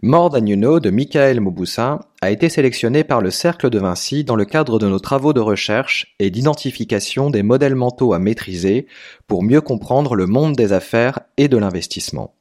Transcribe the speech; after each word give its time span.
More 0.00 0.30
Than 0.30 0.46
You 0.46 0.80
de 0.80 0.88
Michael 0.88 1.40
Mauboussin 1.40 2.00
a 2.22 2.30
été 2.30 2.48
sélectionné 2.48 3.04
par 3.04 3.20
le 3.20 3.30
Cercle 3.30 3.68
de 3.68 3.78
Vinci 3.78 4.24
dans 4.24 4.36
le 4.36 4.46
cadre 4.46 4.78
de 4.78 4.88
nos 4.88 4.98
travaux 4.98 5.34
de 5.34 5.40
recherche 5.40 6.14
et 6.18 6.30
d'identification 6.30 7.28
des 7.28 7.42
modèles 7.42 7.74
mentaux 7.74 8.14
à 8.14 8.18
maîtriser 8.18 8.86
pour 9.26 9.42
mieux 9.42 9.60
comprendre 9.60 10.16
le 10.16 10.26
monde 10.26 10.56
des 10.56 10.72
affaires 10.72 11.18
et 11.36 11.48
de 11.48 11.58
l'investissement. 11.58 12.32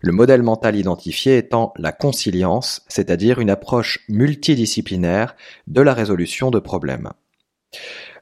Le 0.00 0.12
modèle 0.12 0.42
mental 0.42 0.76
identifié 0.76 1.36
étant 1.36 1.72
la 1.76 1.92
consilience, 1.92 2.82
c'est-à-dire 2.88 3.40
une 3.40 3.50
approche 3.50 4.00
multidisciplinaire 4.08 5.36
de 5.66 5.82
la 5.82 5.94
résolution 5.94 6.50
de 6.50 6.58
problèmes. 6.58 7.10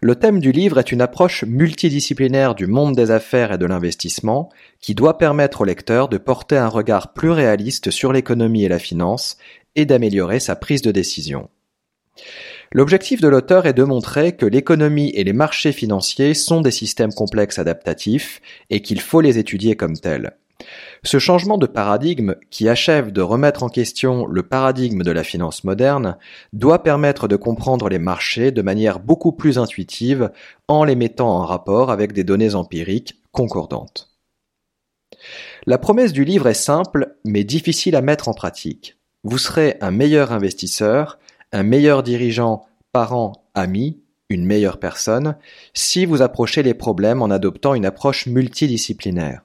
Le 0.00 0.14
thème 0.14 0.40
du 0.40 0.52
livre 0.52 0.78
est 0.78 0.92
une 0.92 1.00
approche 1.00 1.44
multidisciplinaire 1.44 2.54
du 2.54 2.66
monde 2.66 2.94
des 2.94 3.10
affaires 3.10 3.52
et 3.52 3.58
de 3.58 3.66
l'investissement 3.66 4.50
qui 4.80 4.94
doit 4.94 5.18
permettre 5.18 5.62
au 5.62 5.64
lecteur 5.64 6.08
de 6.08 6.18
porter 6.18 6.56
un 6.56 6.68
regard 6.68 7.12
plus 7.14 7.30
réaliste 7.30 7.90
sur 7.90 8.12
l'économie 8.12 8.64
et 8.64 8.68
la 8.68 8.78
finance 8.78 9.38
et 9.74 9.86
d'améliorer 9.86 10.38
sa 10.38 10.54
prise 10.54 10.82
de 10.82 10.92
décision. 10.92 11.48
L'objectif 12.70 13.20
de 13.20 13.28
l'auteur 13.28 13.66
est 13.66 13.72
de 13.72 13.82
montrer 13.82 14.36
que 14.36 14.44
l'économie 14.44 15.10
et 15.14 15.24
les 15.24 15.32
marchés 15.32 15.72
financiers 15.72 16.34
sont 16.34 16.60
des 16.60 16.70
systèmes 16.70 17.14
complexes 17.14 17.58
adaptatifs 17.58 18.42
et 18.70 18.82
qu'il 18.82 19.00
faut 19.00 19.22
les 19.22 19.38
étudier 19.38 19.74
comme 19.74 19.96
tels. 19.98 20.36
Ce 21.04 21.18
changement 21.18 21.58
de 21.58 21.66
paradigme, 21.66 22.34
qui 22.50 22.68
achève 22.68 23.12
de 23.12 23.22
remettre 23.22 23.62
en 23.62 23.68
question 23.68 24.26
le 24.26 24.42
paradigme 24.42 25.02
de 25.02 25.12
la 25.12 25.22
finance 25.22 25.62
moderne, 25.64 26.16
doit 26.52 26.82
permettre 26.82 27.28
de 27.28 27.36
comprendre 27.36 27.88
les 27.88 27.98
marchés 28.00 28.50
de 28.50 28.62
manière 28.62 28.98
beaucoup 28.98 29.32
plus 29.32 29.58
intuitive 29.58 30.30
en 30.66 30.84
les 30.84 30.96
mettant 30.96 31.30
en 31.30 31.44
rapport 31.44 31.90
avec 31.90 32.12
des 32.12 32.24
données 32.24 32.54
empiriques 32.54 33.22
concordantes. 33.30 34.10
La 35.66 35.78
promesse 35.78 36.12
du 36.12 36.24
livre 36.24 36.48
est 36.48 36.54
simple 36.54 37.16
mais 37.24 37.44
difficile 37.44 37.96
à 37.96 38.02
mettre 38.02 38.28
en 38.28 38.34
pratique. 38.34 38.96
Vous 39.24 39.38
serez 39.38 39.76
un 39.80 39.90
meilleur 39.90 40.32
investisseur, 40.32 41.18
un 41.52 41.62
meilleur 41.62 42.02
dirigeant, 42.02 42.66
parent, 42.92 43.44
ami, 43.54 44.00
une 44.28 44.44
meilleure 44.44 44.78
personne, 44.78 45.36
si 45.74 46.04
vous 46.04 46.22
approchez 46.22 46.62
les 46.62 46.74
problèmes 46.74 47.22
en 47.22 47.30
adoptant 47.30 47.74
une 47.74 47.86
approche 47.86 48.26
multidisciplinaire. 48.26 49.42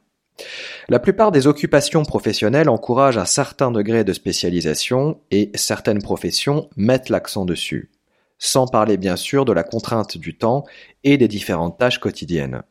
La 0.89 0.99
plupart 0.99 1.31
des 1.31 1.47
occupations 1.47 2.03
professionnelles 2.03 2.69
encouragent 2.69 3.17
un 3.17 3.25
certain 3.25 3.71
degré 3.71 4.03
de 4.03 4.13
spécialisation 4.13 5.19
et 5.31 5.51
certaines 5.55 6.01
professions 6.01 6.69
mettent 6.75 7.09
l'accent 7.09 7.45
dessus, 7.45 7.91
sans 8.39 8.67
parler 8.67 8.97
bien 8.97 9.15
sûr 9.15 9.45
de 9.45 9.53
la 9.53 9.63
contrainte 9.63 10.17
du 10.17 10.35
temps 10.35 10.65
et 11.03 11.17
des 11.17 11.27
différentes 11.27 11.77
tâches 11.77 11.99
quotidiennes. 11.99 12.63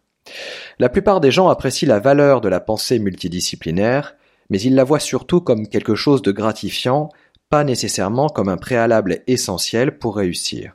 La 0.78 0.88
plupart 0.88 1.20
des 1.20 1.30
gens 1.30 1.48
apprécient 1.48 1.88
la 1.88 2.00
valeur 2.00 2.40
de 2.40 2.48
la 2.48 2.60
pensée 2.60 2.98
multidisciplinaire, 2.98 4.16
mais 4.50 4.60
ils 4.60 4.74
la 4.74 4.84
voient 4.84 5.00
surtout 5.00 5.40
comme 5.40 5.68
quelque 5.68 5.94
chose 5.94 6.22
de 6.22 6.32
gratifiant, 6.32 7.08
pas 7.48 7.64
nécessairement 7.64 8.28
comme 8.28 8.48
un 8.48 8.56
préalable 8.56 9.20
essentiel 9.26 9.98
pour 9.98 10.16
réussir. 10.16 10.74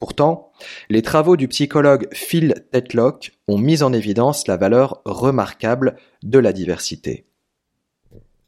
Pourtant, 0.00 0.52
les 0.90 1.02
travaux 1.02 1.36
du 1.36 1.48
psychologue 1.48 2.08
Phil 2.12 2.54
Tetlock 2.70 3.32
ont 3.48 3.58
mis 3.58 3.82
en 3.82 3.92
évidence 3.92 4.46
la 4.46 4.56
valeur 4.56 5.02
remarquable 5.04 5.96
de 6.22 6.38
la 6.38 6.52
diversité. 6.52 7.24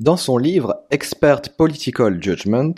Dans 0.01 0.17
son 0.17 0.39
livre 0.39 0.87
Expert 0.91 1.43
Political 1.59 2.23
Judgment, 2.23 2.73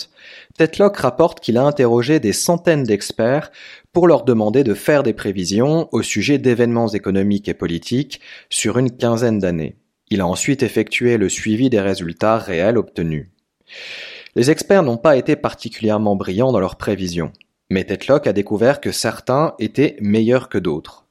Tetlock 0.59 0.97
rapporte 0.97 1.39
qu'il 1.39 1.57
a 1.57 1.63
interrogé 1.63 2.19
des 2.19 2.33
centaines 2.33 2.83
d'experts 2.83 3.53
pour 3.93 4.09
leur 4.09 4.25
demander 4.25 4.65
de 4.65 4.75
faire 4.75 5.05
des 5.05 5.13
prévisions 5.13 5.89
au 5.93 6.03
sujet 6.03 6.39
d'événements 6.39 6.89
économiques 6.89 7.49
et 7.49 7.55
politiques 7.55 8.21
sur 8.51 8.77
une 8.77 8.91
quinzaine 8.91 9.39
d'années. 9.39 9.77
Il 10.11 10.21
a 10.21 10.27
ensuite 10.27 10.65
effectué 10.65 11.17
le 11.17 11.29
suivi 11.29 11.71
des 11.71 11.81
résultats 11.81 12.39
réels 12.39 12.77
obtenus. 12.77 13.29
Les 14.35 14.51
experts 14.51 14.83
n'ont 14.83 14.97
pas 14.97 15.17
été 15.17 15.37
particulièrement 15.37 16.17
brillants 16.17 16.51
dans 16.51 16.61
leurs 16.61 16.77
prévisions. 16.77 17.33
Mais 17.73 17.85
Tetlock 17.85 18.27
a 18.27 18.35
découvert 18.35 18.83
que 18.83 18.93
certains 18.93 19.55
étaient 19.59 19.97
meilleurs 19.99 20.51
que 20.51 20.59
d'autres. 20.59 21.07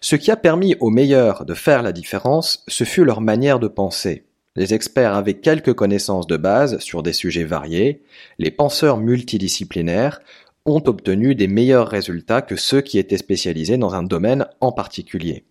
Ce 0.00 0.14
qui 0.14 0.30
a 0.30 0.36
permis 0.36 0.76
aux 0.78 0.90
meilleurs 0.90 1.44
de 1.44 1.54
faire 1.54 1.82
la 1.82 1.90
différence, 1.90 2.62
ce 2.68 2.84
fut 2.84 3.04
leur 3.04 3.20
manière 3.20 3.58
de 3.58 3.66
penser. 3.66 4.24
Les 4.54 4.74
experts 4.74 5.16
avaient 5.16 5.40
quelques 5.40 5.74
connaissances 5.74 6.28
de 6.28 6.36
base 6.36 6.78
sur 6.78 7.02
des 7.02 7.12
sujets 7.12 7.42
variés, 7.42 8.00
les 8.38 8.52
penseurs 8.52 8.98
multidisciplinaires 8.98 10.20
ont 10.66 10.84
obtenu 10.86 11.34
des 11.34 11.48
meilleurs 11.48 11.88
résultats 11.88 12.42
que 12.42 12.54
ceux 12.54 12.80
qui 12.80 13.00
étaient 13.00 13.18
spécialisés 13.18 13.76
dans 13.76 13.96
un 13.96 14.04
domaine 14.04 14.46
en 14.60 14.70
particulier. 14.70 15.46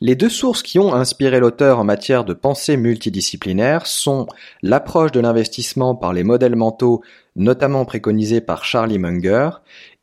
Les 0.00 0.14
deux 0.14 0.28
sources 0.28 0.62
qui 0.62 0.78
ont 0.78 0.94
inspiré 0.94 1.40
l'auteur 1.40 1.78
en 1.78 1.84
matière 1.84 2.24
de 2.24 2.32
pensée 2.32 2.76
multidisciplinaire 2.76 3.86
sont 3.86 4.26
l'approche 4.62 5.12
de 5.12 5.20
l'investissement 5.20 5.94
par 5.94 6.12
les 6.12 6.24
modèles 6.24 6.56
mentaux, 6.56 7.02
notamment 7.40 7.84
préconisés 7.84 8.40
par 8.40 8.64
Charlie 8.64 8.98
Munger, 8.98 9.50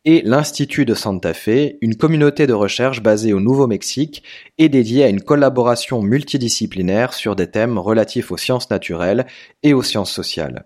et 0.05 0.21
l'Institut 0.23 0.85
de 0.85 0.93
Santa 0.93 1.33
Fe, 1.33 1.75
une 1.81 1.95
communauté 1.95 2.47
de 2.47 2.53
recherche 2.53 3.03
basée 3.03 3.33
au 3.33 3.41
Nouveau-Mexique 3.41 4.23
et 4.57 4.69
dédiée 4.69 5.03
à 5.03 5.09
une 5.09 5.21
collaboration 5.21 6.01
multidisciplinaire 6.01 7.13
sur 7.13 7.35
des 7.35 7.51
thèmes 7.51 7.77
relatifs 7.77 8.31
aux 8.31 8.37
sciences 8.37 8.69
naturelles 8.69 9.27
et 9.63 9.73
aux 9.73 9.83
sciences 9.83 10.13
sociales. 10.13 10.65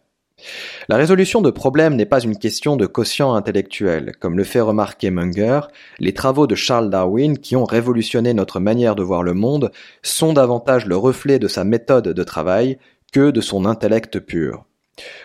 La 0.89 0.95
résolution 0.97 1.41
de 1.41 1.49
problèmes 1.49 1.95
n'est 1.95 2.05
pas 2.05 2.21
une 2.21 2.37
question 2.37 2.75
de 2.75 2.85
quotient 2.85 3.33
intellectuel. 3.33 4.13
Comme 4.19 4.37
le 4.37 4.43
fait 4.43 4.61
remarquer 4.61 5.09
Munger, 5.09 5.61
les 5.99 6.13
travaux 6.13 6.47
de 6.47 6.55
Charles 6.55 6.89
Darwin, 6.89 7.37
qui 7.37 7.55
ont 7.55 7.65
révolutionné 7.65 8.33
notre 8.33 8.59
manière 8.59 8.95
de 8.95 9.03
voir 9.03 9.23
le 9.23 9.33
monde, 9.33 9.71
sont 10.03 10.33
davantage 10.33 10.85
le 10.85 10.97
reflet 10.97 11.39
de 11.39 11.47
sa 11.47 11.63
méthode 11.63 12.09
de 12.09 12.23
travail 12.23 12.77
que 13.11 13.31
de 13.31 13.41
son 13.41 13.65
intellect 13.65 14.19
pur. 14.19 14.65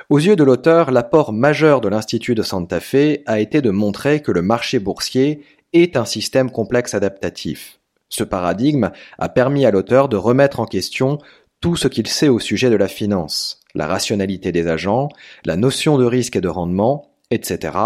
Aux 0.09 0.19
yeux 0.19 0.37
de 0.37 0.44
l'auteur, 0.44 0.91
l'apport 0.91 1.32
majeur 1.32 1.81
de 1.81 1.88
l'Institut 1.88 2.34
de 2.34 2.43
Santa 2.43 2.81
Fe 2.81 3.22
a 3.27 3.41
été 3.41 3.60
de 3.60 3.71
montrer 3.71 4.22
que 4.22 4.33
le 4.33 4.42
marché 4.42 4.78
boursier 4.78 5.42
est 5.72 5.97
un 5.97 6.04
système 6.04 6.51
complexe 6.51 6.95
adaptatif. 6.95 7.80
Ce 8.09 8.24
paradigme 8.24 8.91
a 9.18 9.28
permis 9.28 9.66
à 9.66 9.71
l'auteur 9.71 10.09
de 10.09 10.16
remettre 10.16 10.60
en 10.60 10.66
question 10.66 11.18
tout 11.60 11.77
ce 11.77 11.89
qu'il 11.89 12.07
sait 12.07 12.28
au 12.28 12.39
sujet 12.39 12.71
de 12.71 12.77
la 12.77 12.89
finance, 12.89 13.60
la 13.74 13.86
rationalité 13.86 14.53
des 14.53 14.68
agents, 14.68 15.09
la 15.45 15.57
notion 15.57 15.98
de 15.98 16.04
risque 16.04 16.36
et 16.36 16.41
de 16.41 16.48
rendement, 16.48 17.10
etc., 17.30 17.77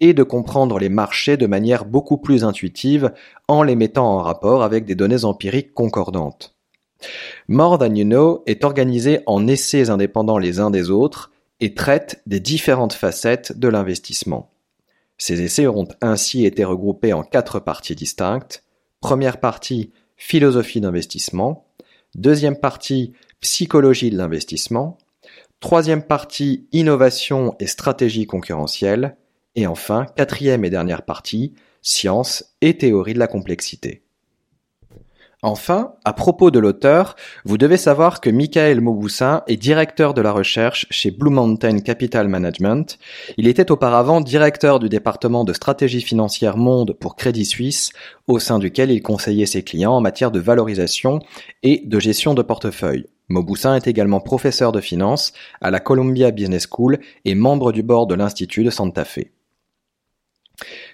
et 0.00 0.14
de 0.14 0.22
comprendre 0.22 0.78
les 0.78 0.88
marchés 0.88 1.36
de 1.36 1.46
manière 1.46 1.84
beaucoup 1.84 2.18
plus 2.18 2.44
intuitive 2.44 3.12
en 3.48 3.64
les 3.64 3.74
mettant 3.74 4.06
en 4.06 4.22
rapport 4.22 4.62
avec 4.62 4.84
des 4.84 4.94
données 4.94 5.24
empiriques 5.24 5.74
concordantes. 5.74 6.57
More 7.48 7.78
Than 7.78 7.94
You 7.94 8.04
Know 8.04 8.42
est 8.46 8.64
organisé 8.64 9.20
en 9.26 9.46
essais 9.46 9.90
indépendants 9.90 10.38
les 10.38 10.60
uns 10.60 10.70
des 10.70 10.90
autres 10.90 11.30
et 11.60 11.74
traite 11.74 12.22
des 12.26 12.40
différentes 12.40 12.92
facettes 12.92 13.58
de 13.58 13.68
l'investissement. 13.68 14.50
Ces 15.16 15.42
essais 15.42 15.66
auront 15.66 15.88
ainsi 16.00 16.46
été 16.46 16.64
regroupés 16.64 17.12
en 17.12 17.24
quatre 17.24 17.58
parties 17.58 17.96
distinctes. 17.96 18.64
Première 19.00 19.40
partie, 19.40 19.92
philosophie 20.16 20.80
d'investissement. 20.80 21.66
Deuxième 22.14 22.56
partie, 22.56 23.12
psychologie 23.40 24.10
de 24.10 24.16
l'investissement. 24.16 24.98
Troisième 25.60 26.04
partie, 26.04 26.68
innovation 26.70 27.56
et 27.58 27.66
stratégie 27.66 28.26
concurrentielle. 28.26 29.16
Et 29.56 29.66
enfin, 29.66 30.06
quatrième 30.16 30.64
et 30.64 30.70
dernière 30.70 31.02
partie, 31.02 31.54
science 31.82 32.56
et 32.60 32.78
théorie 32.78 33.14
de 33.14 33.18
la 33.18 33.26
complexité. 33.26 34.04
Enfin, 35.42 35.92
à 36.04 36.12
propos 36.12 36.50
de 36.50 36.58
l'auteur, 36.58 37.14
vous 37.44 37.58
devez 37.58 37.76
savoir 37.76 38.20
que 38.20 38.28
Michael 38.28 38.80
Mauboussin 38.80 39.44
est 39.46 39.56
directeur 39.56 40.12
de 40.12 40.20
la 40.20 40.32
recherche 40.32 40.86
chez 40.90 41.12
Blue 41.12 41.30
Mountain 41.30 41.78
Capital 41.78 42.26
Management. 42.26 42.98
Il 43.36 43.46
était 43.46 43.70
auparavant 43.70 44.20
directeur 44.20 44.80
du 44.80 44.88
département 44.88 45.44
de 45.44 45.52
stratégie 45.52 46.00
financière 46.00 46.56
monde 46.56 46.92
pour 46.92 47.14
Crédit 47.14 47.44
Suisse, 47.44 47.92
au 48.26 48.40
sein 48.40 48.58
duquel 48.58 48.90
il 48.90 49.00
conseillait 49.00 49.46
ses 49.46 49.62
clients 49.62 49.92
en 49.92 50.00
matière 50.00 50.32
de 50.32 50.40
valorisation 50.40 51.20
et 51.62 51.82
de 51.86 52.00
gestion 52.00 52.34
de 52.34 52.42
portefeuille. 52.42 53.06
Mauboussin 53.28 53.76
est 53.76 53.86
également 53.86 54.20
professeur 54.20 54.72
de 54.72 54.80
finance 54.80 55.32
à 55.60 55.70
la 55.70 55.78
Columbia 55.78 56.32
Business 56.32 56.66
School 56.68 56.98
et 57.24 57.36
membre 57.36 57.70
du 57.70 57.84
board 57.84 58.10
de 58.10 58.16
l'Institut 58.16 58.64
de 58.64 58.70
Santa 58.70 59.04
Fe. 59.04 59.26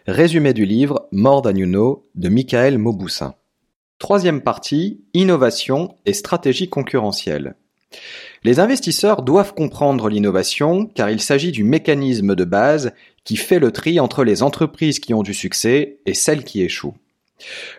Résumé 0.07 0.53
du 0.53 0.67
livre 0.67 1.09
More 1.13 1.41
Than 1.41 1.53
de 1.53 2.29
Michael 2.29 2.77
Mauboussin. 2.77 3.35
Troisième 3.99 4.43
partie, 4.43 5.01
innovation 5.15 5.97
et 6.05 6.13
stratégie 6.13 6.69
concurrentielle. 6.69 7.55
Les 8.43 8.61
investisseurs 8.61 9.23
doivent 9.23 9.55
comprendre 9.55 10.09
l'innovation 10.09 10.87
car 10.87 11.11
il 11.11 11.21
s'agit 11.21 11.53
du 11.53 11.65
mécanisme 11.65 12.35
de 12.35 12.45
base 12.45 12.93
qui 13.25 13.37
fait 13.37 13.59
le 13.59 13.71
tri 13.71 14.01
entre 14.01 14.25
les 14.25 14.43
entreprises 14.43 14.99
qui 14.99 15.15
ont 15.15 15.23
du 15.23 15.33
succès 15.33 15.99
et 16.05 16.15
celles 16.15 16.45
qui 16.45 16.63
échouent. 16.63 16.97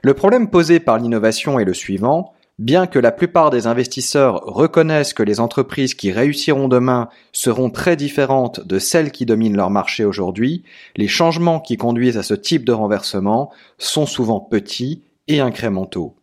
Le 0.02 0.14
problème 0.14 0.50
posé 0.50 0.80
par 0.80 0.98
l'innovation 0.98 1.60
est 1.60 1.66
le 1.66 1.74
suivant, 1.74 2.34
bien 2.58 2.88
que 2.88 3.00
la 3.00 3.12
plupart 3.12 3.50
des 3.50 3.68
investisseurs 3.68 4.42
reconnaissent 4.46 5.14
que 5.14 5.24
les 5.24 5.40
entreprises 5.40 5.94
qui 5.94 6.12
réussiront 6.12 6.68
demain 6.68 7.10
seront 7.32 7.70
très 7.70 7.96
différentes 7.96 8.66
de 8.66 8.80
celles 8.80 9.12
qui 9.12 9.26
dominent 9.26 9.58
leur 9.58 9.70
marché 9.70 10.06
aujourd'hui, 10.06 10.64
les 10.96 11.08
changements 11.08 11.60
qui 11.60 11.78
conduisent 11.78 12.18
à 12.18 12.24
ce 12.24 12.34
type 12.34 12.66
de 12.66 12.72
renversement 12.72 13.52
sont 13.78 14.06
souvent 14.06 14.40
petits 14.40 15.04
et 15.28 15.40
incrémentaux. 15.40 16.16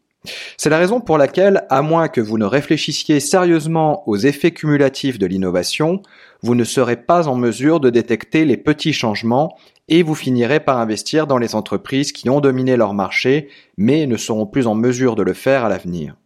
C'est 0.57 0.71
la 0.71 0.79
raison 0.79 1.01
pour 1.01 1.19
laquelle, 1.19 1.67
à 1.69 1.83
moins 1.83 2.09
que 2.09 2.21
vous 2.21 2.39
ne 2.39 2.45
réfléchissiez 2.45 3.19
sérieusement 3.19 4.09
aux 4.09 4.17
effets 4.17 4.53
cumulatifs 4.53 5.19
de 5.19 5.27
l'innovation, 5.27 6.01
vous 6.43 6.55
ne 6.55 6.65
serez 6.65 6.97
pas 6.97 7.29
en 7.29 7.35
mesure 7.35 7.81
de 7.81 7.91
détecter 7.91 8.45
les 8.45 8.57
petits 8.57 8.93
changements 8.93 9.57
et 9.89 10.03
vous 10.03 10.15
finirez 10.15 10.61
par 10.61 10.79
investir 10.79 11.27
dans 11.27 11.39
les 11.39 11.55
entreprises 11.55 12.13
qui 12.13 12.31
ont 12.31 12.41
dominé 12.41 12.77
leur 12.77 12.95
marché 12.95 13.49
mais 13.77 14.07
ne 14.07 14.17
seront 14.17 14.47
plus 14.47 14.67
en 14.67 14.75
mesure 14.75 15.17
de 15.17 15.23
le 15.23 15.35
faire 15.35 15.65
à 15.65 15.69
l'avenir. 15.69 16.17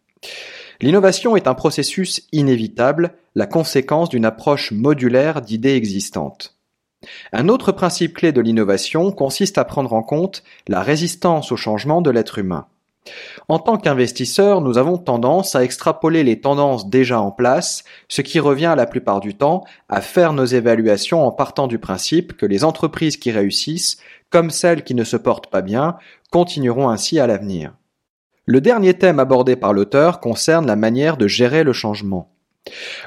L'innovation 0.80 1.36
est 1.36 1.46
un 1.46 1.54
processus 1.54 2.26
inévitable, 2.32 3.14
la 3.34 3.46
conséquence 3.46 4.10
d'une 4.10 4.26
approche 4.26 4.72
modulaire 4.72 5.40
d'idées 5.40 5.74
existantes. 5.74 6.55
Un 7.32 7.48
autre 7.48 7.72
principe 7.72 8.14
clé 8.14 8.32
de 8.32 8.40
l'innovation 8.40 9.10
consiste 9.10 9.58
à 9.58 9.64
prendre 9.64 9.92
en 9.92 10.02
compte 10.02 10.42
la 10.68 10.82
résistance 10.82 11.52
au 11.52 11.56
changement 11.56 12.02
de 12.02 12.10
l'être 12.10 12.38
humain. 12.38 12.66
En 13.48 13.58
tant 13.58 13.76
qu'investisseurs, 13.76 14.60
nous 14.60 14.78
avons 14.78 14.98
tendance 14.98 15.54
à 15.54 15.62
extrapoler 15.62 16.24
les 16.24 16.40
tendances 16.40 16.88
déjà 16.88 17.20
en 17.20 17.30
place, 17.30 17.84
ce 18.08 18.22
qui 18.22 18.40
revient 18.40 18.74
la 18.76 18.86
plupart 18.86 19.20
du 19.20 19.34
temps 19.36 19.64
à 19.88 20.00
faire 20.00 20.32
nos 20.32 20.44
évaluations 20.44 21.24
en 21.24 21.30
partant 21.30 21.66
du 21.66 21.78
principe 21.78 22.36
que 22.36 22.46
les 22.46 22.64
entreprises 22.64 23.16
qui 23.16 23.30
réussissent, 23.30 23.98
comme 24.30 24.50
celles 24.50 24.82
qui 24.82 24.94
ne 24.94 25.04
se 25.04 25.16
portent 25.16 25.48
pas 25.48 25.62
bien, 25.62 25.96
continueront 26.30 26.88
ainsi 26.88 27.20
à 27.20 27.26
l'avenir. 27.26 27.74
Le 28.44 28.60
dernier 28.60 28.94
thème 28.94 29.18
abordé 29.18 29.56
par 29.56 29.72
l'auteur 29.72 30.20
concerne 30.20 30.66
la 30.66 30.76
manière 30.76 31.16
de 31.16 31.26
gérer 31.26 31.64
le 31.64 31.72
changement. 31.72 32.35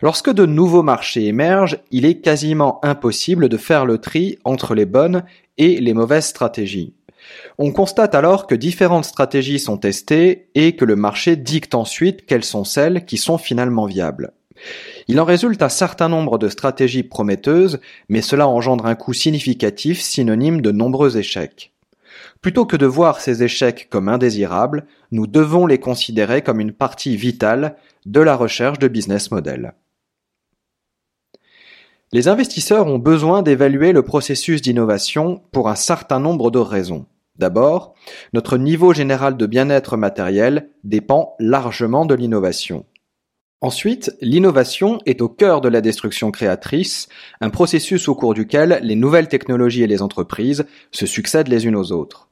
Lorsque 0.01 0.31
de 0.31 0.45
nouveaux 0.45 0.83
marchés 0.83 1.25
émergent, 1.25 1.77
il 1.91 2.05
est 2.05 2.21
quasiment 2.21 2.83
impossible 2.83 3.49
de 3.49 3.57
faire 3.57 3.85
le 3.85 3.97
tri 3.97 4.39
entre 4.43 4.75
les 4.75 4.85
bonnes 4.85 5.23
et 5.57 5.79
les 5.79 5.93
mauvaises 5.93 6.27
stratégies. 6.27 6.93
On 7.57 7.71
constate 7.71 8.15
alors 8.15 8.47
que 8.47 8.55
différentes 8.55 9.05
stratégies 9.05 9.59
sont 9.59 9.77
testées 9.77 10.47
et 10.55 10.75
que 10.75 10.85
le 10.85 10.95
marché 10.95 11.35
dicte 11.35 11.75
ensuite 11.75 12.25
quelles 12.25 12.45
sont 12.45 12.63
celles 12.63 13.05
qui 13.05 13.17
sont 13.17 13.37
finalement 13.37 13.85
viables. 13.85 14.31
Il 15.07 15.19
en 15.19 15.25
résulte 15.25 15.61
un 15.61 15.69
certain 15.69 16.09
nombre 16.09 16.37
de 16.37 16.49
stratégies 16.49 17.03
prometteuses, 17.03 17.79
mais 18.09 18.21
cela 18.21 18.47
engendre 18.47 18.85
un 18.85 18.95
coût 18.95 19.13
significatif 19.13 20.01
synonyme 20.01 20.61
de 20.61 20.71
nombreux 20.71 21.17
échecs. 21.17 21.71
Plutôt 22.41 22.65
que 22.65 22.77
de 22.77 22.85
voir 22.85 23.19
ces 23.19 23.43
échecs 23.43 23.87
comme 23.89 24.07
indésirables, 24.07 24.85
nous 25.11 25.27
devons 25.27 25.65
les 25.65 25.79
considérer 25.79 26.41
comme 26.41 26.59
une 26.59 26.71
partie 26.71 27.17
vitale 27.17 27.75
de 28.09 28.21
la 28.21 28.35
recherche 28.35 28.79
de 28.79 28.87
business 28.87 29.29
model. 29.29 29.73
Les 32.11 32.27
investisseurs 32.27 32.87
ont 32.87 32.97
besoin 32.97 33.43
d'évaluer 33.43 33.91
le 33.91 34.01
processus 34.01 34.63
d'innovation 34.63 35.43
pour 35.51 35.69
un 35.69 35.75
certain 35.75 36.19
nombre 36.19 36.49
de 36.49 36.57
raisons. 36.57 37.05
D'abord, 37.37 37.93
notre 38.33 38.57
niveau 38.57 38.93
général 38.93 39.37
de 39.37 39.45
bien-être 39.45 39.95
matériel 39.95 40.71
dépend 40.83 41.35
largement 41.39 42.07
de 42.07 42.15
l'innovation. 42.15 42.87
Ensuite, 43.61 44.11
l'innovation 44.21 44.99
est 45.05 45.21
au 45.21 45.29
cœur 45.29 45.61
de 45.61 45.69
la 45.69 45.81
destruction 45.81 46.31
créatrice, 46.31 47.09
un 47.41 47.51
processus 47.51 48.07
au 48.07 48.15
cours 48.15 48.33
duquel 48.33 48.79
les 48.81 48.95
nouvelles 48.95 49.27
technologies 49.27 49.83
et 49.83 49.87
les 49.87 50.01
entreprises 50.01 50.65
se 50.91 51.05
succèdent 51.05 51.49
les 51.49 51.67
unes 51.67 51.75
aux 51.75 51.91
autres. 51.91 52.29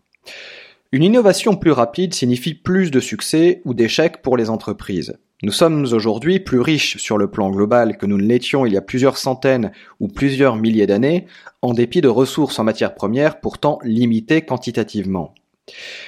Une 0.93 1.03
innovation 1.03 1.57
plus 1.57 1.71
rapide 1.71 2.13
signifie 2.13 2.53
plus 2.53 2.91
de 2.91 3.01
succès 3.01 3.61
ou 3.65 3.73
d'échecs 3.73 4.21
pour 4.21 4.37
les 4.37 4.49
entreprises. 4.49 5.17
Nous 5.43 5.51
sommes 5.51 5.83
aujourd'hui 5.91 6.39
plus 6.39 6.61
riches 6.61 6.95
sur 6.95 7.17
le 7.17 7.29
plan 7.29 7.49
global 7.49 7.97
que 7.97 8.05
nous 8.05 8.17
ne 8.17 8.23
l'étions 8.23 8.65
il 8.65 8.71
y 8.71 8.77
a 8.77 8.81
plusieurs 8.81 9.17
centaines 9.17 9.73
ou 9.99 10.07
plusieurs 10.07 10.55
milliers 10.55 10.87
d'années, 10.87 11.27
en 11.61 11.73
dépit 11.73 11.99
de 11.99 12.07
ressources 12.07 12.57
en 12.57 12.63
matières 12.63 12.95
premières 12.95 13.41
pourtant 13.41 13.79
limitées 13.83 14.43
quantitativement. 14.43 15.35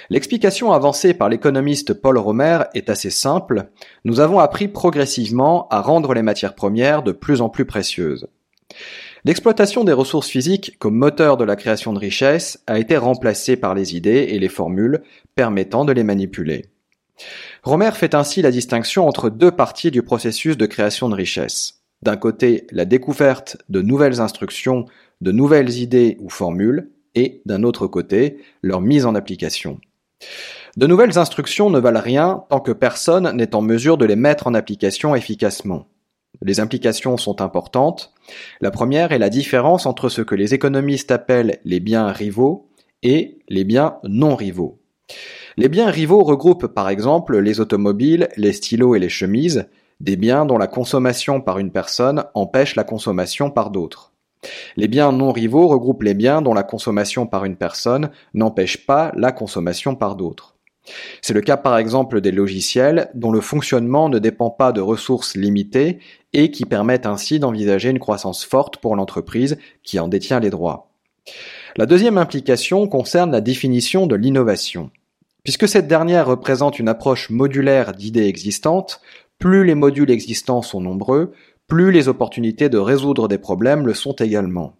L'explication 0.10 0.72
avancée 0.72 1.14
par 1.14 1.28
l'économiste 1.28 1.94
Paul 1.94 2.18
Romer 2.18 2.60
est 2.74 2.90
assez 2.90 3.10
simple. 3.10 3.70
Nous 4.06 4.22
avons 4.22 4.40
appris 4.40 4.70
progressivement 4.70 5.68
à 5.68 5.82
rendre 5.82 6.14
les 6.14 6.24
matières 6.24 6.56
premières 6.56 7.04
de 7.04 7.12
plus 7.12 7.42
en 7.42 7.50
plus 7.50 7.66
précieuses. 7.66 8.30
L'exploitation 9.26 9.84
des 9.84 9.94
ressources 9.94 10.30
physiques 10.30 10.78
comme 10.80 10.96
moteur 10.96 11.38
de 11.38 11.44
la 11.44 11.56
création 11.56 11.94
de 11.94 12.00
richesses 12.00 12.64
a 12.68 12.80
été 12.80 12.96
remplacée 12.98 13.58
par 13.58 13.76
les 13.76 13.96
idées 13.96 14.28
et 14.30 14.40
les 14.40 14.48
formules 14.48 15.02
permettant 15.36 15.84
de 15.84 15.92
les 15.92 16.04
manipuler. 16.04 16.66
Romer 17.64 17.92
fait 17.92 18.16
ainsi 18.16 18.42
la 18.42 18.52
distinction 18.52 19.08
entre 19.08 19.30
deux 19.30 19.52
parties 19.52 19.92
du 19.92 20.04
processus 20.04 20.56
de 20.56 20.66
création 20.66 21.10
de 21.10 21.16
richesse. 21.16 21.82
D'un 22.02 22.16
côté, 22.16 22.66
la 22.72 22.86
découverte 22.86 23.58
de 23.68 23.82
nouvelles 23.82 24.22
instructions, 24.22 24.86
de 25.20 25.34
nouvelles 25.34 25.80
idées 25.80 26.18
ou 26.22 26.30
formules, 26.30 26.90
et 27.16 27.42
d'un 27.46 27.64
autre 27.64 27.88
côté, 27.88 28.38
leur 28.62 28.80
mise 28.80 29.06
en 29.06 29.16
application. 29.16 29.82
De 30.78 30.88
nouvelles 30.88 31.18
instructions 31.18 31.70
ne 31.70 31.80
valent 31.80 32.00
rien 32.00 32.44
tant 32.50 32.62
que 32.62 32.72
personne 32.72 33.36
n'est 33.36 33.56
en 33.56 33.62
mesure 33.62 33.98
de 33.98 34.06
les 34.06 34.16
mettre 34.16 34.48
en 34.48 34.54
application 34.54 35.14
efficacement. 35.14 35.88
Les 36.42 36.60
implications 36.60 37.18
sont 37.18 37.42
importantes. 37.42 38.14
La 38.62 38.72
première 38.72 39.12
est 39.12 39.20
la 39.20 39.30
différence 39.30 39.86
entre 39.86 40.10
ce 40.10 40.22
que 40.22 40.36
les 40.36 40.54
économistes 40.54 41.12
appellent 41.12 41.60
les 41.66 41.80
biens 41.80 42.12
rivaux 42.12 42.70
et 43.04 43.40
les 43.50 43.64
biens 43.64 43.98
non 44.04 44.36
rivaux. 44.36 44.80
Les 45.58 45.70
biens 45.70 45.90
rivaux 45.90 46.24
regroupent 46.24 46.68
par 46.68 46.90
exemple 46.90 47.38
les 47.40 47.60
automobiles, 47.60 48.30
les 48.38 48.54
stylos 48.54 48.96
et 48.96 49.00
les 49.00 49.10
chemises, 49.10 49.68
des 50.00 50.16
biens 50.16 50.46
dont 50.46 50.58
la 50.58 50.68
consommation 50.68 51.42
par 51.42 51.60
une 51.60 51.72
personne 51.72 52.24
empêche 52.34 52.76
la 52.76 52.84
consommation 52.84 53.52
par 53.52 53.70
d'autres. 53.70 54.14
Les 54.78 54.88
biens 54.88 55.12
non 55.12 55.32
rivaux 55.32 55.68
regroupent 55.68 56.04
les 56.04 56.14
biens 56.14 56.42
dont 56.42 56.54
la 56.54 56.64
consommation 56.64 57.28
par 57.28 57.44
une 57.44 57.58
personne 57.58 58.10
n'empêche 58.34 58.86
pas 58.86 59.12
la 59.16 59.34
consommation 59.34 59.96
par 59.96 60.16
d'autres. 60.16 60.56
C'est 61.22 61.34
le 61.34 61.42
cas 61.42 61.58
par 61.58 61.78
exemple 61.78 62.22
des 62.22 62.32
logiciels 62.32 63.10
dont 63.14 63.32
le 63.32 63.42
fonctionnement 63.42 64.10
ne 64.10 64.20
dépend 64.20 64.50
pas 64.50 64.72
de 64.72 64.82
ressources 64.82 65.36
limitées 65.36 66.00
et 66.34 66.52
qui 66.52 66.66
permettent 66.66 67.06
ainsi 67.06 67.40
d'envisager 67.40 67.90
une 67.90 68.00
croissance 68.00 68.46
forte 68.46 68.78
pour 68.78 68.96
l'entreprise 68.96 69.58
qui 69.84 70.00
en 70.00 70.08
détient 70.08 70.40
les 70.40 70.50
droits. 70.50 70.92
La 71.78 71.86
deuxième 71.86 72.18
implication 72.18 72.88
concerne 72.88 73.32
la 73.32 73.42
définition 73.42 74.08
de 74.08 74.16
l'innovation. 74.16 74.90
Puisque 75.44 75.68
cette 75.68 75.88
dernière 75.88 76.28
représente 76.28 76.80
une 76.80 76.90
approche 76.90 77.30
modulaire 77.30 77.94
d'idées 77.94 78.28
existantes, 78.28 79.02
plus 79.38 79.64
les 79.64 79.76
modules 79.76 80.12
existants 80.12 80.62
sont 80.62 80.82
nombreux, 80.82 81.34
plus 81.68 81.92
les 81.92 82.08
opportunités 82.08 82.68
de 82.68 82.78
résoudre 82.78 83.28
des 83.28 83.38
problèmes 83.38 83.86
le 83.86 83.94
sont 83.94 84.14
également. 84.14 84.76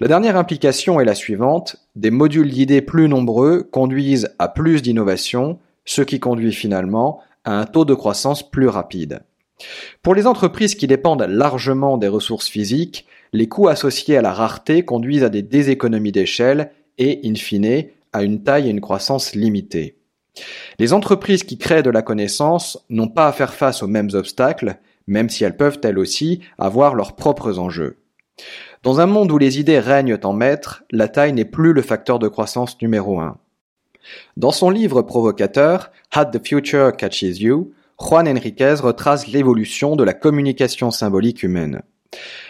La 0.00 0.06
dernière 0.06 0.36
implication 0.36 1.00
est 1.00 1.04
la 1.04 1.16
suivante, 1.16 1.74
des 1.96 2.12
modules 2.12 2.50
d'idées 2.50 2.82
plus 2.82 3.08
nombreux 3.08 3.64
conduisent 3.64 4.32
à 4.38 4.46
plus 4.46 4.80
d'innovation, 4.80 5.58
ce 5.84 6.02
qui 6.02 6.20
conduit 6.20 6.52
finalement 6.52 7.18
à 7.44 7.58
un 7.58 7.64
taux 7.64 7.84
de 7.84 7.94
croissance 7.94 8.48
plus 8.48 8.68
rapide. 8.68 9.22
Pour 10.02 10.14
les 10.14 10.28
entreprises 10.28 10.76
qui 10.76 10.86
dépendent 10.86 11.26
largement 11.28 11.98
des 11.98 12.06
ressources 12.06 12.46
physiques, 12.46 13.06
les 13.32 13.48
coûts 13.48 13.66
associés 13.66 14.16
à 14.16 14.22
la 14.22 14.32
rareté 14.32 14.84
conduisent 14.84 15.24
à 15.24 15.30
des 15.30 15.42
déséconomies 15.42 16.12
d'échelle 16.12 16.70
et, 16.98 17.20
in 17.24 17.34
fine, 17.34 17.86
à 18.12 18.22
une 18.22 18.44
taille 18.44 18.68
et 18.68 18.70
une 18.70 18.80
croissance 18.80 19.34
limitée. 19.34 19.98
Les 20.78 20.92
entreprises 20.92 21.42
qui 21.42 21.58
créent 21.58 21.82
de 21.82 21.90
la 21.90 22.02
connaissance 22.02 22.84
n'ont 22.88 23.08
pas 23.08 23.26
à 23.26 23.32
faire 23.32 23.52
face 23.52 23.82
aux 23.82 23.88
mêmes 23.88 24.10
obstacles, 24.12 24.76
même 25.08 25.28
si 25.28 25.42
elles 25.42 25.56
peuvent 25.56 25.80
elles 25.82 25.98
aussi 25.98 26.40
avoir 26.56 26.94
leurs 26.94 27.16
propres 27.16 27.58
enjeux. 27.58 27.96
Dans 28.82 29.00
un 29.00 29.06
monde 29.06 29.32
où 29.32 29.38
les 29.38 29.58
idées 29.58 29.80
règnent 29.80 30.18
en 30.22 30.32
maître, 30.32 30.84
la 30.90 31.08
taille 31.08 31.32
n'est 31.32 31.44
plus 31.44 31.72
le 31.72 31.82
facteur 31.82 32.18
de 32.18 32.28
croissance 32.28 32.80
numéro 32.80 33.20
un. 33.20 33.36
Dans 34.36 34.52
son 34.52 34.70
livre 34.70 35.02
provocateur 35.02 35.90
How 36.16 36.24
the 36.24 36.46
Future 36.46 36.96
Catches 36.96 37.40
You, 37.40 37.72
Juan 38.00 38.28
Enriquez 38.28 38.76
retrace 38.80 39.26
l'évolution 39.26 39.96
de 39.96 40.04
la 40.04 40.14
communication 40.14 40.90
symbolique 40.90 41.42
humaine. 41.42 41.82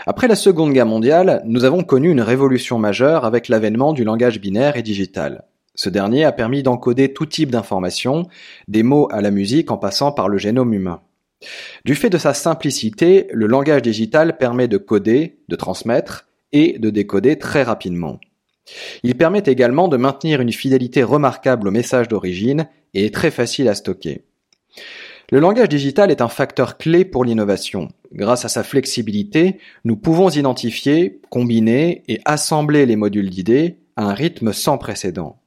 Après 0.06 0.28
la 0.28 0.36
Seconde 0.36 0.72
Guerre 0.72 0.86
mondiale, 0.86 1.42
nous 1.46 1.64
avons 1.64 1.82
connu 1.82 2.10
une 2.10 2.20
révolution 2.20 2.78
majeure 2.78 3.24
avec 3.24 3.48
l'avènement 3.48 3.92
du 3.92 4.04
langage 4.04 4.40
binaire 4.40 4.76
et 4.76 4.82
digital. 4.82 5.44
Ce 5.74 5.88
dernier 5.88 6.24
a 6.24 6.32
permis 6.32 6.62
d'encoder 6.62 7.12
tout 7.12 7.26
type 7.26 7.50
d'informations, 7.50 8.26
des 8.68 8.82
mots 8.82 9.08
à 9.10 9.20
la 9.20 9.30
musique 9.30 9.70
en 9.70 9.78
passant 9.78 10.12
par 10.12 10.28
le 10.28 10.36
génome 10.36 10.74
humain. 10.74 11.00
Du 11.84 11.94
fait 11.94 12.10
de 12.10 12.18
sa 12.18 12.34
simplicité, 12.34 13.28
le 13.32 13.46
langage 13.46 13.82
digital 13.82 14.36
permet 14.38 14.68
de 14.68 14.78
coder, 14.78 15.38
de 15.48 15.56
transmettre 15.56 16.28
et 16.52 16.78
de 16.78 16.90
décoder 16.90 17.38
très 17.38 17.62
rapidement. 17.62 18.18
Il 19.02 19.16
permet 19.16 19.42
également 19.46 19.88
de 19.88 19.96
maintenir 19.96 20.40
une 20.40 20.52
fidélité 20.52 21.02
remarquable 21.02 21.68
au 21.68 21.70
message 21.70 22.08
d'origine 22.08 22.68
et 22.94 23.06
est 23.06 23.14
très 23.14 23.30
facile 23.30 23.68
à 23.68 23.74
stocker. 23.74 24.22
Le 25.30 25.40
langage 25.40 25.68
digital 25.68 26.10
est 26.10 26.22
un 26.22 26.28
facteur 26.28 26.78
clé 26.78 27.04
pour 27.04 27.24
l'innovation. 27.24 27.88
Grâce 28.12 28.46
à 28.46 28.48
sa 28.48 28.64
flexibilité, 28.64 29.58
nous 29.84 29.96
pouvons 29.96 30.30
identifier, 30.30 31.20
combiner 31.28 32.02
et 32.08 32.20
assembler 32.24 32.86
les 32.86 32.96
modules 32.96 33.28
d'idées 33.28 33.76
à 33.96 34.04
un 34.04 34.14
rythme 34.14 34.52
sans 34.52 34.78
précédent. 34.78 35.37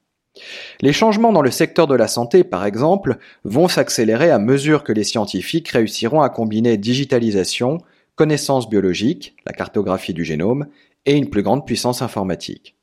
Les 0.81 0.93
changements 0.93 1.31
dans 1.31 1.41
le 1.41 1.51
secteur 1.51 1.88
de 1.88 1.95
la 1.95 2.07
santé, 2.07 2.43
par 2.43 2.65
exemple, 2.65 3.17
vont 3.43 3.67
s'accélérer 3.67 4.31
à 4.31 4.39
mesure 4.39 4.83
que 4.83 4.93
les 4.93 5.03
scientifiques 5.03 5.69
réussiront 5.69 6.21
à 6.21 6.29
combiner 6.29 6.77
digitalisation, 6.77 7.79
connaissances 8.15 8.69
biologiques, 8.69 9.36
la 9.45 9.53
cartographie 9.53 10.13
du 10.13 10.24
génome, 10.24 10.67
et 11.05 11.15
une 11.15 11.29
plus 11.29 11.43
grande 11.43 11.65
puissance 11.65 12.01
informatique. 12.01 12.75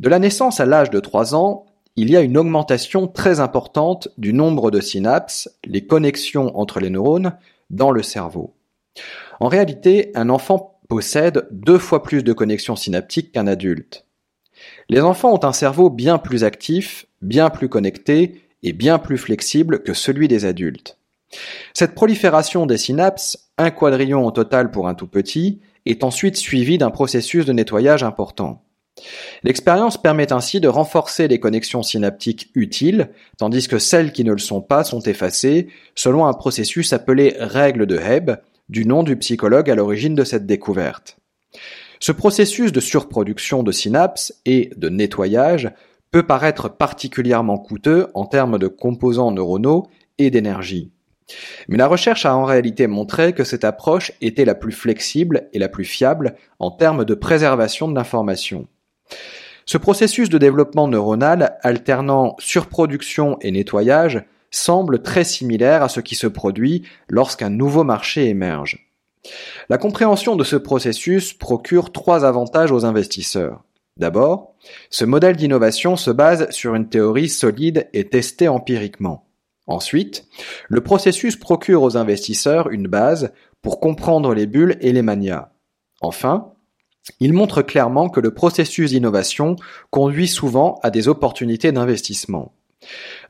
De 0.00 0.08
la 0.08 0.18
naissance 0.18 0.60
à 0.60 0.66
l'âge 0.66 0.90
de 0.90 1.00
3 1.00 1.34
ans, 1.34 1.66
il 1.96 2.10
y 2.10 2.16
a 2.16 2.20
une 2.20 2.36
augmentation 2.36 3.08
très 3.08 3.40
importante 3.40 4.08
du 4.18 4.34
nombre 4.34 4.70
de 4.70 4.80
synapses, 4.80 5.48
les 5.64 5.86
connexions 5.86 6.56
entre 6.58 6.80
les 6.80 6.90
neurones, 6.90 7.38
dans 7.70 7.90
le 7.90 8.02
cerveau. 8.02 8.54
En 9.40 9.48
réalité, 9.48 10.12
un 10.14 10.28
enfant 10.28 10.78
possède 10.88 11.48
deux 11.50 11.78
fois 11.78 12.02
plus 12.02 12.22
de 12.22 12.32
connexions 12.32 12.76
synaptiques 12.76 13.32
qu'un 13.32 13.46
adulte. 13.46 14.05
Les 14.88 15.00
enfants 15.00 15.32
ont 15.32 15.44
un 15.44 15.52
cerveau 15.52 15.90
bien 15.90 16.18
plus 16.18 16.44
actif, 16.44 17.06
bien 17.22 17.50
plus 17.50 17.68
connecté 17.68 18.42
et 18.62 18.72
bien 18.72 18.98
plus 18.98 19.18
flexible 19.18 19.82
que 19.82 19.94
celui 19.94 20.28
des 20.28 20.44
adultes. 20.44 20.98
Cette 21.74 21.94
prolifération 21.94 22.66
des 22.66 22.78
synapses, 22.78 23.50
un 23.58 23.70
quadrillon 23.70 24.24
au 24.24 24.30
total 24.30 24.70
pour 24.70 24.88
un 24.88 24.94
tout 24.94 25.08
petit, 25.08 25.60
est 25.86 26.04
ensuite 26.04 26.36
suivie 26.36 26.78
d'un 26.78 26.90
processus 26.90 27.44
de 27.44 27.52
nettoyage 27.52 28.02
important. 28.02 28.62
L'expérience 29.42 30.00
permet 30.00 30.32
ainsi 30.32 30.60
de 30.60 30.68
renforcer 30.68 31.28
les 31.28 31.38
connexions 31.38 31.82
synaptiques 31.82 32.50
utiles, 32.54 33.10
tandis 33.36 33.68
que 33.68 33.78
celles 33.78 34.12
qui 34.12 34.24
ne 34.24 34.32
le 34.32 34.38
sont 34.38 34.62
pas 34.62 34.84
sont 34.84 35.00
effacées, 35.00 35.68
selon 35.94 36.26
un 36.26 36.32
processus 36.32 36.92
appelé 36.92 37.36
règle 37.38 37.86
de 37.86 37.98
Hebb, 37.98 38.38
du 38.68 38.86
nom 38.86 39.02
du 39.02 39.16
psychologue 39.16 39.70
à 39.70 39.74
l'origine 39.74 40.14
de 40.14 40.24
cette 40.24 40.46
découverte. 40.46 41.18
Ce 42.00 42.12
processus 42.12 42.72
de 42.72 42.80
surproduction 42.80 43.62
de 43.62 43.72
synapses 43.72 44.34
et 44.44 44.70
de 44.76 44.88
nettoyage 44.88 45.72
peut 46.10 46.26
paraître 46.26 46.68
particulièrement 46.68 47.58
coûteux 47.58 48.08
en 48.14 48.26
termes 48.26 48.58
de 48.58 48.68
composants 48.68 49.32
neuronaux 49.32 49.86
et 50.18 50.30
d'énergie. 50.30 50.92
Mais 51.68 51.76
la 51.76 51.88
recherche 51.88 52.24
a 52.24 52.36
en 52.36 52.44
réalité 52.44 52.86
montré 52.86 53.32
que 53.32 53.44
cette 53.44 53.64
approche 53.64 54.12
était 54.20 54.44
la 54.44 54.54
plus 54.54 54.72
flexible 54.72 55.48
et 55.52 55.58
la 55.58 55.68
plus 55.68 55.84
fiable 55.84 56.36
en 56.58 56.70
termes 56.70 57.04
de 57.04 57.14
préservation 57.14 57.88
de 57.88 57.94
l'information. 57.94 58.68
Ce 59.64 59.78
processus 59.78 60.28
de 60.28 60.38
développement 60.38 60.86
neuronal 60.86 61.58
alternant 61.62 62.36
surproduction 62.38 63.36
et 63.40 63.50
nettoyage 63.50 64.24
semble 64.52 65.02
très 65.02 65.24
similaire 65.24 65.82
à 65.82 65.88
ce 65.88 66.00
qui 66.00 66.14
se 66.14 66.28
produit 66.28 66.84
lorsqu'un 67.08 67.50
nouveau 67.50 67.82
marché 67.82 68.28
émerge. 68.28 68.85
La 69.68 69.78
compréhension 69.78 70.36
de 70.36 70.44
ce 70.44 70.56
processus 70.56 71.32
procure 71.32 71.92
trois 71.92 72.24
avantages 72.24 72.72
aux 72.72 72.84
investisseurs. 72.84 73.64
D'abord, 73.96 74.54
ce 74.90 75.04
modèle 75.04 75.36
d'innovation 75.36 75.96
se 75.96 76.10
base 76.10 76.50
sur 76.50 76.74
une 76.74 76.88
théorie 76.88 77.28
solide 77.28 77.88
et 77.94 78.08
testée 78.08 78.48
empiriquement. 78.48 79.26
Ensuite, 79.66 80.26
le 80.68 80.82
processus 80.82 81.36
procure 81.36 81.82
aux 81.82 81.96
investisseurs 81.96 82.68
une 82.70 82.86
base 82.86 83.32
pour 83.62 83.80
comprendre 83.80 84.34
les 84.34 84.46
bulles 84.46 84.76
et 84.80 84.92
les 84.92 85.02
manias. 85.02 85.50
Enfin, 86.00 86.52
il 87.20 87.32
montre 87.32 87.62
clairement 87.62 88.08
que 88.08 88.20
le 88.20 88.34
processus 88.34 88.90
d'innovation 88.90 89.56
conduit 89.90 90.28
souvent 90.28 90.78
à 90.82 90.90
des 90.90 91.08
opportunités 91.08 91.72
d'investissement. 91.72 92.52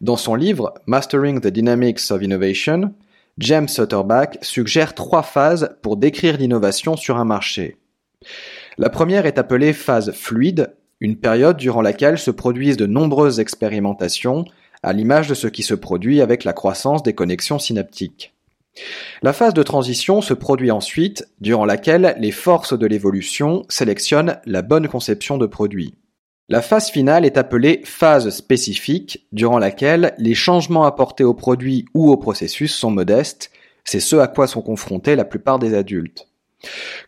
Dans 0.00 0.16
son 0.16 0.34
livre 0.34 0.74
Mastering 0.86 1.40
the 1.40 1.46
Dynamics 1.46 2.10
of 2.10 2.22
Innovation, 2.22 2.92
James 3.38 3.68
Sutterback 3.68 4.38
suggère 4.40 4.94
trois 4.94 5.22
phases 5.22 5.76
pour 5.82 5.98
décrire 5.98 6.38
l'innovation 6.38 6.96
sur 6.96 7.18
un 7.18 7.26
marché. 7.26 7.76
La 8.78 8.88
première 8.88 9.26
est 9.26 9.38
appelée 9.38 9.74
phase 9.74 10.12
fluide, 10.12 10.74
une 11.00 11.16
période 11.16 11.58
durant 11.58 11.82
laquelle 11.82 12.18
se 12.18 12.30
produisent 12.30 12.78
de 12.78 12.86
nombreuses 12.86 13.38
expérimentations, 13.38 14.46
à 14.82 14.94
l'image 14.94 15.28
de 15.28 15.34
ce 15.34 15.48
qui 15.48 15.62
se 15.62 15.74
produit 15.74 16.22
avec 16.22 16.44
la 16.44 16.54
croissance 16.54 17.02
des 17.02 17.14
connexions 17.14 17.58
synaptiques. 17.58 18.34
La 19.22 19.34
phase 19.34 19.54
de 19.54 19.62
transition 19.62 20.22
se 20.22 20.32
produit 20.32 20.70
ensuite, 20.70 21.28
durant 21.40 21.66
laquelle 21.66 22.16
les 22.18 22.32
forces 22.32 22.78
de 22.78 22.86
l'évolution 22.86 23.64
sélectionnent 23.68 24.38
la 24.46 24.62
bonne 24.62 24.88
conception 24.88 25.36
de 25.36 25.46
produit. 25.46 25.94
La 26.48 26.62
phase 26.62 26.90
finale 26.90 27.24
est 27.24 27.38
appelée 27.38 27.80
phase 27.84 28.30
spécifique, 28.30 29.26
durant 29.32 29.58
laquelle 29.58 30.14
les 30.18 30.34
changements 30.34 30.84
apportés 30.84 31.24
au 31.24 31.34
produit 31.34 31.86
ou 31.92 32.08
au 32.08 32.16
processus 32.16 32.72
sont 32.72 32.92
modestes, 32.92 33.50
c'est 33.82 33.98
ce 33.98 34.14
à 34.14 34.28
quoi 34.28 34.46
sont 34.46 34.62
confrontés 34.62 35.16
la 35.16 35.24
plupart 35.24 35.58
des 35.58 35.74
adultes. 35.74 36.28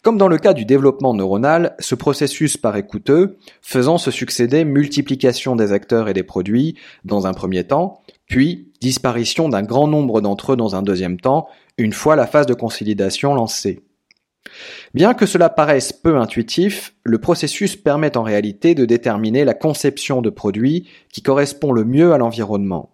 Comme 0.03 0.19
dans 0.19 0.27
le 0.27 0.39
cas 0.39 0.55
du 0.55 0.65
développement 0.65 1.15
neuronal, 1.15 1.77
ce 1.79 1.95
processus 1.95 2.57
paraît 2.57 2.85
coûteux, 2.85 3.39
faisant 3.63 3.97
se 3.97 4.11
succéder 4.11 4.65
multiplication 4.65 5.55
des 5.55 5.71
acteurs 5.71 6.09
et 6.09 6.15
des 6.15 6.25
produits 6.25 6.77
dans 7.05 7.29
un 7.29 7.33
premier 7.33 7.63
temps, 7.63 8.03
puis 8.27 8.73
disparition 8.81 9.49
d'un 9.49 9.63
grand 9.63 9.87
nombre 9.87 10.21
d'entre 10.21 10.55
eux 10.55 10.57
dans 10.57 10.75
un 10.75 10.83
deuxième 10.83 11.21
temps, 11.21 11.47
une 11.77 11.93
fois 11.93 12.17
la 12.17 12.27
phase 12.27 12.47
de 12.47 12.55
consolidation 12.55 13.35
lancée. 13.35 13.85
Bien 14.95 15.15
que 15.15 15.27
cela 15.27 15.49
paraisse 15.49 15.93
peu 15.93 16.17
intuitif, 16.17 16.95
le 17.05 17.19
processus 17.19 17.77
permet 17.77 18.17
en 18.17 18.23
réalité 18.23 18.75
de 18.75 18.85
déterminer 18.85 19.45
la 19.45 19.55
conception 19.55 20.23
de 20.23 20.31
produits 20.31 20.89
qui 21.13 21.23
correspond 21.23 21.73
le 21.73 21.85
mieux 21.85 22.13
à 22.13 22.19
l'environnement. 22.19 22.91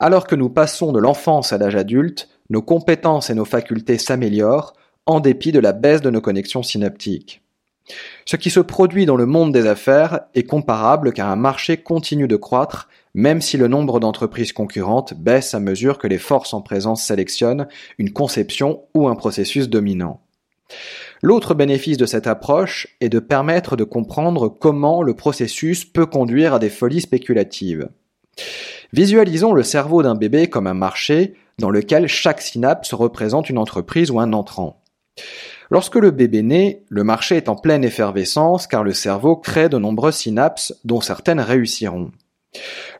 Alors 0.00 0.26
que 0.26 0.34
nous 0.34 0.48
passons 0.48 0.92
de 0.92 0.98
l'enfance 0.98 1.52
à 1.52 1.58
l'âge 1.58 1.76
adulte, 1.76 2.28
nos 2.50 2.62
compétences 2.62 3.30
et 3.30 3.34
nos 3.34 3.44
facultés 3.44 3.98
s'améliorent 3.98 4.74
en 5.06 5.20
dépit 5.20 5.52
de 5.52 5.60
la 5.60 5.72
baisse 5.72 6.02
de 6.02 6.10
nos 6.10 6.20
connexions 6.20 6.62
synaptiques. 6.62 7.42
Ce 8.24 8.36
qui 8.36 8.48
se 8.50 8.60
produit 8.60 9.04
dans 9.04 9.16
le 9.16 9.26
monde 9.26 9.52
des 9.52 9.66
affaires 9.66 10.20
est 10.34 10.44
comparable 10.44 11.12
car 11.12 11.28
un 11.28 11.36
marché 11.36 11.76
continue 11.76 12.28
de 12.28 12.36
croître 12.36 12.88
même 13.14 13.40
si 13.40 13.56
le 13.56 13.68
nombre 13.68 14.00
d'entreprises 14.00 14.52
concurrentes 14.52 15.14
baisse 15.14 15.54
à 15.54 15.60
mesure 15.60 15.98
que 15.98 16.08
les 16.08 16.18
forces 16.18 16.52
en 16.52 16.60
présence 16.60 17.04
sélectionnent 17.04 17.68
une 17.98 18.12
conception 18.12 18.82
ou 18.94 19.08
un 19.08 19.14
processus 19.14 19.68
dominant. 19.68 20.20
L'autre 21.22 21.54
bénéfice 21.54 21.96
de 21.96 22.06
cette 22.06 22.26
approche 22.26 22.88
est 23.00 23.08
de 23.08 23.18
permettre 23.18 23.76
de 23.76 23.84
comprendre 23.84 24.48
comment 24.48 25.02
le 25.02 25.14
processus 25.14 25.84
peut 25.84 26.06
conduire 26.06 26.54
à 26.54 26.58
des 26.58 26.70
folies 26.70 27.00
spéculatives. 27.00 27.88
Visualisons 28.92 29.52
le 29.52 29.62
cerveau 29.62 30.02
d'un 30.02 30.14
bébé 30.14 30.48
comme 30.48 30.66
un 30.66 30.74
marché 30.74 31.34
dans 31.58 31.70
lequel 31.70 32.08
chaque 32.08 32.40
synapse 32.40 32.94
représente 32.94 33.48
une 33.48 33.58
entreprise 33.58 34.10
ou 34.10 34.20
un 34.20 34.32
entrant. 34.32 34.82
Lorsque 35.70 35.96
le 35.96 36.10
bébé 36.10 36.42
naît, 36.42 36.82
le 36.88 37.04
marché 37.04 37.36
est 37.36 37.48
en 37.48 37.56
pleine 37.56 37.84
effervescence 37.84 38.66
car 38.66 38.84
le 38.84 38.92
cerveau 38.92 39.36
crée 39.36 39.68
de 39.68 39.78
nombreuses 39.78 40.16
synapses 40.16 40.78
dont 40.84 41.00
certaines 41.00 41.40
réussiront. 41.40 42.10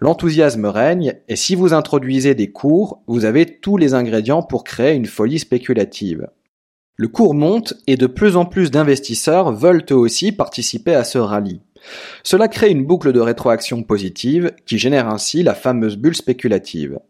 L'enthousiasme 0.00 0.66
règne 0.66 1.14
et 1.28 1.36
si 1.36 1.54
vous 1.54 1.74
introduisez 1.74 2.34
des 2.34 2.50
cours, 2.50 3.02
vous 3.06 3.24
avez 3.24 3.46
tous 3.46 3.76
les 3.76 3.94
ingrédients 3.94 4.42
pour 4.42 4.64
créer 4.64 4.94
une 4.94 5.06
folie 5.06 5.38
spéculative. 5.38 6.28
Le 6.96 7.08
cours 7.08 7.34
monte 7.34 7.74
et 7.88 7.96
de 7.96 8.06
plus 8.06 8.36
en 8.36 8.44
plus 8.44 8.70
d'investisseurs 8.70 9.50
veulent 9.52 9.84
eux 9.90 9.96
aussi 9.96 10.30
participer 10.30 10.94
à 10.94 11.02
ce 11.02 11.18
rallye. 11.18 11.60
Cela 12.22 12.46
crée 12.46 12.70
une 12.70 12.84
boucle 12.84 13.12
de 13.12 13.18
rétroaction 13.18 13.82
positive 13.82 14.52
qui 14.64 14.78
génère 14.78 15.08
ainsi 15.08 15.42
la 15.42 15.54
fameuse 15.54 15.96
bulle 15.96 16.14
spéculative. 16.14 17.00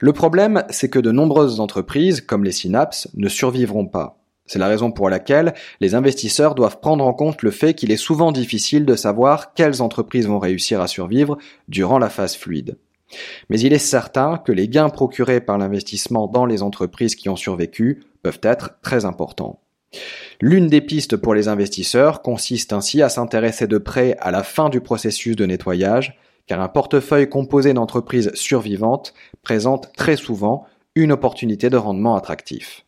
Le 0.00 0.12
problème, 0.12 0.62
c'est 0.70 0.88
que 0.88 1.00
de 1.00 1.10
nombreuses 1.10 1.58
entreprises, 1.58 2.20
comme 2.20 2.44
les 2.44 2.52
synapses, 2.52 3.08
ne 3.14 3.28
survivront 3.28 3.86
pas. 3.86 4.22
C'est 4.46 4.60
la 4.60 4.68
raison 4.68 4.92
pour 4.92 5.10
laquelle 5.10 5.54
les 5.80 5.96
investisseurs 5.96 6.54
doivent 6.54 6.78
prendre 6.78 7.04
en 7.04 7.12
compte 7.12 7.42
le 7.42 7.50
fait 7.50 7.74
qu'il 7.74 7.90
est 7.90 7.96
souvent 7.96 8.30
difficile 8.30 8.86
de 8.86 8.94
savoir 8.94 9.54
quelles 9.54 9.82
entreprises 9.82 10.28
vont 10.28 10.38
réussir 10.38 10.80
à 10.80 10.86
survivre 10.86 11.36
durant 11.68 11.98
la 11.98 12.10
phase 12.10 12.36
fluide. 12.36 12.76
Mais 13.48 13.60
il 13.60 13.72
est 13.72 13.78
certain 13.78 14.38
que 14.38 14.52
les 14.52 14.68
gains 14.68 14.88
procurés 14.88 15.40
par 15.40 15.58
l'investissement 15.58 16.26
dans 16.26 16.46
les 16.46 16.62
entreprises 16.62 17.14
qui 17.14 17.28
ont 17.28 17.36
survécu 17.36 18.02
peuvent 18.22 18.40
être 18.42 18.80
très 18.82 19.04
importants. 19.04 19.60
L'une 20.40 20.66
des 20.66 20.80
pistes 20.80 21.16
pour 21.16 21.34
les 21.34 21.48
investisseurs 21.48 22.22
consiste 22.22 22.72
ainsi 22.72 23.02
à 23.02 23.08
s'intéresser 23.08 23.66
de 23.66 23.78
près 23.78 24.16
à 24.18 24.30
la 24.30 24.42
fin 24.42 24.68
du 24.68 24.80
processus 24.80 25.36
de 25.36 25.46
nettoyage, 25.46 26.18
car 26.46 26.60
un 26.60 26.68
portefeuille 26.68 27.28
composé 27.28 27.72
d'entreprises 27.72 28.32
survivantes 28.34 29.14
présente 29.42 29.92
très 29.96 30.16
souvent 30.16 30.66
une 30.94 31.12
opportunité 31.12 31.70
de 31.70 31.76
rendement 31.76 32.16
attractif. 32.16 32.84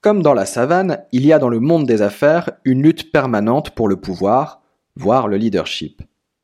Comme 0.00 0.22
dans 0.22 0.34
la 0.34 0.46
savane, 0.46 1.04
il 1.12 1.26
y 1.26 1.32
a 1.32 1.38
dans 1.38 1.50
le 1.50 1.60
monde 1.60 1.86
des 1.86 2.00
affaires 2.00 2.52
une 2.64 2.82
lutte 2.82 3.12
permanente 3.12 3.70
pour 3.70 3.86
le 3.86 3.96
pouvoir, 3.96 4.62
voire 4.96 5.28
le 5.28 5.36
leadership. 5.36 6.02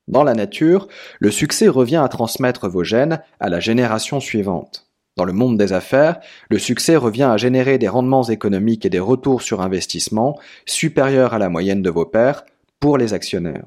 Dans 0.08 0.22
la 0.22 0.34
nature, 0.34 0.86
le 1.18 1.30
succès 1.30 1.68
revient 1.68 1.96
à 1.96 2.08
transmettre 2.08 2.68
vos 2.68 2.84
gènes 2.84 3.20
à 3.40 3.48
la 3.48 3.60
génération 3.60 4.20
suivante. 4.20 4.86
Dans 5.16 5.24
le 5.24 5.32
monde 5.32 5.56
des 5.56 5.72
affaires, 5.72 6.20
le 6.50 6.58
succès 6.58 6.94
revient 6.94 7.24
à 7.24 7.38
générer 7.38 7.78
des 7.78 7.88
rendements 7.88 8.24
économiques 8.24 8.84
et 8.84 8.90
des 8.90 9.00
retours 9.00 9.42
sur 9.42 9.62
investissement 9.62 10.38
supérieurs 10.66 11.32
à 11.34 11.38
la 11.38 11.48
moyenne 11.48 11.82
de 11.82 11.90
vos 11.90 12.04
pairs 12.04 12.44
pour 12.80 12.98
les 12.98 13.14
actionnaires. 13.14 13.64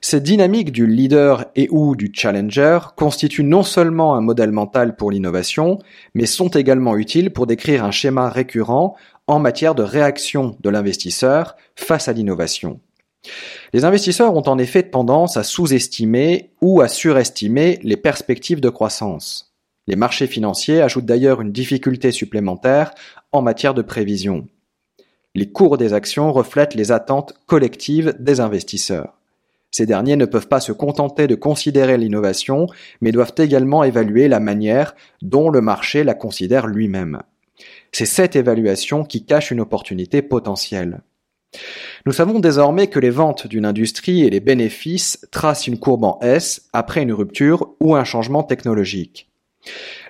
Cette 0.00 0.22
dynamique 0.22 0.72
du 0.72 0.86
leader 0.86 1.46
et 1.56 1.68
ou 1.70 1.96
du 1.96 2.10
challenger 2.12 2.78
constitue 2.96 3.44
non 3.44 3.62
seulement 3.62 4.14
un 4.14 4.20
modèle 4.20 4.52
mental 4.52 4.96
pour 4.96 5.10
l'innovation, 5.10 5.78
mais 6.14 6.26
sont 6.26 6.48
également 6.48 6.96
utiles 6.96 7.32
pour 7.32 7.46
décrire 7.46 7.84
un 7.84 7.90
schéma 7.90 8.28
récurrent 8.28 8.96
en 9.26 9.38
matière 9.38 9.74
de 9.74 9.82
réaction 9.82 10.56
de 10.60 10.70
l'investisseur 10.70 11.56
face 11.74 12.08
à 12.08 12.12
l'innovation. 12.12 12.80
Les 13.72 13.84
investisseurs 13.84 14.34
ont 14.34 14.48
en 14.48 14.58
effet 14.58 14.84
tendance 14.84 15.36
à 15.36 15.42
sous-estimer 15.42 16.50
ou 16.60 16.80
à 16.80 16.88
surestimer 16.88 17.78
les 17.82 17.96
perspectives 17.96 18.60
de 18.60 18.68
croissance. 18.68 19.54
Les 19.86 19.96
marchés 19.96 20.26
financiers 20.26 20.82
ajoutent 20.82 21.06
d'ailleurs 21.06 21.40
une 21.40 21.52
difficulté 21.52 22.10
supplémentaire 22.10 22.92
en 23.32 23.42
matière 23.42 23.74
de 23.74 23.82
prévision. 23.82 24.46
Les 25.34 25.50
cours 25.50 25.78
des 25.78 25.92
actions 25.92 26.32
reflètent 26.32 26.74
les 26.74 26.92
attentes 26.92 27.34
collectives 27.46 28.14
des 28.18 28.40
investisseurs. 28.40 29.16
Ces 29.70 29.84
derniers 29.84 30.16
ne 30.16 30.24
peuvent 30.24 30.48
pas 30.48 30.60
se 30.60 30.72
contenter 30.72 31.26
de 31.26 31.34
considérer 31.34 31.98
l'innovation, 31.98 32.66
mais 33.02 33.12
doivent 33.12 33.34
également 33.36 33.84
évaluer 33.84 34.28
la 34.28 34.40
manière 34.40 34.94
dont 35.20 35.50
le 35.50 35.60
marché 35.60 36.04
la 36.04 36.14
considère 36.14 36.66
lui-même. 36.66 37.20
C'est 37.92 38.06
cette 38.06 38.36
évaluation 38.36 39.04
qui 39.04 39.24
cache 39.24 39.50
une 39.50 39.60
opportunité 39.60 40.22
potentielle. 40.22 41.02
Nous 42.06 42.12
savons 42.12 42.38
désormais 42.38 42.86
que 42.86 42.98
les 42.98 43.10
ventes 43.10 43.46
d'une 43.46 43.66
industrie 43.66 44.22
et 44.22 44.30
les 44.30 44.40
bénéfices 44.40 45.26
tracent 45.30 45.66
une 45.66 45.78
courbe 45.78 46.04
en 46.04 46.18
S 46.22 46.68
après 46.72 47.02
une 47.02 47.12
rupture 47.12 47.74
ou 47.80 47.94
un 47.94 48.04
changement 48.04 48.42
technologique. 48.42 49.30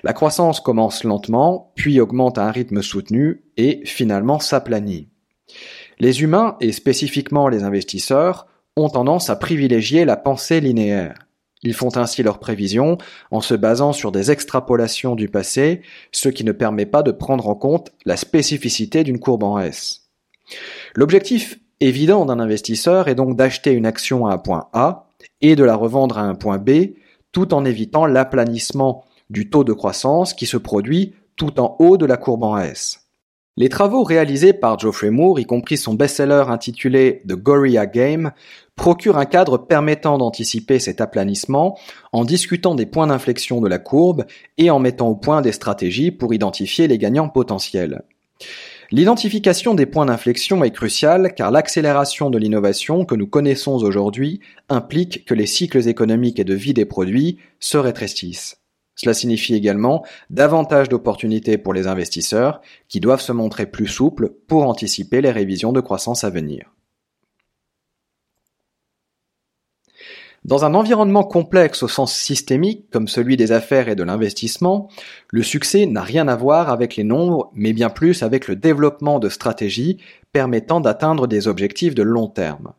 La 0.05 0.13
croissance 0.13 0.61
commence 0.61 1.05
lentement, 1.05 1.73
puis 1.75 2.01
augmente 2.01 2.39
à 2.39 2.47
un 2.47 2.51
rythme 2.51 2.83
soutenu 2.83 3.43
et 3.57 3.81
finalement 3.85 4.39
s'aplanit. 4.39 5.09
Les 5.99 6.23
humains, 6.23 6.57
et 6.61 6.73
spécifiquement 6.73 7.49
les 7.49 7.65
investisseurs, 7.65 8.47
ont 8.77 8.91
tendance 8.91 9.31
à 9.31 9.37
privilégier 9.37 10.05
la 10.05 10.17
pensée 10.17 10.61
linéaire. 10.61 11.15
Ils 11.63 11.75
font 11.75 11.97
ainsi 11.97 12.23
leurs 12.23 12.39
prévisions 12.39 12.99
en 13.31 13.41
se 13.41 13.55
basant 13.55 13.93
sur 13.93 14.13
des 14.13 14.31
extrapolations 14.31 15.17
du 15.17 15.29
passé, 15.29 15.81
ce 16.13 16.29
qui 16.29 16.45
ne 16.45 16.53
permet 16.53 16.87
pas 16.87 17.03
de 17.03 17.13
prendre 17.13 17.49
en 17.49 17.55
compte 17.55 17.93
la 18.05 18.17
spécificité 18.17 19.03
d'une 19.05 19.19
courbe 19.19 19.43
en 19.43 19.59
S. 19.59 20.06
L'objectif 20.95 21.59
évident 21.81 22.25
d'un 22.25 22.39
investisseur 22.39 23.09
est 23.09 23.15
donc 23.15 23.37
d'acheter 23.37 23.73
une 23.73 23.87
action 23.87 24.27
à 24.27 24.35
un 24.35 24.39
point 24.39 24.69
A 24.73 25.09
et 25.41 25.57
de 25.57 25.65
la 25.65 25.77
revendre 25.77 26.19
à 26.19 26.23
un 26.23 26.35
point 26.35 26.59
B, 26.59 26.95
tout 27.33 27.53
en 27.53 27.65
évitant 27.65 28.07
l'aplanissement 28.07 29.05
du 29.31 29.51
taux 29.51 29.65
de 29.65 29.73
croissance 29.73 30.35
qui 30.35 30.47
se 30.47 30.57
produit 30.57 31.15
tout 31.37 31.61
en 31.61 31.77
haut 31.79 31.97
de 31.97 32.07
la 32.07 32.17
courbe 32.17 32.45
en 32.45 32.59
S. 32.59 33.03
Les 33.59 33.71
travaux 33.71 34.03
réalisés 34.03 34.53
par 34.53 34.79
Geoffrey 34.79 35.09
Moore, 35.09 35.41
y 35.41 35.47
compris 35.47 35.79
son 35.79 35.95
best-seller 35.95 36.45
intitulé 36.49 37.23
The 37.27 37.33
Gorilla 37.33 37.87
Game, 37.87 38.33
procurent 38.75 39.17
un 39.17 39.25
cadre 39.25 39.57
permettant 39.57 40.19
d'anticiper 40.19 40.79
cet 40.79 41.01
aplanissement 41.01 41.79
en 42.13 42.27
discutant 42.27 42.75
des 42.75 42.85
points 42.85 43.07
d'inflexion 43.07 43.63
de 43.63 43.69
la 43.69 43.79
courbe 43.79 44.27
et 44.59 44.69
en 44.69 44.79
mettant 44.79 45.09
au 45.09 45.15
point 45.15 45.41
des 45.41 45.53
stratégies 45.53 46.11
pour 46.11 46.35
identifier 46.35 46.87
les 46.87 46.99
gagnants 46.99 47.31
potentiels. 47.31 48.03
L'identification 48.93 49.75
des 49.75 49.87
points 49.87 50.07
d'inflexion 50.07 50.63
est 50.63 50.71
cruciale 50.71 51.35
car 51.35 51.51
l'accélération 51.51 52.31
de 52.31 52.39
l'innovation 52.39 53.05
que 53.05 53.17
nous 53.17 53.27
connaissons 53.27 53.75
aujourd'hui 53.75 54.41
implique 54.69 55.25
que 55.25 55.35
les 55.35 55.47
cycles 55.47 55.89
économiques 55.89 56.39
et 56.39 56.45
de 56.45 56.55
vie 56.55 56.75
des 56.75 56.85
produits 56.85 57.39
se 57.59 57.79
rétrécissent. 57.79 58.59
Cela 58.95 59.13
signifie 59.13 59.55
également 59.55 60.05
davantage 60.31 60.89
d'opportunités 60.89 61.59
pour 61.59 61.75
les 61.75 61.89
investisseurs 61.89 62.61
qui 62.89 63.01
doivent 63.01 63.21
se 63.21 63.33
montrer 63.33 63.67
plus 63.67 63.89
souples 63.89 64.31
pour 64.47 64.69
anticiper 64.69 65.21
les 65.21 65.33
révisions 65.33 65.73
de 65.73 65.81
croissance 65.81 66.23
à 66.23 66.31
venir. 66.31 66.76
Dans 70.47 70.65
un 70.65 70.75
environnement 70.75 71.25
complexe 71.25 71.83
au 71.83 71.89
sens 71.89 72.15
systémique, 72.15 72.89
comme 72.93 73.09
celui 73.09 73.37
des 73.37 73.51
affaires 73.51 73.89
et 73.89 73.97
de 73.97 74.05
l'investissement, 74.05 74.89
le 75.31 75.43
succès 75.43 75.87
n'a 75.87 76.03
rien 76.03 76.29
à 76.29 76.37
voir 76.37 76.71
avec 76.71 76.95
les 76.95 77.03
nombres, 77.03 77.51
mais 77.53 77.73
bien 77.73 77.91
plus 77.91 78.23
avec 78.23 78.47
le 78.47 78.55
développement 78.55 79.19
de 79.19 79.29
stratégies 79.29 79.99
permettant 80.33 80.81
d'atteindre 80.81 81.27
des 81.27 81.49
objectifs 81.49 81.97
de 81.97 82.05
long 82.05 82.29
terme. 82.29 82.75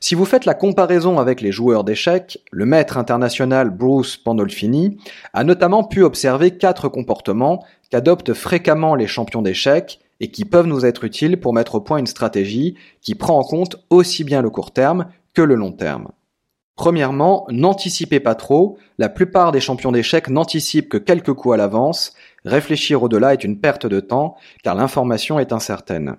Si 0.00 0.16
vous 0.16 0.24
faites 0.24 0.44
la 0.44 0.54
comparaison 0.54 1.20
avec 1.20 1.40
les 1.40 1.52
joueurs 1.52 1.84
d'échecs, 1.84 2.38
le 2.50 2.66
maître 2.66 2.98
international 2.98 3.70
Bruce 3.70 4.16
Pandolfini 4.16 4.98
a 5.34 5.44
notamment 5.44 5.84
pu 5.84 6.02
observer 6.02 6.58
quatre 6.58 6.88
comportements 6.88 7.64
qu'adoptent 7.90 8.34
fréquemment 8.34 8.96
les 8.96 9.06
champions 9.06 9.42
d'échecs 9.42 10.00
et 10.18 10.32
qui 10.32 10.44
peuvent 10.44 10.66
nous 10.66 10.84
être 10.84 11.04
utiles 11.04 11.38
pour 11.38 11.54
mettre 11.54 11.76
au 11.76 11.80
point 11.80 11.98
une 11.98 12.08
stratégie 12.08 12.74
qui 13.02 13.14
prend 13.14 13.38
en 13.38 13.44
compte 13.44 13.76
aussi 13.88 14.24
bien 14.24 14.42
le 14.42 14.50
court 14.50 14.72
terme 14.72 15.06
que 15.32 15.42
le 15.42 15.54
long 15.54 15.70
terme. 15.70 16.08
Premièrement, 16.78 17.44
n'anticipez 17.50 18.20
pas 18.20 18.36
trop, 18.36 18.78
la 18.98 19.08
plupart 19.08 19.50
des 19.50 19.58
champions 19.58 19.90
d'échecs 19.90 20.30
n'anticipent 20.30 20.88
que 20.88 20.96
quelques 20.96 21.32
coups 21.32 21.54
à 21.54 21.56
l'avance, 21.56 22.14
réfléchir 22.44 23.02
au-delà 23.02 23.32
est 23.32 23.42
une 23.42 23.58
perte 23.58 23.86
de 23.86 23.98
temps 23.98 24.36
car 24.62 24.76
l'information 24.76 25.40
est 25.40 25.52
incertaine. 25.52 26.14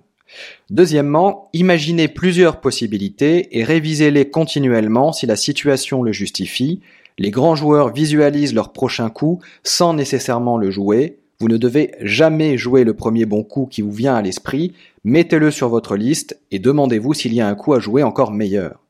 Deuxièmement, 0.69 1.47
imaginez 1.53 2.09
plusieurs 2.09 2.59
possibilités 2.59 3.57
et 3.57 3.63
révisez-les 3.63 4.29
continuellement 4.29 5.13
si 5.13 5.25
la 5.25 5.37
situation 5.37 6.03
le 6.03 6.11
justifie. 6.11 6.81
Les 7.17 7.31
grands 7.31 7.55
joueurs 7.55 7.93
visualisent 7.93 8.53
leur 8.53 8.73
prochain 8.73 9.09
coup 9.09 9.39
sans 9.63 9.93
nécessairement 9.93 10.57
le 10.57 10.71
jouer. 10.71 11.19
Vous 11.39 11.47
ne 11.47 11.55
devez 11.55 11.95
jamais 12.01 12.57
jouer 12.57 12.83
le 12.83 12.93
premier 12.93 13.25
bon 13.25 13.43
coup 13.43 13.65
qui 13.65 13.81
vous 13.81 13.93
vient 13.93 14.15
à 14.15 14.21
l'esprit, 14.21 14.73
mettez-le 15.05 15.51
sur 15.51 15.69
votre 15.69 15.95
liste 15.95 16.37
et 16.51 16.59
demandez-vous 16.59 17.13
s'il 17.13 17.33
y 17.33 17.39
a 17.39 17.47
un 17.47 17.55
coup 17.55 17.73
à 17.73 17.79
jouer 17.79 18.03
encore 18.03 18.33
meilleur. 18.33 18.81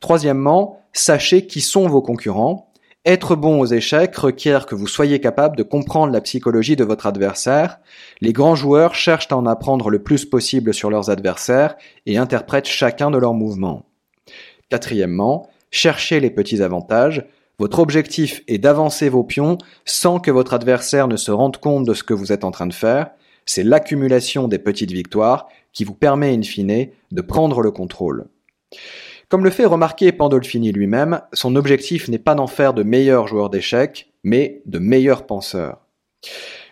Troisièmement, 0.00 0.79
Sachez 0.92 1.46
qui 1.46 1.60
sont 1.60 1.88
vos 1.88 2.02
concurrents. 2.02 2.72
Être 3.06 3.34
bon 3.34 3.60
aux 3.60 3.66
échecs 3.66 4.14
requiert 4.16 4.66
que 4.66 4.74
vous 4.74 4.86
soyez 4.86 5.20
capable 5.20 5.56
de 5.56 5.62
comprendre 5.62 6.12
la 6.12 6.20
psychologie 6.20 6.76
de 6.76 6.84
votre 6.84 7.06
adversaire. 7.06 7.78
Les 8.20 8.34
grands 8.34 8.56
joueurs 8.56 8.94
cherchent 8.94 9.28
à 9.30 9.36
en 9.36 9.46
apprendre 9.46 9.88
le 9.88 10.02
plus 10.02 10.26
possible 10.26 10.74
sur 10.74 10.90
leurs 10.90 11.08
adversaires 11.08 11.76
et 12.04 12.18
interprètent 12.18 12.68
chacun 12.68 13.10
de 13.10 13.16
leurs 13.16 13.32
mouvements. 13.32 13.86
Quatrièmement, 14.68 15.48
cherchez 15.70 16.20
les 16.20 16.30
petits 16.30 16.62
avantages. 16.62 17.24
Votre 17.58 17.78
objectif 17.78 18.42
est 18.48 18.58
d'avancer 18.58 19.08
vos 19.08 19.24
pions 19.24 19.56
sans 19.84 20.20
que 20.20 20.30
votre 20.30 20.52
adversaire 20.52 21.08
ne 21.08 21.16
se 21.16 21.30
rende 21.30 21.56
compte 21.56 21.86
de 21.86 21.94
ce 21.94 22.02
que 22.02 22.14
vous 22.14 22.32
êtes 22.32 22.44
en 22.44 22.50
train 22.50 22.66
de 22.66 22.74
faire. 22.74 23.10
C'est 23.46 23.62
l'accumulation 23.62 24.46
des 24.46 24.58
petites 24.58 24.92
victoires 24.92 25.48
qui 25.72 25.84
vous 25.84 25.94
permet 25.94 26.34
in 26.34 26.42
fine 26.42 26.88
de 27.10 27.22
prendre 27.22 27.62
le 27.62 27.70
contrôle. 27.70 28.26
Comme 29.30 29.44
le 29.44 29.50
fait 29.50 29.64
remarquer 29.64 30.10
Pandolfini 30.10 30.72
lui-même, 30.72 31.20
son 31.32 31.54
objectif 31.54 32.08
n'est 32.08 32.18
pas 32.18 32.34
d'en 32.34 32.48
faire 32.48 32.74
de 32.74 32.82
meilleurs 32.82 33.28
joueurs 33.28 33.48
d'échecs, 33.48 34.12
mais 34.24 34.60
de 34.66 34.80
meilleurs 34.80 35.24
penseurs. 35.24 35.86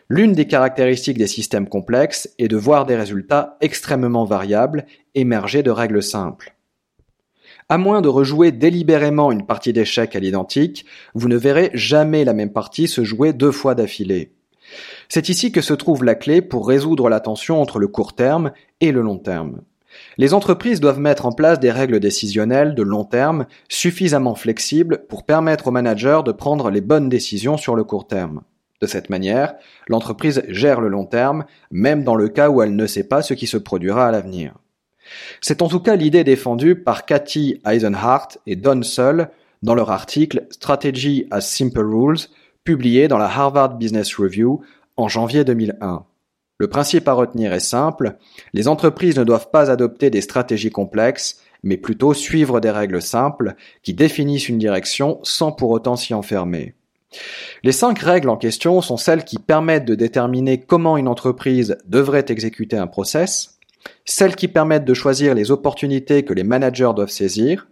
L'une 0.08 0.32
des 0.32 0.48
caractéristiques 0.48 1.18
des 1.18 1.28
systèmes 1.28 1.68
complexes 1.68 2.34
est 2.36 2.48
de 2.48 2.56
voir 2.56 2.84
des 2.84 2.96
résultats 2.96 3.58
extrêmement 3.60 4.24
variables 4.24 4.86
émerger 5.14 5.62
de 5.62 5.70
règles 5.70 6.02
simples. 6.02 6.56
À 7.68 7.78
moins 7.78 8.00
de 8.00 8.08
rejouer 8.08 8.50
délibérément 8.50 9.30
une 9.30 9.46
partie 9.46 9.72
d'échecs 9.72 10.16
à 10.16 10.18
l'identique, 10.18 10.84
vous 11.14 11.28
ne 11.28 11.36
verrez 11.36 11.70
jamais 11.74 12.24
la 12.24 12.32
même 12.32 12.52
partie 12.52 12.88
se 12.88 13.04
jouer 13.04 13.32
deux 13.32 13.52
fois 13.52 13.76
d'affilée. 13.76 14.32
C'est 15.08 15.28
ici 15.28 15.52
que 15.52 15.60
se 15.60 15.74
trouve 15.74 16.02
la 16.02 16.16
clé 16.16 16.42
pour 16.42 16.66
résoudre 16.66 17.08
la 17.08 17.20
tension 17.20 17.62
entre 17.62 17.78
le 17.78 17.86
court 17.86 18.16
terme 18.16 18.50
et 18.80 18.90
le 18.90 19.02
long 19.02 19.18
terme. 19.18 19.60
Les 20.20 20.34
entreprises 20.34 20.80
doivent 20.80 20.98
mettre 20.98 21.26
en 21.26 21.32
place 21.32 21.60
des 21.60 21.70
règles 21.70 22.00
décisionnelles 22.00 22.74
de 22.74 22.82
long 22.82 23.04
terme 23.04 23.46
suffisamment 23.68 24.34
flexibles 24.34 25.06
pour 25.08 25.24
permettre 25.24 25.68
aux 25.68 25.70
managers 25.70 26.22
de 26.26 26.32
prendre 26.32 26.70
les 26.70 26.80
bonnes 26.80 27.08
décisions 27.08 27.56
sur 27.56 27.76
le 27.76 27.84
court 27.84 28.08
terme. 28.08 28.42
De 28.80 28.88
cette 28.88 29.10
manière, 29.10 29.54
l'entreprise 29.86 30.42
gère 30.48 30.80
le 30.80 30.88
long 30.88 31.04
terme, 31.04 31.44
même 31.70 32.02
dans 32.02 32.16
le 32.16 32.28
cas 32.28 32.50
où 32.50 32.62
elle 32.62 32.74
ne 32.74 32.86
sait 32.88 33.04
pas 33.04 33.22
ce 33.22 33.32
qui 33.32 33.46
se 33.46 33.56
produira 33.56 34.08
à 34.08 34.10
l'avenir. 34.10 34.54
C'est 35.40 35.62
en 35.62 35.68
tout 35.68 35.80
cas 35.80 35.94
l'idée 35.94 36.24
défendue 36.24 36.74
par 36.74 37.06
Cathy 37.06 37.60
Eisenhart 37.64 38.38
et 38.46 38.56
Don 38.56 38.82
Sull 38.82 39.28
dans 39.62 39.76
leur 39.76 39.92
article 39.92 40.46
Strategy 40.50 41.28
as 41.30 41.42
Simple 41.42 41.86
Rules, 41.86 42.26
publié 42.64 43.06
dans 43.06 43.18
la 43.18 43.26
Harvard 43.26 43.76
Business 43.76 44.16
Review 44.16 44.62
en 44.96 45.06
janvier 45.08 45.44
2001. 45.44 46.04
Le 46.58 46.68
principe 46.68 47.06
à 47.06 47.12
retenir 47.12 47.52
est 47.52 47.60
simple, 47.60 48.16
les 48.52 48.66
entreprises 48.66 49.16
ne 49.16 49.24
doivent 49.24 49.50
pas 49.50 49.70
adopter 49.70 50.10
des 50.10 50.20
stratégies 50.20 50.70
complexes, 50.70 51.40
mais 51.62 51.76
plutôt 51.76 52.14
suivre 52.14 52.60
des 52.60 52.70
règles 52.70 53.00
simples 53.00 53.54
qui 53.82 53.94
définissent 53.94 54.48
une 54.48 54.58
direction 54.58 55.20
sans 55.22 55.52
pour 55.52 55.70
autant 55.70 55.96
s'y 55.96 56.14
enfermer. 56.14 56.74
Les 57.62 57.72
cinq 57.72 58.00
règles 58.00 58.28
en 58.28 58.36
question 58.36 58.80
sont 58.80 58.96
celles 58.96 59.24
qui 59.24 59.38
permettent 59.38 59.86
de 59.86 59.94
déterminer 59.94 60.60
comment 60.60 60.96
une 60.96 61.08
entreprise 61.08 61.78
devrait 61.86 62.26
exécuter 62.28 62.76
un 62.76 62.86
process, 62.86 63.58
celles 64.04 64.36
qui 64.36 64.48
permettent 64.48 64.84
de 64.84 64.94
choisir 64.94 65.34
les 65.34 65.50
opportunités 65.50 66.24
que 66.24 66.34
les 66.34 66.44
managers 66.44 66.90
doivent 66.94 67.08
saisir, 67.08 67.68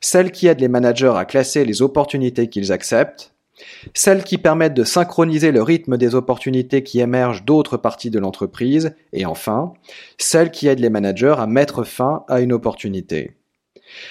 celles 0.00 0.32
qui 0.32 0.46
aident 0.46 0.60
les 0.60 0.68
managers 0.68 1.12
à 1.14 1.24
classer 1.24 1.64
les 1.64 1.82
opportunités 1.82 2.48
qu'ils 2.48 2.72
acceptent, 2.72 3.31
celles 3.94 4.24
qui 4.24 4.38
permettent 4.38 4.74
de 4.74 4.84
synchroniser 4.84 5.52
le 5.52 5.62
rythme 5.62 5.96
des 5.96 6.14
opportunités 6.14 6.82
qui 6.82 7.00
émergent 7.00 7.44
d'autres 7.44 7.76
parties 7.76 8.10
de 8.10 8.18
l'entreprise, 8.18 8.94
et 9.12 9.26
enfin, 9.26 9.72
celles 10.18 10.50
qui 10.50 10.68
aident 10.68 10.80
les 10.80 10.90
managers 10.90 11.34
à 11.38 11.46
mettre 11.46 11.84
fin 11.84 12.24
à 12.28 12.40
une 12.40 12.52
opportunité. 12.52 13.36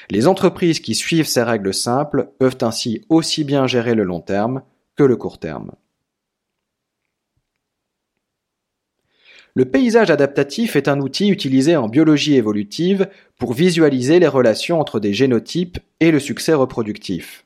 Les 0.10 0.28
entreprises 0.28 0.80
qui 0.80 0.96
suivent 0.96 1.28
ces 1.28 1.44
règles 1.44 1.74
simples 1.74 2.32
peuvent 2.40 2.58
ainsi 2.62 3.04
aussi 3.10 3.44
bien 3.44 3.68
gérer 3.68 3.96
le 3.96 4.04
long 4.04 4.22
terme 4.22 4.62
que 4.96 5.04
le 5.04 5.16
court 5.16 5.40
terme. 5.40 5.72
Le 9.54 9.66
paysage 9.66 10.10
adaptatif 10.10 10.78
est 10.78 10.88
un 10.88 11.02
outil 11.02 11.28
utilisé 11.28 11.76
en 11.76 11.90
biologie 11.90 12.36
évolutive 12.36 13.10
pour 13.38 13.54
visualiser 13.54 14.20
les 14.20 14.28
relations 14.28 14.80
entre 14.80 15.02
des 15.02 15.14
génotypes 15.14 15.80
et 16.00 16.12
le 16.12 16.20
succès 16.20 16.54
reproductif. 16.54 17.46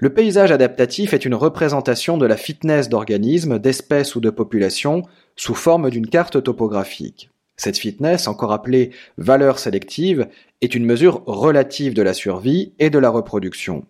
Le 0.00 0.10
paysage 0.10 0.52
adaptatif 0.52 1.12
est 1.12 1.24
une 1.24 1.34
représentation 1.34 2.18
de 2.18 2.26
la 2.26 2.36
fitness 2.36 2.88
d'organismes, 2.88 3.58
d'espèces 3.58 4.14
ou 4.14 4.20
de 4.20 4.30
populations 4.30 5.02
sous 5.34 5.56
forme 5.56 5.90
d'une 5.90 6.06
carte 6.06 6.40
topographique. 6.40 7.30
Cette 7.56 7.78
fitness, 7.78 8.28
encore 8.28 8.52
appelée 8.52 8.90
valeur 9.16 9.58
sélective, 9.58 10.28
est 10.60 10.76
une 10.76 10.86
mesure 10.86 11.24
relative 11.26 11.94
de 11.94 12.02
la 12.02 12.14
survie 12.14 12.74
et 12.78 12.90
de 12.90 12.98
la 13.00 13.10
reproduction. 13.10 13.86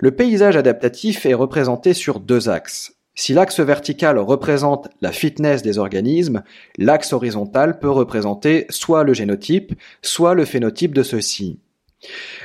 Le 0.00 0.10
paysage 0.10 0.56
adaptatif 0.56 1.26
est 1.26 1.34
représenté 1.34 1.94
sur 1.94 2.18
deux 2.18 2.48
axes. 2.48 2.96
Si 3.14 3.32
l'axe 3.32 3.60
vertical 3.60 4.18
représente 4.18 4.88
la 5.00 5.12
fitness 5.12 5.62
des 5.62 5.78
organismes, 5.78 6.42
l'axe 6.76 7.12
horizontal 7.12 7.78
peut 7.78 7.90
représenter 7.90 8.66
soit 8.68 9.04
le 9.04 9.14
génotype, 9.14 9.74
soit 10.02 10.34
le 10.34 10.44
phénotype 10.44 10.92
de 10.92 11.04
ceux-ci. 11.04 11.60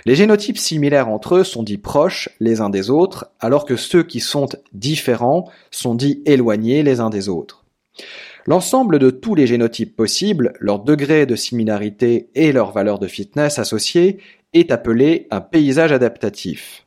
Les 0.06 0.16
génotypes 0.16 0.58
similaires 0.58 1.10
entre 1.10 1.36
eux 1.36 1.44
sont 1.44 1.64
dits 1.64 1.78
proches 1.78 2.30
les 2.40 2.62
uns 2.62 2.70
des 2.70 2.90
autres, 2.90 3.32
alors 3.40 3.66
que 3.66 3.76
ceux 3.76 4.04
qui 4.04 4.20
sont 4.20 4.48
différents 4.74 5.50
sont 5.72 5.96
dits 5.96 6.22
éloignés 6.26 6.84
les 6.84 7.00
uns 7.00 7.10
des 7.10 7.30
autres. 7.30 7.64
L'ensemble 8.46 9.00
de 9.00 9.10
tous 9.10 9.36
les 9.36 9.48
génotypes 9.48 9.96
possibles, 9.96 10.54
leur 10.60 10.80
degré 10.80 11.26
de 11.26 11.36
similarité 11.36 12.30
et 12.36 12.52
leur 12.52 12.72
valeur 12.72 13.00
de 13.00 13.08
fitness 13.08 13.60
associée 13.60 14.20
est 14.54 14.72
appelé 14.72 15.28
un 15.32 15.40
paysage 15.40 15.94
adaptatif. 15.94 16.86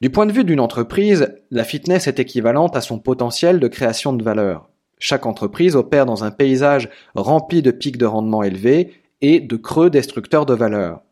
Du 0.00 0.10
point 0.10 0.26
de 0.26 0.32
vue 0.32 0.44
d'une 0.44 0.60
entreprise, 0.60 1.34
la 1.50 1.64
fitness 1.64 2.06
est 2.06 2.20
équivalente 2.20 2.76
à 2.76 2.80
son 2.80 3.00
potentiel 3.00 3.58
de 3.58 3.66
création 3.66 4.12
de 4.12 4.22
valeur. 4.22 4.68
Chaque 5.00 5.26
entreprise 5.26 5.74
opère 5.74 6.06
dans 6.06 6.22
un 6.22 6.30
paysage 6.30 6.88
rempli 7.16 7.62
de 7.62 7.72
pics 7.72 7.98
de 7.98 8.06
rendement 8.06 8.44
élevés 8.44 8.92
et 9.20 9.40
de 9.40 9.56
creux 9.56 9.90
destructeurs 9.90 10.46
de 10.46 10.54
valeur. 10.54 11.02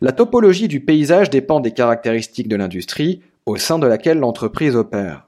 La 0.00 0.12
topologie 0.12 0.68
du 0.68 0.80
paysage 0.80 1.30
dépend 1.30 1.60
des 1.60 1.72
caractéristiques 1.72 2.48
de 2.48 2.56
l'industrie 2.56 3.22
au 3.46 3.56
sein 3.56 3.78
de 3.78 3.86
laquelle 3.86 4.18
l'entreprise 4.18 4.76
opère. 4.76 5.26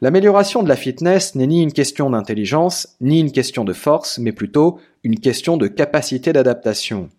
L'amélioration 0.00 0.62
de 0.62 0.68
la 0.68 0.76
fitness 0.76 1.34
n'est 1.34 1.46
ni 1.46 1.62
une 1.62 1.72
question 1.72 2.10
d'intelligence, 2.10 2.96
ni 3.00 3.20
une 3.20 3.32
question 3.32 3.64
de 3.64 3.72
force, 3.72 4.18
mais 4.18 4.32
plutôt 4.32 4.78
une 5.04 5.20
question 5.20 5.56
de 5.56 5.68
capacité 5.68 6.32
d'adaptation. 6.32 7.10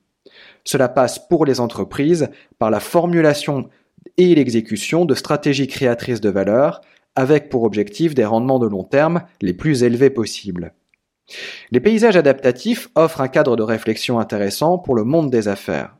Cela 0.63 0.89
passe 0.89 1.19
pour 1.19 1.45
les 1.45 1.59
entreprises 1.59 2.29
par 2.57 2.71
la 2.71 2.79
formulation 2.79 3.69
et 4.17 4.35
l'exécution 4.35 5.05
de 5.05 5.15
stratégies 5.15 5.67
créatrices 5.67 6.21
de 6.21 6.29
valeur, 6.29 6.81
avec 7.15 7.49
pour 7.49 7.63
objectif 7.63 8.15
des 8.15 8.25
rendements 8.25 8.59
de 8.59 8.67
long 8.67 8.83
terme 8.83 9.23
les 9.41 9.53
plus 9.53 9.83
élevés 9.83 10.09
possibles. 10.09 10.73
Les 11.71 11.79
paysages 11.79 12.15
adaptatifs 12.15 12.89
offrent 12.95 13.21
un 13.21 13.27
cadre 13.27 13.55
de 13.55 13.63
réflexion 13.63 14.19
intéressant 14.19 14.77
pour 14.77 14.95
le 14.95 15.03
monde 15.03 15.29
des 15.29 15.47
affaires. 15.47 15.95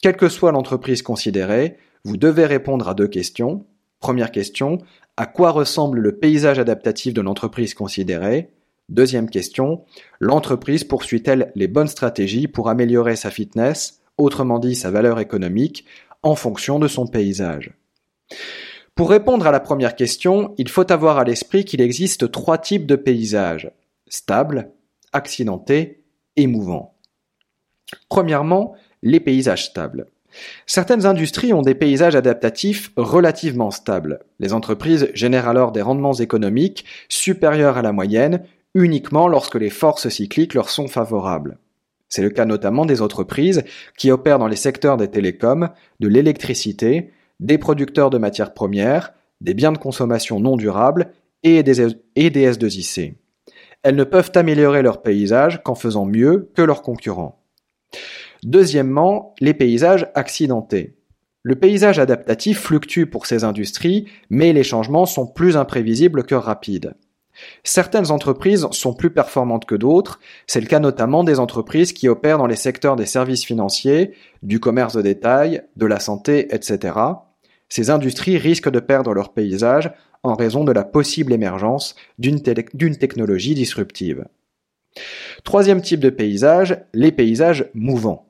Quelle 0.00 0.16
que 0.16 0.28
soit 0.28 0.52
l'entreprise 0.52 1.02
considérée, 1.02 1.76
vous 2.04 2.16
devez 2.16 2.46
répondre 2.46 2.88
à 2.88 2.94
deux 2.94 3.08
questions. 3.08 3.66
Première 4.00 4.30
question, 4.30 4.78
à 5.16 5.26
quoi 5.26 5.50
ressemble 5.50 5.98
le 5.98 6.16
paysage 6.16 6.58
adaptatif 6.58 7.12
de 7.14 7.20
l'entreprise 7.20 7.74
considérée? 7.74 8.50
Deuxième 8.88 9.28
question, 9.28 9.84
l'entreprise 10.20 10.84
poursuit-elle 10.84 11.52
les 11.54 11.68
bonnes 11.68 11.88
stratégies 11.88 12.48
pour 12.48 12.68
améliorer 12.68 13.16
sa 13.16 13.30
fitness, 13.30 14.00
autrement 14.16 14.58
dit 14.58 14.76
sa 14.76 14.90
valeur 14.90 15.20
économique, 15.20 15.84
en 16.22 16.36
fonction 16.36 16.78
de 16.78 16.88
son 16.88 17.06
paysage? 17.06 17.72
Pour 18.94 19.10
répondre 19.10 19.46
à 19.46 19.52
la 19.52 19.60
première 19.60 19.94
question, 19.94 20.54
il 20.58 20.68
faut 20.68 20.90
avoir 20.90 21.18
à 21.18 21.24
l'esprit 21.24 21.64
qu'il 21.64 21.80
existe 21.80 22.30
trois 22.30 22.58
types 22.58 22.86
de 22.86 22.96
paysages 22.96 23.70
stable, 24.08 24.70
accidenté 25.18 26.02
et 26.36 26.46
mouvant. 26.46 26.94
Premièrement, 28.08 28.74
les 29.02 29.20
paysages 29.20 29.66
stables. 29.66 30.06
Certaines 30.66 31.06
industries 31.06 31.52
ont 31.52 31.62
des 31.62 31.74
paysages 31.74 32.16
adaptatifs 32.16 32.92
relativement 32.96 33.70
stables. 33.70 34.20
Les 34.38 34.52
entreprises 34.52 35.10
génèrent 35.14 35.48
alors 35.48 35.72
des 35.72 35.82
rendements 35.82 36.14
économiques 36.14 36.84
supérieurs 37.08 37.76
à 37.76 37.82
la 37.82 37.92
moyenne 37.92 38.42
uniquement 38.74 39.28
lorsque 39.28 39.56
les 39.56 39.70
forces 39.70 40.08
cycliques 40.08 40.54
leur 40.54 40.70
sont 40.70 40.88
favorables. 40.88 41.58
C'est 42.08 42.22
le 42.22 42.30
cas 42.30 42.44
notamment 42.44 42.86
des 42.86 43.02
entreprises 43.02 43.64
qui 43.96 44.10
opèrent 44.10 44.38
dans 44.38 44.48
les 44.48 44.56
secteurs 44.56 44.96
des 44.96 45.08
télécoms, 45.08 45.70
de 46.00 46.08
l'électricité, 46.08 47.10
des 47.40 47.58
producteurs 47.58 48.10
de 48.10 48.18
matières 48.18 48.54
premières, 48.54 49.12
des 49.40 49.54
biens 49.54 49.72
de 49.72 49.78
consommation 49.78 50.40
non 50.40 50.56
durables 50.56 51.12
et 51.42 51.62
des, 51.62 51.96
et 52.16 52.30
des 52.30 52.52
S2IC. 52.52 53.14
Elles 53.82 53.96
ne 53.96 54.04
peuvent 54.04 54.32
améliorer 54.34 54.82
leur 54.82 55.02
paysage 55.02 55.62
qu'en 55.62 55.74
faisant 55.74 56.04
mieux 56.04 56.50
que 56.54 56.62
leurs 56.62 56.82
concurrents. 56.82 57.42
Deuxièmement, 58.42 59.34
les 59.40 59.54
paysages 59.54 60.06
accidentés. 60.14 60.96
Le 61.42 61.54
paysage 61.54 61.98
adaptatif 61.98 62.60
fluctue 62.60 63.04
pour 63.04 63.26
ces 63.26 63.44
industries, 63.44 64.06
mais 64.30 64.52
les 64.52 64.64
changements 64.64 65.06
sont 65.06 65.26
plus 65.26 65.56
imprévisibles 65.56 66.24
que 66.24 66.34
rapides. 66.34 66.94
Certaines 67.62 68.10
entreprises 68.10 68.66
sont 68.72 68.94
plus 68.94 69.10
performantes 69.10 69.64
que 69.64 69.76
d'autres, 69.76 70.18
c'est 70.46 70.60
le 70.60 70.66
cas 70.66 70.80
notamment 70.80 71.22
des 71.22 71.38
entreprises 71.38 71.92
qui 71.92 72.08
opèrent 72.08 72.38
dans 72.38 72.46
les 72.46 72.56
secteurs 72.56 72.96
des 72.96 73.06
services 73.06 73.44
financiers, 73.44 74.14
du 74.42 74.58
commerce 74.58 74.94
de 74.94 75.02
détail, 75.02 75.62
de 75.76 75.86
la 75.86 76.00
santé, 76.00 76.52
etc. 76.54 76.94
Ces 77.68 77.90
industries 77.90 78.38
risquent 78.38 78.70
de 78.70 78.80
perdre 78.80 79.14
leur 79.14 79.32
paysage 79.32 79.92
en 80.28 80.34
raison 80.34 80.64
de 80.64 80.72
la 80.72 80.84
possible 80.84 81.32
émergence 81.32 81.94
d'une 82.18 82.40
technologie 82.40 83.54
disruptive. 83.54 84.26
Troisième 85.44 85.82
type 85.82 86.00
de 86.00 86.10
paysage, 86.10 86.78
les 86.92 87.12
paysages 87.12 87.70
mouvants. 87.74 88.26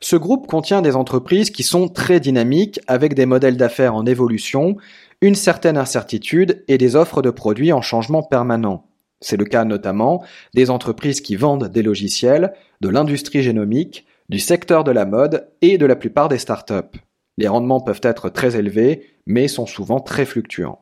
Ce 0.00 0.16
groupe 0.16 0.46
contient 0.46 0.82
des 0.82 0.94
entreprises 0.94 1.50
qui 1.50 1.64
sont 1.64 1.88
très 1.88 2.20
dynamiques 2.20 2.80
avec 2.86 3.14
des 3.14 3.26
modèles 3.26 3.56
d'affaires 3.56 3.94
en 3.94 4.06
évolution 4.06 4.76
une 5.20 5.34
certaine 5.34 5.76
incertitude 5.76 6.64
et 6.68 6.78
des 6.78 6.96
offres 6.96 7.22
de 7.22 7.30
produits 7.30 7.72
en 7.72 7.82
changement 7.82 8.22
permanent. 8.22 8.86
C'est 9.20 9.36
le 9.36 9.44
cas 9.44 9.64
notamment 9.64 10.22
des 10.54 10.70
entreprises 10.70 11.20
qui 11.20 11.34
vendent 11.34 11.68
des 11.68 11.82
logiciels, 11.82 12.52
de 12.80 12.88
l'industrie 12.88 13.42
génomique, 13.42 14.06
du 14.28 14.38
secteur 14.38 14.84
de 14.84 14.90
la 14.90 15.06
mode 15.06 15.48
et 15.62 15.78
de 15.78 15.86
la 15.86 15.96
plupart 15.96 16.28
des 16.28 16.38
startups. 16.38 16.98
Les 17.36 17.48
rendements 17.48 17.80
peuvent 17.80 18.00
être 18.02 18.28
très 18.28 18.56
élevés, 18.56 19.06
mais 19.26 19.48
sont 19.48 19.66
souvent 19.66 20.00
très 20.00 20.24
fluctuants. 20.24 20.80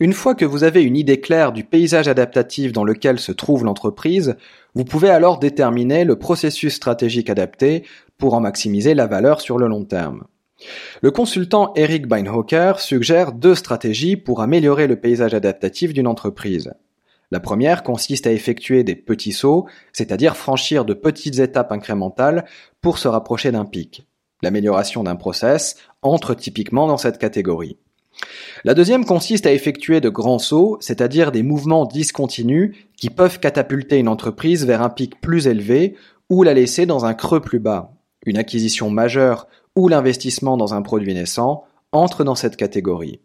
Une 0.00 0.12
fois 0.12 0.34
que 0.34 0.44
vous 0.44 0.64
avez 0.64 0.82
une 0.82 0.96
idée 0.96 1.20
claire 1.20 1.52
du 1.52 1.64
paysage 1.64 2.08
adaptatif 2.08 2.72
dans 2.72 2.84
lequel 2.84 3.18
se 3.18 3.32
trouve 3.32 3.64
l'entreprise, 3.64 4.36
vous 4.74 4.84
pouvez 4.84 5.10
alors 5.10 5.38
déterminer 5.38 6.04
le 6.04 6.18
processus 6.18 6.74
stratégique 6.74 7.30
adapté 7.30 7.84
pour 8.16 8.34
en 8.34 8.40
maximiser 8.40 8.94
la 8.94 9.06
valeur 9.06 9.40
sur 9.40 9.58
le 9.58 9.68
long 9.68 9.84
terme. 9.84 10.24
Le 11.02 11.10
consultant 11.10 11.72
Eric 11.76 12.06
Beinhocker 12.06 12.80
suggère 12.80 13.32
deux 13.32 13.54
stratégies 13.54 14.16
pour 14.16 14.40
améliorer 14.40 14.86
le 14.86 14.96
paysage 14.96 15.34
adaptatif 15.34 15.92
d'une 15.92 16.08
entreprise. 16.08 16.72
La 17.30 17.40
première 17.40 17.82
consiste 17.82 18.26
à 18.26 18.32
effectuer 18.32 18.84
des 18.84 18.96
petits 18.96 19.32
sauts, 19.32 19.66
c'est-à-dire 19.92 20.36
franchir 20.36 20.84
de 20.84 20.94
petites 20.94 21.38
étapes 21.38 21.72
incrémentales 21.72 22.46
pour 22.80 22.98
se 22.98 23.06
rapprocher 23.06 23.52
d'un 23.52 23.66
pic. 23.66 24.07
L'amélioration 24.42 25.02
d'un 25.02 25.16
process 25.16 25.76
entre 26.02 26.34
typiquement 26.34 26.86
dans 26.86 26.96
cette 26.96 27.18
catégorie. 27.18 27.76
La 28.64 28.74
deuxième 28.74 29.04
consiste 29.04 29.46
à 29.46 29.52
effectuer 29.52 30.00
de 30.00 30.08
grands 30.08 30.38
sauts, 30.38 30.78
c'est-à-dire 30.80 31.32
des 31.32 31.42
mouvements 31.42 31.86
discontinus 31.86 32.76
qui 32.96 33.10
peuvent 33.10 33.38
catapulter 33.38 33.98
une 33.98 34.08
entreprise 34.08 34.66
vers 34.66 34.82
un 34.82 34.90
pic 34.90 35.20
plus 35.20 35.46
élevé 35.46 35.94
ou 36.30 36.42
la 36.42 36.54
laisser 36.54 36.86
dans 36.86 37.04
un 37.04 37.14
creux 37.14 37.40
plus 37.40 37.60
bas. 37.60 37.92
Une 38.26 38.36
acquisition 38.36 38.90
majeure 38.90 39.46
ou 39.76 39.88
l'investissement 39.88 40.56
dans 40.56 40.74
un 40.74 40.82
produit 40.82 41.14
naissant 41.14 41.64
entrent 41.92 42.24
dans 42.24 42.34
cette 42.34 42.56
catégorie. 42.56 43.20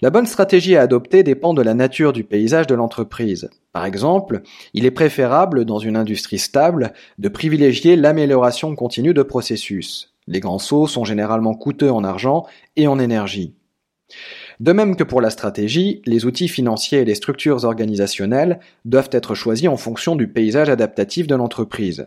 La 0.00 0.10
bonne 0.10 0.26
stratégie 0.26 0.76
à 0.76 0.82
adopter 0.82 1.22
dépend 1.22 1.54
de 1.54 1.62
la 1.62 1.74
nature 1.74 2.12
du 2.12 2.24
paysage 2.24 2.66
de 2.66 2.74
l'entreprise. 2.74 3.50
Par 3.72 3.84
exemple, 3.84 4.42
il 4.74 4.84
est 4.84 4.90
préférable, 4.90 5.64
dans 5.64 5.78
une 5.78 5.96
industrie 5.96 6.40
stable, 6.40 6.92
de 7.18 7.28
privilégier 7.28 7.94
l'amélioration 7.94 8.74
continue 8.74 9.14
de 9.14 9.22
processus. 9.22 10.11
Les 10.26 10.40
grands 10.40 10.58
sauts 10.58 10.86
sont 10.86 11.04
généralement 11.04 11.54
coûteux 11.54 11.90
en 11.90 12.04
argent 12.04 12.46
et 12.76 12.86
en 12.86 12.98
énergie. 12.98 13.54
De 14.60 14.72
même 14.72 14.96
que 14.96 15.04
pour 15.04 15.20
la 15.20 15.30
stratégie, 15.30 16.02
les 16.06 16.24
outils 16.24 16.48
financiers 16.48 17.00
et 17.00 17.04
les 17.04 17.14
structures 17.14 17.64
organisationnelles 17.64 18.60
doivent 18.84 19.08
être 19.12 19.34
choisis 19.34 19.68
en 19.68 19.76
fonction 19.76 20.14
du 20.14 20.28
paysage 20.28 20.68
adaptatif 20.68 21.26
de 21.26 21.34
l'entreprise. 21.34 22.06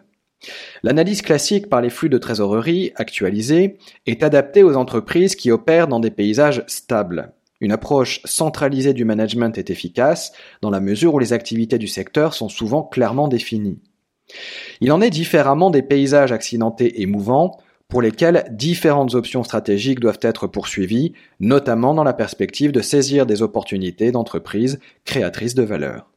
L'analyse 0.83 1.21
classique 1.21 1.69
par 1.69 1.81
les 1.81 1.89
flux 1.89 2.09
de 2.09 2.17
trésorerie 2.17 2.91
actualisés 2.95 3.77
est 4.05 4.23
adaptée 4.23 4.63
aux 4.63 4.75
entreprises 4.75 5.35
qui 5.35 5.51
opèrent 5.51 5.87
dans 5.87 5.99
des 5.99 6.11
paysages 6.11 6.63
stables. 6.67 7.33
Une 7.61 7.71
approche 7.71 8.21
centralisée 8.25 8.93
du 8.93 9.05
management 9.05 9.57
est 9.57 9.69
efficace 9.69 10.33
dans 10.61 10.69
la 10.69 10.81
mesure 10.81 11.13
où 11.13 11.19
les 11.19 11.33
activités 11.33 11.77
du 11.77 11.87
secteur 11.87 12.33
sont 12.33 12.49
souvent 12.49 12.83
clairement 12.83 13.27
définies. 13.27 13.79
Il 14.81 14.91
en 14.91 15.01
est 15.01 15.09
différemment 15.09 15.69
des 15.69 15.81
paysages 15.81 16.31
accidentés 16.31 17.01
et 17.01 17.05
mouvants 17.05 17.57
pour 17.87 18.01
lesquels 18.01 18.45
différentes 18.51 19.13
options 19.13 19.43
stratégiques 19.43 19.99
doivent 19.99 20.19
être 20.21 20.47
poursuivies, 20.47 21.13
notamment 21.39 21.93
dans 21.93 22.03
la 22.03 22.13
perspective 22.13 22.71
de 22.71 22.81
saisir 22.81 23.25
des 23.25 23.41
opportunités 23.41 24.11
d'entreprises 24.11 24.79
créatrices 25.05 25.55
de 25.55 25.63
valeur. 25.63 26.09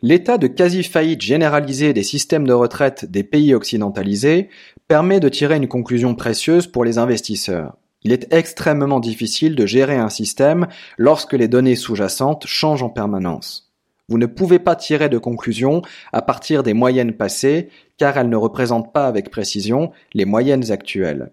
L'état 0.00 0.38
de 0.38 0.46
quasi-faillite 0.46 1.22
généralisée 1.22 1.92
des 1.92 2.04
systèmes 2.04 2.46
de 2.46 2.52
retraite 2.52 3.10
des 3.10 3.24
pays 3.24 3.52
occidentalisés 3.52 4.48
permet 4.86 5.18
de 5.18 5.28
tirer 5.28 5.56
une 5.56 5.66
conclusion 5.66 6.14
précieuse 6.14 6.68
pour 6.68 6.84
les 6.84 6.98
investisseurs. 6.98 7.76
Il 8.02 8.12
est 8.12 8.32
extrêmement 8.32 9.00
difficile 9.00 9.56
de 9.56 9.66
gérer 9.66 9.96
un 9.96 10.08
système 10.08 10.68
lorsque 10.98 11.32
les 11.32 11.48
données 11.48 11.74
sous-jacentes 11.74 12.46
changent 12.46 12.84
en 12.84 12.90
permanence. 12.90 13.67
Vous 14.08 14.18
ne 14.18 14.26
pouvez 14.26 14.58
pas 14.58 14.74
tirer 14.74 15.08
de 15.08 15.18
conclusion 15.18 15.82
à 16.12 16.22
partir 16.22 16.62
des 16.62 16.72
moyennes 16.72 17.12
passées 17.12 17.68
car 17.98 18.16
elles 18.16 18.28
ne 18.28 18.36
représentent 18.36 18.92
pas 18.92 19.06
avec 19.06 19.30
précision 19.30 19.92
les 20.14 20.24
moyennes 20.24 20.70
actuelles. 20.70 21.30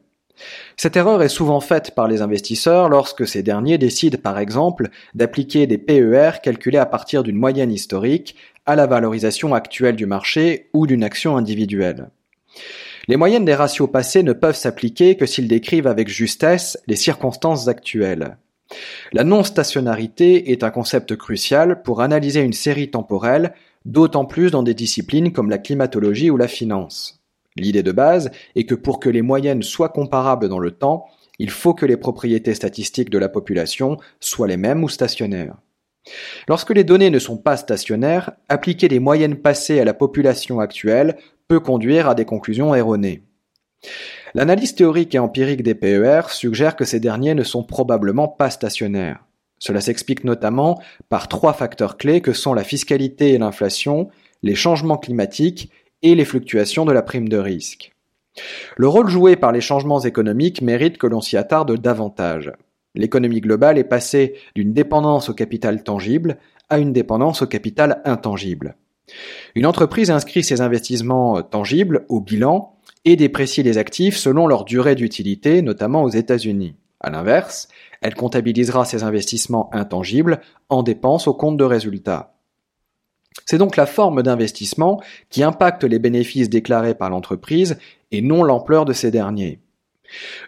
Cette 0.75 0.97
erreur 0.97 1.23
est 1.23 1.29
souvent 1.29 1.61
faite 1.61 1.91
par 1.95 2.09
les 2.09 2.21
investisseurs 2.21 2.89
lorsque 2.89 3.25
ces 3.25 3.43
derniers 3.43 3.77
décident 3.77 4.17
par 4.21 4.37
exemple 4.37 4.89
d'appliquer 5.13 5.67
des 5.67 5.77
PER 5.77 6.41
calculés 6.43 6.77
à 6.77 6.85
partir 6.85 7.23
d'une 7.23 7.37
moyenne 7.37 7.71
historique 7.71 8.35
à 8.65 8.75
la 8.75 8.87
valorisation 8.87 9.53
actuelle 9.53 9.95
du 9.95 10.05
marché 10.05 10.69
ou 10.73 10.87
d'une 10.87 11.03
action 11.03 11.37
individuelle. 11.37 12.09
Les 13.07 13.17
moyennes 13.17 13.45
des 13.45 13.55
ratios 13.55 13.89
passés 13.89 14.23
ne 14.23 14.33
peuvent 14.33 14.55
s'appliquer 14.55 15.15
que 15.15 15.25
s'ils 15.25 15.47
décrivent 15.47 15.87
avec 15.87 16.09
justesse 16.09 16.77
les 16.87 16.95
circonstances 16.95 17.67
actuelles. 17.67 18.37
La 19.13 19.23
non-stationnarité 19.23 20.51
est 20.51 20.63
un 20.63 20.71
concept 20.71 21.15
crucial 21.15 21.81
pour 21.83 22.01
analyser 22.01 22.41
une 22.41 22.53
série 22.53 22.89
temporelle, 22.89 23.53
d'autant 23.85 24.25
plus 24.25 24.51
dans 24.51 24.63
des 24.63 24.73
disciplines 24.73 25.31
comme 25.31 25.49
la 25.49 25.57
climatologie 25.57 26.29
ou 26.31 26.37
la 26.37 26.47
finance. 26.47 27.21
L'idée 27.55 27.83
de 27.83 27.91
base 27.91 28.31
est 28.55 28.65
que 28.65 28.75
pour 28.75 28.99
que 28.99 29.09
les 29.09 29.21
moyennes 29.21 29.63
soient 29.63 29.89
comparables 29.89 30.49
dans 30.49 30.59
le 30.59 30.71
temps, 30.71 31.05
il 31.39 31.49
faut 31.49 31.73
que 31.73 31.85
les 31.85 31.97
propriétés 31.97 32.53
statistiques 32.53 33.09
de 33.09 33.17
la 33.17 33.29
population 33.29 33.97
soient 34.19 34.47
les 34.47 34.57
mêmes 34.57 34.83
ou 34.83 34.89
stationnaires. 34.89 35.55
Lorsque 36.47 36.71
les 36.71 36.83
données 36.83 37.09
ne 37.09 37.19
sont 37.19 37.37
pas 37.37 37.57
stationnaires, 37.57 38.31
appliquer 38.49 38.87
des 38.87 38.99
moyennes 38.99 39.37
passées 39.37 39.79
à 39.79 39.85
la 39.85 39.93
population 39.93 40.59
actuelle 40.59 41.17
peut 41.47 41.59
conduire 41.59 42.09
à 42.09 42.15
des 42.15 42.25
conclusions 42.25 42.75
erronées. 42.75 43.23
L'analyse 44.35 44.75
théorique 44.75 45.15
et 45.15 45.19
empirique 45.19 45.63
des 45.63 45.75
PER 45.75 46.23
suggère 46.27 46.75
que 46.75 46.83
ces 46.83 46.99
derniers 46.99 47.35
ne 47.35 47.43
sont 47.43 47.63
probablement 47.63 48.27
pas 48.27 48.49
stationnaires. 48.49 49.23
Cela 49.59 49.79
s'explique 49.79 50.25
notamment 50.25 50.81
par 51.07 51.29
trois 51.29 51.53
facteurs 51.53 51.95
clés 51.95 52.19
que 52.19 52.33
sont 52.33 52.53
la 52.53 52.65
fiscalité 52.65 53.31
et 53.31 53.37
l'inflation, 53.37 54.09
les 54.43 54.53
changements 54.53 54.97
climatiques 54.97 55.71
et 56.01 56.15
les 56.15 56.25
fluctuations 56.25 56.83
de 56.83 56.91
la 56.91 57.01
prime 57.01 57.29
de 57.29 57.37
risque. 57.37 57.93
Le 58.75 58.89
rôle 58.89 59.07
joué 59.07 59.37
par 59.37 59.53
les 59.53 59.61
changements 59.61 60.01
économiques 60.01 60.61
mérite 60.61 60.97
que 60.97 61.07
l'on 61.07 61.21
s'y 61.21 61.37
attarde 61.37 61.79
davantage. 61.79 62.51
L'économie 62.93 63.39
globale 63.39 63.77
est 63.77 63.85
passée 63.85 64.35
d'une 64.53 64.73
dépendance 64.73 65.29
au 65.29 65.33
capital 65.33 65.81
tangible 65.81 66.39
à 66.67 66.79
une 66.79 66.91
dépendance 66.91 67.41
au 67.41 67.47
capital 67.47 68.01
intangible. 68.03 68.75
Une 69.55 69.65
entreprise 69.65 70.11
inscrit 70.11 70.43
ses 70.43 70.59
investissements 70.59 71.41
tangibles 71.41 72.05
au 72.09 72.19
bilan 72.19 72.74
et 73.05 73.15
déprécie 73.15 73.63
les 73.63 73.77
actifs 73.77 74.17
selon 74.17 74.47
leur 74.47 74.65
durée 74.65 74.95
d'utilité, 74.95 75.61
notamment 75.61 76.03
aux 76.03 76.09
États-Unis. 76.09 76.75
À 76.99 77.11
l'inverse, 77.11 77.67
elle 78.01 78.15
comptabilisera 78.15 78.83
ses 78.83 79.03
investissements 79.03 79.69
intangibles 79.73 80.41
en 80.69 80.83
dépenses 80.83 81.27
au 81.27 81.33
compte 81.33 81.57
de 81.57 81.63
résultats. 81.63 82.35
C'est 83.45 83.57
donc 83.57 83.75
la 83.75 83.85
forme 83.85 84.23
d'investissement 84.23 85.01
qui 85.29 85.43
impacte 85.43 85.83
les 85.83 85.99
bénéfices 85.99 86.49
déclarés 86.49 86.95
par 86.95 87.09
l'entreprise 87.09 87.77
et 88.11 88.21
non 88.21 88.43
l'ampleur 88.43 88.85
de 88.85 88.93
ces 88.93 89.11
derniers. 89.11 89.59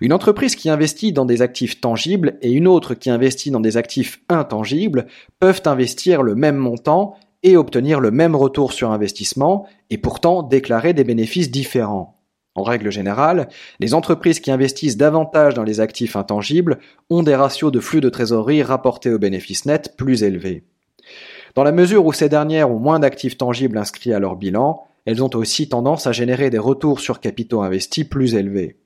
Une 0.02 0.14
entreprise 0.14 0.56
qui 0.56 0.70
investit 0.70 1.12
dans 1.12 1.26
des 1.26 1.42
actifs 1.42 1.82
tangibles 1.82 2.38
et 2.42 2.52
une 2.52 2.68
autre 2.68 2.94
qui 2.94 3.10
investit 3.10 3.52
dans 3.52 3.60
des 3.60 3.78
actifs 3.78 4.22
intangibles 4.30 5.08
peuvent 5.40 5.64
investir 5.66 6.22
le 6.22 6.36
même 6.36 6.58
montant 6.58 7.16
et 7.44 7.58
obtenir 7.58 8.00
le 8.00 8.12
même 8.12 8.36
retour 8.36 8.74
sur 8.74 8.92
investissement 8.92 9.68
et 9.90 9.98
pourtant 9.98 10.44
déclarer 10.44 10.94
des 10.94 11.04
bénéfices 11.04 11.52
différents. 11.52 12.17
En 12.58 12.64
règle 12.64 12.92
générale, 12.92 13.50
les 13.80 13.94
entreprises 13.94 14.40
qui 14.40 14.50
investissent 14.50 14.98
davantage 14.98 15.54
dans 15.54 15.64
les 15.64 15.80
actifs 15.80 16.16
intangibles 16.16 16.80
ont 17.12 17.22
des 17.22 17.36
ratios 17.36 17.72
de 17.72 17.80
flux 17.80 18.02
de 18.02 18.10
trésorerie 18.10 18.64
rapportés 18.64 19.14
aux 19.14 19.20
bénéfices 19.20 19.68
nets 19.68 19.96
plus 19.96 20.24
élevés. 20.24 20.64
Dans 21.54 21.64
la 21.64 21.72
mesure 21.72 22.04
où 22.08 22.14
ces 22.14 22.30
dernières 22.30 22.72
ont 22.72 22.80
moins 22.80 23.00
d'actifs 23.00 23.38
tangibles 23.38 23.78
inscrits 23.78 24.12
à 24.12 24.18
leur 24.18 24.36
bilan, 24.36 24.82
elles 25.06 25.24
ont 25.24 25.30
aussi 25.36 25.70
tendance 25.70 26.08
à 26.08 26.12
générer 26.14 26.50
des 26.50 26.58
retours 26.58 27.00
sur 27.00 27.20
capitaux 27.20 27.62
investis 27.62 28.06
plus 28.06 28.34
élevés. 28.34 28.80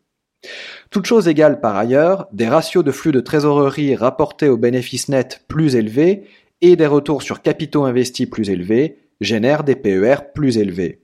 Toutes 0.90 1.06
choses 1.06 1.30
égales 1.30 1.62
par 1.62 1.78
ailleurs, 1.78 2.28
des 2.34 2.50
ratios 2.50 2.84
de 2.84 2.92
flux 2.92 3.14
de 3.14 3.22
trésorerie 3.22 3.96
rapportés 3.96 4.50
aux 4.50 4.58
bénéfices 4.58 5.08
nets 5.08 5.46
plus 5.48 5.78
élevés 5.78 6.26
et 6.60 6.76
des 6.76 6.88
retours 6.88 7.22
sur 7.22 7.42
capitaux 7.42 7.86
investis 7.86 8.28
plus 8.28 8.50
élevés 8.50 8.98
génèrent 9.22 9.64
des 9.64 9.78
PER 9.78 10.18
plus 10.36 10.58
élevés. 10.58 11.00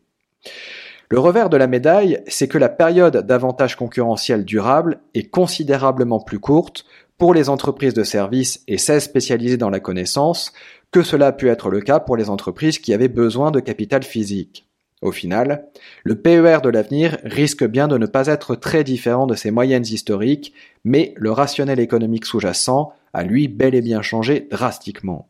Le 1.10 1.20
revers 1.20 1.50
de 1.50 1.56
la 1.56 1.68
médaille, 1.68 2.22
c'est 2.28 2.50
que 2.50 2.58
la 2.58 2.68
période 2.68 3.26
d'avantage 3.26 3.78
concurrentiel 3.78 4.44
durable 4.44 5.00
est 5.14 5.30
considérablement 5.30 6.20
plus 6.20 6.40
courte 6.40 6.84
pour 7.18 7.34
les 7.34 7.48
entreprises 7.48 7.94
de 7.94 8.04
services 8.04 8.62
et 8.68 8.78
celles 8.78 9.02
spécialisées 9.02 9.58
dans 9.58 9.70
la 9.70 9.80
connaissance 9.80 10.52
que 10.92 11.04
cela 11.04 11.28
a 11.28 11.32
pu 11.32 11.48
être 11.48 11.70
le 11.70 11.80
cas 11.80 12.02
pour 12.02 12.18
les 12.18 12.30
entreprises 12.30 12.80
qui 12.80 12.94
avaient 12.94 13.08
besoin 13.08 13.52
de 13.52 13.62
capital 13.62 14.04
physique. 14.04 14.68
Au 15.02 15.12
final, 15.12 15.68
le 16.04 16.16
PER 16.16 16.58
de 16.62 16.70
l'avenir 16.70 17.18
risque 17.24 17.64
bien 17.64 17.88
de 17.88 17.98
ne 17.98 18.06
pas 18.06 18.28
être 18.28 18.56
très 18.56 18.84
différent 18.84 19.28
de 19.28 19.36
ses 19.36 19.52
moyennes 19.52 19.86
historiques, 19.86 20.54
mais 20.84 21.14
le 21.16 21.32
rationnel 21.32 21.80
économique 21.80 22.26
sous-jacent 22.26 22.94
a 23.14 23.24
lui 23.24 23.48
bel 23.48 23.76
et 23.76 23.82
bien 23.82 24.02
changé 24.02 24.48
drastiquement. 24.52 25.30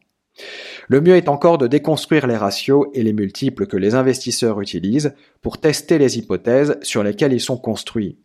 Le 0.88 1.02
mieux 1.02 1.16
est 1.16 1.30
encore 1.30 1.58
de 1.58 1.68
déconstruire 1.68 2.28
les 2.28 2.38
ratios 2.38 2.88
et 2.94 3.04
les 3.04 3.14
multiples 3.14 3.68
que 3.68 3.78
les 3.78 3.96
investisseurs 3.96 4.62
utilisent 4.62 5.14
pour 5.42 5.58
tester 5.60 5.98
les 5.98 6.18
hypothèses 6.18 6.78
sur 6.82 7.04
lesquelles 7.04 7.34
ils 7.34 7.42
sont 7.42 7.58
construits. 7.58 8.18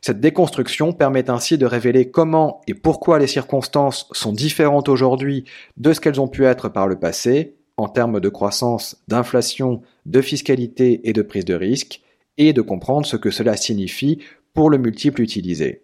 Cette 0.00 0.20
déconstruction 0.20 0.92
permet 0.92 1.30
ainsi 1.30 1.56
de 1.56 1.66
révéler 1.66 2.10
comment 2.10 2.60
et 2.66 2.74
pourquoi 2.74 3.18
les 3.18 3.26
circonstances 3.26 4.08
sont 4.12 4.32
différentes 4.32 4.88
aujourd'hui 4.88 5.44
de 5.76 5.92
ce 5.92 6.00
qu'elles 6.00 6.20
ont 6.20 6.28
pu 6.28 6.44
être 6.44 6.68
par 6.68 6.88
le 6.88 6.98
passé, 6.98 7.54
en 7.76 7.88
termes 7.88 8.20
de 8.20 8.28
croissance, 8.28 9.02
d'inflation, 9.08 9.82
de 10.06 10.20
fiscalité 10.20 11.08
et 11.08 11.12
de 11.12 11.22
prise 11.22 11.44
de 11.44 11.54
risque, 11.54 12.02
et 12.36 12.52
de 12.52 12.60
comprendre 12.60 13.06
ce 13.06 13.16
que 13.16 13.30
cela 13.30 13.56
signifie 13.56 14.18
pour 14.52 14.70
le 14.70 14.78
multiple 14.78 15.22
utilisé. 15.22 15.83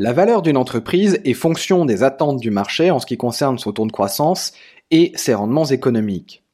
La 0.00 0.12
valeur 0.12 0.42
d'une 0.42 0.56
entreprise 0.56 1.18
est 1.24 1.34
fonction 1.34 1.84
des 1.84 2.04
attentes 2.04 2.38
du 2.38 2.52
marché 2.52 2.92
en 2.92 3.00
ce 3.00 3.06
qui 3.06 3.16
concerne 3.16 3.58
son 3.58 3.72
taux 3.72 3.84
de 3.84 3.90
croissance 3.90 4.52
et 4.92 5.10
ses 5.16 5.34
rendements 5.34 5.64
économiques. 5.64 6.44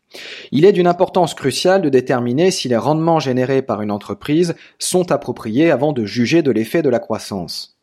Il 0.51 0.65
est 0.65 0.73
d'une 0.73 0.87
importance 0.87 1.35
cruciale 1.35 1.83
de 1.83 1.91
déterminer 1.91 2.51
si 2.51 2.69
les 2.69 2.79
rendements 2.79 3.21
générés 3.21 3.61
par 3.61 3.83
une 3.83 3.91
entreprise 3.91 4.55
sont 4.79 5.13
appropriés 5.13 5.71
avant 5.71 5.93
de 5.93 6.07
juger 6.07 6.41
de 6.41 6.51
l'effet 6.51 6.81
de 6.81 6.89
la 6.89 7.01
croissance. 7.01 7.77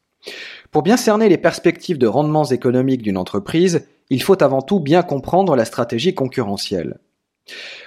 Pour 0.71 0.82
bien 0.82 0.97
cerner 0.97 1.30
les 1.30 1.38
perspectives 1.38 2.00
de 2.00 2.08
rendements 2.08 2.45
économiques 2.45 3.04
d'une 3.04 3.17
entreprise, 3.17 3.86
il 4.10 4.24
faut 4.24 4.41
avant 4.41 4.63
tout 4.63 4.80
bien 4.80 5.04
comprendre 5.04 5.56
la 5.56 5.65
stratégie 5.65 6.15
concurrentielle. 6.15 6.97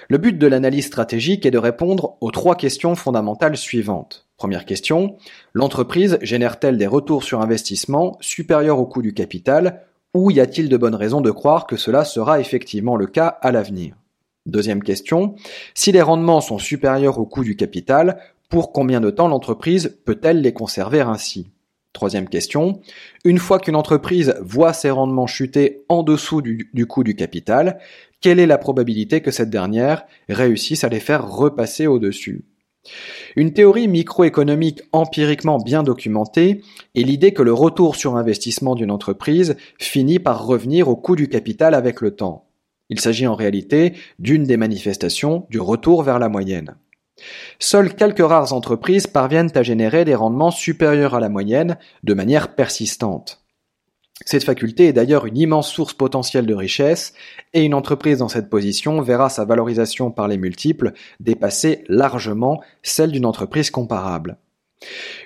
Le 0.07 0.17
but 0.17 0.37
de 0.37 0.47
l'analyse 0.47 0.85
stratégique 0.85 1.45
est 1.45 1.51
de 1.51 1.57
répondre 1.57 2.17
aux 2.21 2.31
trois 2.31 2.55
questions 2.55 2.95
fondamentales 2.95 3.57
suivantes. 3.57 4.27
Première 4.37 4.65
question, 4.65 5.17
l'entreprise 5.53 6.17
génère-t-elle 6.21 6.77
des 6.77 6.87
retours 6.87 7.23
sur 7.23 7.41
investissement 7.41 8.17
supérieurs 8.21 8.79
au 8.79 8.85
coût 8.85 9.01
du 9.01 9.13
capital 9.13 9.81
ou 10.13 10.31
y 10.31 10.39
a-t-il 10.39 10.69
de 10.69 10.77
bonnes 10.77 10.95
raisons 10.95 11.21
de 11.21 11.31
croire 11.31 11.67
que 11.67 11.77
cela 11.77 12.05
sera 12.05 12.39
effectivement 12.39 12.95
le 12.95 13.07
cas 13.07 13.27
à 13.27 13.51
l'avenir? 13.51 13.95
Deuxième 14.45 14.83
question, 14.83 15.35
si 15.73 15.91
les 15.91 16.01
rendements 16.01 16.41
sont 16.41 16.59
supérieurs 16.59 17.19
au 17.19 17.25
coût 17.25 17.43
du 17.43 17.55
capital, 17.55 18.19
pour 18.49 18.71
combien 18.71 19.01
de 19.01 19.09
temps 19.09 19.27
l'entreprise 19.27 19.97
peut-elle 20.05 20.41
les 20.41 20.53
conserver 20.53 21.01
ainsi? 21.01 21.47
Troisième 21.93 22.27
question. 22.27 22.81
Une 23.23 23.39
fois 23.39 23.57
qu'une 23.57 23.77
entreprise 23.77 24.35
voit 24.41 24.73
ses 24.73 24.89
rendements 24.89 25.27
chuter 25.27 25.85
en 25.87 26.03
dessous 26.03 26.41
du, 26.41 26.69
du 26.73 26.85
coût 26.85 27.05
du 27.05 27.15
capital, 27.15 27.79
quelle 28.25 28.39
est 28.39 28.47
la 28.47 28.57
probabilité 28.57 29.21
que 29.21 29.29
cette 29.29 29.51
dernière 29.51 30.07
réussisse 30.29 30.83
à 30.83 30.89
les 30.89 30.99
faire 30.99 31.29
repasser 31.29 31.85
au-dessus? 31.85 32.45
Une 33.35 33.53
théorie 33.53 33.87
microéconomique 33.87 34.81
empiriquement 34.93 35.59
bien 35.59 35.83
documentée 35.83 36.63
est 36.95 37.03
l'idée 37.03 37.33
que 37.35 37.43
le 37.43 37.53
retour 37.53 37.95
sur 37.95 38.15
investissement 38.15 38.73
d'une 38.73 38.89
entreprise 38.89 39.57
finit 39.77 40.17
par 40.17 40.47
revenir 40.47 40.87
au 40.87 40.95
coût 40.95 41.15
du 41.15 41.29
capital 41.29 41.75
avec 41.75 42.01
le 42.01 42.15
temps. 42.15 42.47
Il 42.89 42.99
s'agit 42.99 43.27
en 43.27 43.35
réalité 43.35 43.93
d'une 44.17 44.45
des 44.45 44.57
manifestations 44.57 45.45
du 45.51 45.59
retour 45.59 46.01
vers 46.01 46.17
la 46.17 46.27
moyenne. 46.27 46.77
Seules 47.59 47.93
quelques 47.93 48.27
rares 48.27 48.53
entreprises 48.53 49.05
parviennent 49.05 49.51
à 49.53 49.61
générer 49.61 50.03
des 50.03 50.15
rendements 50.15 50.49
supérieurs 50.49 51.13
à 51.13 51.19
la 51.19 51.29
moyenne 51.29 51.77
de 52.03 52.15
manière 52.15 52.55
persistante. 52.55 53.44
Cette 54.23 54.45
faculté 54.45 54.87
est 54.87 54.93
d'ailleurs 54.93 55.25
une 55.25 55.37
immense 55.37 55.69
source 55.69 55.93
potentielle 55.93 56.45
de 56.45 56.53
richesse, 56.53 57.13
et 57.53 57.63
une 57.63 57.73
entreprise 57.73 58.19
dans 58.19 58.29
cette 58.29 58.49
position 58.49 59.01
verra 59.01 59.29
sa 59.29 59.43
valorisation 59.43 60.09
par 60.09 60.29
les 60.29 60.37
multiples 60.37 60.93
dépasser 61.19 61.83
largement 61.89 62.61
celle 62.81 63.11
d'une 63.11 63.25
entreprise 63.25 63.71
comparable. 63.71 64.37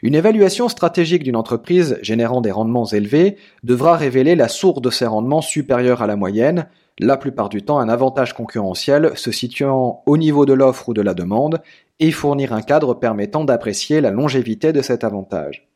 Une 0.02 0.16
évaluation 0.16 0.70
stratégique 0.70 1.24
d'une 1.24 1.36
entreprise 1.36 2.00
générant 2.02 2.42
des 2.42 2.52
rendements 2.52 2.86
élevés 2.86 3.38
devra 3.64 3.96
révéler 3.96 4.36
la 4.36 4.48
source 4.48 4.82
de 4.82 4.90
ces 4.90 5.06
rendements 5.06 5.42
supérieurs 5.42 6.02
à 6.02 6.08
la 6.08 6.16
moyenne, 6.16 6.68
la 7.00 7.18
plupart 7.18 7.50
du 7.50 7.62
temps 7.64 7.80
un 7.80 7.90
avantage 7.90 8.34
concurrentiel 8.34 9.12
se 9.16 9.32
situant 9.32 10.04
au 10.06 10.18
niveau 10.18 10.46
de 10.46 10.54
l'offre 10.54 10.90
ou 10.90 10.94
de 10.94 11.02
la 11.02 11.14
demande, 11.14 11.62
et 12.00 12.12
fournir 12.12 12.54
un 12.54 12.62
cadre 12.62 12.94
permettant 12.94 13.44
d'apprécier 13.44 14.02
la 14.02 14.12
longévité 14.12 14.74
de 14.74 14.82
cet 14.82 15.04
avantage. 15.04 15.69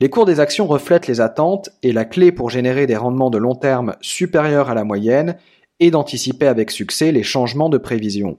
Les 0.00 0.10
cours 0.10 0.26
des 0.26 0.40
actions 0.40 0.66
reflètent 0.66 1.06
les 1.06 1.20
attentes 1.20 1.70
et 1.82 1.92
la 1.92 2.04
clé 2.04 2.32
pour 2.32 2.50
générer 2.50 2.86
des 2.86 2.96
rendements 2.96 3.30
de 3.30 3.38
long 3.38 3.54
terme 3.54 3.96
supérieurs 4.00 4.70
à 4.70 4.74
la 4.74 4.84
moyenne 4.84 5.36
est 5.80 5.90
d'anticiper 5.90 6.46
avec 6.46 6.70
succès 6.70 7.12
les 7.12 7.22
changements 7.22 7.68
de 7.68 7.78
prévision. 7.78 8.38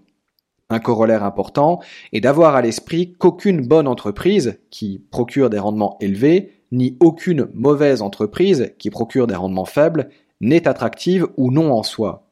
Un 0.69 0.79
corollaire 0.79 1.23
important 1.23 1.79
est 2.13 2.21
d'avoir 2.21 2.55
à 2.55 2.61
l'esprit 2.61 3.15
qu'aucune 3.17 3.65
bonne 3.65 3.87
entreprise 3.87 4.59
qui 4.69 5.03
procure 5.09 5.49
des 5.49 5.57
rendements 5.57 5.97
élevés, 5.99 6.51
ni 6.71 6.95
aucune 6.99 7.47
mauvaise 7.53 8.03
entreprise 8.03 8.73
qui 8.77 8.91
procure 8.91 9.25
des 9.25 9.35
rendements 9.35 9.65
faibles, 9.65 10.09
n'est 10.41 10.67
attractive 10.67 11.27
ou 11.37 11.51
non 11.51 11.71
en 11.73 11.81
soi. 11.81 12.29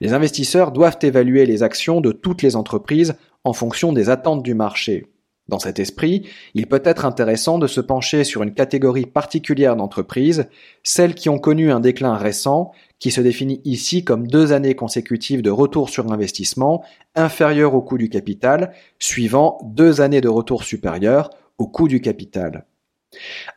Les 0.00 0.12
investisseurs 0.12 0.72
doivent 0.72 0.98
évaluer 1.02 1.46
les 1.46 1.62
actions 1.62 2.00
de 2.00 2.12
toutes 2.12 2.42
les 2.42 2.56
entreprises 2.56 3.14
en 3.44 3.52
fonction 3.52 3.92
des 3.92 4.10
attentes 4.10 4.42
du 4.42 4.54
marché. 4.54 5.06
Dans 5.48 5.58
cet 5.58 5.80
esprit, 5.80 6.28
il 6.54 6.68
peut 6.68 6.82
être 6.84 7.04
intéressant 7.04 7.58
de 7.58 7.66
se 7.66 7.80
pencher 7.80 8.24
sur 8.24 8.42
une 8.42 8.54
catégorie 8.54 9.06
particulière 9.06 9.74
d'entreprises, 9.74 10.48
celles 10.84 11.14
qui 11.14 11.28
ont 11.28 11.38
connu 11.38 11.72
un 11.72 11.80
déclin 11.80 12.16
récent, 12.16 12.72
qui 13.00 13.10
se 13.10 13.20
définit 13.20 13.60
ici 13.64 14.04
comme 14.04 14.28
deux 14.28 14.52
années 14.52 14.76
consécutives 14.76 15.42
de 15.42 15.50
retour 15.50 15.90
sur 15.90 16.10
investissement 16.12 16.84
inférieur 17.16 17.74
au 17.74 17.82
coût 17.82 17.98
du 17.98 18.08
capital, 18.08 18.72
suivant 19.00 19.58
deux 19.64 20.00
années 20.00 20.20
de 20.20 20.28
retour 20.28 20.62
supérieur 20.62 21.30
au 21.58 21.66
coût 21.66 21.88
du 21.88 22.00
capital. 22.00 22.64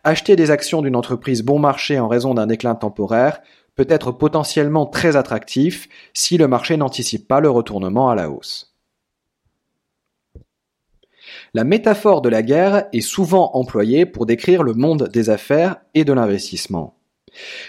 Acheter 0.03 0.35
des 0.35 0.51
actions 0.51 0.81
d'une 0.81 0.95
entreprise 0.95 1.43
bon 1.43 1.59
marché 1.59 1.99
en 1.99 2.07
raison 2.07 2.33
d'un 2.33 2.47
déclin 2.47 2.75
temporaire 2.75 3.41
peut 3.75 3.87
être 3.89 4.11
potentiellement 4.11 4.85
très 4.85 5.15
attractif 5.15 5.87
si 6.13 6.37
le 6.37 6.47
marché 6.47 6.77
n'anticipe 6.77 7.27
pas 7.27 7.39
le 7.39 7.49
retournement 7.49 8.09
à 8.09 8.15
la 8.15 8.29
hausse. 8.29 8.74
La 11.55 11.63
métaphore 11.63 12.21
de 12.21 12.27
la 12.27 12.43
guerre 12.43 12.89
est 12.91 12.99
souvent 12.99 13.51
employée 13.53 14.05
pour 14.05 14.25
décrire 14.25 14.61
le 14.61 14.73
monde 14.73 15.07
des 15.13 15.29
affaires 15.29 15.77
et 15.93 16.03
de 16.03 16.11
l'investissement. 16.11 16.97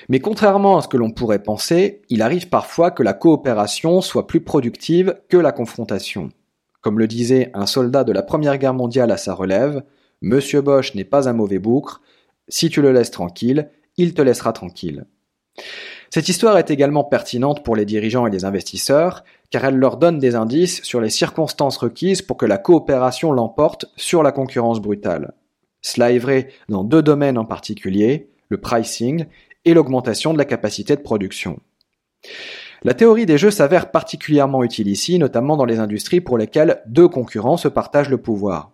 Mais 0.09 0.19
contrairement 0.19 0.77
à 0.77 0.83
ce 0.83 0.89
que 0.89 0.97
l'on 0.97 1.13
pourrait 1.13 1.45
penser, 1.45 2.03
il 2.09 2.21
arrive 2.21 2.49
parfois 2.49 2.91
que 2.91 3.05
la 3.05 3.13
coopération 3.13 4.01
soit 4.01 4.27
plus 4.27 4.41
productive 4.41 5.15
que 5.29 5.37
la 5.37 5.53
confrontation. 5.53 6.31
Comme 6.81 6.99
le 6.99 7.07
disait 7.07 7.53
un 7.55 7.67
soldat 7.67 8.03
de 8.03 8.11
la 8.11 8.25
Première 8.25 8.59
Guerre 8.59 8.75
mondiale 8.75 9.13
à 9.13 9.17
sa 9.17 9.35
relève, 9.35 9.85
Monsieur 10.21 10.63
Bosch 10.63 10.97
n'est 10.97 11.05
pas 11.05 11.29
un 11.29 11.33
mauvais 11.33 11.61
boucre, 11.61 12.03
si 12.49 12.71
tu 12.71 12.83
le 12.83 12.91
laisses 12.91 13.13
tranquille, 13.13 13.71
il 13.99 14.15
te 14.15 14.23
laissera 14.23 14.53
tranquille. 14.53 15.07
Cette 16.11 16.29
histoire 16.29 16.59
est 16.59 16.73
également 16.73 17.05
pertinente 17.05 17.65
pour 17.65 17.77
les 17.77 17.85
dirigeants 17.85 18.27
et 18.27 18.33
les 18.33 18.45
investisseurs, 18.45 19.23
car 19.51 19.65
elle 19.65 19.77
leur 19.77 19.97
donne 19.97 20.19
des 20.19 20.35
indices 20.35 20.83
sur 20.83 21.01
les 21.01 21.11
circonstances 21.11 21.77
requises 21.77 22.23
pour 22.23 22.37
que 22.37 22.47
la 22.47 22.59
coopération 22.59 23.33
l'emporte 23.33 23.87
sur 23.97 24.23
la 24.23 24.33
concurrence 24.33 24.81
brutale. 24.81 25.35
Cela 25.83 26.13
est 26.13 26.19
vrai 26.19 26.49
dans 26.69 26.85
deux 26.85 27.03
domaines 27.03 27.39
en 27.39 27.45
particulier, 27.45 28.31
le 28.49 28.59
pricing 28.59 29.27
et 29.65 29.75
l'augmentation 29.75 30.33
de 30.33 30.39
la 30.39 30.45
capacité 30.45 30.97
de 30.97 31.03
production. 31.03 31.61
La 32.83 32.95
théorie 32.95 33.27
des 33.27 33.39
jeux 33.39 33.51
s'avère 33.51 33.91
particulièrement 33.91 34.63
utile 34.63 34.89
ici, 34.89 35.19
notamment 35.19 35.57
dans 35.57 35.65
les 35.65 35.79
industries 35.79 36.21
pour 36.21 36.39
lesquelles 36.39 36.83
deux 36.87 37.09
concurrents 37.09 37.57
se 37.57 37.69
partagent 37.69 38.11
le 38.11 38.19
pouvoir. 38.19 38.73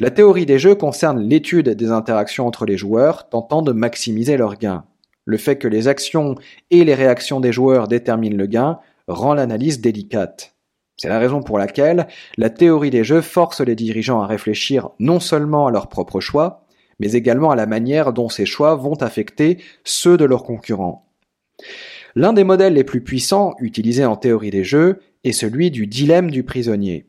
La 0.00 0.10
théorie 0.10 0.46
des 0.46 0.58
jeux 0.58 0.74
concerne 0.74 1.20
l'étude 1.20 1.70
des 1.70 1.90
interactions 1.90 2.46
entre 2.46 2.64
les 2.64 2.76
joueurs 2.76 3.28
tentant 3.28 3.62
de 3.62 3.72
maximiser 3.72 4.36
leurs 4.36 4.56
gains. 4.56 4.84
Le 5.24 5.36
fait 5.36 5.56
que 5.56 5.68
les 5.68 5.88
actions 5.88 6.36
et 6.70 6.84
les 6.84 6.94
réactions 6.94 7.40
des 7.40 7.52
joueurs 7.52 7.88
déterminent 7.88 8.36
le 8.36 8.46
gain 8.46 8.78
rend 9.08 9.34
l'analyse 9.34 9.80
délicate. 9.80 10.54
C'est 10.96 11.08
la 11.08 11.18
raison 11.18 11.42
pour 11.42 11.58
laquelle 11.58 12.08
la 12.36 12.50
théorie 12.50 12.90
des 12.90 13.04
jeux 13.04 13.20
force 13.20 13.60
les 13.60 13.76
dirigeants 13.76 14.20
à 14.20 14.26
réfléchir 14.26 14.90
non 14.98 15.20
seulement 15.20 15.66
à 15.66 15.70
leurs 15.70 15.88
propres 15.88 16.20
choix, 16.20 16.66
mais 16.98 17.12
également 17.12 17.50
à 17.50 17.56
la 17.56 17.66
manière 17.66 18.12
dont 18.12 18.28
ces 18.28 18.46
choix 18.46 18.74
vont 18.74 18.96
affecter 18.96 19.58
ceux 19.84 20.16
de 20.16 20.24
leurs 20.24 20.42
concurrents. 20.42 21.06
L'un 22.16 22.32
des 22.32 22.44
modèles 22.44 22.74
les 22.74 22.84
plus 22.84 23.02
puissants 23.02 23.54
utilisés 23.60 24.04
en 24.04 24.16
théorie 24.16 24.50
des 24.50 24.64
jeux 24.64 25.00
est 25.24 25.32
celui 25.32 25.70
du 25.70 25.86
dilemme 25.86 26.30
du 26.30 26.42
prisonnier. 26.42 27.06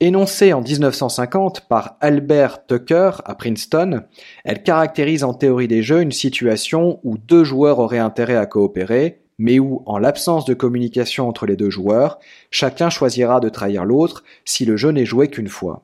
Énoncée 0.00 0.52
en 0.52 0.62
1950 0.62 1.68
par 1.68 1.96
Albert 2.00 2.66
Tucker 2.66 3.10
à 3.24 3.34
Princeton, 3.34 4.02
elle 4.44 4.62
caractérise 4.62 5.24
en 5.24 5.34
théorie 5.34 5.68
des 5.68 5.82
jeux 5.82 6.00
une 6.00 6.12
situation 6.12 7.00
où 7.02 7.18
deux 7.18 7.44
joueurs 7.44 7.78
auraient 7.78 7.98
intérêt 7.98 8.36
à 8.36 8.46
coopérer, 8.46 9.19
mais 9.40 9.58
où, 9.58 9.82
en 9.86 9.96
l'absence 9.96 10.44
de 10.44 10.52
communication 10.52 11.26
entre 11.26 11.46
les 11.46 11.56
deux 11.56 11.70
joueurs, 11.70 12.18
chacun 12.50 12.90
choisira 12.90 13.40
de 13.40 13.48
trahir 13.48 13.86
l'autre 13.86 14.22
si 14.44 14.66
le 14.66 14.76
jeu 14.76 14.90
n'est 14.90 15.06
joué 15.06 15.28
qu'une 15.28 15.48
fois. 15.48 15.82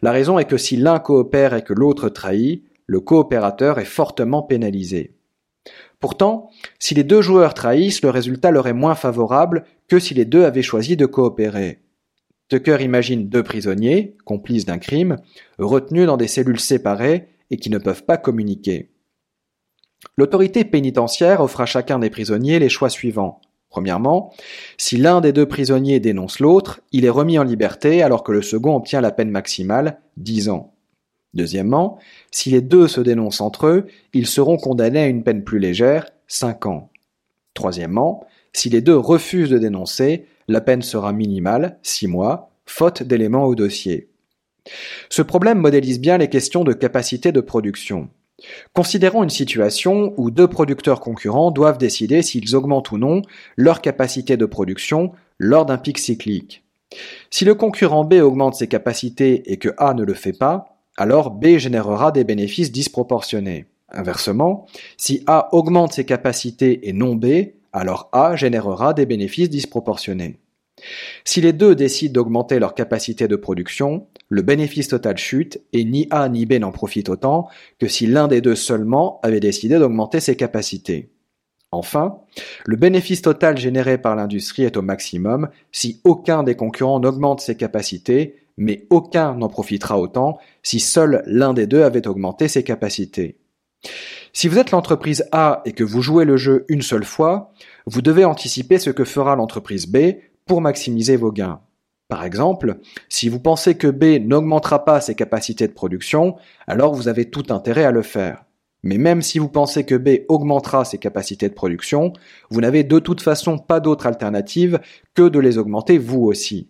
La 0.00 0.10
raison 0.10 0.38
est 0.38 0.46
que 0.46 0.56
si 0.56 0.78
l'un 0.78 0.98
coopère 0.98 1.52
et 1.52 1.64
que 1.64 1.74
l'autre 1.74 2.08
trahit, 2.08 2.64
le 2.86 3.00
coopérateur 3.00 3.78
est 3.78 3.84
fortement 3.84 4.42
pénalisé. 4.42 5.12
Pourtant, 6.00 6.48
si 6.78 6.94
les 6.94 7.04
deux 7.04 7.20
joueurs 7.20 7.52
trahissent, 7.52 8.00
le 8.00 8.08
résultat 8.08 8.50
leur 8.50 8.66
est 8.66 8.72
moins 8.72 8.94
favorable 8.94 9.64
que 9.86 9.98
si 9.98 10.14
les 10.14 10.24
deux 10.24 10.44
avaient 10.44 10.62
choisi 10.62 10.96
de 10.96 11.04
coopérer. 11.04 11.80
Tucker 12.48 12.78
imagine 12.80 13.28
deux 13.28 13.42
prisonniers, 13.42 14.16
complices 14.24 14.64
d'un 14.64 14.78
crime, 14.78 15.18
retenus 15.58 16.06
dans 16.06 16.16
des 16.16 16.26
cellules 16.26 16.58
séparées 16.58 17.28
et 17.50 17.58
qui 17.58 17.68
ne 17.68 17.78
peuvent 17.78 18.04
pas 18.04 18.16
communiquer. 18.16 18.88
L'autorité 20.16 20.64
pénitentiaire 20.64 21.40
offre 21.40 21.60
à 21.60 21.66
chacun 21.66 21.98
des 21.98 22.10
prisonniers 22.10 22.58
les 22.58 22.68
choix 22.68 22.90
suivants. 22.90 23.40
Premièrement, 23.70 24.34
si 24.76 24.98
l'un 24.98 25.22
des 25.22 25.32
deux 25.32 25.46
prisonniers 25.46 25.98
dénonce 25.98 26.40
l'autre, 26.40 26.80
il 26.92 27.06
est 27.06 27.10
remis 27.10 27.38
en 27.38 27.42
liberté 27.42 28.02
alors 28.02 28.22
que 28.22 28.32
le 28.32 28.42
second 28.42 28.76
obtient 28.76 29.00
la 29.00 29.12
peine 29.12 29.30
maximale, 29.30 29.98
10 30.18 30.50
ans. 30.50 30.74
Deuxièmement, 31.32 31.98
si 32.30 32.50
les 32.50 32.60
deux 32.60 32.86
se 32.86 33.00
dénoncent 33.00 33.40
entre 33.40 33.66
eux, 33.66 33.86
ils 34.12 34.26
seront 34.26 34.58
condamnés 34.58 35.00
à 35.00 35.06
une 35.06 35.22
peine 35.22 35.42
plus 35.42 35.58
légère, 35.58 36.10
5 36.26 36.66
ans. 36.66 36.90
Troisièmement, 37.54 38.26
si 38.52 38.68
les 38.68 38.82
deux 38.82 38.96
refusent 38.96 39.48
de 39.48 39.58
dénoncer, 39.58 40.26
la 40.48 40.60
peine 40.60 40.82
sera 40.82 41.14
minimale, 41.14 41.78
6 41.82 42.08
mois, 42.08 42.50
faute 42.66 43.02
d'éléments 43.02 43.46
au 43.46 43.54
dossier. 43.54 44.10
Ce 45.08 45.22
problème 45.22 45.58
modélise 45.58 46.00
bien 46.00 46.18
les 46.18 46.28
questions 46.28 46.64
de 46.64 46.74
capacité 46.74 47.32
de 47.32 47.40
production. 47.40 48.10
Considérons 48.72 49.22
une 49.22 49.30
situation 49.30 50.14
où 50.16 50.30
deux 50.30 50.48
producteurs 50.48 51.00
concurrents 51.00 51.50
doivent 51.50 51.78
décider 51.78 52.22
s'ils 52.22 52.54
augmentent 52.54 52.92
ou 52.92 52.98
non 52.98 53.22
leur 53.56 53.80
capacité 53.80 54.36
de 54.36 54.46
production 54.46 55.12
lors 55.38 55.66
d'un 55.66 55.78
pic 55.78 55.98
cyclique. 55.98 56.64
Si 57.30 57.44
le 57.44 57.54
concurrent 57.54 58.04
B 58.04 58.14
augmente 58.14 58.54
ses 58.54 58.66
capacités 58.66 59.50
et 59.52 59.56
que 59.56 59.70
A 59.78 59.94
ne 59.94 60.04
le 60.04 60.14
fait 60.14 60.32
pas, 60.32 60.76
alors 60.96 61.30
B 61.30 61.56
générera 61.56 62.12
des 62.12 62.24
bénéfices 62.24 62.72
disproportionnés. 62.72 63.66
Inversement, 63.90 64.66
si 64.96 65.22
A 65.26 65.54
augmente 65.54 65.92
ses 65.92 66.04
capacités 66.04 66.88
et 66.88 66.92
non 66.92 67.14
B, 67.14 67.26
alors 67.72 68.08
A 68.12 68.36
générera 68.36 68.94
des 68.94 69.06
bénéfices 69.06 69.50
disproportionnés. 69.50 70.38
Si 71.24 71.40
les 71.40 71.52
deux 71.52 71.74
décident 71.74 72.12
d'augmenter 72.12 72.58
leur 72.58 72.74
capacité 72.74 73.28
de 73.28 73.36
production, 73.36 74.06
le 74.28 74.42
bénéfice 74.42 74.88
total 74.88 75.18
chute 75.18 75.60
et 75.72 75.84
ni 75.84 76.06
A 76.10 76.28
ni 76.28 76.46
B 76.46 76.54
n'en 76.54 76.72
profitent 76.72 77.08
autant 77.08 77.48
que 77.78 77.88
si 77.88 78.06
l'un 78.06 78.28
des 78.28 78.40
deux 78.40 78.56
seulement 78.56 79.20
avait 79.22 79.40
décidé 79.40 79.78
d'augmenter 79.78 80.20
ses 80.20 80.36
capacités. 80.36 81.10
Enfin, 81.70 82.18
le 82.66 82.76
bénéfice 82.76 83.22
total 83.22 83.56
généré 83.56 83.96
par 83.96 84.14
l'industrie 84.14 84.64
est 84.64 84.76
au 84.76 84.82
maximum 84.82 85.48
si 85.72 86.00
aucun 86.04 86.42
des 86.42 86.54
concurrents 86.54 87.00
n'augmente 87.00 87.40
ses 87.40 87.56
capacités, 87.56 88.36
mais 88.58 88.86
aucun 88.90 89.34
n'en 89.34 89.48
profitera 89.48 89.98
autant 89.98 90.38
si 90.62 90.80
seul 90.80 91.22
l'un 91.26 91.54
des 91.54 91.66
deux 91.66 91.82
avait 91.82 92.06
augmenté 92.06 92.48
ses 92.48 92.62
capacités. 92.62 93.38
Si 94.34 94.48
vous 94.48 94.58
êtes 94.58 94.70
l'entreprise 94.70 95.24
A 95.32 95.62
et 95.64 95.72
que 95.72 95.84
vous 95.84 96.02
jouez 96.02 96.24
le 96.24 96.36
jeu 96.36 96.64
une 96.68 96.82
seule 96.82 97.04
fois, 97.04 97.52
vous 97.86 98.02
devez 98.02 98.24
anticiper 98.24 98.78
ce 98.78 98.90
que 98.90 99.04
fera 99.04 99.34
l'entreprise 99.34 99.86
B 99.86 99.96
pour 100.46 100.60
maximiser 100.60 101.16
vos 101.16 101.32
gains. 101.32 101.60
Par 102.08 102.24
exemple, 102.24 102.78
si 103.08 103.28
vous 103.28 103.40
pensez 103.40 103.76
que 103.76 103.86
B 103.86 104.22
n'augmentera 104.22 104.84
pas 104.84 105.00
ses 105.00 105.14
capacités 105.14 105.66
de 105.66 105.72
production, 105.72 106.36
alors 106.66 106.94
vous 106.94 107.08
avez 107.08 107.30
tout 107.30 107.46
intérêt 107.48 107.84
à 107.84 107.90
le 107.90 108.02
faire. 108.02 108.44
Mais 108.82 108.98
même 108.98 109.22
si 109.22 109.38
vous 109.38 109.48
pensez 109.48 109.84
que 109.84 109.94
B 109.94 110.24
augmentera 110.28 110.84
ses 110.84 110.98
capacités 110.98 111.48
de 111.48 111.54
production, 111.54 112.12
vous 112.50 112.60
n'avez 112.60 112.84
de 112.84 112.98
toute 112.98 113.20
façon 113.20 113.58
pas 113.58 113.80
d'autre 113.80 114.06
alternative 114.06 114.80
que 115.14 115.28
de 115.28 115.38
les 115.38 115.56
augmenter 115.56 115.98
vous 115.98 116.22
aussi. 116.22 116.68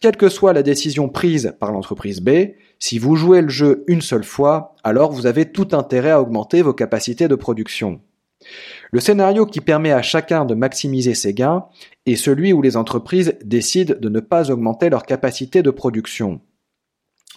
Quelle 0.00 0.16
que 0.16 0.28
soit 0.28 0.52
la 0.52 0.62
décision 0.62 1.08
prise 1.08 1.54
par 1.60 1.72
l'entreprise 1.72 2.20
B, 2.20 2.30
si 2.78 2.98
vous 2.98 3.16
jouez 3.16 3.40
le 3.40 3.48
jeu 3.48 3.84
une 3.86 4.02
seule 4.02 4.24
fois, 4.24 4.74
alors 4.82 5.12
vous 5.12 5.26
avez 5.26 5.46
tout 5.46 5.68
intérêt 5.72 6.10
à 6.10 6.20
augmenter 6.20 6.62
vos 6.62 6.74
capacités 6.74 7.28
de 7.28 7.34
production. 7.36 8.00
Le 8.92 9.00
scénario 9.00 9.46
qui 9.46 9.60
permet 9.60 9.92
à 9.92 10.02
chacun 10.02 10.44
de 10.44 10.54
maximiser 10.54 11.14
ses 11.14 11.34
gains 11.34 11.66
est 12.06 12.16
celui 12.16 12.52
où 12.52 12.62
les 12.62 12.76
entreprises 12.76 13.36
décident 13.44 13.94
de 13.98 14.08
ne 14.08 14.20
pas 14.20 14.50
augmenter 14.50 14.90
leur 14.90 15.04
capacité 15.04 15.62
de 15.62 15.70
production. 15.70 16.40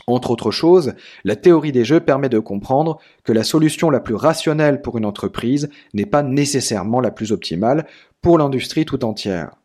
Entre 0.06 0.32
autres 0.32 0.52
choses, 0.52 0.94
la 1.24 1.36
théorie 1.36 1.72
des 1.72 1.84
jeux 1.84 2.00
permet 2.00 2.30
de 2.30 2.40
comprendre 2.40 3.00
que 3.24 3.34
la 3.34 3.44
solution 3.44 3.90
la 3.90 4.00
plus 4.00 4.16
rationnelle 4.16 4.82
pour 4.82 4.98
une 4.98 5.06
entreprise 5.06 5.70
n'est 5.94 6.06
pas 6.06 6.24
nécessairement 6.24 7.02
la 7.02 7.12
plus 7.12 7.32
optimale 7.32 7.88
pour 8.22 8.38
l'industrie 8.38 8.86
tout 8.86 9.04
entière. 9.04 9.56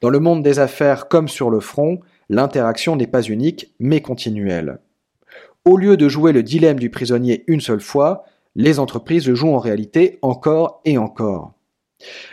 Dans 0.00 0.10
le 0.10 0.20
monde 0.20 0.42
des 0.42 0.58
affaires 0.58 1.08
comme 1.08 1.28
sur 1.28 1.50
le 1.50 1.60
front, 1.60 2.00
l'interaction 2.28 2.96
n'est 2.96 3.06
pas 3.06 3.22
unique 3.22 3.74
mais 3.80 4.00
continuelle. 4.00 4.78
Au 5.64 5.76
lieu 5.76 5.96
de 5.96 6.08
jouer 6.08 6.32
le 6.32 6.42
dilemme 6.42 6.78
du 6.78 6.88
prisonnier 6.88 7.44
une 7.46 7.60
seule 7.60 7.80
fois, 7.80 8.24
les 8.54 8.78
entreprises 8.78 9.32
jouent 9.32 9.54
en 9.54 9.58
réalité 9.58 10.18
encore 10.22 10.80
et 10.84 10.98
encore. 10.98 11.52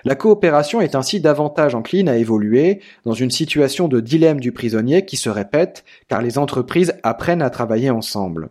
La 0.05 0.15
coopération 0.15 0.79
est 0.79 0.95
ainsi 0.95 1.19
davantage 1.19 1.75
encline 1.75 2.07
à 2.07 2.17
évoluer 2.17 2.81
dans 3.03 3.13
une 3.13 3.31
situation 3.31 3.87
de 3.87 3.99
dilemme 3.99 4.39
du 4.39 4.51
prisonnier 4.51 5.05
qui 5.05 5.17
se 5.17 5.29
répète 5.29 5.83
car 6.07 6.21
les 6.21 6.37
entreprises 6.37 6.95
apprennent 7.03 7.41
à 7.41 7.49
travailler 7.49 7.89
ensemble. 7.89 8.49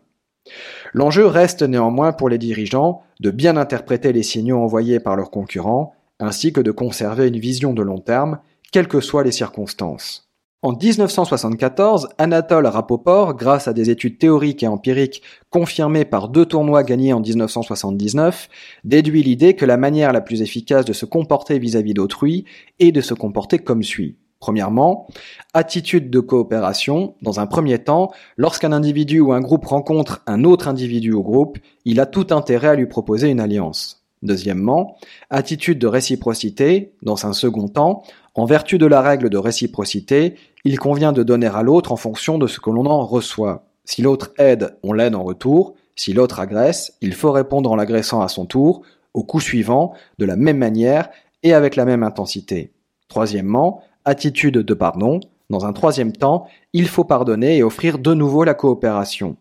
L'enjeu 0.93 1.27
reste 1.27 1.63
néanmoins 1.63 2.13
pour 2.13 2.29
les 2.29 2.39
dirigeants 2.39 3.03
de 3.21 3.31
bien 3.31 3.57
interpréter 3.57 4.13
les 4.13 4.23
signaux 4.23 4.59
envoyés 4.59 5.01
par 5.01 5.17
leurs 5.17 5.31
concurrents 5.31 5.95
ainsi 6.19 6.53
que 6.53 6.61
de 6.61 6.71
conserver 6.71 7.29
une 7.29 7.39
vision 7.39 7.75
de 7.75 7.83
long 7.83 7.99
terme, 7.99 8.39
quelles 8.73 8.89
que 8.89 9.01
soient 9.01 9.25
les 9.25 9.33
circonstances. 9.33 10.26
En 10.63 10.73
1974, 10.73 12.09
Anatole 12.17 12.67
Rapoport, 12.67 13.35
grâce 13.37 13.69
à 13.69 13.75
des 13.75 13.91
études 13.91 14.19
théoriques 14.19 14.63
et 14.63 14.67
empiriques 14.67 15.23
confirmées 15.51 16.07
par 16.07 16.31
deux 16.31 16.47
tournois 16.47 16.83
gagnés 16.83 17.13
en 17.13 17.21
1979, 17.21 18.49
déduit 18.83 19.23
l'idée 19.23 19.55
que 19.55 19.67
la 19.67 19.77
manière 19.77 20.13
la 20.13 20.23
plus 20.23 20.41
efficace 20.41 20.87
de 20.87 20.95
se 20.95 21.05
comporter 21.05 21.59
vis-à-vis 21.59 21.93
d'autrui 21.93 22.47
est 22.79 22.91
de 22.91 23.03
se 23.03 23.13
comporter 23.13 23.59
comme 23.59 23.83
suit. 23.83 24.17
Premièrement, 24.41 25.07
attitude 25.53 26.09
de 26.09 26.21
coopération. 26.21 27.15
Dans 27.21 27.39
un 27.39 27.47
premier 27.47 27.79
temps, 27.79 28.11
lorsqu'un 28.39 28.73
individu 28.73 29.21
ou 29.21 29.33
un 29.33 29.41
groupe 29.41 29.67
rencontre 29.67 30.23
un 30.27 30.43
autre 30.43 30.69
individu 30.69 31.13
ou 31.13 31.23
groupe, 31.23 31.59
il 31.85 32.01
a 32.01 32.07
tout 32.07 32.29
intérêt 32.31 32.69
à 32.69 32.75
lui 32.75 32.87
proposer 32.87 33.29
une 33.29 33.41
alliance. 33.41 34.07
Deuxièmement, 34.23 34.97
attitude 35.31 35.79
de 35.79 35.87
réciprocité. 35.87 36.95
Dans 37.03 37.27
un 37.27 37.33
second 37.33 37.69
temps, 37.69 38.03
en 38.37 38.45
vertu 38.45 38.79
de 38.79 38.87
la 38.87 39.01
règle 39.01 39.31
de 39.31 39.39
réciprocité, 39.39 40.35
il 40.65 40.79
convient 40.79 41.13
de 41.13 41.23
donner 41.23 41.47
à 41.47 41.63
l'autre 41.63 41.93
en 41.93 41.97
fonction 41.97 42.39
de 42.39 42.47
ce 42.47 42.61
que 42.61 42.71
l'on 42.71 42.87
en 42.87 43.05
reçoit. 43.05 43.65
Si 43.85 44.03
l'autre 44.03 44.33
aide, 44.39 44.77
on 44.83 44.93
l'aide 44.93 45.15
en 45.15 45.25
retour. 45.25 45.75
Si 45.95 46.13
l'autre 46.13 46.41
agresse, 46.41 46.95
il 47.01 47.15
faut 47.15 47.33
répondre 47.33 47.71
en 47.71 47.77
l'agressant 47.77 48.21
à 48.21 48.29
son 48.29 48.45
tour, 48.45 48.83
au 49.15 49.23
coup 49.23 49.41
suivant, 49.41 49.95
de 50.19 50.27
la 50.27 50.37
même 50.37 50.59
manière 50.59 51.09
et 51.43 51.55
avec 51.55 51.77
la 51.77 51.87
même 51.87 52.03
intensité. 52.03 52.73
Troisièmement, 53.09 53.83
attitude 54.05 54.59
de 54.59 54.75
pardon. 54.75 55.21
Dans 55.49 55.65
un 55.65 55.73
troisième 55.73 56.13
temps, 56.13 56.47
il 56.73 56.89
faut 56.89 57.05
pardonner 57.05 57.57
et 57.57 57.63
offrir 57.63 57.99
de 57.99 58.13
nouveau 58.13 58.45
la 58.45 58.55
coopération. 58.55 59.37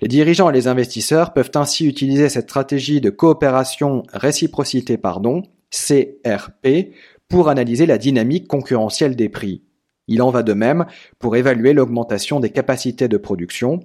Les 0.00 0.08
dirigeants 0.08 0.50
et 0.50 0.54
les 0.54 0.68
investisseurs 0.68 1.32
peuvent 1.32 1.50
ainsi 1.54 1.86
utiliser 1.86 2.28
cette 2.28 2.48
stratégie 2.48 3.00
de 3.00 3.10
coopération 3.10 4.04
réciprocité 4.12 4.96
pardon, 4.96 5.42
CRP, 5.70 6.94
pour 7.28 7.48
analyser 7.48 7.86
la 7.86 7.98
dynamique 7.98 8.48
concurrentielle 8.48 9.16
des 9.16 9.28
prix. 9.28 9.62
Il 10.06 10.22
en 10.22 10.30
va 10.30 10.42
de 10.42 10.54
même 10.54 10.86
pour 11.18 11.36
évaluer 11.36 11.74
l'augmentation 11.74 12.40
des 12.40 12.50
capacités 12.50 13.08
de 13.08 13.18
production. 13.18 13.80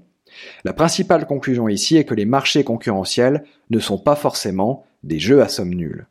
La 0.64 0.74
principale 0.74 1.28
conclusion 1.28 1.68
ici 1.68 1.98
est 1.98 2.06
que 2.06 2.16
les 2.16 2.26
marchés 2.26 2.64
concurrentiels 2.64 3.44
ne 3.70 3.80
sont 3.80 3.98
pas 3.98 4.16
forcément 4.16 4.86
des 5.04 5.20
jeux 5.20 5.42
à 5.42 5.50
somme 5.50 5.74
nulle. 5.74 6.08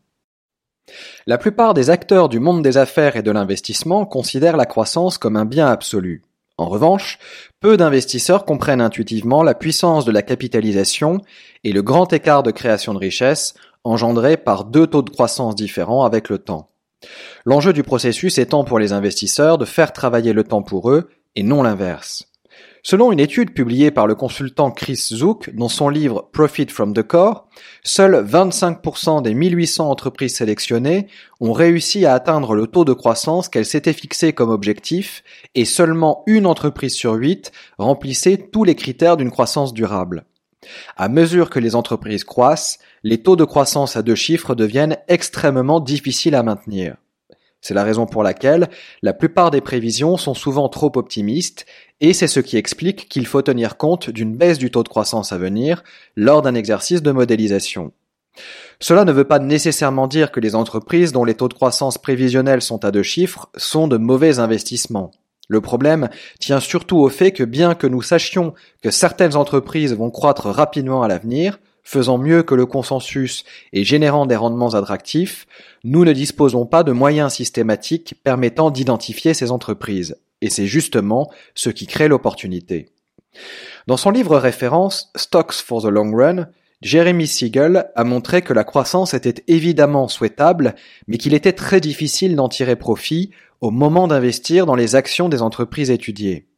La 1.26 1.38
plupart 1.38 1.74
des 1.74 1.90
acteurs 1.90 2.28
du 2.28 2.40
monde 2.40 2.62
des 2.62 2.76
affaires 2.76 3.16
et 3.16 3.22
de 3.22 3.30
l'investissement 3.30 4.04
considèrent 4.04 4.56
la 4.56 4.66
croissance 4.66 5.16
comme 5.16 5.36
un 5.36 5.44
bien 5.44 5.66
absolu. 5.66 6.22
En 6.58 6.66
revanche, 6.68 7.18
peu 7.60 7.76
d'investisseurs 7.76 8.44
comprennent 8.44 8.80
intuitivement 8.80 9.42
la 9.42 9.54
puissance 9.54 10.04
de 10.04 10.12
la 10.12 10.22
capitalisation 10.22 11.20
et 11.64 11.72
le 11.72 11.82
grand 11.82 12.12
écart 12.12 12.42
de 12.42 12.50
création 12.50 12.92
de 12.92 12.98
richesse 12.98 13.54
engendré 13.84 14.36
par 14.36 14.64
deux 14.64 14.86
taux 14.86 15.02
de 15.02 15.10
croissance 15.10 15.54
différents 15.54 16.04
avec 16.04 16.28
le 16.28 16.38
temps. 16.38 16.71
L'enjeu 17.44 17.72
du 17.72 17.82
processus 17.82 18.38
étant 18.38 18.64
pour 18.64 18.78
les 18.78 18.92
investisseurs 18.92 19.58
de 19.58 19.64
faire 19.64 19.92
travailler 19.92 20.32
le 20.32 20.44
temps 20.44 20.62
pour 20.62 20.90
eux 20.90 21.10
et 21.36 21.42
non 21.42 21.62
l'inverse. 21.62 22.28
Selon 22.84 23.12
une 23.12 23.20
étude 23.20 23.54
publiée 23.54 23.92
par 23.92 24.08
le 24.08 24.16
consultant 24.16 24.72
Chris 24.72 24.96
Zook 24.96 25.50
dans 25.54 25.68
son 25.68 25.88
livre 25.88 26.28
Profit 26.32 26.66
from 26.66 26.92
the 26.92 27.02
Core, 27.04 27.46
seuls 27.84 28.26
25% 28.26 29.22
des 29.22 29.34
1800 29.34 29.88
entreprises 29.88 30.34
sélectionnées 30.34 31.06
ont 31.40 31.52
réussi 31.52 32.06
à 32.06 32.14
atteindre 32.14 32.54
le 32.54 32.66
taux 32.66 32.84
de 32.84 32.92
croissance 32.92 33.48
qu'elles 33.48 33.66
s'étaient 33.66 33.92
fixé 33.92 34.32
comme 34.32 34.50
objectif 34.50 35.22
et 35.54 35.64
seulement 35.64 36.24
une 36.26 36.44
entreprise 36.44 36.94
sur 36.94 37.12
huit 37.12 37.52
remplissait 37.78 38.36
tous 38.36 38.64
les 38.64 38.74
critères 38.74 39.16
d'une 39.16 39.30
croissance 39.30 39.72
durable. 39.72 40.24
À 40.96 41.08
mesure 41.08 41.50
que 41.50 41.58
les 41.58 41.74
entreprises 41.74 42.24
croissent, 42.24 42.78
les 43.02 43.22
taux 43.22 43.36
de 43.36 43.44
croissance 43.44 43.96
à 43.96 44.02
deux 44.02 44.14
chiffres 44.14 44.54
deviennent 44.54 44.98
extrêmement 45.08 45.80
difficiles 45.80 46.34
à 46.34 46.42
maintenir. 46.42 46.96
C'est 47.60 47.74
la 47.74 47.84
raison 47.84 48.06
pour 48.06 48.24
laquelle 48.24 48.68
la 49.02 49.12
plupart 49.12 49.52
des 49.52 49.60
prévisions 49.60 50.16
sont 50.16 50.34
souvent 50.34 50.68
trop 50.68 50.90
optimistes 50.96 51.64
et 52.00 52.12
c'est 52.12 52.26
ce 52.26 52.40
qui 52.40 52.56
explique 52.56 53.08
qu'il 53.08 53.26
faut 53.26 53.40
tenir 53.40 53.76
compte 53.76 54.10
d'une 54.10 54.36
baisse 54.36 54.58
du 54.58 54.72
taux 54.72 54.82
de 54.82 54.88
croissance 54.88 55.32
à 55.32 55.38
venir 55.38 55.84
lors 56.16 56.42
d'un 56.42 56.56
exercice 56.56 57.02
de 57.02 57.12
modélisation. 57.12 57.92
Cela 58.80 59.04
ne 59.04 59.12
veut 59.12 59.28
pas 59.28 59.38
nécessairement 59.38 60.08
dire 60.08 60.32
que 60.32 60.40
les 60.40 60.56
entreprises 60.56 61.12
dont 61.12 61.24
les 61.24 61.34
taux 61.34 61.48
de 61.48 61.54
croissance 61.54 61.98
prévisionnels 61.98 62.62
sont 62.62 62.84
à 62.84 62.90
deux 62.90 63.04
chiffres 63.04 63.48
sont 63.56 63.86
de 63.86 63.96
mauvais 63.96 64.40
investissements. 64.40 65.12
Le 65.48 65.60
problème 65.60 66.08
tient 66.38 66.60
surtout 66.60 66.98
au 66.98 67.08
fait 67.08 67.32
que 67.32 67.44
bien 67.44 67.74
que 67.74 67.86
nous 67.86 68.02
sachions 68.02 68.54
que 68.82 68.90
certaines 68.90 69.36
entreprises 69.36 69.94
vont 69.94 70.10
croître 70.10 70.46
rapidement 70.46 71.02
à 71.02 71.08
l'avenir, 71.08 71.58
faisant 71.82 72.16
mieux 72.16 72.42
que 72.42 72.54
le 72.54 72.66
consensus 72.66 73.44
et 73.72 73.84
générant 73.84 74.26
des 74.26 74.36
rendements 74.36 74.74
attractifs, 74.74 75.46
nous 75.84 76.04
ne 76.04 76.12
disposons 76.12 76.64
pas 76.64 76.84
de 76.84 76.92
moyens 76.92 77.32
systématiques 77.34 78.14
permettant 78.22 78.70
d'identifier 78.70 79.34
ces 79.34 79.50
entreprises. 79.50 80.16
Et 80.40 80.50
c'est 80.50 80.66
justement 80.66 81.30
ce 81.54 81.70
qui 81.70 81.86
crée 81.86 82.08
l'opportunité. 82.08 82.90
Dans 83.86 83.96
son 83.96 84.10
livre 84.10 84.38
référence 84.38 85.10
Stocks 85.16 85.54
for 85.54 85.82
the 85.82 85.86
Long 85.86 86.14
Run, 86.14 86.48
Jeremy 86.82 87.28
Siegel 87.28 87.86
a 87.94 88.04
montré 88.04 88.42
que 88.42 88.52
la 88.52 88.64
croissance 88.64 89.14
était 89.14 89.44
évidemment 89.46 90.08
souhaitable, 90.08 90.74
mais 91.06 91.16
qu'il 91.16 91.32
était 91.32 91.52
très 91.52 91.80
difficile 91.80 92.34
d'en 92.34 92.48
tirer 92.48 92.74
profit 92.74 93.30
au 93.62 93.70
moment 93.70 94.08
d'investir 94.08 94.66
dans 94.66 94.74
les 94.74 94.96
actions 94.96 95.30
des 95.30 95.40
entreprises 95.40 95.90
étudiées. 95.90 96.48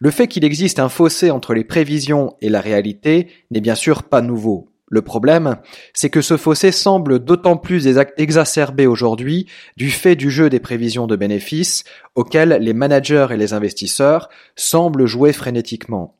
Le 0.00 0.10
fait 0.10 0.26
qu'il 0.26 0.44
existe 0.44 0.80
un 0.80 0.88
fossé 0.88 1.30
entre 1.30 1.54
les 1.54 1.64
prévisions 1.64 2.34
et 2.40 2.48
la 2.48 2.60
réalité 2.60 3.28
n'est 3.52 3.60
bien 3.60 3.76
sûr 3.76 4.02
pas 4.02 4.22
nouveau. 4.22 4.70
Le 4.88 5.02
problème, 5.02 5.58
c'est 5.92 6.10
que 6.10 6.22
ce 6.22 6.36
fossé 6.36 6.72
semble 6.72 7.18
d'autant 7.18 7.56
plus 7.56 7.86
exacerbé 8.16 8.86
aujourd'hui 8.86 9.46
du 9.76 9.90
fait 9.90 10.16
du 10.16 10.30
jeu 10.30 10.48
des 10.48 10.60
prévisions 10.60 11.06
de 11.06 11.16
bénéfices 11.16 11.84
auxquels 12.14 12.58
les 12.60 12.74
managers 12.74 13.28
et 13.30 13.36
les 13.36 13.52
investisseurs 13.52 14.28
semblent 14.56 15.06
jouer 15.06 15.32
frénétiquement. 15.32 16.16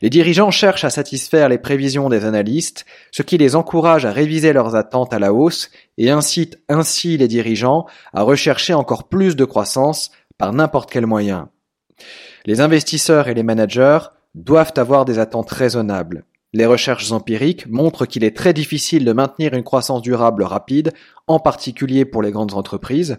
Les 0.00 0.10
dirigeants 0.10 0.50
cherchent 0.50 0.84
à 0.84 0.90
satisfaire 0.90 1.48
les 1.48 1.58
prévisions 1.58 2.08
des 2.08 2.24
analystes, 2.24 2.84
ce 3.10 3.22
qui 3.22 3.38
les 3.38 3.54
encourage 3.54 4.04
à 4.04 4.12
réviser 4.12 4.52
leurs 4.52 4.74
attentes 4.74 5.12
à 5.12 5.18
la 5.18 5.32
hausse 5.32 5.70
et 5.98 6.10
incite 6.10 6.58
ainsi 6.68 7.16
les 7.16 7.28
dirigeants 7.28 7.86
à 8.12 8.22
rechercher 8.22 8.74
encore 8.74 9.08
plus 9.08 9.36
de 9.36 9.44
croissance 9.44 10.10
par 10.38 10.52
n'importe 10.52 10.90
quel 10.90 11.06
moyen. 11.06 11.50
Les 12.44 12.60
investisseurs 12.60 13.28
et 13.28 13.34
les 13.34 13.44
managers 13.44 14.00
doivent 14.34 14.72
avoir 14.76 15.04
des 15.04 15.18
attentes 15.18 15.50
raisonnables. 15.50 16.24
Les 16.54 16.66
recherches 16.66 17.12
empiriques 17.12 17.66
montrent 17.68 18.04
qu'il 18.04 18.24
est 18.24 18.36
très 18.36 18.52
difficile 18.52 19.04
de 19.04 19.12
maintenir 19.12 19.54
une 19.54 19.62
croissance 19.62 20.02
durable 20.02 20.42
rapide, 20.42 20.92
en 21.26 21.38
particulier 21.38 22.04
pour 22.04 22.22
les 22.22 22.30
grandes 22.30 22.54
entreprises. 22.54 23.18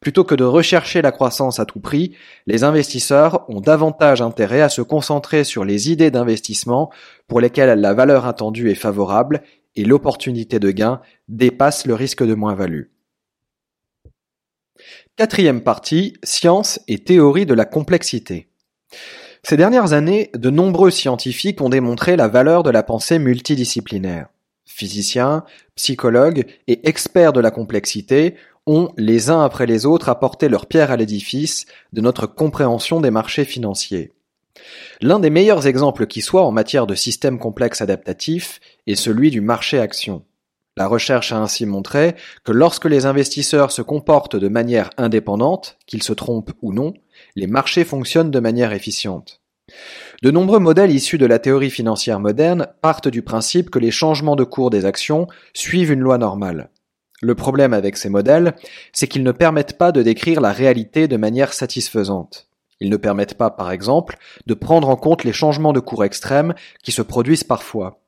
Plutôt 0.00 0.24
que 0.24 0.34
de 0.34 0.44
rechercher 0.44 1.02
la 1.02 1.12
croissance 1.12 1.58
à 1.58 1.64
tout 1.64 1.80
prix, 1.80 2.14
les 2.46 2.64
investisseurs 2.64 3.48
ont 3.48 3.60
davantage 3.60 4.22
intérêt 4.22 4.60
à 4.60 4.68
se 4.68 4.82
concentrer 4.82 5.44
sur 5.44 5.64
les 5.64 5.90
idées 5.90 6.10
d'investissement 6.10 6.90
pour 7.28 7.40
lesquelles 7.40 7.80
la 7.80 7.94
valeur 7.94 8.26
attendue 8.26 8.70
est 8.70 8.74
favorable 8.74 9.42
et 9.74 9.84
l'opportunité 9.84 10.58
de 10.58 10.70
gain 10.70 11.00
dépasse 11.28 11.86
le 11.86 11.94
risque 11.94 12.24
de 12.24 12.34
moins-value. 12.34 12.84
Quatrième 15.16 15.62
partie, 15.62 16.14
science 16.22 16.80
et 16.88 16.98
théorie 16.98 17.46
de 17.46 17.54
la 17.54 17.64
complexité. 17.64 18.48
Ces 19.42 19.56
dernières 19.56 19.92
années, 19.92 20.30
de 20.34 20.50
nombreux 20.50 20.90
scientifiques 20.90 21.60
ont 21.60 21.68
démontré 21.68 22.16
la 22.16 22.28
valeur 22.28 22.62
de 22.62 22.70
la 22.70 22.82
pensée 22.82 23.18
multidisciplinaire. 23.18 24.28
Physiciens, 24.66 25.44
psychologues 25.76 26.46
et 26.66 26.88
experts 26.88 27.32
de 27.32 27.40
la 27.40 27.50
complexité 27.50 28.34
ont, 28.66 28.90
les 28.96 29.30
uns 29.30 29.42
après 29.42 29.66
les 29.66 29.86
autres, 29.86 30.08
apporté 30.08 30.48
leur 30.48 30.66
pierre 30.66 30.90
à 30.90 30.96
l'édifice 30.96 31.66
de 31.92 32.00
notre 32.00 32.26
compréhension 32.26 33.00
des 33.00 33.10
marchés 33.10 33.44
financiers. 33.44 34.12
L'un 35.00 35.18
des 35.18 35.30
meilleurs 35.30 35.66
exemples 35.66 36.06
qui 36.06 36.22
soit 36.22 36.44
en 36.44 36.52
matière 36.52 36.86
de 36.86 36.94
systèmes 36.94 37.38
complexes 37.38 37.82
adaptatifs 37.82 38.60
est 38.86 38.94
celui 38.94 39.30
du 39.30 39.40
marché 39.40 39.78
action. 39.78 40.24
La 40.78 40.88
recherche 40.88 41.32
a 41.32 41.38
ainsi 41.38 41.64
montré 41.64 42.16
que 42.44 42.52
lorsque 42.52 42.84
les 42.84 43.06
investisseurs 43.06 43.72
se 43.72 43.82
comportent 43.82 44.36
de 44.36 44.48
manière 44.48 44.90
indépendante, 44.98 45.78
qu'ils 45.86 46.02
se 46.02 46.12
trompent 46.12 46.52
ou 46.60 46.72
non, 46.72 46.92
les 47.34 47.46
marchés 47.46 47.84
fonctionnent 47.84 48.30
de 48.30 48.40
manière 48.40 48.72
efficiente. 48.72 49.40
De 50.22 50.30
nombreux 50.30 50.58
modèles 50.58 50.92
issus 50.92 51.18
de 51.18 51.26
la 51.26 51.38
théorie 51.38 51.70
financière 51.70 52.20
moderne 52.20 52.68
partent 52.82 53.08
du 53.08 53.22
principe 53.22 53.70
que 53.70 53.78
les 53.78 53.90
changements 53.90 54.36
de 54.36 54.44
cours 54.44 54.70
des 54.70 54.84
actions 54.84 55.26
suivent 55.54 55.92
une 55.92 56.00
loi 56.00 56.18
normale. 56.18 56.70
Le 57.22 57.34
problème 57.34 57.72
avec 57.72 57.96
ces 57.96 58.08
modèles, 58.08 58.54
c'est 58.92 59.06
qu'ils 59.06 59.22
ne 59.22 59.32
permettent 59.32 59.78
pas 59.78 59.92
de 59.92 60.02
décrire 60.02 60.40
la 60.40 60.52
réalité 60.52 61.08
de 61.08 61.16
manière 61.16 61.52
satisfaisante. 61.52 62.48
Ils 62.80 62.90
ne 62.90 62.96
permettent 62.96 63.38
pas, 63.38 63.50
par 63.50 63.70
exemple, 63.70 64.18
de 64.46 64.54
prendre 64.54 64.88
en 64.88 64.96
compte 64.96 65.24
les 65.24 65.32
changements 65.32 65.72
de 65.72 65.80
cours 65.80 66.04
extrêmes 66.04 66.54
qui 66.82 66.92
se 66.92 67.02
produisent 67.02 67.44
parfois. 67.44 68.00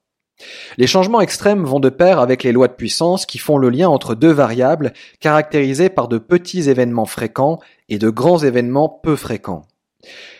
Les 0.77 0.87
changements 0.87 1.21
extrêmes 1.21 1.65
vont 1.65 1.81
de 1.81 1.89
pair 1.89 2.21
avec 2.21 2.43
les 2.45 2.53
lois 2.53 2.69
de 2.69 2.75
puissance 2.75 3.27
qui 3.27 3.39
font 3.39 3.59
le 3.59 3.71
lien 3.71 3.89
entre 3.89 4.15
deux 4.15 4.31
variables 4.31 4.93
caractérisées 5.21 5.89
par 5.89 6.07
de 6.07 6.19
petits 6.19 6.69
événements 6.69 7.07
fréquents 7.07 7.59
et 7.89 7.99
de 7.99 8.11
grands 8.11 8.39
événements 8.39 8.89
peu 8.89 9.17
fréquents. 9.17 9.63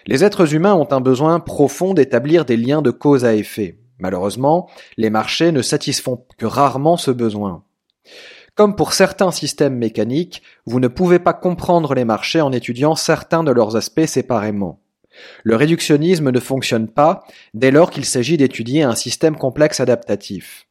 Les 0.07 0.25
êtres 0.25 0.55
humains 0.55 0.75
ont 0.75 0.93
un 0.93 1.01
besoin 1.01 1.41
profond 1.41 1.95
d'établir 1.95 2.45
des 2.45 2.57
liens 2.57 2.83
de 2.83 2.93
cause 2.93 3.25
à 3.25 3.35
effet. 3.35 3.79
Malheureusement, 3.99 4.69
les 4.97 5.11
marchés 5.11 5.51
ne 5.51 5.63
satisfont 5.63 6.25
que 6.37 6.47
rarement 6.47 6.97
ce 6.97 7.11
besoin. 7.11 7.65
Comme 8.59 8.75
pour 8.75 8.93
certains 8.93 9.31
systèmes 9.31 9.77
mécaniques, 9.77 10.43
vous 10.67 10.81
ne 10.81 10.89
pouvez 10.89 11.21
pas 11.21 11.33
comprendre 11.33 11.95
les 11.95 12.05
marchés 12.05 12.41
en 12.41 12.51
étudiant 12.51 12.97
certains 12.97 13.45
de 13.45 13.53
leurs 13.53 13.77
aspects 13.77 14.05
séparément. 14.05 14.81
Le 15.45 15.55
réductionnisme 15.55 16.33
ne 16.33 16.41
fonctionne 16.41 16.89
pas 16.89 17.23
dès 17.55 17.71
lors 17.71 17.89
qu'il 17.89 18.05
s'agit 18.05 18.37
d'étudier 18.37 18.83
un 18.83 18.97
système 18.97 19.37
complexe 19.37 19.79
adaptatif. 19.79 20.67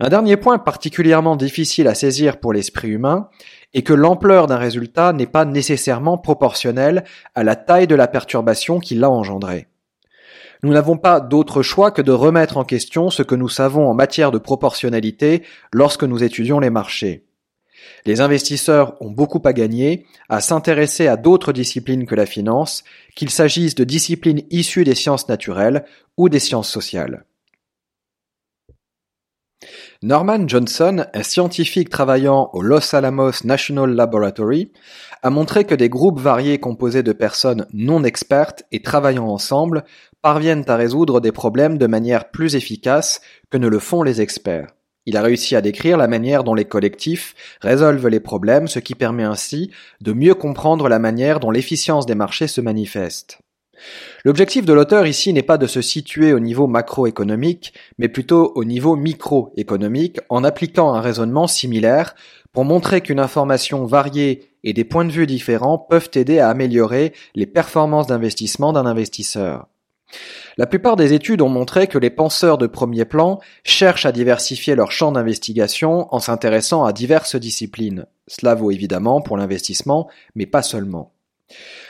Un 0.00 0.10
dernier 0.10 0.36
point 0.36 0.58
particulièrement 0.58 1.36
difficile 1.36 1.88
à 1.88 1.94
saisir 1.94 2.40
pour 2.40 2.52
l'esprit 2.52 2.88
humain 2.88 3.30
est 3.72 3.80
que 3.80 3.94
l'ampleur 3.94 4.46
d'un 4.46 4.58
résultat 4.58 5.14
n'est 5.14 5.26
pas 5.26 5.46
nécessairement 5.46 6.18
proportionnelle 6.18 7.04
à 7.34 7.42
la 7.42 7.56
taille 7.56 7.86
de 7.86 7.94
la 7.94 8.06
perturbation 8.06 8.80
qui 8.80 8.96
l'a 8.96 9.08
engendrée. 9.08 9.66
Nous 10.62 10.72
n'avons 10.72 10.96
pas 10.96 11.20
d'autre 11.20 11.62
choix 11.62 11.90
que 11.90 12.02
de 12.02 12.12
remettre 12.12 12.56
en 12.56 12.64
question 12.64 13.10
ce 13.10 13.22
que 13.22 13.34
nous 13.34 13.48
savons 13.48 13.88
en 13.88 13.94
matière 13.94 14.30
de 14.30 14.38
proportionnalité 14.38 15.42
lorsque 15.72 16.04
nous 16.04 16.22
étudions 16.24 16.58
les 16.58 16.70
marchés. 16.70 17.24
Les 18.06 18.20
investisseurs 18.20 19.00
ont 19.00 19.10
beaucoup 19.10 19.42
à 19.44 19.52
gagner 19.52 20.06
à 20.28 20.40
s'intéresser 20.40 21.06
à 21.06 21.16
d'autres 21.16 21.52
disciplines 21.52 22.06
que 22.06 22.14
la 22.14 22.26
finance, 22.26 22.84
qu'il 23.14 23.30
s'agisse 23.30 23.74
de 23.74 23.84
disciplines 23.84 24.42
issues 24.50 24.84
des 24.84 24.94
sciences 24.94 25.28
naturelles 25.28 25.84
ou 26.16 26.28
des 26.28 26.40
sciences 26.40 26.70
sociales. 26.70 27.24
Norman 30.02 30.46
Johnson, 30.46 31.06
un 31.12 31.22
scientifique 31.24 31.90
travaillant 31.90 32.50
au 32.52 32.62
Los 32.62 32.94
Alamos 32.94 33.44
National 33.44 33.90
Laboratory, 33.90 34.70
a 35.24 35.30
montré 35.30 35.64
que 35.64 35.74
des 35.74 35.88
groupes 35.88 36.20
variés 36.20 36.60
composés 36.60 37.02
de 37.02 37.12
personnes 37.12 37.66
non 37.72 38.04
expertes 38.04 38.62
et 38.70 38.80
travaillant 38.80 39.26
ensemble 39.26 39.84
parviennent 40.22 40.64
à 40.68 40.76
résoudre 40.76 41.20
des 41.20 41.32
problèmes 41.32 41.78
de 41.78 41.86
manière 41.86 42.30
plus 42.30 42.56
efficace 42.56 43.20
que 43.50 43.58
ne 43.58 43.68
le 43.68 43.78
font 43.78 44.02
les 44.02 44.20
experts. 44.20 44.68
Il 45.06 45.16
a 45.16 45.22
réussi 45.22 45.56
à 45.56 45.62
décrire 45.62 45.96
la 45.96 46.06
manière 46.06 46.44
dont 46.44 46.52
les 46.52 46.66
collectifs 46.66 47.34
résolvent 47.62 48.08
les 48.08 48.20
problèmes, 48.20 48.68
ce 48.68 48.78
qui 48.78 48.94
permet 48.94 49.22
ainsi 49.22 49.70
de 50.02 50.12
mieux 50.12 50.34
comprendre 50.34 50.88
la 50.88 50.98
manière 50.98 51.40
dont 51.40 51.50
l'efficience 51.50 52.04
des 52.04 52.14
marchés 52.14 52.46
se 52.46 52.60
manifeste. 52.60 53.38
L'objectif 54.24 54.64
de 54.66 54.72
l'auteur 54.72 55.06
ici 55.06 55.32
n'est 55.32 55.42
pas 55.42 55.56
de 55.56 55.66
se 55.66 55.80
situer 55.80 56.32
au 56.32 56.40
niveau 56.40 56.66
macroéconomique, 56.66 57.72
mais 57.96 58.08
plutôt 58.08 58.52
au 58.54 58.64
niveau 58.64 58.96
microéconomique 58.96 60.18
en 60.28 60.44
appliquant 60.44 60.92
un 60.92 61.00
raisonnement 61.00 61.46
similaire 61.46 62.14
pour 62.52 62.64
montrer 62.64 63.00
qu'une 63.00 63.20
information 63.20 63.86
variée 63.86 64.50
et 64.64 64.72
des 64.72 64.84
points 64.84 65.04
de 65.04 65.12
vue 65.12 65.26
différents 65.26 65.78
peuvent 65.78 66.10
aider 66.14 66.38
à 66.38 66.50
améliorer 66.50 67.14
les 67.34 67.46
performances 67.46 68.08
d'investissement 68.08 68.72
d'un 68.72 68.84
investisseur. 68.84 69.68
La 70.56 70.66
plupart 70.66 70.96
des 70.96 71.12
études 71.12 71.42
ont 71.42 71.48
montré 71.48 71.86
que 71.86 71.98
les 71.98 72.10
penseurs 72.10 72.58
de 72.58 72.66
premier 72.66 73.04
plan 73.04 73.40
cherchent 73.62 74.06
à 74.06 74.12
diversifier 74.12 74.74
leur 74.74 74.90
champ 74.90 75.12
d'investigation 75.12 76.12
en 76.14 76.18
s'intéressant 76.18 76.84
à 76.84 76.92
diverses 76.92 77.36
disciplines. 77.36 78.06
Cela 78.26 78.54
vaut 78.54 78.70
évidemment 78.70 79.20
pour 79.20 79.36
l'investissement, 79.36 80.08
mais 80.34 80.46
pas 80.46 80.62
seulement. 80.62 81.12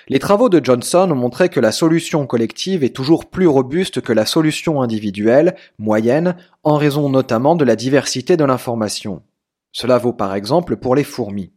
Les 0.09 0.19
travaux 0.19 0.49
de 0.49 0.65
Johnson 0.65 1.11
ont 1.11 1.17
montré 1.17 1.49
que 1.49 1.61
la 1.61 1.73
solution 1.73 2.27
collective 2.27 2.83
est 2.83 2.95
toujours 2.95 3.27
plus 3.27 3.47
robuste 3.47 4.01
que 4.01 4.13
la 4.13 4.25
solution 4.25 4.81
individuelle, 4.81 5.55
moyenne, 5.79 6.37
en 6.63 6.77
raison 6.77 7.09
notamment 7.09 7.57
de 7.57 7.65
la 7.65 7.77
diversité 7.77 8.37
de 8.37 8.45
l'information. 8.45 9.23
Cela 9.73 9.99
vaut 9.99 10.15
par 10.15 10.35
exemple 10.35 10.77
pour 10.77 10.95
les 10.95 11.05
fourmis. 11.05 11.53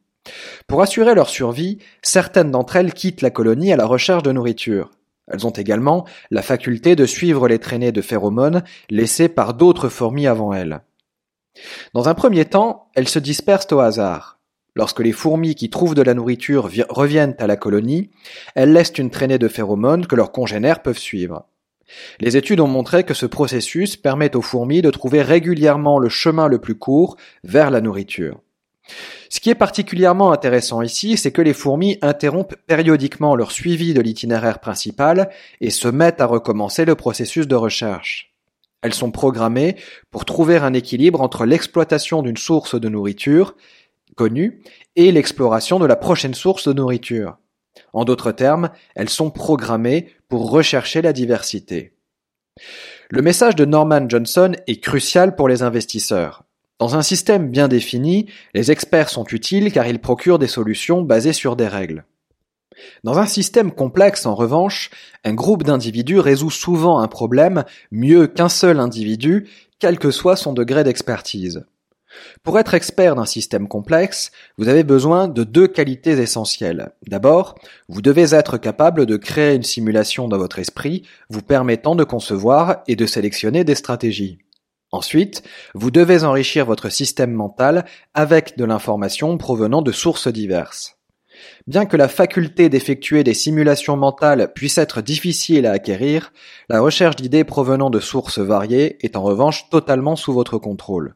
Pour 0.67 0.81
assurer 0.81 1.15
leur 1.15 1.29
survie, 1.29 1.79
certaines 2.01 2.51
d'entre 2.51 2.75
elles 2.75 2.93
quittent 2.93 3.21
la 3.21 3.31
colonie 3.31 3.73
à 3.73 3.77
la 3.77 3.85
recherche 3.85 4.23
de 4.23 4.31
nourriture. 4.31 4.91
Elles 5.27 5.45
ont 5.45 5.51
également 5.51 6.05
la 6.29 6.41
faculté 6.41 6.95
de 6.95 7.05
suivre 7.05 7.47
les 7.47 7.59
traînées 7.59 7.91
de 7.91 8.01
phéromones 8.01 8.63
laissées 8.89 9.29
par 9.29 9.53
d'autres 9.53 9.89
fourmis 9.89 10.27
avant 10.27 10.53
elles. 10.53 10.81
Dans 11.93 12.09
un 12.09 12.13
premier 12.13 12.45
temps, 12.45 12.89
elles 12.95 13.09
se 13.09 13.19
dispersent 13.19 13.71
au 13.71 13.79
hasard. 13.79 14.39
Lorsque 14.75 15.01
les 15.01 15.11
fourmis 15.11 15.55
qui 15.55 15.69
trouvent 15.69 15.95
de 15.95 16.01
la 16.01 16.13
nourriture 16.13 16.69
reviennent 16.89 17.35
à 17.39 17.47
la 17.47 17.57
colonie, 17.57 18.09
elles 18.55 18.71
laissent 18.71 18.97
une 18.97 19.09
traînée 19.09 19.37
de 19.37 19.49
phéromones 19.49 20.07
que 20.07 20.15
leurs 20.15 20.31
congénères 20.31 20.81
peuvent 20.81 20.97
suivre. 20.97 21.45
Les 22.21 22.37
études 22.37 22.61
ont 22.61 22.67
montré 22.67 23.03
que 23.03 23.13
ce 23.13 23.25
processus 23.25 23.97
permet 23.97 24.35
aux 24.37 24.41
fourmis 24.41 24.81
de 24.81 24.89
trouver 24.89 25.21
régulièrement 25.21 25.99
le 25.99 26.07
chemin 26.07 26.47
le 26.47 26.59
plus 26.59 26.75
court 26.75 27.17
vers 27.43 27.69
la 27.69 27.81
nourriture. 27.81 28.39
Ce 29.29 29.39
qui 29.39 29.49
est 29.49 29.55
particulièrement 29.55 30.31
intéressant 30.31 30.81
ici, 30.81 31.17
c'est 31.17 31.31
que 31.31 31.41
les 31.41 31.53
fourmis 31.53 31.97
interrompent 32.01 32.55
périodiquement 32.67 33.35
leur 33.35 33.51
suivi 33.51 33.93
de 33.93 34.01
l'itinéraire 34.01 34.59
principal 34.59 35.29
et 35.61 35.69
se 35.69 35.87
mettent 35.87 36.21
à 36.21 36.25
recommencer 36.25 36.83
le 36.85 36.95
processus 36.95 37.47
de 37.47 37.55
recherche. 37.55 38.33
Elles 38.81 38.93
sont 38.93 39.11
programmées 39.11 39.77
pour 40.09 40.25
trouver 40.25 40.57
un 40.57 40.73
équilibre 40.73 41.21
entre 41.21 41.45
l'exploitation 41.45 42.23
d'une 42.23 42.37
source 42.37 42.79
de 42.79 42.89
nourriture 42.89 43.55
connue 44.15 44.61
et 44.95 45.11
l'exploration 45.11 45.79
de 45.79 45.85
la 45.85 45.95
prochaine 45.95 46.33
source 46.33 46.67
de 46.67 46.73
nourriture. 46.73 47.37
En 47.93 48.03
d'autres 48.03 48.31
termes, 48.31 48.69
elles 48.95 49.09
sont 49.09 49.31
programmées 49.31 50.13
pour 50.27 50.51
rechercher 50.51 51.01
la 51.01 51.13
diversité. 51.13 51.93
Le 53.09 53.21
message 53.21 53.55
de 53.55 53.65
Norman 53.65 54.07
Johnson 54.09 54.53
est 54.67 54.83
crucial 54.83 55.35
pour 55.35 55.47
les 55.47 55.63
investisseurs. 55.63 56.43
Dans 56.81 56.95
un 56.95 57.03
système 57.03 57.51
bien 57.51 57.67
défini, 57.67 58.25
les 58.55 58.71
experts 58.71 59.09
sont 59.09 59.25
utiles 59.25 59.71
car 59.71 59.85
ils 59.85 59.99
procurent 59.99 60.39
des 60.39 60.47
solutions 60.47 61.03
basées 61.03 61.31
sur 61.31 61.55
des 61.55 61.67
règles. 61.67 62.05
Dans 63.03 63.19
un 63.19 63.27
système 63.27 63.71
complexe, 63.71 64.25
en 64.25 64.33
revanche, 64.33 64.89
un 65.23 65.35
groupe 65.35 65.61
d'individus 65.61 66.17
résout 66.17 66.49
souvent 66.49 66.97
un 66.97 67.07
problème 67.07 67.65
mieux 67.91 68.25
qu'un 68.25 68.49
seul 68.49 68.79
individu, 68.79 69.47
quel 69.77 69.99
que 69.99 70.09
soit 70.09 70.35
son 70.35 70.53
degré 70.53 70.83
d'expertise. 70.83 71.65
Pour 72.41 72.57
être 72.57 72.73
expert 72.73 73.15
d'un 73.15 73.27
système 73.27 73.67
complexe, 73.67 74.31
vous 74.57 74.67
avez 74.67 74.83
besoin 74.83 75.27
de 75.27 75.43
deux 75.43 75.67
qualités 75.67 76.13
essentielles. 76.13 76.93
D'abord, 77.05 77.53
vous 77.89 78.01
devez 78.01 78.33
être 78.33 78.57
capable 78.57 79.05
de 79.05 79.17
créer 79.17 79.53
une 79.53 79.61
simulation 79.61 80.27
dans 80.27 80.39
votre 80.39 80.57
esprit 80.57 81.03
vous 81.29 81.43
permettant 81.43 81.93
de 81.93 82.03
concevoir 82.03 82.81
et 82.87 82.95
de 82.95 83.05
sélectionner 83.05 83.63
des 83.63 83.75
stratégies. 83.75 84.39
Ensuite, 84.91 85.43
vous 85.73 85.89
devez 85.89 86.23
enrichir 86.23 86.65
votre 86.65 86.89
système 86.89 87.31
mental 87.31 87.85
avec 88.13 88.57
de 88.57 88.65
l'information 88.65 89.37
provenant 89.37 89.81
de 89.81 89.91
sources 89.91 90.27
diverses. 90.27 90.97
Bien 91.65 91.85
que 91.85 91.97
la 91.97 92.09
faculté 92.09 92.67
d'effectuer 92.69 93.23
des 93.23 93.33
simulations 93.33 93.95
mentales 93.95 94.51
puisse 94.53 94.77
être 94.77 95.01
difficile 95.01 95.65
à 95.65 95.71
acquérir, 95.71 96.33
la 96.69 96.81
recherche 96.81 97.15
d'idées 97.15 97.45
provenant 97.45 97.89
de 97.89 97.99
sources 97.99 98.39
variées 98.39 98.97
est 99.01 99.15
en 99.15 99.23
revanche 99.23 99.69
totalement 99.69 100.15
sous 100.15 100.33
votre 100.33 100.57
contrôle. 100.57 101.15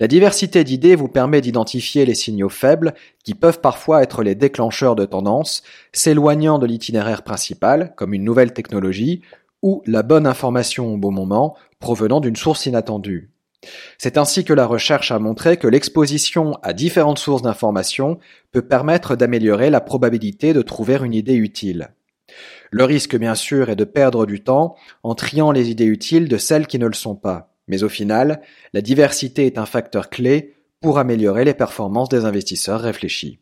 La 0.00 0.08
diversité 0.08 0.64
d'idées 0.64 0.96
vous 0.96 1.08
permet 1.08 1.40
d'identifier 1.40 2.04
les 2.04 2.14
signaux 2.14 2.48
faibles 2.48 2.94
qui 3.22 3.34
peuvent 3.34 3.60
parfois 3.60 4.02
être 4.02 4.22
les 4.22 4.34
déclencheurs 4.34 4.96
de 4.96 5.04
tendances, 5.04 5.62
s'éloignant 5.92 6.58
de 6.58 6.66
l'itinéraire 6.66 7.22
principal, 7.22 7.94
comme 7.96 8.14
une 8.14 8.24
nouvelle 8.24 8.52
technologie, 8.52 9.22
ou 9.64 9.82
la 9.86 10.02
bonne 10.02 10.26
information 10.26 10.92
au 10.92 10.98
bon 10.98 11.10
moment 11.10 11.56
provenant 11.80 12.20
d'une 12.20 12.36
source 12.36 12.66
inattendue. 12.66 13.30
C'est 13.96 14.18
ainsi 14.18 14.44
que 14.44 14.52
la 14.52 14.66
recherche 14.66 15.10
a 15.10 15.18
montré 15.18 15.56
que 15.56 15.66
l'exposition 15.66 16.52
à 16.62 16.74
différentes 16.74 17.18
sources 17.18 17.40
d'informations 17.40 18.18
peut 18.52 18.60
permettre 18.60 19.16
d'améliorer 19.16 19.70
la 19.70 19.80
probabilité 19.80 20.52
de 20.52 20.60
trouver 20.60 20.98
une 21.02 21.14
idée 21.14 21.34
utile. 21.34 21.94
Le 22.70 22.84
risque, 22.84 23.16
bien 23.16 23.34
sûr, 23.34 23.70
est 23.70 23.76
de 23.76 23.84
perdre 23.84 24.26
du 24.26 24.42
temps 24.42 24.76
en 25.02 25.14
triant 25.14 25.50
les 25.50 25.70
idées 25.70 25.86
utiles 25.86 26.28
de 26.28 26.36
celles 26.36 26.66
qui 26.66 26.78
ne 26.78 26.86
le 26.86 26.92
sont 26.92 27.16
pas. 27.16 27.54
Mais 27.66 27.84
au 27.84 27.88
final, 27.88 28.42
la 28.74 28.82
diversité 28.82 29.46
est 29.46 29.56
un 29.56 29.64
facteur 29.64 30.10
clé 30.10 30.56
pour 30.82 30.98
améliorer 30.98 31.46
les 31.46 31.54
performances 31.54 32.10
des 32.10 32.26
investisseurs 32.26 32.82
réfléchis. 32.82 33.38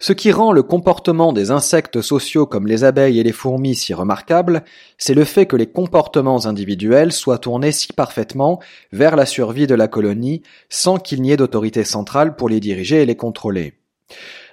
Ce 0.00 0.12
qui 0.12 0.30
rend 0.30 0.52
le 0.52 0.62
comportement 0.62 1.32
des 1.32 1.50
insectes 1.50 2.00
sociaux 2.02 2.46
comme 2.46 2.68
les 2.68 2.84
abeilles 2.84 3.18
et 3.18 3.24
les 3.24 3.32
fourmis 3.32 3.74
si 3.74 3.92
remarquable, 3.94 4.62
c'est 4.96 5.14
le 5.14 5.24
fait 5.24 5.46
que 5.46 5.56
les 5.56 5.66
comportements 5.66 6.46
individuels 6.46 7.10
soient 7.10 7.38
tournés 7.38 7.72
si 7.72 7.92
parfaitement 7.92 8.60
vers 8.92 9.16
la 9.16 9.26
survie 9.26 9.66
de 9.66 9.74
la 9.74 9.88
colonie 9.88 10.42
sans 10.68 10.98
qu'il 10.98 11.20
n'y 11.20 11.32
ait 11.32 11.36
d'autorité 11.36 11.82
centrale 11.82 12.36
pour 12.36 12.48
les 12.48 12.60
diriger 12.60 13.02
et 13.02 13.06
les 13.06 13.16
contrôler. 13.16 13.74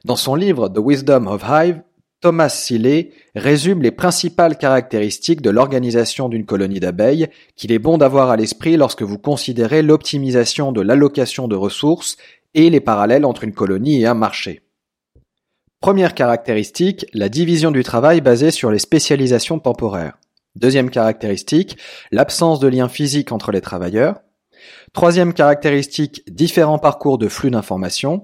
Dans 0.04 0.16
son 0.16 0.34
livre 0.34 0.68
The 0.68 0.80
Wisdom 0.80 1.28
of 1.28 1.44
Hive, 1.48 1.82
Thomas 2.22 2.50
Seeley 2.50 3.12
résume 3.36 3.84
les 3.84 3.92
principales 3.92 4.58
caractéristiques 4.58 5.44
de 5.44 5.52
l'organisation 5.52 6.28
d'une 6.28 6.48
colonie 6.48 6.80
d'abeilles 6.80 7.28
qu'il 7.56 7.72
est 7.72 7.78
bon 7.78 8.00
d'avoir 8.00 8.32
à 8.32 8.36
l'esprit 8.36 8.78
lorsque 8.78 9.04
vous 9.04 9.20
considérez 9.20 9.84
l'optimisation 9.84 10.72
de 10.72 10.82
l'allocation 10.82 11.48
de 11.48 11.56
ressources 11.56 12.18
et 12.56 12.72
les 12.72 12.80
parallèles 12.80 13.26
entre 13.26 13.44
une 13.44 13.54
colonie 13.54 14.02
et 14.02 14.08
un 14.08 14.16
marché. 14.16 14.65
Première 15.86 16.16
caractéristique, 16.16 17.06
la 17.14 17.30
division 17.30 17.70
du 17.70 17.84
travail 17.84 18.20
basée 18.20 18.50
sur 18.50 18.72
les 18.72 18.80
spécialisations 18.80 19.60
temporaires. 19.60 20.18
Deuxième 20.56 20.90
caractéristique, 20.90 21.78
l'absence 22.10 22.60
de 22.60 22.68
lien 22.68 22.90
physique 22.90 23.32
entre 23.32 23.52
les 23.52 23.62
travailleurs. 23.62 24.16
Troisième 24.94 25.32
caractéristique, 25.32 26.24
différents 26.28 26.80
parcours 26.80 27.20
de 27.20 27.28
flux 27.28 27.52
d'informations. 27.52 28.24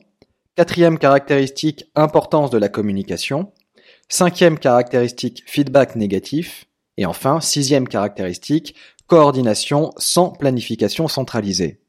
Quatrième 0.56 0.98
caractéristique, 0.98 1.86
importance 1.94 2.50
de 2.50 2.58
la 2.58 2.68
communication. 2.68 3.52
Cinquième 4.10 4.58
caractéristique, 4.58 5.44
feedback 5.46 5.96
négatif. 5.96 6.66
Et 6.98 7.06
enfin, 7.06 7.42
sixième 7.42 7.88
caractéristique, 7.88 8.74
coordination 9.06 9.92
sans 9.98 10.32
planification 10.32 11.08
centralisée. 11.08 11.80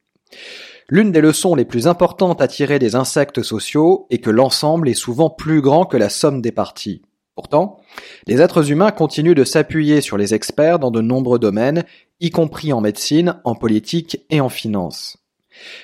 L'une 0.94 1.10
des 1.10 1.22
leçons 1.22 1.54
les 1.54 1.64
plus 1.64 1.88
importantes 1.88 2.42
à 2.42 2.48
tirer 2.48 2.78
des 2.78 2.96
insectes 2.96 3.42
sociaux 3.42 4.06
est 4.10 4.18
que 4.18 4.28
l'ensemble 4.28 4.90
est 4.90 4.94
souvent 4.94 5.30
plus 5.30 5.62
grand 5.62 5.86
que 5.86 5.96
la 5.96 6.10
somme 6.10 6.42
des 6.42 6.52
parties. 6.52 7.00
Pourtant, 7.34 7.78
les 8.26 8.42
êtres 8.42 8.70
humains 8.70 8.90
continuent 8.90 9.34
de 9.34 9.42
s'appuyer 9.44 10.02
sur 10.02 10.18
les 10.18 10.34
experts 10.34 10.78
dans 10.78 10.90
de 10.90 11.00
nombreux 11.00 11.38
domaines, 11.38 11.84
y 12.20 12.28
compris 12.28 12.74
en 12.74 12.82
médecine, 12.82 13.40
en 13.44 13.54
politique 13.54 14.20
et 14.28 14.42
en 14.42 14.50
finance. 14.50 15.16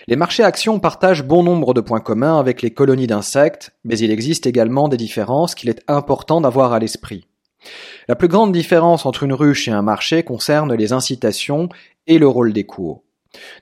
Les 0.09 0.17
marchés 0.17 0.45
actions 0.45 0.79
partagent 0.79 1.25
bon 1.25 1.43
nombre 1.43 1.73
de 1.73 1.81
points 1.81 2.01
communs 2.01 2.39
avec 2.39 2.61
les 2.61 2.75
colonies 2.75 3.07
d'insectes, 3.07 3.71
mais 3.85 3.99
il 3.99 4.11
existe 4.11 4.47
également 4.47 4.91
des 4.91 4.99
différences 4.99 5.55
qu'il 5.55 5.71
est 5.71 5.83
important 5.89 6.43
d'avoir 6.43 6.75
à 6.75 6.81
l'esprit. 6.81 7.27
La 8.09 8.15
plus 8.15 8.29
grande 8.29 8.53
différence 8.53 9.07
entre 9.07 9.23
une 9.23 9.33
ruche 9.33 9.69
et 9.69 9.73
un 9.73 9.81
marché 9.81 10.23
concerne 10.23 10.75
les 10.75 10.93
incitations 10.93 11.71
et 12.07 12.19
le 12.19 12.29
rôle 12.29 12.53
des 12.53 12.65
cours. 12.65 13.05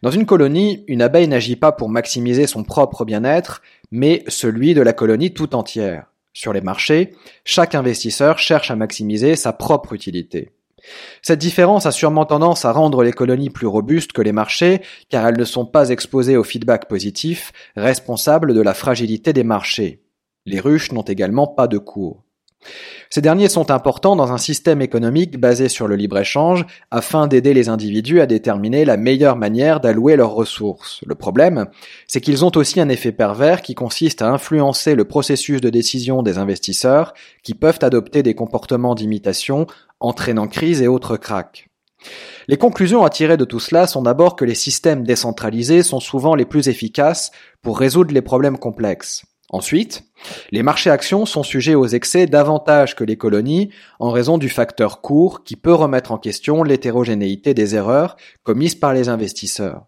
Dans 0.02 0.10
une 0.10 0.26
colonie, 0.26 0.84
une 0.86 1.02
abeille 1.02 1.28
n'agit 1.28 1.56
pas 1.56 1.72
pour 1.72 1.88
maximiser 1.88 2.46
son 2.46 2.64
propre 2.64 3.04
bien-être, 3.04 3.62
mais 3.90 4.24
celui 4.28 4.74
de 4.74 4.82
la 4.82 4.92
colonie 4.92 5.32
tout 5.32 5.54
entière. 5.54 6.06
Sur 6.32 6.52
les 6.52 6.60
marchés, 6.60 7.14
chaque 7.44 7.74
investisseur 7.74 8.38
cherche 8.38 8.70
à 8.70 8.76
maximiser 8.76 9.36
sa 9.36 9.52
propre 9.52 9.94
utilité. 9.94 10.52
Cette 11.22 11.38
différence 11.38 11.86
a 11.86 11.92
sûrement 11.92 12.26
tendance 12.26 12.64
à 12.64 12.72
rendre 12.72 13.02
les 13.02 13.12
colonies 13.12 13.50
plus 13.50 13.66
robustes 13.66 14.12
que 14.12 14.22
les 14.22 14.32
marchés, 14.32 14.82
car 15.08 15.26
elles 15.26 15.38
ne 15.38 15.44
sont 15.44 15.66
pas 15.66 15.88
exposées 15.88 16.36
au 16.36 16.44
feedback 16.44 16.88
positif, 16.88 17.52
responsable 17.74 18.54
de 18.54 18.60
la 18.60 18.74
fragilité 18.74 19.32
des 19.32 19.44
marchés. 19.44 20.02
Les 20.44 20.60
ruches 20.60 20.92
n'ont 20.92 21.02
également 21.02 21.46
pas 21.46 21.66
de 21.66 21.78
cours. 21.78 22.25
Ces 23.10 23.20
derniers 23.20 23.48
sont 23.48 23.70
importants 23.70 24.16
dans 24.16 24.32
un 24.32 24.38
système 24.38 24.82
économique 24.82 25.38
basé 25.38 25.68
sur 25.68 25.88
le 25.88 25.96
libre-échange 25.96 26.66
afin 26.90 27.28
d'aider 27.28 27.54
les 27.54 27.68
individus 27.68 28.20
à 28.20 28.26
déterminer 28.26 28.84
la 28.84 28.96
meilleure 28.96 29.36
manière 29.36 29.80
d'allouer 29.80 30.16
leurs 30.16 30.34
ressources. 30.34 31.00
Le 31.06 31.14
problème, 31.14 31.66
c'est 32.06 32.20
qu'ils 32.20 32.44
ont 32.44 32.52
aussi 32.56 32.80
un 32.80 32.88
effet 32.88 33.12
pervers 33.12 33.62
qui 33.62 33.74
consiste 33.74 34.22
à 34.22 34.30
influencer 34.30 34.94
le 34.94 35.04
processus 35.04 35.60
de 35.60 35.70
décision 35.70 36.22
des 36.22 36.38
investisseurs 36.38 37.14
qui 37.42 37.54
peuvent 37.54 37.78
adopter 37.82 38.22
des 38.22 38.34
comportements 38.34 38.94
d'imitation 38.94 39.66
entraînant 40.00 40.48
crise 40.48 40.82
et 40.82 40.88
autres 40.88 41.16
cracks. 41.16 41.68
Les 42.48 42.56
conclusions 42.56 43.04
à 43.04 43.10
tirer 43.10 43.36
de 43.36 43.44
tout 43.44 43.60
cela 43.60 43.86
sont 43.86 44.02
d'abord 44.02 44.36
que 44.36 44.44
les 44.44 44.54
systèmes 44.54 45.04
décentralisés 45.04 45.82
sont 45.82 46.00
souvent 46.00 46.34
les 46.34 46.44
plus 46.44 46.68
efficaces 46.68 47.30
pour 47.62 47.78
résoudre 47.78 48.14
les 48.14 48.22
problèmes 48.22 48.58
complexes. 48.58 49.24
Ensuite, 49.50 50.04
les 50.50 50.62
marchés 50.62 50.90
actions 50.90 51.24
sont 51.24 51.44
sujets 51.44 51.76
aux 51.76 51.86
excès 51.86 52.26
davantage 52.26 52.96
que 52.96 53.04
les 53.04 53.16
colonies 53.16 53.70
en 54.00 54.10
raison 54.10 54.38
du 54.38 54.48
facteur 54.48 55.00
court 55.00 55.44
qui 55.44 55.54
peut 55.54 55.74
remettre 55.74 56.10
en 56.10 56.18
question 56.18 56.64
l'hétérogénéité 56.64 57.54
des 57.54 57.76
erreurs 57.76 58.16
commises 58.42 58.74
par 58.74 58.92
les 58.92 59.08
investisseurs. 59.08 59.84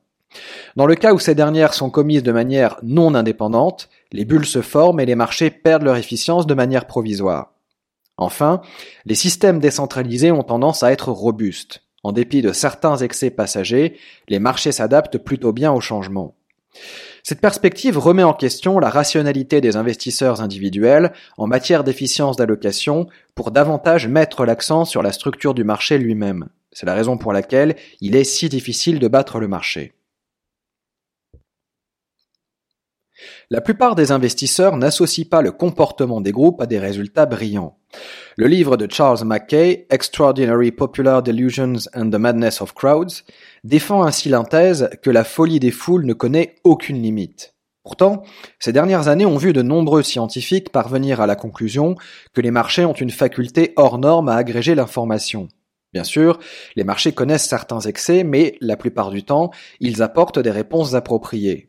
Dans 0.76 0.86
le 0.86 0.94
cas 0.94 1.12
où 1.12 1.18
ces 1.18 1.34
dernières 1.34 1.74
sont 1.74 1.90
commises 1.90 2.22
de 2.22 2.32
manière 2.32 2.76
non 2.82 3.14
indépendante, 3.14 3.88
les 4.12 4.24
bulles 4.24 4.46
se 4.46 4.62
forment 4.62 5.00
et 5.00 5.06
les 5.06 5.14
marchés 5.14 5.50
perdent 5.50 5.82
leur 5.82 5.96
efficience 5.96 6.46
de 6.46 6.54
manière 6.54 6.86
provisoire. 6.86 7.52
Enfin, 8.16 8.61
les 9.06 9.14
systèmes 9.14 9.61
décentralisés 9.61 10.32
ont 10.32 10.42
tendance 10.42 10.82
à 10.82 10.92
être 10.92 11.11
robustes. 11.11 11.82
En 12.04 12.12
dépit 12.12 12.42
de 12.42 12.52
certains 12.52 12.96
excès 12.96 13.30
passagers, 13.30 13.96
les 14.28 14.38
marchés 14.38 14.72
s'adaptent 14.72 15.18
plutôt 15.18 15.52
bien 15.52 15.72
au 15.72 15.80
changement. 15.80 16.34
Cette 17.22 17.40
perspective 17.40 17.98
remet 17.98 18.22
en 18.22 18.32
question 18.32 18.78
la 18.78 18.90
rationalité 18.90 19.60
des 19.60 19.76
investisseurs 19.76 20.40
individuels 20.40 21.12
en 21.36 21.46
matière 21.46 21.84
d'efficience 21.84 22.36
d'allocation 22.36 23.06
pour 23.34 23.50
davantage 23.50 24.08
mettre 24.08 24.44
l'accent 24.44 24.84
sur 24.84 25.02
la 25.02 25.12
structure 25.12 25.54
du 25.54 25.64
marché 25.64 25.98
lui-même. 25.98 26.48
C'est 26.72 26.86
la 26.86 26.94
raison 26.94 27.16
pour 27.16 27.32
laquelle 27.32 27.76
il 28.00 28.14
est 28.14 28.24
si 28.24 28.48
difficile 28.48 28.98
de 28.98 29.08
battre 29.08 29.40
le 29.40 29.48
marché. 29.48 29.92
La 33.51 33.62
plupart 33.62 33.94
des 33.94 34.12
investisseurs 34.12 34.76
n'associent 34.76 35.24
pas 35.30 35.40
le 35.40 35.53
comportement 35.53 36.20
des 36.20 36.32
groupes 36.32 36.61
à 36.61 36.66
des 36.66 36.78
résultats 36.78 37.24
brillants. 37.24 37.78
Le 38.36 38.46
livre 38.46 38.76
de 38.76 38.86
Charles 38.92 39.24
Mackay, 39.24 39.86
Extraordinary 39.88 40.70
Popular 40.70 41.22
Delusions 41.22 41.88
and 41.94 42.11
the 42.11 42.16
Madness 42.16 42.61
of 42.61 42.74
Crowds, 42.74 43.24
défend 43.64 44.05
ainsi 44.05 44.28
l'inthèse 44.28 44.90
que 45.03 45.09
la 45.09 45.24
folie 45.24 45.61
des 45.61 45.70
foules 45.70 46.05
ne 46.05 46.12
connaît 46.12 46.57
aucune 46.62 47.01
limite. 47.01 47.55
Pourtant, 47.84 48.22
ces 48.59 48.74
dernières 48.74 49.09
années 49.09 49.24
ont 49.24 49.38
vu 49.38 49.55
de 49.55 49.62
nombreux 49.62 50.03
scientifiques 50.03 50.70
parvenir 50.70 51.22
à 51.22 51.26
la 51.26 51.34
conclusion 51.34 51.94
que 52.34 52.42
les 52.42 52.51
marchés 52.51 52.84
ont 52.84 52.92
une 52.92 53.09
faculté 53.09 53.72
hors 53.76 53.96
norme 53.96 54.28
à 54.28 54.34
agréger 54.34 54.74
l'information. 54.74 55.49
Bien 55.94 56.05
sûr, 56.05 56.38
les 56.76 56.84
marchés 56.84 57.12
connaissent 57.12 57.49
certains 57.49 57.80
excès, 57.80 58.24
mais 58.24 58.57
la 58.61 58.76
plupart 58.76 59.09
du 59.09 59.22
temps, 59.22 59.53
ils 59.80 60.03
apportent 60.03 60.38
des 60.38 60.51
réponses 60.51 60.92
appropriées. 60.92 61.68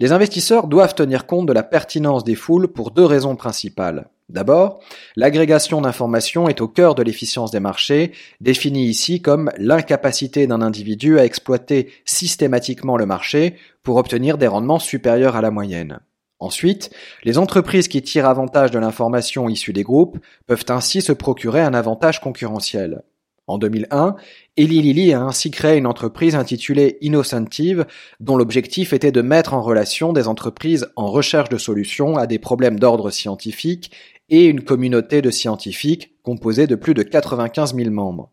Les 0.00 0.12
investisseurs 0.12 0.66
doivent 0.66 0.94
tenir 0.94 1.26
compte 1.26 1.46
de 1.46 1.52
la 1.52 1.62
pertinence 1.62 2.24
des 2.24 2.34
foules 2.34 2.68
pour 2.68 2.90
deux 2.90 3.04
raisons 3.04 3.36
principales. 3.36 4.08
D'abord, 4.28 4.80
l'agrégation 5.14 5.80
d'informations 5.82 6.48
est 6.48 6.60
au 6.60 6.68
cœur 6.68 6.94
de 6.94 7.02
l'efficience 7.02 7.50
des 7.50 7.60
marchés, 7.60 8.12
définie 8.40 8.86
ici 8.86 9.20
comme 9.20 9.50
l'incapacité 9.58 10.46
d'un 10.46 10.62
individu 10.62 11.18
à 11.18 11.24
exploiter 11.24 11.92
systématiquement 12.06 12.96
le 12.96 13.04
marché 13.04 13.56
pour 13.82 13.96
obtenir 13.96 14.38
des 14.38 14.46
rendements 14.46 14.78
supérieurs 14.78 15.36
à 15.36 15.42
la 15.42 15.50
moyenne. 15.50 16.00
Ensuite, 16.38 16.90
les 17.22 17.38
entreprises 17.38 17.88
qui 17.88 18.02
tirent 18.02 18.26
avantage 18.26 18.70
de 18.70 18.78
l'information 18.78 19.48
issue 19.48 19.72
des 19.72 19.84
groupes 19.84 20.18
peuvent 20.46 20.64
ainsi 20.70 21.02
se 21.02 21.12
procurer 21.12 21.60
un 21.60 21.74
avantage 21.74 22.20
concurrentiel. 22.20 23.02
En 23.46 23.58
2001, 23.58 24.16
Eli 24.58 24.82
Lilly 24.82 25.14
a 25.14 25.22
ainsi 25.22 25.50
créé 25.50 25.78
une 25.78 25.86
entreprise 25.86 26.34
intitulée 26.34 26.98
Innocentive, 27.00 27.86
dont 28.20 28.36
l'objectif 28.36 28.92
était 28.92 29.10
de 29.10 29.22
mettre 29.22 29.54
en 29.54 29.62
relation 29.62 30.12
des 30.12 30.28
entreprises 30.28 30.88
en 30.94 31.06
recherche 31.06 31.48
de 31.48 31.56
solutions 31.56 32.18
à 32.18 32.26
des 32.26 32.38
problèmes 32.38 32.78
d'ordre 32.78 33.10
scientifique 33.10 33.92
et 34.28 34.44
une 34.44 34.62
communauté 34.62 35.22
de 35.22 35.30
scientifiques 35.30 36.12
composée 36.22 36.66
de 36.66 36.74
plus 36.74 36.92
de 36.92 37.02
95 37.02 37.74
000 37.74 37.90
membres. 37.90 38.30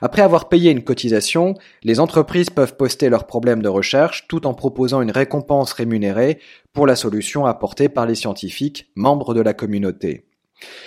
Après 0.00 0.22
avoir 0.22 0.48
payé 0.48 0.70
une 0.70 0.84
cotisation, 0.84 1.54
les 1.82 1.98
entreprises 1.98 2.50
peuvent 2.50 2.76
poster 2.76 3.08
leurs 3.08 3.26
problèmes 3.26 3.60
de 3.60 3.68
recherche 3.68 4.28
tout 4.28 4.46
en 4.46 4.54
proposant 4.54 5.02
une 5.02 5.10
récompense 5.10 5.72
rémunérée 5.72 6.38
pour 6.72 6.86
la 6.86 6.94
solution 6.94 7.44
apportée 7.44 7.88
par 7.88 8.06
les 8.06 8.14
scientifiques, 8.14 8.88
membres 8.94 9.34
de 9.34 9.40
la 9.40 9.52
communauté. 9.52 10.29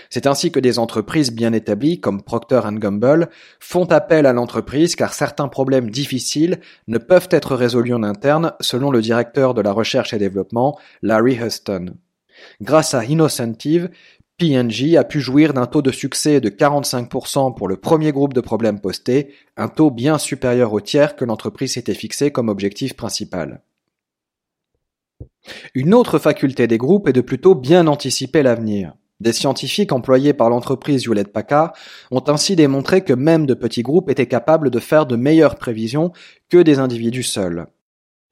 C'est 0.10 0.28
ainsi 0.28 0.52
que 0.52 0.60
des 0.60 0.80
entreprises 0.80 1.32
bien 1.32 1.54
établies 1.54 2.00
comme 2.00 2.22
Procter 2.22 2.62
Gamble 2.74 3.30
font 3.60 3.86
appel 3.86 4.26
à 4.26 4.34
l'entreprise 4.34 4.96
car 4.96 5.14
certains 5.14 5.48
problèmes 5.48 5.90
difficiles 5.90 6.60
ne 6.88 6.98
peuvent 6.98 7.30
être 7.32 7.56
résolus 7.56 7.94
en 7.94 8.04
interne 8.04 8.54
selon 8.60 8.92
le 8.92 9.02
directeur 9.02 9.54
de 9.54 9.62
la 9.62 9.72
recherche 9.72 10.14
et 10.14 10.20
développement 10.20 10.78
Larry 11.02 11.36
Huston. 11.36 11.96
Grâce 12.62 12.94
à 12.94 13.06
Innocentive, 13.06 13.90
P&G 14.38 14.98
a 14.98 15.04
pu 15.04 15.22
jouir 15.22 15.54
d'un 15.54 15.68
taux 15.68 15.84
de 15.84 15.92
succès 15.92 16.42
de 16.42 16.50
45% 16.50 17.56
pour 17.56 17.68
le 17.68 17.78
premier 17.78 18.12
groupe 18.12 18.34
de 18.34 18.42
problèmes 18.42 18.80
postés, 18.80 19.34
un 19.58 19.68
taux 19.68 19.92
bien 19.92 20.18
supérieur 20.18 20.74
au 20.74 20.82
tiers 20.82 21.16
que 21.16 21.24
l'entreprise 21.24 21.74
s'était 21.74 21.94
fixé 21.94 22.32
comme 22.32 22.50
objectif 22.50 22.96
principal. 22.96 23.62
Une 25.76 25.94
autre 25.94 26.20
faculté 26.20 26.68
des 26.68 26.78
groupes 26.78 27.08
est 27.08 27.14
de 27.14 27.22
plutôt 27.22 27.54
bien 27.54 27.88
anticiper 27.88 28.44
l'avenir. 28.44 28.96
Des 29.24 29.32
scientifiques 29.32 29.94
employés 29.94 30.34
par 30.34 30.50
l'entreprise 30.50 31.06
Hewlett-Packard 31.06 31.72
ont 32.12 32.24
ainsi 32.28 32.58
démontré 32.58 33.06
que 33.06 33.14
même 33.14 33.46
de 33.46 33.54
petits 33.54 33.82
groupes 33.82 34.10
étaient 34.10 34.28
capables 34.28 34.70
de 34.70 34.80
faire 34.80 35.06
de 35.06 35.16
meilleures 35.16 35.56
prévisions 35.56 36.12
que 36.50 36.58
des 36.58 36.80
individus 36.80 37.24
seuls. 37.24 37.68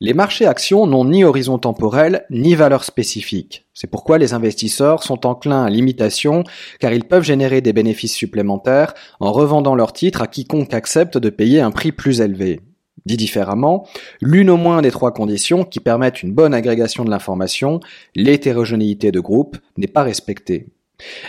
Les 0.02 0.14
marchés 0.14 0.48
actions 0.48 0.86
n'ont 0.88 1.06
ni 1.06 1.24
horizon 1.24 1.60
temporel 1.60 2.26
ni 2.30 2.56
valeur 2.56 2.84
spécifique. 2.84 3.68
C'est 3.74 3.90
pourquoi 3.90 4.18
les 4.18 4.34
investisseurs 4.34 5.04
sont 5.04 5.26
enclins 5.26 5.64
à 5.64 5.70
l'imitation 5.70 6.44
car 6.82 6.92
ils 6.92 7.06
peuvent 7.06 7.24
générer 7.24 7.62
des 7.62 7.72
bénéfices 7.72 8.16
supplémentaires 8.16 8.94
en 9.22 9.32
revendant 9.32 9.76
leurs 9.76 9.94
titres 9.94 10.22
à 10.22 10.28
quiconque 10.28 10.74
accepte 10.74 11.18
de 11.18 11.30
payer 11.30 11.62
un 11.62 11.72
prix 11.72 11.94
plus 11.94 12.20
élevé. 12.20 12.60
Dit 13.06 13.16
différemment, 13.16 13.88
l'une 14.20 14.50
au 14.50 14.58
moins 14.58 14.82
des 14.82 14.92
trois 14.92 15.14
conditions 15.14 15.64
qui 15.64 15.80
permettent 15.80 16.22
une 16.22 16.34
bonne 16.34 16.54
agrégation 16.54 17.06
de 17.06 17.10
l'information, 17.10 17.80
l'hétérogénéité 18.14 19.14
de 19.14 19.22
groupe, 19.22 19.58
n'est 19.78 19.88
pas 19.88 20.04
respectée. 20.04 20.68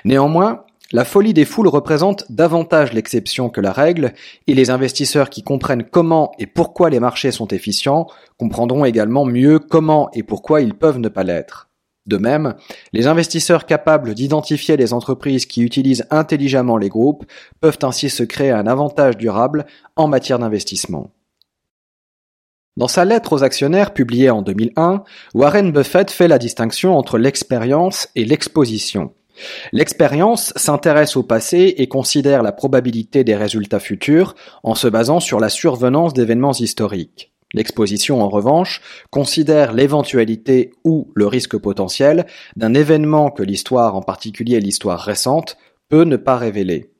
Néanmoins, 0.05 0.65
la 0.93 1.07
folie 1.07 1.33
des 1.33 1.47
foules 1.47 1.69
représente 1.69 2.31
davantage 2.31 2.93
l'exception 2.93 3.49
que 3.49 3.63
la 3.63 3.73
règle, 3.73 4.13
et 4.47 4.55
les 4.55 4.69
investisseurs 4.69 5.31
qui 5.31 5.43
comprennent 5.43 5.85
comment 5.85 6.33
et 6.39 6.47
pourquoi 6.47 6.91
les 6.91 7.01
marchés 7.01 7.31
sont 7.31 7.49
efficients 7.49 8.09
comprendront 8.39 8.85
également 8.85 9.25
mieux 9.25 9.59
comment 9.59 10.11
et 10.13 10.23
pourquoi 10.23 10.61
ils 10.61 10.75
peuvent 10.75 10.99
ne 10.99 11.09
pas 11.09 11.25
l'être. 11.25 11.71
De 12.07 12.19
même, 12.19 12.55
les 12.93 13.07
investisseurs 13.07 13.65
capables 13.65 14.15
d'identifier 14.15 14.77
les 14.77 14.93
entreprises 14.93 15.47
qui 15.47 15.63
utilisent 15.63 16.07
intelligemment 16.11 16.77
les 16.77 16.89
groupes 16.89 17.25
peuvent 17.61 17.79
ainsi 17.83 18.11
se 18.11 18.25
créer 18.25 18.51
un 18.51 18.67
avantage 18.67 19.17
durable 19.17 19.67
en 19.97 20.09
matière 20.09 20.41
d'investissement. 20.41 21.13
Dans 22.77 22.89
sa 22.89 23.05
lettre 23.05 23.35
aux 23.35 23.45
actionnaires 23.45 23.95
publiée 23.95 24.31
en 24.31 24.43
2001, 24.43 25.05
Warren 25.35 25.73
Buffett 25.73 26.11
fait 26.11 26.29
la 26.29 26.39
distinction 26.39 26.97
entre 26.99 27.19
l'expérience 27.19 28.09
et 28.15 28.25
l'exposition. 28.25 29.13
L'expérience 29.73 30.53
s'intéresse 30.57 31.17
au 31.17 31.23
passé 31.23 31.75
et 31.79 31.89
considère 31.89 32.43
la 32.43 32.53
probabilité 32.53 33.25
des 33.25 33.37
résultats 33.37 33.81
futurs 33.81 34.35
en 34.63 34.75
se 34.75 34.89
basant 34.89 35.21
sur 35.21 35.41
la 35.41 35.49
survenance 35.49 36.15
d'événements 36.15 36.53
historiques. 36.53 37.33
L'exposition, 37.55 38.23
en 38.23 38.29
revanche, 38.29 38.81
considère 39.11 39.73
l'éventualité 39.73 40.73
ou 40.85 41.11
le 41.15 41.27
risque 41.27 41.59
potentiel 41.59 42.27
d'un 42.57 42.73
événement 42.73 43.31
que 43.31 43.43
l'histoire, 43.43 43.95
en 43.95 44.03
particulier 44.03 44.59
l'histoire 44.61 45.01
récente, 45.01 45.57
peut 45.89 46.05
ne 46.05 46.17
pas 46.17 46.37
révéler. 46.37 46.91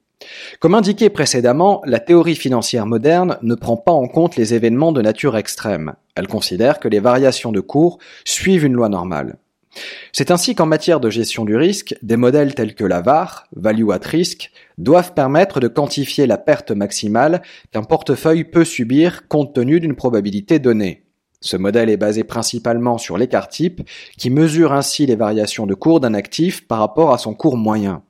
Comme 0.61 0.75
indiqué 0.75 1.09
précédemment, 1.11 1.83
la 1.85 2.01
théorie 2.01 2.37
financière 2.37 2.87
moderne 2.87 3.39
ne 3.43 3.55
prend 3.55 3.77
pas 3.77 3.93
en 3.93 4.07
compte 4.07 4.37
les 4.37 4.55
événements 4.55 4.93
de 4.93 5.03
nature 5.03 5.37
extrême. 5.37 5.95
Elle 6.15 6.29
considère 6.29 6.79
que 6.79 6.89
les 6.89 7.01
variations 7.01 7.51
de 7.51 7.61
cours 7.61 7.99
suivent 8.25 8.65
une 8.65 8.75
loi 8.75 8.89
normale. 8.89 9.39
C'est 10.13 10.31
ainsi 10.31 10.55
qu'en 10.55 10.67
matière 10.67 11.01
de 11.01 11.11
gestion 11.11 11.45
du 11.45 11.57
risque, 11.57 11.95
des 12.03 12.17
modèles 12.17 12.55
tels 12.55 12.75
que 12.75 12.85
la 12.85 13.01
VAR, 13.01 13.47
Value 13.57 13.91
at 13.91 14.07
Risk, 14.07 14.51
doivent 14.79 15.15
permettre 15.15 15.61
de 15.61 15.69
quantifier 15.69 16.27
la 16.27 16.39
perte 16.39 16.71
maximale 16.71 17.43
qu'un 17.73 17.83
portefeuille 17.83 18.45
peut 18.45 18.65
subir 18.65 19.29
compte 19.29 19.55
tenu 19.55 19.81
d'une 19.81 19.97
probabilité 19.97 20.59
donnée. 20.59 21.05
Ce 21.41 21.57
modèle 21.57 21.91
est 21.91 21.97
basé 21.97 22.23
principalement 22.23 22.99
sur 22.99 23.19
l'écart 23.19 23.49
type, 23.49 23.83
qui 24.17 24.31
mesure 24.31 24.73
ainsi 24.73 25.07
les 25.07 25.17
variations 25.17 25.67
de 25.67 25.75
cours 25.75 26.01
d'un 26.01 26.15
actif 26.15 26.67
par 26.69 26.79
rapport 26.79 27.13
à 27.13 27.19
son 27.19 27.35
cours 27.35 27.57
moyen. 27.57 28.03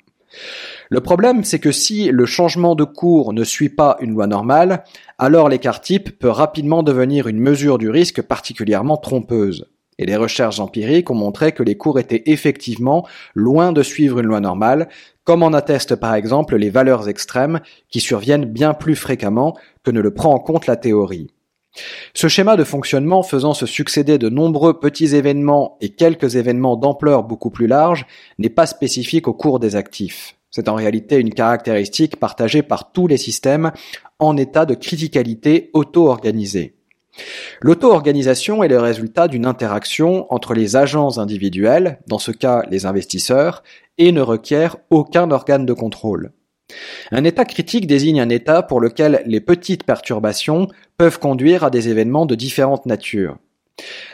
Le 0.91 1.01
problème, 1.01 1.45
c'est 1.45 1.59
que 1.59 1.73
si 1.73 2.11
le 2.11 2.27
changement 2.27 2.75
de 2.75 2.85
cours 2.85 3.33
ne 3.33 3.45
suit 3.45 3.71
pas 3.71 3.97
une 4.01 4.11
loi 4.11 4.27
normale, 4.27 4.85
alors 5.19 5.49
l'écart 5.49 5.81
type 5.81 6.19
peut 6.19 6.29
rapidement 6.29 6.83
devenir 6.83 7.27
une 7.27 7.41
mesure 7.41 7.79
du 7.79 7.89
risque 7.89 8.21
particulièrement 8.21 8.99
trompeuse. 8.99 9.72
Et 10.03 10.05
les 10.05 10.17
recherches 10.17 10.59
empiriques 10.59 11.13
ont 11.13 11.15
montré 11.15 11.53
que 11.53 11.63
les 11.63 11.77
cours 11.77 12.01
étaient 12.01 12.25
effectivement 12.27 13.07
loin 13.37 13.71
de 13.71 13.85
suivre 13.85 14.19
une 14.19 14.27
loi 14.27 14.41
normale, 14.41 14.89
comme 15.23 15.45
en 15.45 15.53
attestent 15.53 15.95
par 15.95 16.17
exemple 16.17 16.57
les 16.57 16.71
valeurs 16.71 17.09
extrêmes 17.09 17.61
qui 17.89 18.01
surviennent 18.01 18.47
bien 18.47 18.75
plus 18.75 18.97
fréquemment 18.97 19.57
que 19.85 19.93
ne 19.93 20.01
le 20.01 20.13
prend 20.13 20.35
en 20.35 20.41
compte 20.41 20.67
la 20.67 20.75
théorie. 20.75 21.29
Ce 22.15 22.27
schéma 22.27 22.57
de 22.57 22.65
fonctionnement 22.65 23.23
faisant 23.23 23.55
se 23.55 23.65
succéder 23.65 24.19
de 24.19 24.29
nombreux 24.29 24.81
petits 24.81 25.15
événements 25.15 25.79
et 25.81 25.91
quelques 25.91 26.35
événements 26.35 26.77
d'ampleur 26.77 27.23
beaucoup 27.23 27.51
plus 27.51 27.69
large 27.69 28.05
n'est 28.41 28.49
pas 28.49 28.67
spécifique 28.67 29.29
au 29.29 29.35
cours 29.35 29.61
des 29.61 29.77
actifs. 29.77 30.35
C'est 30.51 30.69
en 30.69 30.75
réalité 30.75 31.17
une 31.17 31.33
caractéristique 31.33 32.17
partagée 32.19 32.65
par 32.65 32.91
tous 32.91 33.07
les 33.07 33.19
systèmes 33.19 33.71
en 34.19 34.37
état 34.37 34.67
de 34.67 34.75
criticalité 34.75 35.71
auto-organisée. 35.75 36.75
L'auto-organisation 37.61 38.63
est 38.63 38.69
le 38.69 38.79
résultat 38.79 39.29
d'une 39.29 39.47
interaction 39.47 40.33
entre 40.33 40.55
les 40.55 40.77
agents 40.77 41.19
individuels, 41.19 41.99
dans 42.09 42.19
ce 42.19 42.33
cas 42.33 42.65
les 42.71 42.87
investisseurs, 42.87 43.63
et 43.99 44.13
ne 44.13 44.21
requiert 44.21 44.77
aucun 44.91 45.31
organe 45.31 45.67
de 45.67 45.73
contrôle. 45.73 46.33
Un 47.11 47.25
état 47.25 47.45
critique 47.45 47.87
désigne 47.87 48.21
un 48.21 48.31
état 48.31 48.63
pour 48.63 48.81
lequel 48.81 49.23
les 49.27 49.41
petites 49.41 49.85
perturbations 49.85 50.69
peuvent 50.97 51.19
conduire 51.19 51.65
à 51.65 51.71
des 51.71 51.89
événements 51.89 52.27
de 52.27 52.35
différentes 52.35 52.87
natures. 52.87 53.37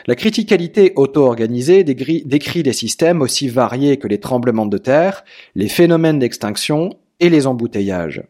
La 0.07 0.15
criticalité 0.15 0.93
auto-organisée 0.95 1.83
décrit 1.83 2.63
des 2.63 2.73
systèmes 2.73 3.21
aussi 3.21 3.47
variés 3.47 3.97
que 3.97 4.07
les 4.07 4.19
tremblements 4.19 4.65
de 4.65 4.77
terre, 4.77 5.23
les 5.55 5.69
phénomènes 5.69 6.19
d'extinction 6.19 6.91
et 7.19 7.29
les 7.29 7.47
embouteillages 7.47 8.23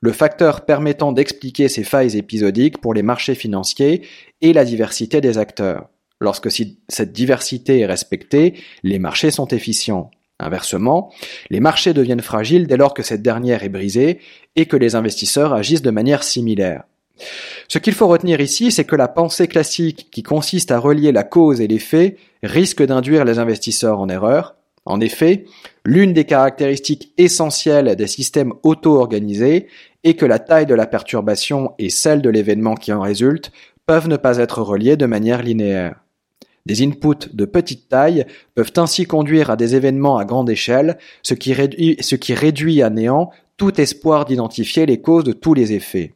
le 0.00 0.12
facteur 0.12 0.64
permettant 0.64 1.12
d'expliquer 1.12 1.68
ces 1.68 1.84
failles 1.84 2.16
épisodiques 2.16 2.80
pour 2.80 2.94
les 2.94 3.02
marchés 3.02 3.34
financiers 3.34 4.02
est 4.40 4.54
la 4.54 4.64
diversité 4.64 5.20
des 5.20 5.36
acteurs. 5.36 5.88
Lorsque 6.20 6.50
cette 6.50 7.12
diversité 7.12 7.80
est 7.80 7.86
respectée, 7.86 8.54
les 8.82 8.98
marchés 8.98 9.30
sont 9.30 9.48
efficients. 9.48 10.10
Inversement, 10.38 11.12
les 11.50 11.60
marchés 11.60 11.92
deviennent 11.92 12.22
fragiles 12.22 12.66
dès 12.66 12.78
lors 12.78 12.94
que 12.94 13.02
cette 13.02 13.20
dernière 13.20 13.62
est 13.62 13.68
brisée 13.68 14.20
et 14.56 14.64
que 14.64 14.76
les 14.76 14.94
investisseurs 14.94 15.52
agissent 15.52 15.82
de 15.82 15.90
manière 15.90 16.22
similaire. 16.22 16.84
Ce 17.68 17.78
qu'il 17.78 17.92
faut 17.92 18.08
retenir 18.08 18.40
ici, 18.40 18.72
c'est 18.72 18.84
que 18.84 18.96
la 18.96 19.08
pensée 19.08 19.48
classique 19.48 20.08
qui 20.10 20.22
consiste 20.22 20.70
à 20.70 20.78
relier 20.78 21.12
la 21.12 21.24
cause 21.24 21.60
et 21.60 21.68
l'effet 21.68 22.16
risque 22.42 22.82
d'induire 22.82 23.26
les 23.26 23.38
investisseurs 23.38 24.00
en 24.00 24.08
erreur, 24.08 24.54
en 24.86 25.00
effet, 25.00 25.44
l'une 25.84 26.12
des 26.12 26.24
caractéristiques 26.24 27.12
essentielles 27.18 27.94
des 27.96 28.06
systèmes 28.06 28.54
auto-organisés 28.62 29.68
est 30.04 30.14
que 30.14 30.26
la 30.26 30.38
taille 30.38 30.66
de 30.66 30.74
la 30.74 30.86
perturbation 30.86 31.74
et 31.78 31.90
celle 31.90 32.22
de 32.22 32.30
l'événement 32.30 32.74
qui 32.74 32.92
en 32.92 33.00
résulte 33.00 33.52
peuvent 33.86 34.08
ne 34.08 34.16
pas 34.16 34.38
être 34.38 34.62
reliées 34.62 34.96
de 34.96 35.06
manière 35.06 35.42
linéaire. 35.42 36.00
Des 36.66 36.82
inputs 36.82 37.28
de 37.32 37.44
petite 37.44 37.88
taille 37.88 38.26
peuvent 38.54 38.72
ainsi 38.76 39.04
conduire 39.04 39.50
à 39.50 39.56
des 39.56 39.74
événements 39.74 40.18
à 40.18 40.24
grande 40.24 40.50
échelle, 40.50 40.98
ce 41.22 41.34
qui 41.34 41.52
réduit, 41.52 41.96
ce 42.00 42.14
qui 42.14 42.34
réduit 42.34 42.82
à 42.82 42.90
néant 42.90 43.30
tout 43.56 43.80
espoir 43.80 44.24
d'identifier 44.24 44.86
les 44.86 45.00
causes 45.00 45.24
de 45.24 45.32
tous 45.32 45.54
les 45.54 45.72
effets. 45.72 46.14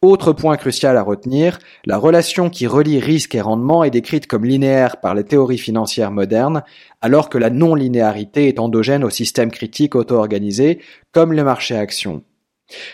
Autre 0.00 0.32
point 0.32 0.56
crucial 0.56 0.96
à 0.96 1.02
retenir, 1.02 1.58
la 1.84 1.98
relation 1.98 2.50
qui 2.50 2.68
relie 2.68 3.00
risque 3.00 3.34
et 3.34 3.40
rendement 3.40 3.82
est 3.82 3.90
décrite 3.90 4.28
comme 4.28 4.44
linéaire 4.44 5.00
par 5.00 5.16
les 5.16 5.24
théories 5.24 5.58
financières 5.58 6.12
modernes, 6.12 6.62
alors 7.00 7.28
que 7.28 7.38
la 7.38 7.50
non-linéarité 7.50 8.46
est 8.46 8.60
endogène 8.60 9.02
au 9.02 9.10
système 9.10 9.50
critique 9.50 9.96
auto-organisé, 9.96 10.78
comme 11.10 11.32
le 11.32 11.42
marché 11.42 11.76
action. 11.76 12.22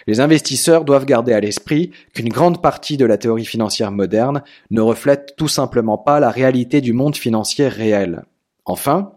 Les 0.07 0.20
investisseurs 0.20 0.85
doivent 0.85 1.07
garder 1.07 1.33
à 1.33 1.41
l'esprit 1.41 1.91
qu'une 2.14 2.29
grande 2.29 2.62
partie 2.62 2.97
de 2.97 3.05
la 3.05 3.18
théorie 3.18 3.45
financière 3.45 3.91
moderne 3.91 4.43
ne 4.70 4.81
reflète 4.81 5.35
tout 5.37 5.49
simplement 5.49 5.99
pas 5.99 6.20
la 6.20 6.31
réalité 6.31 6.81
du 6.81 6.93
monde 6.93 7.16
financier 7.16 7.68
réel. 7.68 8.25
Enfin, 8.64 9.12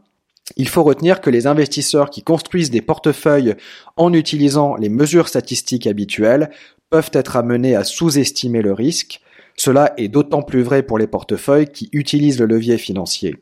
il 0.55 0.67
faut 0.67 0.83
retenir 0.83 1.21
que 1.21 1.29
les 1.29 1.45
investisseurs 1.45 2.09
qui 2.09 2.23
construisent 2.23 2.71
des 2.71 2.81
portefeuilles 2.81 3.55
en 3.97 4.13
utilisant 4.13 4.75
les 4.75 4.89
mesures 4.89 5.27
statistiques 5.27 5.87
habituelles 5.87 6.49
peuvent 6.89 7.11
être 7.13 7.35
amenés 7.35 7.75
à 7.75 7.83
sous-estimer 7.83 8.61
le 8.61 8.73
risque, 8.73 9.21
cela 9.57 9.93
est 9.97 10.07
d'autant 10.07 10.43
plus 10.43 10.61
vrai 10.61 10.83
pour 10.83 10.99
les 10.99 11.07
portefeuilles 11.07 11.67
qui 11.67 11.89
utilisent 11.91 12.39
le 12.39 12.45
levier 12.45 12.77
financier. 12.77 13.35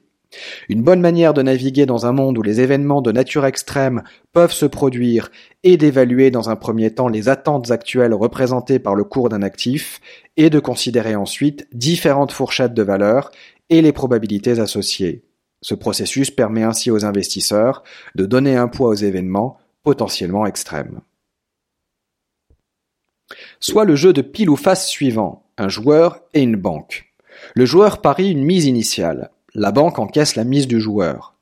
Une 0.69 0.81
bonne 0.81 1.01
manière 1.01 1.33
de 1.33 1.41
naviguer 1.41 1.85
dans 1.85 2.05
un 2.05 2.11
monde 2.11 2.37
où 2.37 2.41
les 2.41 2.61
événements 2.61 3.01
de 3.01 3.11
nature 3.11 3.45
extrême 3.45 4.03
peuvent 4.33 4.51
se 4.51 4.65
produire 4.65 5.31
est 5.63 5.77
d'évaluer 5.77 6.31
dans 6.31 6.49
un 6.49 6.55
premier 6.55 6.91
temps 6.91 7.07
les 7.07 7.29
attentes 7.29 7.71
actuelles 7.71 8.13
représentées 8.13 8.79
par 8.79 8.95
le 8.95 9.03
cours 9.03 9.29
d'un 9.29 9.41
actif 9.41 10.01
et 10.37 10.49
de 10.49 10.59
considérer 10.59 11.15
ensuite 11.15 11.67
différentes 11.73 12.31
fourchettes 12.31 12.73
de 12.73 12.83
valeurs 12.83 13.31
et 13.69 13.81
les 13.81 13.93
probabilités 13.93 14.59
associées. 14.59 15.23
Ce 15.61 15.73
processus 15.73 16.31
permet 16.31 16.63
ainsi 16.63 16.91
aux 16.91 17.05
investisseurs 17.05 17.83
de 18.15 18.25
donner 18.25 18.55
un 18.55 18.67
poids 18.67 18.89
aux 18.89 18.93
événements 18.93 19.57
potentiellement 19.83 20.45
extrêmes. 20.45 21.01
Soit 23.59 23.85
le 23.85 23.95
jeu 23.95 24.13
de 24.13 24.21
pile 24.21 24.49
ou 24.49 24.55
face 24.55 24.87
suivant, 24.87 25.47
un 25.57 25.69
joueur 25.69 26.21
et 26.33 26.41
une 26.41 26.55
banque. 26.55 27.13
Le 27.53 27.65
joueur 27.65 28.01
parie 28.01 28.31
une 28.31 28.43
mise 28.43 28.65
initiale. 28.65 29.31
La 29.55 29.71
banque 29.71 29.99
encaisse 29.99 30.35
la 30.35 30.43
mise 30.43 30.67
du 30.67 30.81
joueur. 30.81 31.33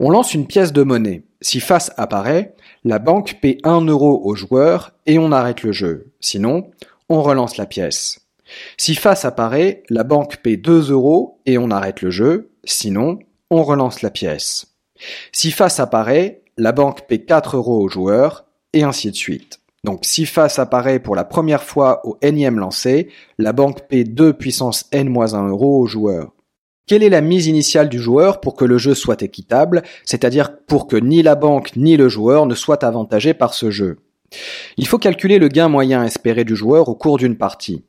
On 0.00 0.08
lance 0.08 0.32
une 0.32 0.46
pièce 0.46 0.72
de 0.72 0.82
monnaie. 0.82 1.22
Si 1.42 1.60
face 1.60 1.92
apparaît, 1.98 2.54
la 2.84 2.98
banque 2.98 3.38
paie 3.42 3.58
un 3.64 3.82
euro 3.82 4.22
au 4.24 4.34
joueur 4.34 4.92
et 5.04 5.18
on 5.18 5.30
arrête 5.30 5.62
le 5.62 5.72
jeu. 5.72 6.06
Sinon, 6.20 6.70
on 7.10 7.20
relance 7.22 7.58
la 7.58 7.66
pièce. 7.66 8.20
Si 8.78 8.94
face 8.94 9.26
apparaît, 9.26 9.82
la 9.90 10.04
banque 10.04 10.38
paie 10.38 10.56
2 10.56 10.90
euros 10.90 11.38
et 11.44 11.58
on 11.58 11.70
arrête 11.70 12.00
le 12.00 12.10
jeu. 12.10 12.50
Sinon, 12.64 13.18
on 13.50 13.62
relance 13.62 14.00
la 14.00 14.10
pièce. 14.10 14.74
Si 15.32 15.50
face 15.50 15.80
apparaît, 15.80 16.40
la 16.56 16.72
banque 16.72 17.02
paie 17.02 17.20
4 17.20 17.56
euros 17.56 17.82
au 17.82 17.88
joueur 17.88 18.46
et 18.72 18.84
ainsi 18.84 19.10
de 19.10 19.16
suite. 19.16 19.60
Donc 19.84 20.00
si 20.04 20.24
face 20.24 20.58
apparaît 20.58 20.98
pour 20.98 21.14
la 21.14 21.24
première 21.24 21.62
fois 21.62 22.06
au 22.06 22.16
énième 22.22 22.58
lancé, 22.58 23.08
la 23.38 23.52
banque 23.52 23.82
paie 23.88 24.04
2 24.04 24.32
puissance 24.32 24.86
n-1 24.92 25.48
euro 25.48 25.80
au 25.80 25.86
joueur. 25.86 26.32
Quelle 26.90 27.04
est 27.04 27.08
la 27.08 27.20
mise 27.20 27.46
initiale 27.46 27.88
du 27.88 28.00
joueur 28.00 28.40
pour 28.40 28.56
que 28.56 28.64
le 28.64 28.76
jeu 28.76 28.94
soit 28.94 29.22
équitable, 29.22 29.84
c'est-à-dire 30.04 30.56
pour 30.66 30.88
que 30.88 30.96
ni 30.96 31.22
la 31.22 31.36
banque 31.36 31.76
ni 31.76 31.96
le 31.96 32.08
joueur 32.08 32.46
ne 32.46 32.56
soient 32.56 32.84
avantagés 32.84 33.32
par 33.32 33.54
ce 33.54 33.70
jeu? 33.70 33.98
Il 34.76 34.88
faut 34.88 34.98
calculer 34.98 35.38
le 35.38 35.46
gain 35.46 35.68
moyen 35.68 36.02
espéré 36.02 36.42
du 36.42 36.56
joueur 36.56 36.88
au 36.88 36.96
cours 36.96 37.16
d'une 37.16 37.36
partie. 37.36 37.84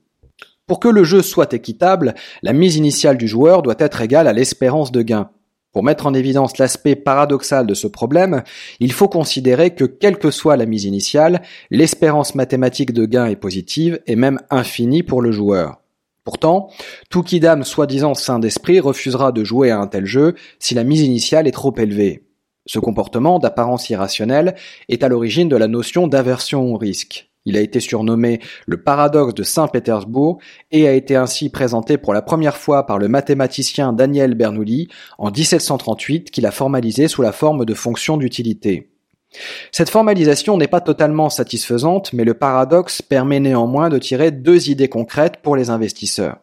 Pour 0.68 0.80
que 0.80 0.88
le 0.88 1.04
jeu 1.04 1.24
soit 1.24 1.52
équitable, 1.52 2.14
la 2.44 2.54
mise 2.54 2.76
initiale 2.76 3.18
du 3.18 3.28
joueur 3.28 3.64
doit 3.64 3.74
être 3.80 4.02
égale 4.02 4.28
à 4.28 4.34
l'espérance 4.34 4.92
de 4.92 5.02
gain. 5.02 5.32
Pour 5.72 5.84
mettre 5.84 6.06
en 6.06 6.14
évidence 6.14 6.60
l'aspect 6.60 6.96
paradoxal 6.96 7.66
de 7.66 7.74
ce 7.74 7.88
problème, 7.88 8.44
il 8.80 8.92
faut 8.92 9.10
considérer 9.10 9.72
que 9.74 9.86
quelle 9.86 10.20
que 10.20 10.30
soit 10.30 10.58
la 10.58 10.68
mise 10.68 10.84
initiale, 10.84 11.42
l'espérance 11.72 12.36
mathématique 12.36 12.94
de 12.94 13.08
gain 13.08 13.26
est 13.26 13.36
positive 13.36 14.00
et 14.06 14.16
même 14.16 14.38
infinie 14.52 15.02
pour 15.02 15.24
le 15.24 15.32
joueur. 15.32 15.81
Pourtant, 16.24 16.70
tout 17.10 17.24
Kidam 17.24 17.64
soi-disant 17.64 18.14
sain 18.14 18.38
d'esprit 18.38 18.80
refusera 18.80 19.32
de 19.32 19.44
jouer 19.44 19.72
à 19.72 19.80
un 19.80 19.88
tel 19.88 20.06
jeu 20.06 20.36
si 20.60 20.76
la 20.76 20.84
mise 20.84 21.02
initiale 21.02 21.48
est 21.48 21.52
trop 21.52 21.74
élevée. 21.78 22.28
Ce 22.68 22.78
comportement, 22.78 23.40
d'apparence 23.40 23.90
irrationnelle, 23.90 24.56
est 24.88 25.04
à 25.04 25.10
l'origine 25.10 25.50
de 25.50 25.56
la 25.56 25.68
notion 25.68 26.08
d'aversion 26.08 26.74
au 26.74 26.78
risque. 26.78 27.32
Il 27.46 27.58
a 27.58 27.62
été 27.62 27.80
surnommé 27.80 28.40
le 28.68 28.84
paradoxe 28.84 29.34
de 29.34 29.42
Saint-Pétersbourg 29.42 30.38
et 30.70 30.88
a 30.88 30.94
été 30.94 31.16
ainsi 31.16 31.50
présenté 31.50 31.98
pour 31.98 32.14
la 32.14 32.22
première 32.22 32.56
fois 32.56 32.86
par 32.86 33.00
le 33.00 33.08
mathématicien 33.08 33.94
Daniel 33.94 34.36
Bernoulli 34.36 34.90
en 35.18 35.32
1738 35.32 36.30
qu'il 36.30 36.46
a 36.46 36.52
formalisé 36.52 37.08
sous 37.08 37.24
la 37.24 37.32
forme 37.32 37.66
de 37.66 37.74
fonction 37.74 38.18
d'utilité. 38.18 38.91
Cette 39.72 39.90
formalisation 39.90 40.58
n'est 40.58 40.68
pas 40.68 40.82
totalement 40.82 41.30
satisfaisante, 41.30 42.12
mais 42.14 42.26
le 42.26 42.34
paradoxe 42.34 43.02
permet 43.02 43.40
néanmoins 43.40 43.90
de 43.90 43.98
tirer 43.98 44.32
deux 44.32 44.70
idées 44.70 44.90
concrètes 44.90 45.38
pour 45.42 45.56
les 45.56 45.70
investisseurs. 45.70 46.38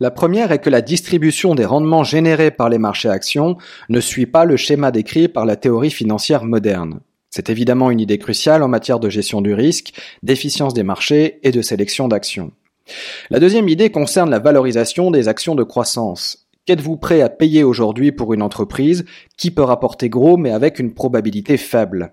La 0.00 0.10
première 0.10 0.50
est 0.50 0.58
que 0.58 0.70
la 0.70 0.82
distribution 0.82 1.54
des 1.54 1.64
rendements 1.64 2.02
générés 2.02 2.50
par 2.50 2.68
les 2.68 2.78
marchés 2.78 3.08
actions 3.08 3.56
ne 3.88 4.00
suit 4.00 4.26
pas 4.26 4.44
le 4.44 4.56
schéma 4.56 4.90
décrit 4.90 5.28
par 5.28 5.46
la 5.46 5.56
théorie 5.56 5.92
financière 5.92 6.44
moderne. 6.44 7.00
C'est 7.30 7.50
évidemment 7.50 7.92
une 7.92 8.00
idée 8.00 8.18
cruciale 8.18 8.64
en 8.64 8.68
matière 8.68 8.98
de 8.98 9.08
gestion 9.08 9.40
du 9.40 9.54
risque, 9.54 9.92
d'efficience 10.24 10.74
des 10.74 10.82
marchés 10.82 11.38
et 11.44 11.52
de 11.52 11.62
sélection 11.62 12.08
d'actions. 12.08 12.50
La 13.30 13.38
deuxième 13.38 13.68
idée 13.68 13.90
concerne 13.90 14.30
la 14.30 14.40
valorisation 14.40 15.12
des 15.12 15.28
actions 15.28 15.54
de 15.54 15.62
croissance. 15.62 16.48
Qu'êtes-vous 16.66 16.96
prêt 16.96 17.22
à 17.22 17.28
payer 17.28 17.64
aujourd'hui 17.64 18.12
pour 18.12 18.34
une 18.34 18.42
entreprise 18.42 19.04
qui 19.36 19.50
peut 19.50 19.62
rapporter 19.62 20.08
gros 20.08 20.36
mais 20.36 20.50
avec 20.50 20.78
une 20.78 20.94
probabilité 20.94 21.56
faible? 21.56 22.12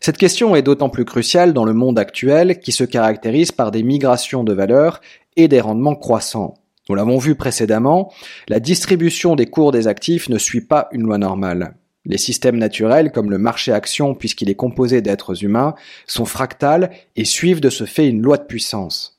Cette 0.00 0.16
question 0.16 0.56
est 0.56 0.62
d'autant 0.62 0.88
plus 0.88 1.04
cruciale 1.04 1.52
dans 1.52 1.64
le 1.64 1.72
monde 1.72 1.98
actuel 1.98 2.60
qui 2.60 2.72
se 2.72 2.84
caractérise 2.84 3.52
par 3.52 3.70
des 3.70 3.82
migrations 3.82 4.44
de 4.44 4.52
valeurs 4.52 5.00
et 5.36 5.48
des 5.48 5.60
rendements 5.60 5.96
croissants. 5.96 6.54
Nous 6.88 6.94
l'avons 6.94 7.18
vu 7.18 7.34
précédemment, 7.34 8.12
la 8.48 8.60
distribution 8.60 9.34
des 9.34 9.46
cours 9.46 9.72
des 9.72 9.88
actifs 9.88 10.28
ne 10.28 10.38
suit 10.38 10.60
pas 10.60 10.88
une 10.92 11.02
loi 11.02 11.18
normale. 11.18 11.74
Les 12.04 12.18
systèmes 12.18 12.58
naturels, 12.58 13.10
comme 13.10 13.30
le 13.30 13.38
marché 13.38 13.72
action 13.72 14.14
puisqu'il 14.14 14.48
est 14.48 14.54
composé 14.54 15.02
d'êtres 15.02 15.42
humains, 15.42 15.74
sont 16.06 16.24
fractales 16.24 16.90
et 17.16 17.24
suivent 17.24 17.60
de 17.60 17.70
ce 17.70 17.84
fait 17.84 18.08
une 18.08 18.22
loi 18.22 18.36
de 18.36 18.44
puissance. 18.44 19.15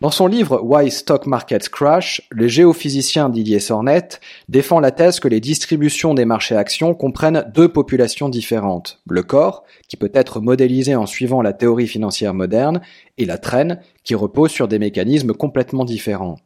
Dans 0.00 0.10
son 0.10 0.26
livre 0.26 0.60
Why 0.62 0.90
Stock 0.90 1.26
Markets 1.26 1.70
Crash, 1.70 2.20
le 2.30 2.48
géophysicien 2.48 3.30
Didier 3.30 3.60
Sornet 3.60 4.08
défend 4.48 4.78
la 4.78 4.90
thèse 4.90 5.20
que 5.20 5.28
les 5.28 5.40
distributions 5.40 6.12
des 6.12 6.26
marchés 6.26 6.56
actions 6.56 6.94
comprennent 6.94 7.50
deux 7.54 7.68
populations 7.68 8.28
différentes. 8.28 9.00
Le 9.08 9.22
corps, 9.22 9.64
qui 9.88 9.96
peut 9.96 10.12
être 10.12 10.40
modélisé 10.40 10.94
en 10.94 11.06
suivant 11.06 11.40
la 11.40 11.54
théorie 11.54 11.86
financière 11.86 12.34
moderne, 12.34 12.82
et 13.16 13.24
la 13.24 13.38
traîne, 13.38 13.80
qui 14.04 14.14
repose 14.14 14.50
sur 14.50 14.68
des 14.68 14.78
mécanismes 14.78 15.32
complètement 15.32 15.84
différents. 15.84 16.36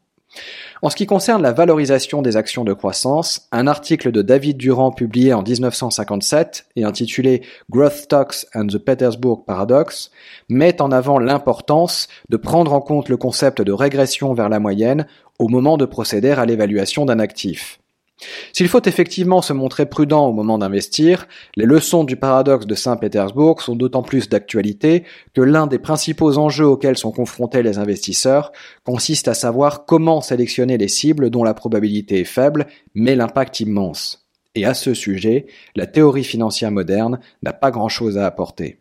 En 0.82 0.88
ce 0.88 0.96
qui 0.96 1.06
concerne 1.06 1.42
la 1.42 1.52
valorisation 1.52 2.22
des 2.22 2.36
actions 2.36 2.64
de 2.64 2.72
croissance, 2.72 3.48
un 3.52 3.66
article 3.66 4.12
de 4.12 4.22
David 4.22 4.56
Durand 4.56 4.92
publié 4.92 5.34
en 5.34 5.42
1957 5.42 6.66
et 6.76 6.84
intitulé 6.84 7.42
Growth 7.70 7.92
Stocks 7.92 8.46
and 8.54 8.68
the 8.68 8.78
Petersburg 8.78 9.44
Paradox 9.46 10.10
met 10.48 10.80
en 10.80 10.92
avant 10.92 11.18
l'importance 11.18 12.08
de 12.28 12.36
prendre 12.36 12.72
en 12.72 12.80
compte 12.80 13.08
le 13.08 13.16
concept 13.16 13.60
de 13.60 13.72
régression 13.72 14.32
vers 14.32 14.48
la 14.48 14.60
moyenne 14.60 15.06
au 15.38 15.48
moment 15.48 15.76
de 15.76 15.84
procéder 15.84 16.30
à 16.30 16.46
l'évaluation 16.46 17.04
d'un 17.04 17.18
actif. 17.18 17.79
S'il 18.52 18.68
faut 18.68 18.82
effectivement 18.82 19.42
se 19.42 19.52
montrer 19.52 19.86
prudent 19.86 20.26
au 20.26 20.32
moment 20.32 20.58
d'investir, 20.58 21.26
les 21.56 21.64
leçons 21.64 22.04
du 22.04 22.16
paradoxe 22.16 22.66
de 22.66 22.74
Saint-Pétersbourg 22.74 23.62
sont 23.62 23.76
d'autant 23.76 24.02
plus 24.02 24.28
d'actualité 24.28 25.04
que 25.34 25.40
l'un 25.40 25.66
des 25.66 25.78
principaux 25.78 26.36
enjeux 26.36 26.66
auxquels 26.66 26.98
sont 26.98 27.12
confrontés 27.12 27.62
les 27.62 27.78
investisseurs 27.78 28.52
consiste 28.84 29.28
à 29.28 29.34
savoir 29.34 29.86
comment 29.86 30.20
sélectionner 30.20 30.76
les 30.76 30.88
cibles 30.88 31.30
dont 31.30 31.44
la 31.44 31.54
probabilité 31.54 32.20
est 32.20 32.24
faible 32.24 32.66
mais 32.94 33.16
l'impact 33.16 33.60
immense. 33.60 34.28
Et 34.54 34.64
à 34.64 34.74
ce 34.74 34.94
sujet, 34.94 35.46
la 35.76 35.86
théorie 35.86 36.24
financière 36.24 36.72
moderne 36.72 37.20
n'a 37.42 37.52
pas 37.52 37.70
grand-chose 37.70 38.18
à 38.18 38.26
apporter. 38.26 38.80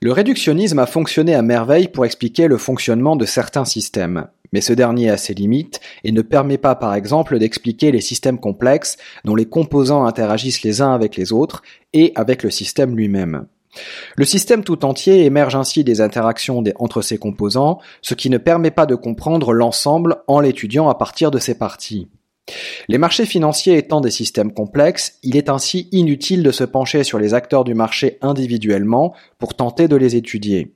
Le 0.00 0.12
réductionnisme 0.12 0.78
a 0.78 0.86
fonctionné 0.86 1.34
à 1.34 1.42
merveille 1.42 1.88
pour 1.88 2.04
expliquer 2.04 2.48
le 2.48 2.58
fonctionnement 2.58 3.16
de 3.16 3.24
certains 3.24 3.64
systèmes. 3.64 4.26
Mais 4.52 4.60
ce 4.60 4.72
dernier 4.72 5.10
a 5.10 5.16
ses 5.16 5.34
limites 5.34 5.80
et 6.04 6.12
ne 6.12 6.22
permet 6.22 6.58
pas 6.58 6.74
par 6.74 6.94
exemple 6.94 7.38
d'expliquer 7.38 7.90
les 7.90 8.00
systèmes 8.00 8.38
complexes 8.38 8.96
dont 9.24 9.34
les 9.34 9.46
composants 9.46 10.06
interagissent 10.06 10.62
les 10.62 10.82
uns 10.82 10.94
avec 10.94 11.16
les 11.16 11.32
autres 11.32 11.62
et 11.92 12.12
avec 12.14 12.42
le 12.42 12.50
système 12.50 12.96
lui-même. 12.96 13.46
Le 14.16 14.24
système 14.24 14.64
tout 14.64 14.84
entier 14.84 15.24
émerge 15.24 15.56
ainsi 15.56 15.84
des 15.84 16.00
interactions 16.00 16.62
entre 16.78 17.02
ses 17.02 17.18
composants, 17.18 17.78
ce 18.00 18.14
qui 18.14 18.30
ne 18.30 18.38
permet 18.38 18.70
pas 18.70 18.86
de 18.86 18.94
comprendre 18.94 19.52
l'ensemble 19.52 20.16
en 20.26 20.40
l'étudiant 20.40 20.88
à 20.88 20.94
partir 20.94 21.30
de 21.30 21.38
ses 21.38 21.58
parties. 21.58 22.08
Les 22.88 22.98
marchés 22.98 23.26
financiers 23.26 23.76
étant 23.76 24.00
des 24.00 24.10
systèmes 24.10 24.52
complexes, 24.52 25.18
il 25.22 25.36
est 25.36 25.48
ainsi 25.48 25.88
inutile 25.92 26.42
de 26.42 26.52
se 26.52 26.64
pencher 26.64 27.02
sur 27.02 27.18
les 27.18 27.34
acteurs 27.34 27.64
du 27.64 27.74
marché 27.74 28.18
individuellement 28.22 29.14
pour 29.38 29.54
tenter 29.54 29.88
de 29.88 29.96
les 29.96 30.16
étudier. 30.16 30.72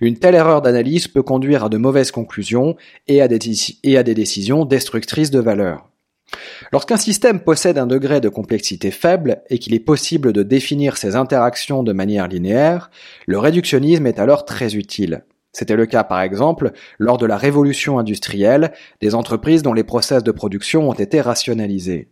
Une 0.00 0.18
telle 0.18 0.34
erreur 0.34 0.62
d'analyse 0.62 1.08
peut 1.08 1.22
conduire 1.22 1.64
à 1.64 1.68
de 1.68 1.76
mauvaises 1.76 2.10
conclusions 2.10 2.76
et 3.06 3.20
à, 3.20 3.28
des, 3.28 3.38
décisions 3.38 4.64
destructrices 4.64 5.30
de 5.30 5.40
valeur. 5.40 5.90
Lorsqu'un 6.72 6.98
système 6.98 7.40
possède 7.40 7.78
un 7.78 7.86
degré 7.86 8.20
de 8.20 8.28
complexité 8.28 8.90
faible 8.90 9.42
et 9.48 9.58
qu'il 9.58 9.74
est 9.74 9.80
possible 9.80 10.32
de 10.32 10.42
définir 10.42 10.98
ses 10.98 11.16
interactions 11.16 11.82
de 11.82 11.92
manière 11.92 12.28
linéaire, 12.28 12.90
le 13.26 13.38
réductionnisme 13.38 14.06
est 14.06 14.18
alors 14.18 14.44
très 14.44 14.74
utile. 14.74 15.24
C'était 15.58 15.74
le 15.74 15.86
cas 15.86 16.04
par 16.04 16.20
exemple 16.20 16.70
lors 17.00 17.18
de 17.18 17.26
la 17.26 17.36
révolution 17.36 17.98
industrielle, 17.98 18.70
des 19.00 19.16
entreprises 19.16 19.62
dont 19.62 19.72
les 19.72 19.82
process 19.82 20.22
de 20.22 20.30
production 20.30 20.88
ont 20.88 20.92
été 20.92 21.20
rationalisés. 21.20 22.06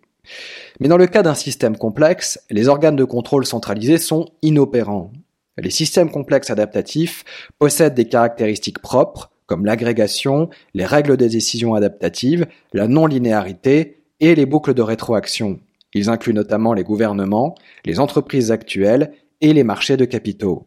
Mais 0.80 0.88
dans 0.88 0.96
le 0.96 1.06
cas 1.06 1.22
d'un 1.22 1.36
système 1.36 1.76
complexe, 1.76 2.40
les 2.50 2.66
organes 2.66 2.96
de 2.96 3.04
contrôle 3.04 3.46
centralisés 3.46 3.98
sont 3.98 4.26
inopérants. 4.42 5.12
Les 5.58 5.70
systèmes 5.70 6.10
complexes 6.10 6.50
adaptatifs 6.50 7.22
possèdent 7.60 7.94
des 7.94 8.08
caractéristiques 8.08 8.80
propres, 8.80 9.30
comme 9.46 9.64
l'agrégation, 9.64 10.50
les 10.74 10.84
règles 10.84 11.16
des 11.16 11.28
décisions 11.28 11.74
adaptatives, 11.74 12.48
la 12.72 12.88
non-linéarité 12.88 14.02
et 14.18 14.34
les 14.34 14.46
boucles 14.46 14.74
de 14.74 14.82
rétroaction. 14.82 15.60
Ils 15.94 16.10
incluent 16.10 16.34
notamment 16.34 16.72
les 16.72 16.82
gouvernements, 16.82 17.54
les 17.84 18.00
entreprises 18.00 18.50
actuelles 18.50 19.12
et 19.40 19.52
les 19.52 19.62
marchés 19.62 19.96
de 19.96 20.04
capitaux. 20.04 20.66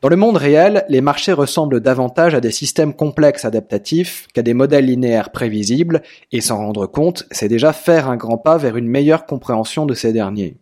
Dans 0.00 0.08
le 0.08 0.16
monde 0.16 0.36
réel, 0.36 0.84
les 0.88 1.00
marchés 1.00 1.32
ressemblent 1.32 1.80
davantage 1.80 2.34
à 2.34 2.40
des 2.40 2.50
systèmes 2.50 2.94
complexes 2.94 3.44
adaptatifs 3.44 4.26
qu'à 4.32 4.42
des 4.42 4.54
modèles 4.54 4.86
linéaires 4.86 5.30
prévisibles, 5.30 6.02
et 6.32 6.40
s'en 6.40 6.58
rendre 6.58 6.86
compte, 6.86 7.24
c'est 7.30 7.48
déjà 7.48 7.72
faire 7.72 8.08
un 8.08 8.16
grand 8.16 8.38
pas 8.38 8.56
vers 8.56 8.76
une 8.76 8.88
meilleure 8.88 9.26
compréhension 9.26 9.86
de 9.86 9.94
ces 9.94 10.12
derniers. 10.12 10.56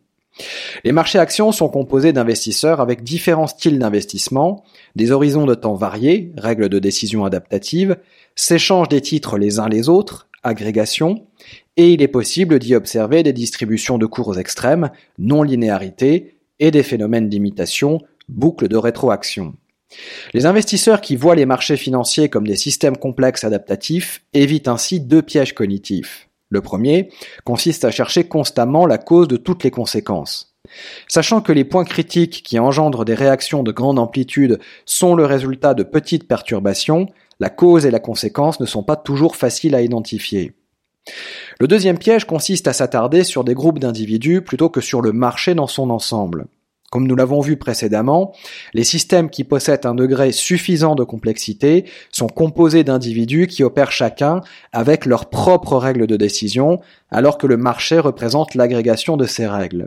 Les 0.85 0.93
marchés 0.93 1.19
actions 1.19 1.53
sont 1.53 1.69
composés 1.69 2.13
d'investisseurs 2.13 2.81
avec 2.81 3.03
différents 3.03 3.47
styles 3.47 3.79
d'investissement, 3.79 4.65
des 4.97 5.11
horizons 5.11 5.47
de 5.47 5.55
temps 5.55 5.75
variés, 5.75 6.33
règles 6.37 6.69
de 6.69 6.79
décision 6.79 7.25
adaptative, 7.25 7.97
s'échangent 8.37 8.89
des 8.89 9.01
titres 9.01 9.39
les 9.39 9.59
uns 9.59 9.69
les 9.69 9.89
autres, 9.89 10.29
agrégation, 10.43 11.27
et 11.77 11.93
il 11.93 12.03
est 12.03 12.09
possible 12.09 12.59
d'y 12.59 12.75
observer 12.75 13.23
des 13.23 13.33
distributions 13.33 13.99
de 13.99 14.07
cours 14.07 14.39
extrêmes, 14.39 14.91
non-linéarité 15.19 16.37
et 16.59 16.71
des 16.71 16.83
phénomènes 16.83 17.29
d'imitation, 17.29 18.01
boucles 18.31 18.69
de 18.69 18.77
rétroaction. 18.77 19.55
Les 20.35 20.47
investisseurs 20.47 21.01
qui 21.01 21.17
voient 21.17 21.35
les 21.35 21.47
marchés 21.47 21.77
financiers 21.77 22.29
comme 22.29 22.47
des 22.47 22.57
systèmes 22.57 22.97
complexes 22.97 23.45
adaptatifs 23.45 24.23
évitent 24.33 24.69
ainsi 24.69 25.01
deux 25.01 25.23
pièges 25.23 25.55
cognitifs. 25.55 26.29
Le 26.49 26.61
premier 26.61 27.11
consiste 27.45 27.85
à 27.85 27.91
chercher 27.91 28.25
constamment 28.25 28.87
la 28.87 28.99
cause 28.99 29.29
de 29.29 29.37
toutes 29.37 29.65
les 29.65 29.71
conséquences. 29.71 30.57
Sachant 31.09 31.41
que 31.41 31.53
les 31.53 31.65
points 31.65 31.85
critiques 31.85 32.43
qui 32.45 32.59
engendrent 32.59 33.05
des 33.05 33.15
réactions 33.15 33.63
de 33.63 33.73
grande 33.73 33.99
amplitude 33.99 34.59
sont 34.85 35.15
le 35.15 35.25
résultat 35.25 35.75
de 35.75 35.83
petites 35.83 36.29
perturbations, 36.29 37.09
la 37.41 37.51
cause 37.51 37.87
et 37.87 37.91
la 37.91 38.01
conséquence 38.01 38.61
ne 38.61 38.67
sont 38.67 38.83
pas 38.83 38.97
toujours 38.97 39.37
faciles 39.37 39.75
à 39.75 39.83
identifier. 39.83 40.53
Le 41.59 41.67
deuxième 41.67 41.99
piège 41.99 42.25
consiste 42.25 42.69
à 42.69 42.73
s'attarder 42.73 43.25
sur 43.25 43.43
des 43.43 43.55
groupes 43.55 43.79
d'individus 43.79 44.43
plutôt 44.43 44.69
que 44.69 44.81
sur 44.81 45.01
le 45.01 45.13
marché 45.13 45.55
dans 45.55 45.67
son 45.67 45.91
ensemble. 45.91 46.47
Comme 46.91 47.07
nous 47.07 47.15
l'avons 47.15 47.41
vu 47.41 47.57
précédemment, 47.57 48.35
les 48.75 48.83
systèmes 48.83 49.31
qui 49.31 49.45
possèdent 49.45 49.87
un 49.87 49.95
degré 49.95 50.33
suffisant 50.33 50.97
de 50.97 51.05
complexité 51.05 51.85
sont 52.11 52.27
composés 52.27 52.83
d'individus 52.83 53.47
qui 53.47 53.63
opèrent 53.63 53.93
chacun 53.93 54.41
avec 54.73 55.07
leurs 55.07 55.31
propres 55.31 55.77
règles 55.77 56.09
de 56.09 56.17
décision, 56.17 56.81
alors 57.11 57.39
que 57.39 57.47
le 57.47 57.57
marché 57.57 58.01
représente 58.01 58.57
l'agrégation 58.57 59.17
de 59.17 59.25
ces 59.25 59.47
règles. 59.47 59.87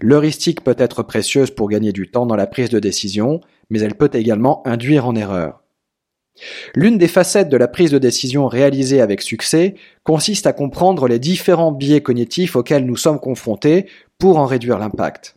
L'heuristique 0.00 0.64
peut 0.64 0.76
être 0.78 1.02
précieuse 1.02 1.50
pour 1.50 1.68
gagner 1.68 1.92
du 1.92 2.10
temps 2.10 2.24
dans 2.24 2.36
la 2.36 2.46
prise 2.46 2.70
de 2.70 2.78
décision, 2.78 3.42
mais 3.68 3.80
elle 3.80 3.94
peut 3.94 4.10
également 4.14 4.66
induire 4.66 5.06
en 5.06 5.14
erreur. 5.14 5.60
L'une 6.74 6.98
des 6.98 7.06
facettes 7.06 7.50
de 7.50 7.56
la 7.56 7.68
prise 7.68 7.90
de 7.90 7.98
décision 7.98 8.48
réalisée 8.48 9.00
avec 9.00 9.20
succès 9.20 9.74
consiste 10.02 10.46
à 10.46 10.52
comprendre 10.52 11.06
les 11.06 11.18
différents 11.18 11.70
biais 11.70 12.02
cognitifs 12.02 12.56
auxquels 12.56 12.86
nous 12.86 12.96
sommes 12.96 13.20
confrontés 13.20 13.86
pour 14.18 14.38
en 14.38 14.46
réduire 14.46 14.78
l'impact. 14.78 15.36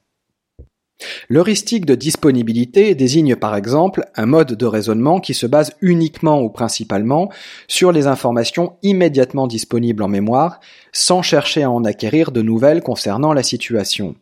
L'heuristique 1.30 1.86
de 1.86 1.96
disponibilité 1.96 2.96
désigne 2.96 3.36
par 3.36 3.56
exemple 3.56 4.06
un 4.16 4.26
mode 4.26 4.54
de 4.54 4.66
raisonnement 4.66 5.20
qui 5.20 5.34
se 5.34 5.46
base 5.46 5.74
uniquement 5.82 6.42
ou 6.42 6.50
principalement 6.50 7.30
sur 7.68 7.92
les 7.92 8.08
informations 8.08 8.78
immédiatement 8.82 9.48
disponibles 9.48 10.04
en 10.04 10.08
mémoire, 10.08 10.60
sans 10.92 11.22
chercher 11.22 11.64
à 11.64 11.72
en 11.72 11.86
acquérir 11.86 12.32
de 12.32 12.42
nouvelles 12.42 12.82
concernant 12.82 13.34
la 13.34 13.44
situation. 13.44 14.16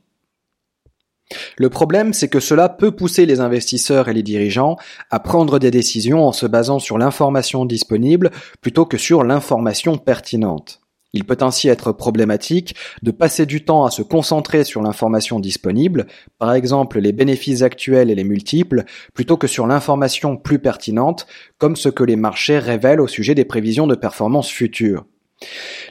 Le 1.57 1.69
problème, 1.69 2.13
c'est 2.13 2.27
que 2.27 2.39
cela 2.39 2.69
peut 2.69 2.91
pousser 2.91 3.25
les 3.25 3.39
investisseurs 3.39 4.09
et 4.09 4.13
les 4.13 4.21
dirigeants 4.21 4.77
à 5.09 5.19
prendre 5.19 5.57
des 5.57 5.71
décisions 5.71 6.27
en 6.27 6.31
se 6.31 6.45
basant 6.45 6.79
sur 6.79 6.97
l'information 6.97 7.65
disponible 7.65 8.31
plutôt 8.61 8.85
que 8.85 8.97
sur 8.97 9.23
l'information 9.23 9.97
pertinente. 9.97 10.84
Il 11.15 11.23
peut 11.23 11.37
ainsi 11.39 11.69
être 11.69 11.93
problématique 11.93 12.75
de 13.01 13.11
passer 13.11 13.45
du 13.45 13.63
temps 13.63 13.85
à 13.85 13.89
se 13.89 14.01
concentrer 14.01 14.65
sur 14.65 14.81
l'information 14.81 15.39
disponible, 15.39 16.07
par 16.39 16.53
exemple 16.53 16.99
les 16.99 17.13
bénéfices 17.13 17.61
actuels 17.61 18.11
et 18.11 18.15
les 18.15 18.25
multiples, 18.25 18.83
plutôt 19.13 19.37
que 19.37 19.47
sur 19.47 19.65
l'information 19.65 20.35
plus 20.35 20.59
pertinente, 20.59 21.25
comme 21.57 21.77
ce 21.77 21.87
que 21.87 22.03
les 22.03 22.17
marchés 22.17 22.59
révèlent 22.59 22.99
au 22.99 23.07
sujet 23.07 23.33
des 23.33 23.45
prévisions 23.45 23.87
de 23.87 23.95
performance 23.95 24.49
futures. 24.49 25.05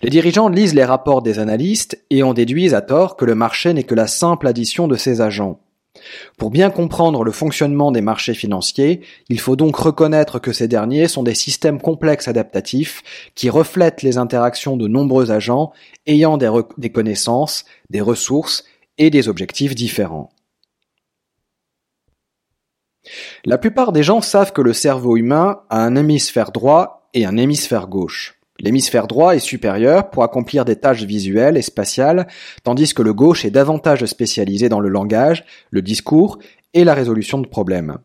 Les 0.03 0.11
dirigeants 0.11 0.49
lisent 0.49 0.75
les 0.75 0.85
rapports 0.85 1.23
des 1.23 1.39
analystes 1.39 2.05
et 2.11 2.23
en 2.23 2.35
déduisent 2.35 2.75
à 2.75 2.83
tort 2.83 3.17
que 3.17 3.25
le 3.25 3.35
marché 3.35 3.73
n'est 3.73 3.85
que 3.85 3.95
la 3.95 4.07
simple 4.07 4.47
addition 4.47 4.89
de 4.89 4.97
ses 4.97 5.21
agents. 5.23 5.64
Pour 6.39 6.51
bien 6.51 6.71
comprendre 6.71 7.25
le 7.25 7.33
fonctionnement 7.33 7.93
des 7.93 8.01
marchés 8.01 8.35
financiers, 8.35 9.03
il 9.29 9.41
faut 9.41 9.57
donc 9.57 9.77
reconnaître 9.77 10.39
que 10.39 10.53
ces 10.53 10.69
derniers 10.69 11.09
sont 11.09 11.23
des 11.23 11.35
systèmes 11.35 11.81
complexes 11.81 12.29
adaptatifs 12.29 13.03
qui 13.35 13.51
reflètent 13.51 14.03
les 14.03 14.19
interactions 14.19 14.77
de 14.77 14.89
nombreux 14.89 15.31
agents 15.31 15.73
ayant 16.07 16.37
des, 16.37 16.91
connaissances, 16.91 17.65
des 17.91 18.01
ressources 18.01 18.65
et 18.99 19.11
des 19.11 19.29
objectifs 19.29 19.75
différents. 19.75 20.31
La 23.45 23.59
plupart 23.59 23.93
des 23.93 24.03
gens 24.03 24.21
savent 24.21 24.53
que 24.53 24.63
le 24.63 24.73
cerveau 24.73 25.17
humain 25.17 25.61
a 25.69 25.85
un 25.85 25.95
hémisphère 25.95 26.53
droit 26.53 27.09
et 27.13 27.27
un 27.27 27.37
hémisphère 27.37 27.87
gauche. 27.87 28.41
L'hémisphère 28.61 29.09
droit 29.09 29.35
est 29.35 29.41
supérieur 29.41 30.11
pour 30.11 30.23
accomplir 30.23 30.65
des 30.65 30.77
tâches 30.77 31.03
visuelles 31.03 31.57
et 31.57 31.63
spatiales, 31.63 32.27
tandis 32.63 32.95
que 32.95 33.03
le 33.03 33.13
gauche 33.13 33.45
est 33.45 33.51
davantage 33.51 34.05
spécialisé 34.07 34.69
dans 34.69 34.81
le 34.81 34.89
langage, 34.89 35.45
le 35.71 35.83
discours 35.83 36.39
et 36.73 36.85
la 36.85 36.95
résolution 36.95 37.39
de 37.39 37.49
problèmes. 37.49 37.99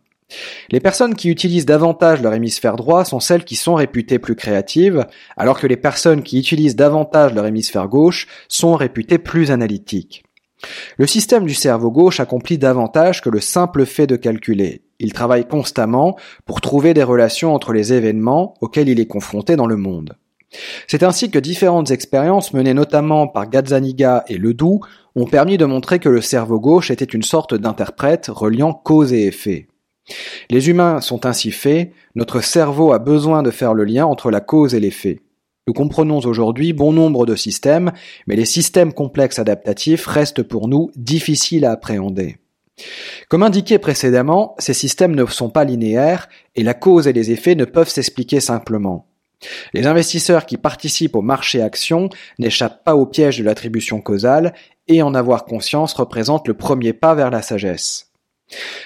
Les 0.71 0.79
personnes 0.79 1.15
qui 1.15 1.29
utilisent 1.29 1.65
davantage 1.65 2.21
leur 2.21 2.33
hémisphère 2.33 2.75
droit 2.75 3.03
sont 3.03 3.19
celles 3.19 3.43
qui 3.43 3.55
sont 3.55 3.75
réputées 3.75 4.19
plus 4.19 4.35
créatives, 4.35 5.05
alors 5.37 5.59
que 5.59 5.67
les 5.67 5.77
personnes 5.77 6.23
qui 6.23 6.39
utilisent 6.39 6.75
davantage 6.75 7.33
leur 7.33 7.45
hémisphère 7.45 7.87
gauche 7.87 8.27
sont 8.47 8.75
réputées 8.75 9.17
plus 9.17 9.51
analytiques. 9.51 10.23
Le 10.97 11.07
système 11.07 11.45
du 11.45 11.53
cerveau 11.53 11.89
gauche 11.89 12.19
accomplit 12.19 12.57
davantage 12.57 13.21
que 13.21 13.29
le 13.29 13.39
simple 13.39 13.85
fait 13.85 14.07
de 14.07 14.17
calculer. 14.17 14.83
Il 14.99 15.13
travaille 15.13 15.47
constamment 15.47 16.17
pour 16.45 16.59
trouver 16.59 16.93
des 16.93 17.03
relations 17.03 17.53
entre 17.53 17.71
les 17.71 17.93
événements 17.93 18.55
auxquels 18.61 18.89
il 18.89 18.99
est 18.99 19.07
confronté 19.07 19.55
dans 19.55 19.67
le 19.67 19.77
monde. 19.77 20.17
C'est 20.87 21.03
ainsi 21.03 21.29
que 21.29 21.39
différentes 21.39 21.91
expériences 21.91 22.53
menées 22.53 22.73
notamment 22.73 23.27
par 23.27 23.49
Gazzaniga 23.49 24.23
et 24.27 24.37
Ledoux 24.37 24.81
ont 25.15 25.25
permis 25.25 25.57
de 25.57 25.65
montrer 25.65 25.99
que 25.99 26.09
le 26.09 26.21
cerveau 26.21 26.59
gauche 26.59 26.91
était 26.91 27.05
une 27.05 27.23
sorte 27.23 27.53
d'interprète 27.53 28.27
reliant 28.27 28.73
cause 28.73 29.13
et 29.13 29.27
effet. 29.27 29.67
Les 30.49 30.69
humains 30.69 31.01
sont 31.01 31.25
ainsi 31.25 31.51
faits, 31.51 31.91
notre 32.15 32.41
cerveau 32.41 32.93
a 32.93 32.99
besoin 32.99 33.43
de 33.43 33.51
faire 33.51 33.73
le 33.73 33.83
lien 33.83 34.05
entre 34.05 34.31
la 34.31 34.41
cause 34.41 34.73
et 34.73 34.79
l'effet. 34.79 35.19
Nous 35.67 35.73
comprenons 35.73 36.17
aujourd'hui 36.19 36.73
bon 36.73 36.93
nombre 36.93 37.27
de 37.27 37.35
systèmes, 37.35 37.91
mais 38.25 38.35
les 38.35 38.45
systèmes 38.45 38.91
complexes 38.91 39.37
adaptatifs 39.37 40.07
restent 40.07 40.41
pour 40.41 40.67
nous 40.67 40.89
difficiles 40.95 41.65
à 41.65 41.71
appréhender. 41.71 42.37
Comme 43.27 43.43
indiqué 43.43 43.77
précédemment, 43.77 44.55
ces 44.57 44.73
systèmes 44.73 45.15
ne 45.15 45.25
sont 45.27 45.49
pas 45.49 45.65
linéaires 45.65 46.27
et 46.55 46.63
la 46.63 46.73
cause 46.73 47.07
et 47.07 47.13
les 47.13 47.29
effets 47.29 47.55
ne 47.55 47.65
peuvent 47.65 47.89
s'expliquer 47.89 48.39
simplement. 48.39 49.08
Les 49.73 49.87
investisseurs 49.87 50.45
qui 50.45 50.57
participent 50.57 51.15
au 51.15 51.21
marché 51.21 51.61
action 51.61 52.09
n'échappent 52.39 52.83
pas 52.83 52.95
au 52.95 53.05
piège 53.05 53.37
de 53.37 53.43
l'attribution 53.43 54.01
causale 54.01 54.53
et 54.87 55.01
en 55.01 55.13
avoir 55.13 55.45
conscience 55.45 55.93
représente 55.93 56.47
le 56.47 56.55
premier 56.55 56.93
pas 56.93 57.15
vers 57.15 57.29
la 57.29 57.41
sagesse. 57.41 58.11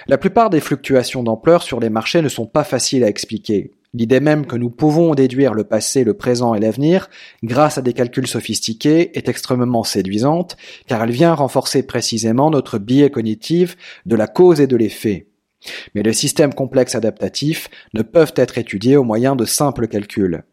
La 0.07 0.17
plupart 0.17 0.49
des 0.49 0.59
fluctuations 0.59 1.23
d'ampleur 1.23 1.63
sur 1.63 1.79
les 1.79 1.89
marchés 1.89 2.21
ne 2.21 2.29
sont 2.29 2.45
pas 2.45 2.63
faciles 2.63 3.03
à 3.03 3.07
expliquer. 3.07 3.71
L'idée 3.93 4.19
même 4.19 4.47
que 4.47 4.55
nous 4.55 4.71
pouvons 4.71 5.13
déduire 5.13 5.53
le 5.53 5.63
passé, 5.63 6.03
le 6.03 6.15
présent 6.15 6.55
et 6.55 6.59
l'avenir 6.59 7.09
grâce 7.43 7.77
à 7.77 7.81
des 7.81 7.93
calculs 7.93 8.27
sophistiqués 8.27 9.17
est 9.17 9.29
extrêmement 9.29 9.83
séduisante 9.83 10.57
car 10.87 11.03
elle 11.03 11.11
vient 11.11 11.35
renforcer 11.35 11.83
précisément 11.83 12.49
notre 12.49 12.79
biais 12.79 13.11
cognitif 13.11 13.77
de 14.05 14.15
la 14.15 14.27
cause 14.27 14.59
et 14.59 14.67
de 14.67 14.75
l'effet. 14.75 15.27
Mais 15.95 16.03
les 16.03 16.14
systèmes 16.14 16.53
complexes 16.53 16.95
adaptatifs 16.95 17.70
ne 17.93 18.01
peuvent 18.01 18.34
être 18.36 18.57
étudiés 18.57 18.97
au 18.97 19.03
moyen 19.03 19.36
de 19.36 19.45
simples 19.45 19.88
calculs. 19.88 20.43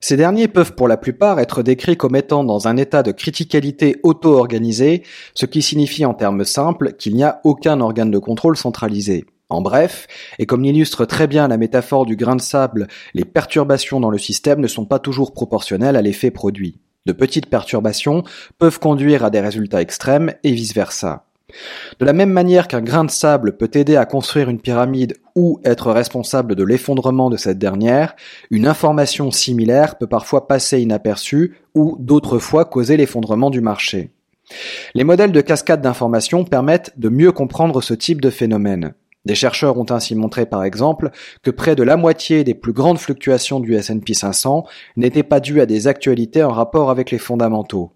Ces 0.00 0.16
derniers 0.16 0.46
peuvent 0.46 0.74
pour 0.74 0.86
la 0.86 0.96
plupart 0.96 1.40
être 1.40 1.64
décrits 1.64 1.96
comme 1.96 2.14
étant 2.14 2.44
dans 2.44 2.68
un 2.68 2.76
état 2.76 3.02
de 3.02 3.10
criticalité 3.10 3.96
auto-organisé, 4.04 5.02
ce 5.34 5.44
qui 5.44 5.60
signifie 5.60 6.04
en 6.04 6.14
termes 6.14 6.44
simples 6.44 6.92
qu'il 6.92 7.16
n'y 7.16 7.24
a 7.24 7.40
aucun 7.42 7.80
organe 7.80 8.12
de 8.12 8.18
contrôle 8.18 8.56
centralisé. 8.56 9.24
En 9.48 9.60
bref, 9.60 10.06
et 10.38 10.46
comme 10.46 10.62
l'illustre 10.62 11.04
très 11.04 11.26
bien 11.26 11.48
la 11.48 11.56
métaphore 11.56 12.06
du 12.06 12.16
grain 12.16 12.36
de 12.36 12.40
sable, 12.40 12.86
les 13.14 13.24
perturbations 13.24 13.98
dans 13.98 14.10
le 14.10 14.18
système 14.18 14.60
ne 14.60 14.66
sont 14.66 14.84
pas 14.84 14.98
toujours 14.98 15.32
proportionnelles 15.32 15.96
à 15.96 16.02
l'effet 16.02 16.30
produit. 16.30 16.78
De 17.06 17.12
petites 17.12 17.46
perturbations 17.46 18.22
peuvent 18.58 18.78
conduire 18.78 19.24
à 19.24 19.30
des 19.30 19.40
résultats 19.40 19.80
extrêmes 19.80 20.34
et 20.44 20.52
vice-versa. 20.52 21.27
De 21.98 22.04
la 22.04 22.12
même 22.12 22.30
manière 22.30 22.68
qu'un 22.68 22.82
grain 22.82 23.04
de 23.04 23.10
sable 23.10 23.56
peut 23.56 23.70
aider 23.74 23.96
à 23.96 24.04
construire 24.04 24.50
une 24.50 24.60
pyramide 24.60 25.16
ou 25.34 25.60
être 25.64 25.92
responsable 25.92 26.54
de 26.54 26.64
l'effondrement 26.64 27.30
de 27.30 27.36
cette 27.36 27.58
dernière, 27.58 28.14
une 28.50 28.66
information 28.66 29.30
similaire 29.30 29.96
peut 29.96 30.06
parfois 30.06 30.46
passer 30.46 30.80
inaperçue 30.80 31.56
ou 31.74 31.96
d'autres 31.98 32.38
fois 32.38 32.64
causer 32.64 32.96
l'effondrement 32.96 33.50
du 33.50 33.60
marché. 33.60 34.10
Les 34.94 35.04
modèles 35.04 35.32
de 35.32 35.40
cascade 35.40 35.82
d'informations 35.82 36.44
permettent 36.44 36.92
de 36.98 37.08
mieux 37.08 37.32
comprendre 37.32 37.82
ce 37.82 37.94
type 37.94 38.20
de 38.20 38.30
phénomène. 38.30 38.94
Des 39.24 39.34
chercheurs 39.34 39.78
ont 39.78 39.90
ainsi 39.90 40.14
montré 40.14 40.46
par 40.46 40.64
exemple 40.64 41.10
que 41.42 41.50
près 41.50 41.74
de 41.74 41.82
la 41.82 41.96
moitié 41.96 42.44
des 42.44 42.54
plus 42.54 42.72
grandes 42.72 42.98
fluctuations 42.98 43.60
du 43.60 43.74
S&P 43.74 44.14
500 44.14 44.64
n'étaient 44.96 45.22
pas 45.22 45.40
dues 45.40 45.60
à 45.60 45.66
des 45.66 45.86
actualités 45.86 46.42
en 46.42 46.52
rapport 46.52 46.90
avec 46.90 47.10
les 47.10 47.18
fondamentaux. 47.18 47.92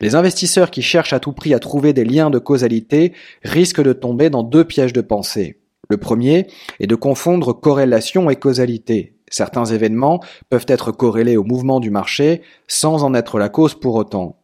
Les 0.00 0.14
investisseurs 0.14 0.70
qui 0.70 0.82
cherchent 0.82 1.12
à 1.12 1.20
tout 1.20 1.32
prix 1.32 1.54
à 1.54 1.58
trouver 1.58 1.92
des 1.92 2.04
liens 2.04 2.30
de 2.30 2.38
causalité 2.38 3.12
risquent 3.42 3.82
de 3.82 3.92
tomber 3.92 4.30
dans 4.30 4.42
deux 4.42 4.64
pièges 4.64 4.92
de 4.92 5.00
pensée. 5.00 5.60
Le 5.90 5.96
premier 5.96 6.46
est 6.80 6.86
de 6.86 6.94
confondre 6.94 7.52
corrélation 7.52 8.30
et 8.30 8.36
causalité. 8.36 9.14
Certains 9.30 9.64
événements 9.64 10.20
peuvent 10.48 10.66
être 10.68 10.92
corrélés 10.92 11.36
au 11.36 11.44
mouvement 11.44 11.80
du 11.80 11.90
marché 11.90 12.42
sans 12.66 13.04
en 13.04 13.14
être 13.14 13.38
la 13.38 13.48
cause 13.48 13.74
pour 13.74 13.94
autant. 13.94 14.36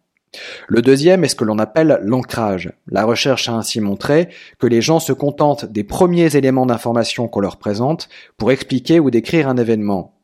Le 0.68 0.82
deuxième 0.82 1.24
est 1.24 1.28
ce 1.28 1.36
que 1.36 1.44
l'on 1.44 1.58
appelle 1.58 2.00
l'ancrage. 2.02 2.72
La 2.88 3.04
recherche 3.04 3.48
a 3.48 3.52
ainsi 3.52 3.80
montré 3.80 4.28
que 4.58 4.66
les 4.66 4.80
gens 4.80 4.98
se 4.98 5.12
contentent 5.12 5.64
des 5.64 5.84
premiers 5.84 6.36
éléments 6.36 6.66
d'information 6.66 7.28
qu'on 7.28 7.40
leur 7.40 7.56
présente 7.56 8.08
pour 8.36 8.50
expliquer 8.50 8.98
ou 8.98 9.10
décrire 9.10 9.48
un 9.48 9.56
événement. 9.56 10.14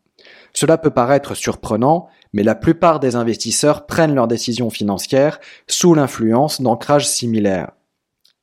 Cela 0.53 0.78
peut 0.78 0.91
paraître 0.91 1.34
surprenant, 1.34 2.09
mais 2.33 2.43
la 2.43 2.55
plupart 2.55 3.01
des 3.01 3.16
investisseurs 3.16 3.87
prennent 3.87 4.14
leurs 4.14 4.28
décisions 4.28 4.70
financières 4.70 5.41
sous 5.66 5.95
l'influence 5.95 6.61
d'ancrages 6.61 7.09
similaires. 7.09 7.72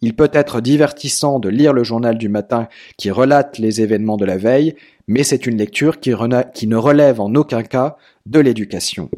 Il 0.02 0.16
peut 0.16 0.30
être 0.32 0.62
divertissant 0.62 1.40
de 1.40 1.50
lire 1.50 1.74
le 1.74 1.84
journal 1.84 2.18
du 2.18 2.30
matin 2.30 2.68
qui 2.98 3.10
relate 3.10 3.58
les 3.58 3.82
événements 3.82 4.18
de 4.18 4.26
la 4.26 4.38
veille, 4.38 4.76
mais 5.08 5.24
c'est 5.24 5.48
une 5.48 5.58
lecture 5.58 6.00
qui, 6.00 6.12
ne 6.12 6.76
relève 6.76 7.20
en 7.20 7.34
aucun 7.34 7.64
cas 7.64 7.98
de 8.26 8.40
l'éducation. 8.40 9.10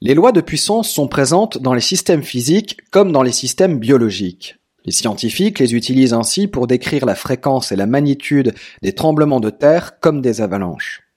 Les 0.00 0.14
lois 0.14 0.32
de 0.32 0.40
puissance 0.40 0.90
sont 0.90 1.08
présentes 1.08 1.58
dans 1.58 1.74
les 1.74 1.80
systèmes 1.80 2.22
physiques 2.22 2.78
comme 2.90 3.12
dans 3.12 3.22
les 3.22 3.32
systèmes 3.32 3.78
biologiques. 3.78 4.56
Les 4.84 4.92
scientifiques 4.92 5.58
les 5.58 5.74
utilisent 5.74 6.14
ainsi 6.14 6.48
pour 6.48 6.66
décrire 6.66 7.04
la 7.04 7.14
fréquence 7.14 7.72
et 7.72 7.76
la 7.76 7.86
magnitude 7.86 8.54
des 8.82 8.94
tremblements 8.94 9.40
de 9.40 9.50
terre 9.50 10.00
comme 10.00 10.20
des 10.20 10.40
avalanches. 10.40 11.07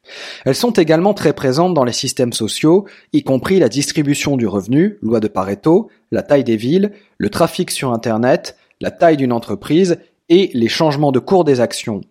Elles 0.46 0.56
sont 0.56 0.72
également 0.72 1.14
très 1.14 1.34
présentes 1.34 1.74
dans 1.74 1.84
les 1.84 1.94
systèmes 1.94 2.34
sociaux, 2.34 2.86
y 3.14 3.24
compris 3.24 3.60
la 3.60 3.70
distribution 3.70 4.38
du 4.38 4.48
revenu, 4.48 4.98
loi 5.02 5.20
de 5.20 5.28
Pareto, 5.28 5.90
la 6.12 6.24
taille 6.24 6.44
des 6.44 6.58
villes, 6.58 6.92
le 7.18 7.30
trafic 7.30 7.72
sur 7.72 7.92
Internet, 7.92 8.58
la 8.82 8.92
taille 8.92 9.18
d'une 9.18 9.34
entreprise 9.34 10.00
et 10.30 10.52
les 10.54 10.70
changements 10.70 11.12
de 11.12 11.20
cours 11.20 11.44
des 11.44 11.60
actions. 11.60 12.02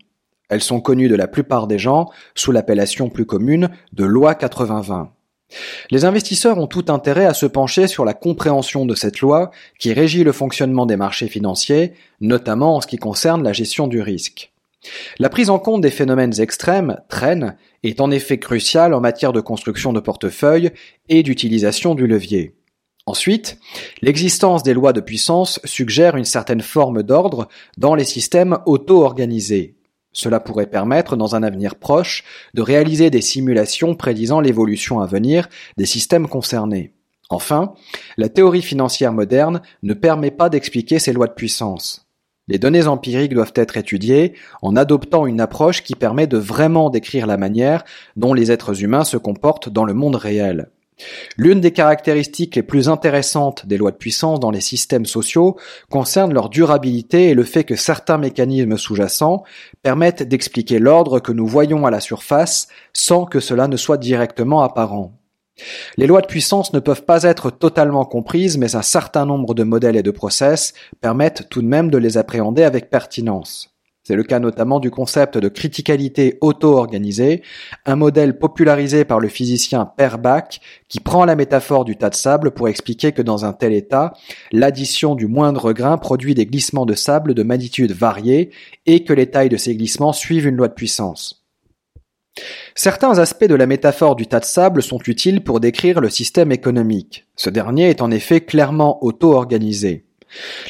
Elles 0.49 0.63
sont 0.63 0.81
connues 0.81 1.09
de 1.09 1.15
la 1.15 1.29
plupart 1.29 1.67
des 1.67 1.79
gens 1.79 2.11
sous 2.35 2.53
l'appellation 2.53 3.09
plus 3.09 3.25
commune 3.25 3.71
de 3.93 4.05
loi 4.05 4.35
80-20. 4.35 5.09
Les 5.91 6.05
investisseurs 6.05 6.59
ont 6.59 6.67
tout 6.67 6.85
intérêt 6.89 7.27
à 7.27 7.35
se 7.35 7.47
pencher 7.47 7.87
sur 7.87 8.05
la 8.05 8.15
compréhension 8.15 8.87
de 8.87 8.95
cette 8.95 9.21
loi 9.21 9.51
qui 9.79 9.93
régit 9.93 10.25
le 10.25 10.33
fonctionnement 10.33 10.87
des 10.87 10.97
marchés 10.97 11.29
financiers, 11.29 11.95
notamment 12.21 12.77
en 12.77 12.81
ce 12.81 12.87
qui 12.87 12.99
concerne 12.99 13.43
la 13.43 13.53
gestion 13.53 13.89
du 13.89 14.01
risque. 14.01 14.53
La 15.19 15.29
prise 15.29 15.51
en 15.51 15.59
compte 15.59 15.83
des 15.83 15.91
phénomènes 15.91 16.41
extrêmes, 16.41 17.01
traîne, 17.09 17.57
est 17.83 18.01
en 18.01 18.11
effet 18.11 18.39
cruciale 18.39 18.95
en 18.95 19.01
matière 19.01 19.33
de 19.33 19.41
construction 19.41 19.93
de 19.93 20.01
portefeuille 20.01 20.71
et 21.09 21.23
d'utilisation 21.23 21.95
du 21.95 22.07
levier. 22.07 22.55
Ensuite, 23.07 23.59
l'existence 24.03 24.63
des 24.63 24.75
lois 24.75 24.93
de 24.93 25.01
puissance 25.01 25.61
suggère 25.65 26.17
une 26.17 26.25
certaine 26.25 26.61
forme 26.61 27.03
d'ordre 27.03 27.49
dans 27.77 27.95
les 27.95 28.05
systèmes 28.05 28.59
auto-organisés. 28.67 29.77
Cela 30.13 30.41
pourrait 30.41 30.71
permettre, 30.71 31.17
dans 31.17 31.35
un 31.35 31.43
avenir 31.43 31.77
proche, 31.77 32.25
de 32.55 32.63
réaliser 32.63 33.11
des 33.11 33.21
simulations 33.21 33.95
prédisant 33.95 34.41
l'évolution 34.41 35.01
à 35.01 35.07
venir 35.07 35.49
des 35.77 35.87
systèmes 35.87 36.29
concernés. 36.29 36.95
Enfin, 37.31 37.75
la 38.17 38.29
théorie 38.29 38.63
financière 38.63 39.13
moderne 39.13 39.63
ne 39.83 39.95
permet 39.95 40.33
pas 40.33 40.49
d'expliquer 40.49 40.99
ces 40.99 41.13
lois 41.13 41.29
de 41.29 41.33
puissance. 41.33 42.10
Les 42.51 42.59
données 42.59 42.89
empiriques 42.89 43.33
doivent 43.33 43.53
être 43.55 43.77
étudiées 43.77 44.35
en 44.61 44.75
adoptant 44.75 45.25
une 45.25 45.41
approche 45.41 45.85
qui 45.85 45.95
permet 45.95 46.27
de 46.27 46.37
vraiment 46.37 46.91
décrire 46.91 47.29
la 47.29 47.37
manière 47.37 47.85
dont 48.17 48.35
les 48.35 48.51
êtres 48.51 48.83
humains 48.83 49.05
se 49.05 49.17
comportent 49.17 49.69
dans 49.69 49.85
le 49.85 49.95
monde 49.95 50.17
réel. 50.17 50.69
L'une 51.37 51.61
des 51.61 51.71
caractéristiques 51.71 52.57
les 52.57 52.65
plus 52.65 52.89
intéressantes 52.89 53.67
des 53.67 53.79
lois 53.79 53.93
de 53.93 53.97
puissance 53.97 54.41
dans 54.41 54.51
les 54.51 54.61
systèmes 54.61 55.07
sociaux 55.07 55.57
concerne 55.91 56.35
leur 56.35 56.49
durabilité 56.49 57.29
et 57.29 57.35
le 57.35 57.45
fait 57.45 57.63
que 57.63 57.77
certains 57.77 58.19
mécanismes 58.19 58.77
sous-jacents 58.77 59.45
permettent 59.85 60.25
d'expliquer 60.25 60.81
l'ordre 60.81 61.21
que 61.21 61.31
nous 61.31 61.47
voyons 61.47 61.87
à 61.87 61.93
la 61.93 62.01
surface 62.01 62.67
sans 62.93 63.27
que 63.27 63.39
cela 63.39 63.69
ne 63.69 63.77
soit 63.77 63.97
directement 63.97 64.63
apparent. 64.63 65.20
Les 65.97 66.07
lois 66.07 66.21
de 66.21 66.27
puissance 66.27 66.73
ne 66.73 66.81
peuvent 66.81 67.05
pas 67.05 67.25
être 67.25 67.51
totalement 67.51 68.05
comprises, 68.05 68.59
mais 68.59 68.77
un 68.77 68.83
certain 68.83 69.27
nombre 69.27 69.55
de 69.55 69.65
modèles 69.65 69.97
et 69.97 70.03
de 70.03 70.11
process 70.11 70.73
permettent 71.01 71.49
tout 71.49 71.63
de 71.63 71.67
même 71.67 71.91
de 71.91 71.99
les 71.99 72.17
appréhender 72.19 72.63
avec 72.63 72.91
pertinence. 72.91 73.71
C'est 74.03 74.17
le 74.17 74.25
cas 74.25 74.41
notamment 74.41 74.81
du 74.81 74.91
concept 74.91 75.37
de 75.37 75.49
criticalité 75.49 76.39
auto-organisée, 76.41 77.43
un 77.85 77.97
modèle 77.97 78.39
popularisé 78.39 79.05
par 79.05 79.21
le 79.21 79.29
physicien 79.29 79.85
Per 79.85 80.17
Bach 80.19 80.59
qui 80.89 81.01
prend 81.01 81.27
la 81.27 81.37
métaphore 81.37 81.85
du 81.85 81.97
tas 81.97 82.11
de 82.11 82.15
sable 82.15 82.51
pour 82.51 82.69
expliquer 82.69 83.13
que 83.13 83.23
dans 83.23 83.45
un 83.45 83.53
tel 83.53 83.75
état, 83.75 84.15
l'addition 84.53 85.15
du 85.15 85.27
moindre 85.27 85.73
grain 85.73 85.99
produit 85.99 86.35
des 86.35 86.47
glissements 86.47 86.87
de 86.87 86.95
sable 86.95 87.35
de 87.35 87.43
magnitude 87.43 87.93
variée 87.93 88.51
et 88.87 89.05
que 89.05 89.13
les 89.13 89.31
tailles 89.31 89.51
de 89.51 89.59
ces 89.59 89.77
glissements 89.77 90.15
suivent 90.15 90.47
une 90.47 90.57
loi 90.57 90.69
de 90.69 90.75
puissance. 90.75 91.40
Certains 92.75 93.19
aspects 93.19 93.45
de 93.45 93.55
la 93.55 93.67
métaphore 93.67 94.17
du 94.17 94.27
tas 94.27 94.41
de 94.41 94.45
sable 94.45 94.83
sont 94.83 95.01
utiles 95.07 95.43
pour 95.43 95.61
décrire 95.61 96.01
le 96.01 96.09
système 96.09 96.53
économique. 96.53 97.27
Ce 97.37 97.51
dernier 97.51 97.91
est 97.91 98.03
en 98.03 98.11
effet 98.11 98.41
clairement 98.41 99.03
auto-organisé. 99.05 100.07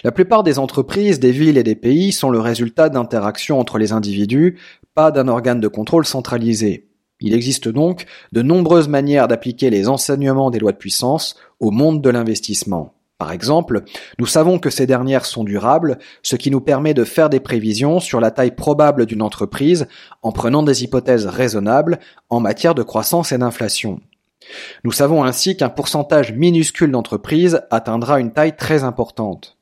La 0.05 0.13
plupart 0.13 0.43
des 0.43 0.59
entreprises, 0.59 1.21
des 1.21 1.33
villes 1.33 1.59
et 1.59 1.63
des 1.63 1.75
pays 1.75 2.13
sont 2.13 2.31
le 2.31 2.41
résultat 2.41 2.89
d'interactions 2.89 3.61
entre 3.61 3.79
les 3.79 3.93
individus, 3.93 4.59
pas 4.95 5.11
d'un 5.11 5.29
organe 5.29 5.61
de 5.61 5.69
contrôle 5.69 6.07
centralisé. 6.07 6.89
Il 7.21 7.35
existe 7.35 7.69
donc 7.69 8.07
de 8.33 8.41
nombreuses 8.41 8.89
manières 8.89 9.29
d'appliquer 9.29 9.69
les 9.69 9.89
enseignements 9.89 10.51
des 10.51 10.59
lois 10.59 10.73
de 10.73 10.79
puissance 10.79 11.37
au 11.61 11.71
monde 11.71 12.01
de 12.01 12.09
l'investissement. 12.09 12.95
Par 13.21 13.33
exemple, 13.33 13.83
nous 14.19 14.25
savons 14.25 14.59
que 14.59 14.71
ces 14.71 14.87
dernières 14.87 15.27
sont 15.27 15.45
durables, 15.45 15.99
ce 16.23 16.37
qui 16.37 16.51
nous 16.51 16.63
permet 16.63 16.95
de 16.95 17.05
faire 17.05 17.29
des 17.29 17.39
prévisions 17.39 18.01
sur 18.01 18.19
la 18.19 18.31
taille 18.31 18.55
probable 18.55 19.05
d'une 19.05 19.21
entreprise 19.21 19.89
en 20.23 20.33
prenant 20.33 20.63
des 20.63 20.85
hypothèses 20.85 21.27
raisonnables 21.27 21.99
en 22.31 22.41
matière 22.41 22.75
de 22.75 22.83
croissance 22.83 23.33
et 23.33 23.37
d'inflation. 23.37 24.01
Nous 24.85 24.93
savons 24.93 25.23
ainsi 25.23 25.55
qu'un 25.55 25.69
pourcentage 25.69 26.33
minuscule 26.33 26.93
d'entreprises 26.93 27.61
atteindra 27.71 28.21
une 28.21 28.33
taille 28.33 28.57
très 28.57 28.85
importante. 28.85 29.59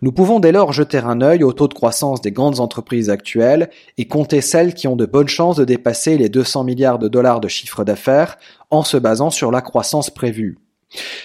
Nous 0.00 0.12
pouvons 0.12 0.38
dès 0.38 0.52
lors 0.52 0.72
jeter 0.72 0.98
un 0.98 1.20
œil 1.20 1.42
au 1.42 1.52
taux 1.52 1.66
de 1.66 1.74
croissance 1.74 2.20
des 2.20 2.30
grandes 2.30 2.60
entreprises 2.60 3.10
actuelles 3.10 3.70
et 3.98 4.06
compter 4.06 4.40
celles 4.40 4.72
qui 4.72 4.86
ont 4.86 4.94
de 4.94 5.06
bonnes 5.06 5.26
chances 5.26 5.56
de 5.56 5.64
dépasser 5.64 6.16
les 6.16 6.28
200 6.28 6.62
milliards 6.62 7.00
de 7.00 7.08
dollars 7.08 7.40
de 7.40 7.48
chiffre 7.48 7.82
d'affaires 7.82 8.38
en 8.70 8.84
se 8.84 8.96
basant 8.96 9.30
sur 9.30 9.50
la 9.50 9.62
croissance 9.62 10.10
prévue. 10.10 10.58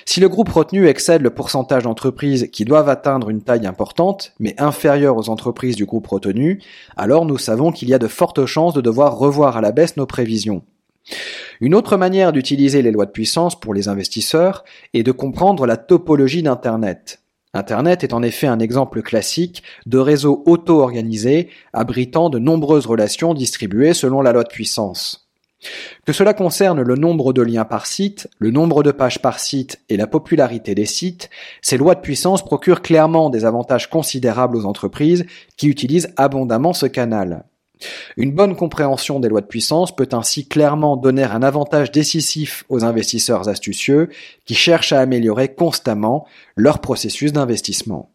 Si 0.06 0.20
le 0.20 0.30
groupe 0.30 0.50
retenu 0.50 0.88
excède 0.88 1.22
le 1.22 1.30
pourcentage 1.30 1.84
d'entreprises 1.84 2.50
qui 2.52 2.66
doivent 2.66 2.90
atteindre 2.90 3.30
une 3.30 3.42
taille 3.42 3.68
importante, 3.68 4.34
mais 4.40 4.56
inférieure 4.58 5.18
aux 5.18 5.30
entreprises 5.30 5.76
du 5.76 5.86
groupe 5.86 6.08
retenu, 6.08 6.62
alors 6.98 7.26
nous 7.26 7.38
savons 7.38 7.72
qu'il 7.72 7.90
y 7.90 7.94
a 7.94 8.00
de 8.00 8.08
fortes 8.08 8.46
chances 8.46 8.74
de 8.74 8.82
devoir 8.82 9.18
revoir 9.18 9.58
à 9.58 9.62
la 9.62 9.72
baisse 9.72 9.98
nos 9.98 10.06
prévisions. 10.06 10.64
Une 11.62 11.76
autre 11.76 11.98
manière 11.98 12.32
d'utiliser 12.32 12.82
les 12.82 12.92
lois 12.92 13.06
de 13.06 13.12
puissance 13.12 13.60
pour 13.60 13.74
les 13.74 13.88
investisseurs 13.88 14.64
est 14.94 15.04
de 15.04 15.12
comprendre 15.12 15.66
la 15.66 15.78
topologie 15.78 16.44
d'Internet. 16.44 17.22
Internet 17.54 18.04
est 18.04 18.14
en 18.14 18.22
effet 18.22 18.48
un 18.48 18.60
exemple 18.60 19.02
classique 19.02 19.64
de 19.88 19.98
réseau 19.98 20.44
auto-organisé 20.46 21.50
abritant 21.74 22.30
de 22.30 22.38
nombreuses 22.38 22.86
relations 22.86 23.34
distribuées 23.34 23.96
selon 23.96 24.22
la 24.22 24.34
loi 24.34 24.44
de 24.44 24.50
puissance. 24.50 25.29
Que 26.06 26.14
cela 26.14 26.34
concerne 26.34 26.82
le 26.82 26.96
nombre 26.96 27.34
de 27.34 27.42
liens 27.42 27.66
par 27.66 27.86
site, 27.86 28.30
le 28.40 28.52
nombre 28.52 28.82
de 28.82 28.92
pages 28.92 29.22
par 29.22 29.40
site 29.40 29.82
et 29.90 29.98
la 29.98 30.08
popularité 30.08 30.74
des 30.74 30.86
sites, 30.86 31.30
ces 31.62 31.78
lois 31.78 31.96
de 31.96 32.02
puissance 32.02 32.44
procurent 32.44 32.82
clairement 32.82 33.30
des 33.30 33.46
avantages 33.46 33.90
considérables 33.90 34.56
aux 34.56 34.66
entreprises 34.66 35.26
qui 35.58 35.68
utilisent 35.68 36.14
abondamment 36.16 36.74
ce 36.74 36.86
canal. 36.86 37.44
Une 38.18 38.32
bonne 38.32 38.56
compréhension 38.56 39.20
des 39.20 39.30
lois 39.30 39.42
de 39.42 39.46
puissance 39.46 39.96
peut 39.96 40.10
ainsi 40.12 40.48
clairement 40.48 40.98
donner 40.98 41.24
un 41.24 41.44
avantage 41.44 41.92
décisif 41.92 42.66
aux 42.70 42.84
investisseurs 42.84 43.48
astucieux 43.48 44.10
qui 44.46 44.56
cherchent 44.56 44.94
à 44.94 45.00
améliorer 45.00 45.54
constamment 45.54 46.26
leur 46.56 46.80
processus 46.80 47.32
d'investissement. 47.32 48.12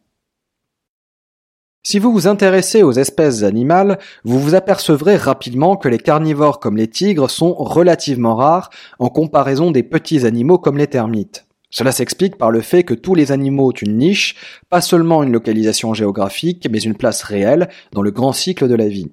Si 1.87 1.99
vous 1.99 2.13
vous 2.13 2.27
intéressez 2.27 2.83
aux 2.83 2.93
espèces 2.93 3.43
animales, 3.43 3.99
vous 4.25 4.41
vous 4.41 4.55
apercevrez 4.55 5.17
rapidement 5.17 5.77
que 5.77 5.87
les 5.87 5.99
carnivores 5.99 6.59
comme 6.59 6.79
les 6.79 6.89
tigres 6.89 7.29
sont 7.29 7.53
relativement 7.53 8.37
rares 8.37 8.71
en 8.99 9.11
comparaison 9.11 9.71
des 9.71 9.83
petits 9.83 10.25
animaux 10.25 10.57
comme 10.57 10.79
les 10.79 10.87
termites. 10.87 11.45
Cela 11.69 11.93
s'explique 11.93 12.39
par 12.39 12.51
le 12.51 12.63
fait 12.63 12.85
que 12.85 12.95
tous 12.95 13.15
les 13.15 13.33
animaux 13.33 13.69
ont 13.69 13.73
une 13.73 13.99
niche, 13.99 14.37
pas 14.71 14.81
seulement 14.81 15.23
une 15.23 15.33
localisation 15.33 15.93
géographique, 15.93 16.67
mais 16.71 16.81
une 16.81 16.97
place 16.97 17.23
réelle 17.23 17.69
dans 17.93 18.01
le 18.01 18.13
grand 18.13 18.33
cycle 18.33 18.67
de 18.67 18.77
la 18.77 18.89
vie. 18.89 19.11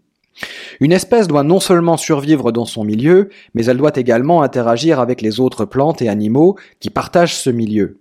Une 0.79 0.93
espèce 0.93 1.27
doit 1.27 1.43
non 1.43 1.59
seulement 1.59 1.97
survivre 1.97 2.53
dans 2.53 2.65
son 2.65 2.85
milieu, 2.85 3.27
mais 3.53 3.65
elle 3.65 3.77
doit 3.77 3.97
également 3.97 4.43
interagir 4.43 5.01
avec 5.01 5.21
les 5.21 5.41
autres 5.41 5.65
plantes 5.65 6.01
et 6.01 6.07
animaux 6.07 6.55
qui 6.79 6.89
partagent 6.89 7.35
ce 7.35 7.49
milieu. 7.49 8.00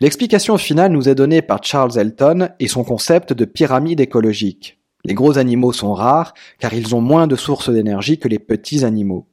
L'explication 0.00 0.56
finale 0.58 0.92
nous 0.92 1.08
est 1.08 1.14
donnée 1.14 1.42
par 1.42 1.62
Charles 1.62 1.98
Elton 1.98 2.48
et 2.58 2.68
son 2.68 2.84
concept 2.84 3.32
de 3.32 3.44
pyramide 3.44 4.00
écologique. 4.00 4.78
Les 5.04 5.14
gros 5.14 5.38
animaux 5.38 5.72
sont 5.72 5.94
rares 5.94 6.34
car 6.58 6.74
ils 6.74 6.94
ont 6.94 7.00
moins 7.00 7.26
de 7.26 7.36
sources 7.36 7.70
d'énergie 7.70 8.18
que 8.18 8.28
les 8.28 8.38
petits 8.38 8.84
animaux. 8.84 9.26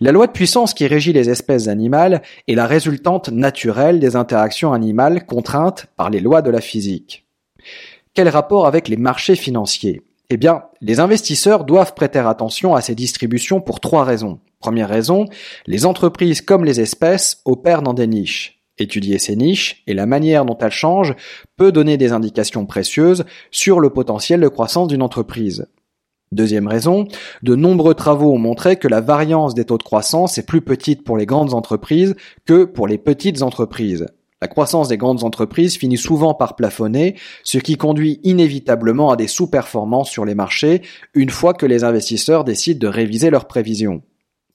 La 0.00 0.12
loi 0.12 0.26
de 0.26 0.32
puissance 0.32 0.72
qui 0.72 0.86
régit 0.86 1.12
les 1.12 1.28
espèces 1.28 1.68
animales 1.68 2.22
est 2.48 2.54
la 2.54 2.66
résultante 2.66 3.28
naturelle 3.28 4.00
des 4.00 4.16
interactions 4.16 4.72
animales 4.72 5.26
contraintes 5.26 5.86
par 5.96 6.10
les 6.10 6.20
lois 6.20 6.42
de 6.42 6.50
la 6.50 6.60
physique. 6.60 7.26
Quel 8.14 8.28
rapport 8.28 8.66
avec 8.66 8.88
les 8.88 8.96
marchés 8.96 9.36
financiers? 9.36 10.02
Eh 10.30 10.36
bien, 10.36 10.62
les 10.80 11.00
investisseurs 11.00 11.64
doivent 11.64 11.94
prêter 11.94 12.20
attention 12.20 12.74
à 12.74 12.80
ces 12.80 12.94
distributions 12.94 13.60
pour 13.60 13.80
trois 13.80 14.04
raisons. 14.04 14.38
Première 14.60 14.88
raison, 14.88 15.26
les 15.66 15.84
entreprises 15.84 16.40
comme 16.40 16.64
les 16.64 16.80
espèces 16.80 17.42
opèrent 17.44 17.82
dans 17.82 17.94
des 17.94 18.06
niches. 18.06 18.59
Étudier 18.80 19.18
ces 19.18 19.36
niches 19.36 19.82
et 19.86 19.92
la 19.92 20.06
manière 20.06 20.46
dont 20.46 20.56
elles 20.58 20.70
changent 20.70 21.14
peut 21.58 21.70
donner 21.70 21.98
des 21.98 22.12
indications 22.12 22.64
précieuses 22.64 23.26
sur 23.50 23.78
le 23.78 23.90
potentiel 23.90 24.40
de 24.40 24.48
croissance 24.48 24.88
d'une 24.88 25.02
entreprise. 25.02 25.66
Deuxième 26.32 26.66
raison, 26.66 27.06
de 27.42 27.54
nombreux 27.54 27.92
travaux 27.92 28.32
ont 28.32 28.38
montré 28.38 28.76
que 28.76 28.88
la 28.88 29.02
variance 29.02 29.54
des 29.54 29.66
taux 29.66 29.76
de 29.76 29.82
croissance 29.82 30.38
est 30.38 30.46
plus 30.46 30.62
petite 30.62 31.04
pour 31.04 31.18
les 31.18 31.26
grandes 31.26 31.52
entreprises 31.52 32.14
que 32.46 32.64
pour 32.64 32.86
les 32.86 32.96
petites 32.96 33.42
entreprises. 33.42 34.06
La 34.40 34.48
croissance 34.48 34.88
des 34.88 34.96
grandes 34.96 35.24
entreprises 35.24 35.76
finit 35.76 35.98
souvent 35.98 36.32
par 36.32 36.56
plafonner, 36.56 37.16
ce 37.44 37.58
qui 37.58 37.76
conduit 37.76 38.18
inévitablement 38.24 39.10
à 39.10 39.16
des 39.16 39.28
sous-performances 39.28 40.08
sur 40.08 40.24
les 40.24 40.34
marchés 40.34 40.80
une 41.12 41.28
fois 41.28 41.52
que 41.52 41.66
les 41.66 41.84
investisseurs 41.84 42.44
décident 42.44 42.78
de 42.78 42.90
réviser 42.90 43.28
leurs 43.28 43.46
prévisions. 43.46 44.00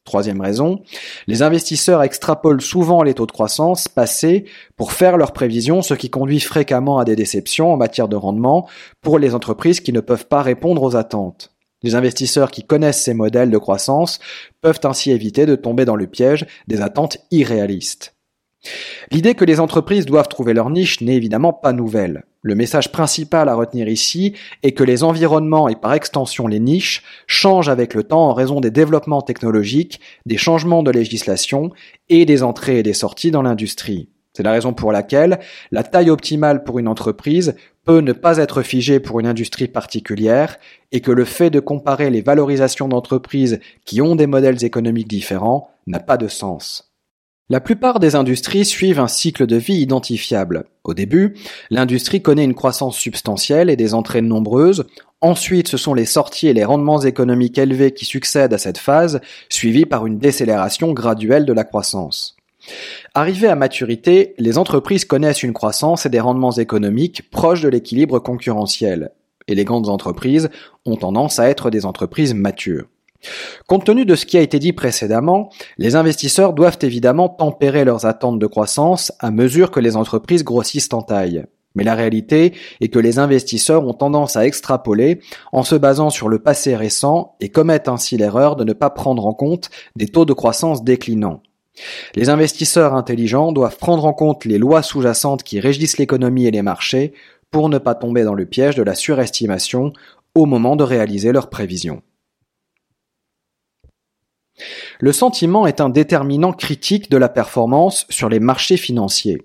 Troisième 0.05 0.39
raison, 0.39 0.83
les 1.25 1.41
investisseurs 1.41 2.03
extrapolent 2.03 2.61
souvent 2.61 3.01
les 3.01 3.15
taux 3.15 3.25
de 3.25 3.31
croissance 3.31 3.87
passés 3.87 4.45
pour 4.75 4.91
faire 4.91 5.17
leurs 5.17 5.33
prévisions, 5.33 5.81
ce 5.81 5.95
qui 5.95 6.11
conduit 6.11 6.39
fréquemment 6.39 6.99
à 6.99 7.05
des 7.05 7.15
déceptions 7.15 7.73
en 7.73 7.77
matière 7.77 8.07
de 8.07 8.15
rendement 8.15 8.69
pour 9.01 9.17
les 9.17 9.33
entreprises 9.33 9.79
qui 9.79 9.93
ne 9.93 10.01
peuvent 10.01 10.27
pas 10.27 10.43
répondre 10.43 10.83
aux 10.83 10.95
attentes. 10.95 11.55
Les 11.81 11.95
investisseurs 11.95 12.51
qui 12.51 12.63
connaissent 12.63 13.01
ces 13.01 13.15
modèles 13.15 13.49
de 13.49 13.57
croissance 13.57 14.19
peuvent 14.61 14.79
ainsi 14.83 15.09
éviter 15.09 15.47
de 15.47 15.55
tomber 15.55 15.85
dans 15.85 15.95
le 15.95 16.07
piège 16.07 16.45
des 16.67 16.81
attentes 16.81 17.17
irréalistes. 17.31 18.15
L'idée 19.11 19.33
que 19.33 19.45
les 19.45 19.59
entreprises 19.59 20.05
doivent 20.05 20.27
trouver 20.27 20.53
leur 20.53 20.69
niche 20.69 21.01
n'est 21.01 21.15
évidemment 21.15 21.53
pas 21.53 21.73
nouvelle. 21.73 22.25
Le 22.47 22.53
message 22.53 22.91
principal 22.91 23.49
à 23.49 23.55
retenir 23.55 23.87
ici 23.87 24.33
est 24.61 24.73
que 24.73 24.83
les 24.83 25.03
environnements 25.03 25.67
et 25.67 25.75
par 25.75 25.95
extension 25.95 26.45
les 26.45 26.59
niches 26.59 27.01
changent 27.25 27.69
avec 27.69 27.95
le 27.95 28.03
temps 28.03 28.29
en 28.29 28.33
raison 28.33 28.61
des 28.61 28.69
développements 28.69 29.23
technologiques, 29.23 29.99
des 30.27 30.37
changements 30.37 30.83
de 30.83 30.91
législation 30.91 31.71
et 32.07 32.23
des 32.23 32.43
entrées 32.43 32.77
et 32.77 32.83
des 32.83 32.93
sorties 32.93 33.31
dans 33.31 33.41
l'industrie. 33.41 34.09
C'est 34.33 34.43
la 34.43 34.51
raison 34.51 34.73
pour 34.73 34.91
laquelle 34.91 35.39
la 35.71 35.81
taille 35.81 36.11
optimale 36.11 36.63
pour 36.63 36.77
une 36.77 36.87
entreprise 36.87 37.55
peut 37.83 38.01
ne 38.01 38.13
pas 38.13 38.37
être 38.37 38.61
figée 38.61 38.99
pour 38.99 39.19
une 39.19 39.25
industrie 39.25 39.67
particulière 39.67 40.57
et 40.91 41.01
que 41.01 41.11
le 41.11 41.25
fait 41.25 41.49
de 41.49 41.59
comparer 41.59 42.11
les 42.11 42.21
valorisations 42.21 42.87
d'entreprises 42.87 43.59
qui 43.85 44.01
ont 44.01 44.15
des 44.15 44.27
modèles 44.27 44.63
économiques 44.63 45.07
différents 45.07 45.71
n'a 45.87 45.99
pas 45.99 46.17
de 46.17 46.27
sens. 46.27 46.84
La 47.47 47.59
plupart 47.59 47.99
des 47.99 48.15
industries 48.15 48.65
suivent 48.65 48.99
un 48.99 49.07
cycle 49.07 49.45
de 49.45 49.55
vie 49.55 49.75
identifiable. 49.75 50.65
Au 50.83 50.95
début, 50.95 51.35
l'industrie 51.69 52.23
connaît 52.23 52.43
une 52.43 52.55
croissance 52.55 52.97
substantielle 52.97 53.69
et 53.69 53.75
des 53.75 53.93
entrées 53.93 54.23
nombreuses. 54.23 54.85
Ensuite, 55.21 55.67
ce 55.67 55.77
sont 55.77 55.93
les 55.93 56.05
sorties 56.05 56.47
et 56.47 56.53
les 56.53 56.65
rendements 56.65 57.01
économiques 57.01 57.59
élevés 57.59 57.91
qui 57.91 58.05
succèdent 58.05 58.53
à 58.53 58.57
cette 58.57 58.79
phase, 58.79 59.21
suivis 59.49 59.85
par 59.85 60.07
une 60.07 60.17
décélération 60.17 60.91
graduelle 60.91 61.45
de 61.45 61.53
la 61.53 61.63
croissance. 61.63 62.35
Arrivées 63.13 63.47
à 63.47 63.55
maturité, 63.55 64.33
les 64.39 64.57
entreprises 64.57 65.05
connaissent 65.05 65.43
une 65.43 65.53
croissance 65.53 66.07
et 66.07 66.09
des 66.09 66.19
rendements 66.19 66.51
économiques 66.51 67.29
proches 67.29 67.61
de 67.61 67.69
l'équilibre 67.69 68.17
concurrentiel. 68.17 69.11
Et 69.47 69.53
les 69.53 69.65
grandes 69.65 69.89
entreprises 69.89 70.49
ont 70.83 70.95
tendance 70.95 71.37
à 71.37 71.47
être 71.47 71.69
des 71.69 71.85
entreprises 71.85 72.33
matures. 72.33 72.87
Compte 73.67 73.85
tenu 73.85 74.05
de 74.05 74.15
ce 74.15 74.25
qui 74.25 74.37
a 74.37 74.41
été 74.41 74.59
dit 74.59 74.73
précédemment, 74.73 75.49
les 75.77 75.95
investisseurs 75.95 76.53
doivent 76.53 76.77
évidemment 76.81 77.29
tempérer 77.29 77.83
leurs 77.85 78.05
attentes 78.05 78.39
de 78.39 78.47
croissance 78.47 79.11
à 79.19 79.31
mesure 79.31 79.71
que 79.71 79.79
les 79.79 79.95
entreprises 79.95 80.43
grossissent 80.43 80.93
en 80.93 81.01
taille. 81.01 81.45
Mais 81.75 81.83
la 81.83 81.95
réalité 81.95 82.53
est 82.79 82.87
que 82.87 82.99
les 82.99 83.19
investisseurs 83.19 83.85
ont 83.85 83.93
tendance 83.93 84.37
à 84.37 84.45
extrapoler 84.45 85.19
en 85.51 85.63
se 85.63 85.75
basant 85.75 86.09
sur 86.09 86.29
le 86.29 86.39
passé 86.39 86.75
récent 86.75 87.35
et 87.41 87.49
commettent 87.49 87.89
ainsi 87.89 88.17
l'erreur 88.17 88.55
de 88.55 88.63
ne 88.63 88.73
pas 88.73 88.89
prendre 88.89 89.25
en 89.27 89.33
compte 89.33 89.69
des 89.95 90.07
taux 90.07 90.25
de 90.25 90.33
croissance 90.33 90.83
déclinants. 90.83 91.41
Les 92.15 92.29
investisseurs 92.29 92.93
intelligents 92.93 93.51
doivent 93.51 93.77
prendre 93.77 94.05
en 94.05 94.13
compte 94.13 94.45
les 94.45 94.57
lois 94.57 94.81
sous-jacentes 94.81 95.43
qui 95.43 95.59
régissent 95.59 95.97
l'économie 95.97 96.45
et 96.45 96.51
les 96.51 96.61
marchés 96.61 97.13
pour 97.51 97.67
ne 97.67 97.77
pas 97.77 97.95
tomber 97.95 98.23
dans 98.23 98.33
le 98.33 98.45
piège 98.45 98.75
de 98.75 98.83
la 98.83 98.95
surestimation 98.95 99.91
au 100.33 100.45
moment 100.45 100.77
de 100.77 100.83
réaliser 100.83 101.33
leurs 101.33 101.49
prévisions. 101.49 102.01
Le 104.99 105.11
sentiment 105.11 105.67
est 105.67 105.81
un 105.81 105.89
déterminant 105.89 106.53
critique 106.53 107.09
de 107.09 107.17
la 107.17 107.29
performance 107.29 108.05
sur 108.09 108.29
les 108.29 108.39
marchés 108.39 108.77
financiers. 108.77 109.41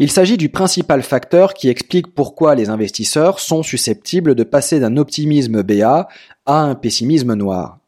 Il 0.00 0.10
s'agit 0.10 0.36
du 0.36 0.48
principal 0.48 1.02
facteur 1.02 1.54
qui 1.54 1.68
explique 1.68 2.14
pourquoi 2.14 2.54
les 2.54 2.70
investisseurs 2.70 3.38
sont 3.38 3.62
susceptibles 3.62 4.34
de 4.34 4.42
passer 4.42 4.80
d'un 4.80 4.96
optimisme 4.96 5.62
BA 5.62 6.08
à 6.46 6.60
un 6.60 6.74
pessimisme 6.74 7.34
noir. 7.34 7.78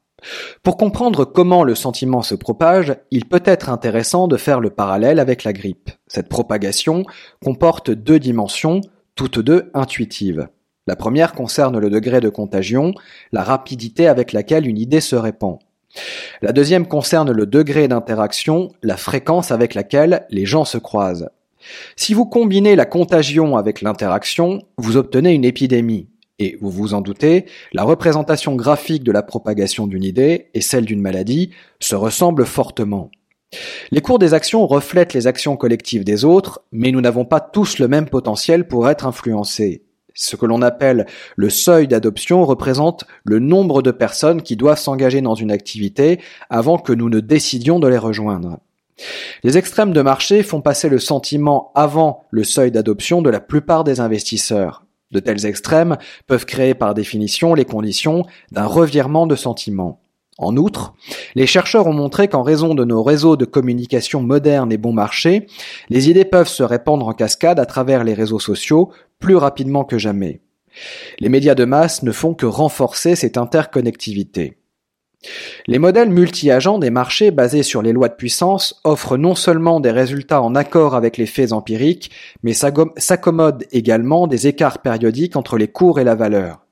Pour 0.63 0.77
comprendre 0.77 1.25
comment 1.25 1.65
le 1.65 1.75
sentiment 1.75 2.23
se 2.23 2.35
propage, 2.35 2.97
il 3.11 3.27
peut 3.27 3.43
être 3.45 3.69
intéressant 3.69 4.29
de 4.29 4.37
faire 4.37 4.61
le 4.61 4.71
parallèle 4.71 5.21
avec 5.21 5.45
la 5.45 5.53
grippe. 5.53 5.91
Cette 6.07 6.29
propagation 6.29 7.05
comporte 7.45 7.91
deux 7.91 8.19
dimensions, 8.19 8.81
toutes 9.15 9.39
deux 9.39 9.71
intuitives. 9.75 10.49
La 10.87 10.97
première 10.97 11.33
concerne 11.33 11.79
le 11.79 11.91
degré 11.91 12.21
de 12.21 12.29
contagion, 12.29 12.95
la 13.33 13.43
rapidité 13.43 14.07
avec 14.07 14.33
laquelle 14.33 14.69
une 14.69 14.79
idée 14.79 15.01
se 15.01 15.17
répand. 15.17 15.59
La 16.43 16.53
deuxième 16.53 16.87
concerne 16.87 17.31
le 17.31 17.47
degré 17.47 17.89
d'interaction, 17.89 18.73
la 18.83 18.97
fréquence 18.97 19.51
avec 19.51 19.75
laquelle 19.75 20.27
les 20.31 20.47
gens 20.47 20.65
se 20.65 20.79
croisent. 20.79 21.29
Si 21.97 22.15
vous 22.15 22.27
combinez 22.27 22.77
la 22.77 22.85
contagion 22.87 23.57
avec 23.57 23.81
l'interaction, 23.81 24.63
vous 24.79 24.97
obtenez 24.97 25.33
une 25.33 25.45
épidémie. 25.45 26.09
Et 26.39 26.59
vous 26.61 26.71
vous 26.71 26.93
en 26.93 27.01
doutez, 27.01 27.47
la 27.73 27.83
représentation 27.83 28.57
graphique 28.57 29.05
de 29.05 29.13
la 29.13 29.23
propagation 29.23 29.87
d'une 29.87 30.05
idée 30.05 30.49
et 30.53 30.61
celle 30.61 30.85
d'une 30.85 31.01
maladie 31.01 31.51
se 31.81 31.95
ressemblent 31.95 32.45
fortement. 32.45 33.11
Les 33.91 34.03
cours 34.03 34.19
des 34.19 34.35
actions 34.35 34.67
reflètent 34.67 35.15
les 35.15 35.27
actions 35.27 35.57
collectives 35.57 36.05
des 36.05 36.25
autres, 36.25 36.63
mais 36.73 36.91
nous 36.91 37.01
n'avons 37.01 37.25
pas 37.25 37.41
tous 37.41 37.79
le 37.79 37.89
même 37.89 38.09
potentiel 38.09 38.69
pour 38.69 38.89
être 38.89 39.07
influencés. 39.07 39.86
Ce 40.17 40.35
que 40.35 40.47
l'on 40.47 40.63
appelle 40.63 41.07
le 41.37 41.51
seuil 41.51 41.87
d'adoption 41.87 42.45
représente 42.45 43.05
le 43.23 43.39
nombre 43.39 43.83
de 43.83 43.91
personnes 43.91 44.43
qui 44.43 44.57
doivent 44.57 44.79
s'engager 44.79 45.21
dans 45.21 45.35
une 45.35 45.53
activité 45.53 46.21
avant 46.49 46.79
que 46.79 46.95
nous 46.95 47.11
ne 47.11 47.21
décidions 47.21 47.79
de 47.79 47.87
les 47.87 47.99
rejoindre. 47.99 48.59
Les 49.45 49.59
extrêmes 49.59 49.93
de 49.93 50.01
marché 50.01 50.43
font 50.43 50.63
passer 50.63 50.89
le 50.89 50.99
sentiment 50.99 51.71
avant 51.75 52.25
le 52.31 52.45
seuil 52.45 52.71
d'adoption 52.71 53.21
de 53.21 53.29
la 53.29 53.41
plupart 53.41 53.85
des 53.85 54.01
investisseurs. 54.01 54.85
De 55.13 55.21
tels 55.21 55.45
extrêmes 55.45 55.99
peuvent 56.27 56.47
créer 56.47 56.75
par 56.75 56.95
définition 56.95 57.53
les 57.53 57.67
conditions 57.67 58.25
d'un 58.53 58.67
revirement 58.67 59.27
de 59.27 59.37
sentiment. 59.37 60.01
En 60.39 60.57
outre, 60.57 60.95
les 61.35 61.47
chercheurs 61.47 61.87
ont 61.87 61.95
montré 61.95 62.29
qu'en 62.29 62.43
raison 62.43 62.75
de 62.75 62.85
nos 62.85 63.03
réseaux 63.03 63.37
de 63.37 63.47
communication 63.47 64.23
modernes 64.23 64.71
et 64.71 64.77
bon 64.77 64.93
marché, 64.93 65.47
les 65.89 66.11
idées 66.11 66.27
peuvent 66.27 66.49
se 66.49 66.63
répandre 66.63 67.09
en 67.09 67.13
cascade 67.13 67.59
à 67.59 67.65
travers 67.65 68.05
les 68.05 68.13
réseaux 68.13 68.39
sociaux 68.39 68.91
plus 69.19 69.37
rapidement 69.37 69.85
que 69.85 69.97
jamais. 69.97 70.43
Les 71.21 71.31
médias 71.31 71.55
de 71.55 71.65
masse 71.65 72.03
ne 72.03 72.13
font 72.13 72.35
que 72.35 72.45
renforcer 72.45 73.17
cette 73.17 73.39
interconnectivité. 73.39 74.59
Les 75.67 75.79
modèles 75.79 76.11
multi-agents 76.11 76.79
des 76.79 76.91
marchés 76.91 77.31
basés 77.31 77.63
sur 77.63 77.81
les 77.81 77.93
lois 77.93 78.09
de 78.09 78.15
puissance 78.15 78.81
offrent 78.85 79.17
non 79.17 79.35
seulement 79.35 79.81
des 79.81 79.91
résultats 79.91 80.43
en 80.43 80.55
accord 80.55 80.95
avec 80.95 81.17
les 81.17 81.27
faits 81.27 81.53
empiriques, 81.53 82.11
mais 82.43 82.53
s'accommodent 82.53 83.65
également 83.73 84.27
des 84.27 84.47
écarts 84.47 84.83
périodiques 84.83 85.37
entre 85.37 85.57
les 85.57 85.69
cours 85.69 85.99
et 85.99 86.05
la 86.05 86.15
valeur. 86.15 86.66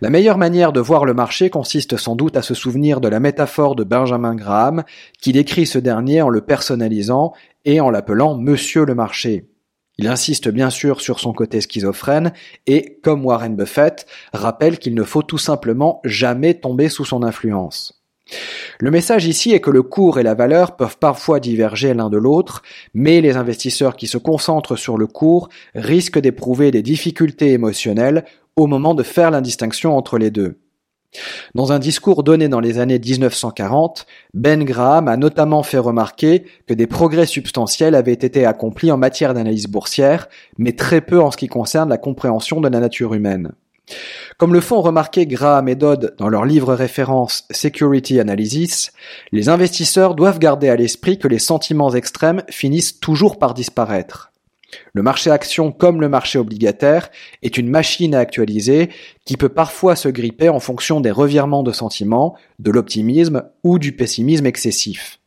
La 0.00 0.10
meilleure 0.10 0.38
manière 0.38 0.72
de 0.72 0.80
voir 0.80 1.04
le 1.04 1.14
marché 1.14 1.50
consiste 1.50 1.96
sans 1.96 2.16
doute 2.16 2.36
à 2.36 2.42
se 2.42 2.54
souvenir 2.54 3.00
de 3.00 3.08
la 3.08 3.20
métaphore 3.20 3.76
de 3.76 3.84
Benjamin 3.84 4.34
Graham, 4.34 4.84
qui 5.20 5.32
décrit 5.32 5.66
ce 5.66 5.78
dernier 5.78 6.22
en 6.22 6.28
le 6.28 6.40
personnalisant 6.40 7.32
et 7.64 7.80
en 7.80 7.90
l'appelant 7.90 8.36
Monsieur 8.36 8.84
le 8.84 8.94
marché. 8.94 9.48
Il 9.96 10.08
insiste 10.08 10.48
bien 10.48 10.70
sûr 10.70 11.00
sur 11.00 11.20
son 11.20 11.32
côté 11.32 11.60
schizophrène 11.60 12.32
et, 12.66 12.98
comme 13.02 13.24
Warren 13.24 13.54
Buffett, 13.54 14.06
rappelle 14.32 14.78
qu'il 14.78 14.94
ne 14.94 15.04
faut 15.04 15.22
tout 15.22 15.38
simplement 15.38 16.00
jamais 16.04 16.54
tomber 16.54 16.88
sous 16.88 17.04
son 17.04 17.22
influence. 17.22 18.00
Le 18.80 18.90
message 18.90 19.26
ici 19.26 19.52
est 19.52 19.60
que 19.60 19.70
le 19.70 19.82
cours 19.82 20.18
et 20.18 20.22
la 20.22 20.34
valeur 20.34 20.76
peuvent 20.76 20.98
parfois 20.98 21.40
diverger 21.40 21.94
l'un 21.94 22.10
de 22.10 22.16
l'autre, 22.16 22.62
mais 22.94 23.20
les 23.20 23.36
investisseurs 23.36 23.96
qui 23.96 24.06
se 24.06 24.18
concentrent 24.18 24.76
sur 24.76 24.96
le 24.96 25.06
cours 25.06 25.48
risquent 25.74 26.18
d'éprouver 26.18 26.70
des 26.70 26.82
difficultés 26.82 27.52
émotionnelles 27.52 28.24
au 28.56 28.66
moment 28.66 28.94
de 28.94 29.02
faire 29.02 29.30
la 29.30 29.40
distinction 29.40 29.96
entre 29.96 30.18
les 30.18 30.30
deux. 30.30 30.58
Dans 31.54 31.72
un 31.72 31.78
discours 31.78 32.24
donné 32.24 32.48
dans 32.48 32.60
les 32.60 32.78
années 32.78 32.98
1940, 32.98 34.06
Ben 34.34 34.64
Graham 34.64 35.08
a 35.08 35.16
notamment 35.16 35.62
fait 35.62 35.78
remarquer 35.78 36.44
que 36.66 36.74
des 36.74 36.86
progrès 36.86 37.26
substantiels 37.26 37.94
avaient 37.94 38.12
été 38.12 38.44
accomplis 38.44 38.90
en 38.90 38.96
matière 38.96 39.34
d'analyse 39.34 39.68
boursière, 39.68 40.28
mais 40.58 40.72
très 40.72 41.00
peu 41.00 41.20
en 41.20 41.30
ce 41.30 41.36
qui 41.36 41.46
concerne 41.46 41.88
la 41.88 41.98
compréhension 41.98 42.60
de 42.60 42.68
la 42.68 42.80
nature 42.80 43.14
humaine. 43.14 43.52
Comme 44.38 44.54
le 44.54 44.60
font 44.60 44.80
remarquer 44.80 45.26
Graham 45.26 45.68
et 45.68 45.74
Dodd 45.74 46.14
dans 46.18 46.28
leur 46.28 46.46
livre 46.46 46.74
référence 46.74 47.46
Security 47.50 48.18
Analysis, 48.18 48.92
les 49.30 49.48
investisseurs 49.48 50.14
doivent 50.14 50.38
garder 50.38 50.70
à 50.70 50.76
l'esprit 50.76 51.18
que 51.18 51.28
les 51.28 51.38
sentiments 51.38 51.94
extrêmes 51.94 52.42
finissent 52.48 52.98
toujours 52.98 53.38
par 53.38 53.54
disparaître. 53.54 54.32
Le 54.92 55.02
marché 55.02 55.30
action 55.30 55.72
comme 55.72 56.00
le 56.00 56.08
marché 56.08 56.38
obligataire 56.38 57.10
est 57.42 57.58
une 57.58 57.68
machine 57.68 58.14
à 58.14 58.20
actualiser 58.20 58.90
qui 59.24 59.36
peut 59.36 59.48
parfois 59.48 59.96
se 59.96 60.08
gripper 60.08 60.48
en 60.48 60.60
fonction 60.60 61.00
des 61.00 61.10
revirements 61.10 61.62
de 61.62 61.72
sentiments, 61.72 62.36
de 62.58 62.70
l'optimisme 62.70 63.44
ou 63.62 63.78
du 63.78 63.92
pessimisme 63.92 64.46
excessif. 64.46 65.20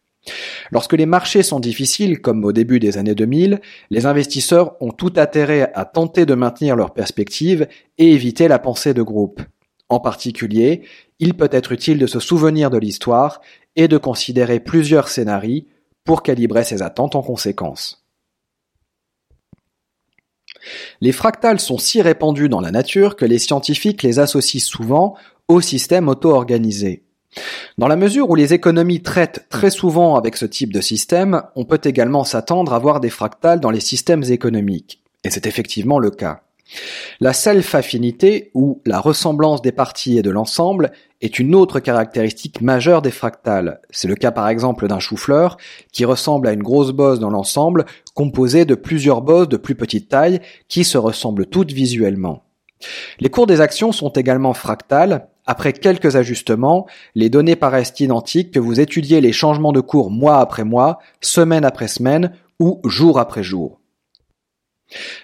Lorsque 0.72 0.94
les 0.94 1.06
marchés 1.06 1.44
sont 1.44 1.60
difficiles, 1.60 2.20
comme 2.20 2.44
au 2.44 2.52
début 2.52 2.80
des 2.80 2.98
années 2.98 3.16
2000, 3.16 3.62
les 3.90 4.06
investisseurs 4.06 4.76
ont 4.82 4.92
tout 4.92 5.14
intérêt 5.16 5.72
à 5.74 5.86
tenter 5.86 6.26
de 6.26 6.34
maintenir 6.34 6.76
leur 6.76 6.94
perspective 6.94 7.68
et 7.98 8.12
éviter 8.12 8.48
la 8.48 8.60
pensée 8.60 8.94
de 8.94 9.02
groupe. 9.02 9.42
En 9.90 10.02
particulier, 10.02 10.82
il 11.20 11.34
peut 11.34 11.50
être 11.52 11.72
utile 11.72 11.98
de 11.98 12.08
se 12.08 12.20
souvenir 12.20 12.70
de 12.70 12.78
l'histoire 12.78 13.42
et 13.78 13.88
de 13.88 13.98
considérer 13.98 14.60
plusieurs 14.60 15.08
scénarios 15.08 15.64
pour 16.04 16.24
calibrer 16.24 16.64
ses 16.64 16.82
attentes 16.82 17.16
en 17.16 17.22
conséquence. 17.22 18.07
Les 21.02 21.12
fractales 21.12 21.60
sont 21.60 21.78
si 21.78 22.02
répandus 22.02 22.50
dans 22.50 22.62
la 22.62 22.72
nature 22.72 23.16
que 23.16 23.26
les 23.26 23.40
scientifiques 23.40 24.04
les 24.04 24.20
associent 24.20 24.62
souvent 24.62 25.16
au 25.48 25.62
système 25.62 26.08
auto-organisé. 26.08 27.04
Dans 27.78 27.88
la 27.88 27.96
mesure 27.96 28.30
où 28.30 28.36
les 28.36 28.54
économies 28.54 29.02
traitent 29.02 29.46
très 29.50 29.70
souvent 29.70 30.16
avec 30.16 30.38
ce 30.38 30.46
type 30.46 30.74
de 30.74 30.82
système, 30.82 31.44
on 31.56 31.66
peut 31.66 31.82
également 31.84 32.24
s'attendre 32.24 32.74
à 32.74 32.80
voir 32.80 33.00
des 33.00 33.10
fractales 33.10 33.60
dans 33.60 33.72
les 33.72 33.80
systèmes 33.80 34.24
économiques. 34.24 35.04
Et 35.24 35.30
c'est 35.30 35.46
effectivement 35.46 36.00
le 36.00 36.12
cas. 36.12 36.42
La 37.20 37.34
self-affinité, 37.34 38.52
ou 38.54 38.82
la 38.86 39.00
ressemblance 39.00 39.62
des 39.62 39.72
parties 39.72 40.18
et 40.18 40.22
de 40.22 40.30
l'ensemble, 40.30 40.92
est 41.22 41.40
une 41.40 41.56
autre 41.56 41.80
caractéristique 41.80 42.62
majeure 42.62 43.02
des 43.02 43.12
fractales. 43.12 43.82
C'est 43.90 44.08
le 44.08 44.16
cas 44.16 44.32
par 44.32 44.48
exemple 44.50 44.88
d'un 44.88 45.00
chou-fleur, 45.00 45.58
qui 45.92 46.06
ressemble 46.06 46.48
à 46.48 46.54
une 46.54 46.64
grosse 46.64 46.92
bosse 46.92 47.20
dans 47.20 47.30
l'ensemble, 47.30 47.86
composée 48.14 48.66
de 48.66 48.76
plusieurs 48.76 49.22
bosses 49.22 49.50
de 49.50 49.58
plus 49.58 49.76
petite 49.76 50.10
taille, 50.10 50.42
qui 50.68 50.84
se 50.84 50.98
ressemblent 50.98 51.48
toutes 51.48 51.72
visuellement. 51.72 52.44
Les 53.20 53.30
cours 53.30 53.48
des 53.48 53.62
actions 53.62 53.92
sont 53.92 54.10
également 54.10 54.54
fractales. 54.54 55.30
Après 55.48 55.74
quelques 55.74 56.16
ajustements, 56.16 56.86
les 57.16 57.30
données 57.30 57.56
paraissent 57.56 58.00
identiques 58.00 58.52
que 58.52 58.60
vous 58.60 58.80
étudiez 58.80 59.22
les 59.22 59.32
changements 59.32 59.72
de 59.72 59.82
cours 59.82 60.12
mois 60.12 60.40
après 60.40 60.64
mois, 60.64 61.00
semaine 61.22 61.66
après 61.66 61.88
semaine 61.88 62.34
ou 62.60 62.82
jour 62.86 63.18
après 63.18 63.44
jour. 63.44 63.77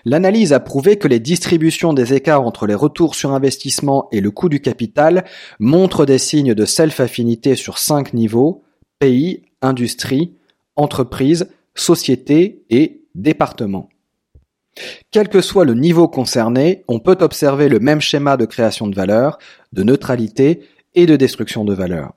L'analyse 0.06 0.54
a 0.54 0.60
prouvé 0.60 0.98
que 0.98 1.08
les 1.08 1.20
distributions 1.20 1.94
des 1.94 2.14
écarts 2.14 2.46
entre 2.46 2.68
les 2.68 2.76
retours 2.76 3.16
sur 3.16 3.32
investissement 3.32 4.10
et 4.12 4.20
le 4.20 4.32
coût 4.32 4.50
du 4.50 4.60
capital 4.60 5.24
montrent 5.60 6.06
des 6.06 6.18
signes 6.18 6.54
de 6.54 6.66
self-affinité 6.66 7.56
sur 7.56 7.78
cinq 7.78 8.14
niveaux 8.14 8.64
pays, 9.00 9.42
industrie, 9.62 10.34
entreprise, 10.78 11.50
société 11.76 12.64
et 12.70 13.02
département. 13.16 13.90
Quel 15.12 15.28
que 15.28 15.42
soit 15.42 15.66
le 15.66 15.74
niveau 15.74 16.08
concerné, 16.08 16.84
on 16.88 17.00
peut 17.00 17.18
observer 17.20 17.70
le 17.70 17.80
même 17.80 18.02
schéma 18.02 18.38
de 18.38 18.46
création 18.46 18.88
de 18.88 18.96
valeur, 18.96 19.38
de 19.72 19.84
neutralité 19.84 20.62
et 20.96 21.06
de 21.06 21.16
destruction 21.16 21.66
de 21.66 21.74
valeur. 21.74 22.14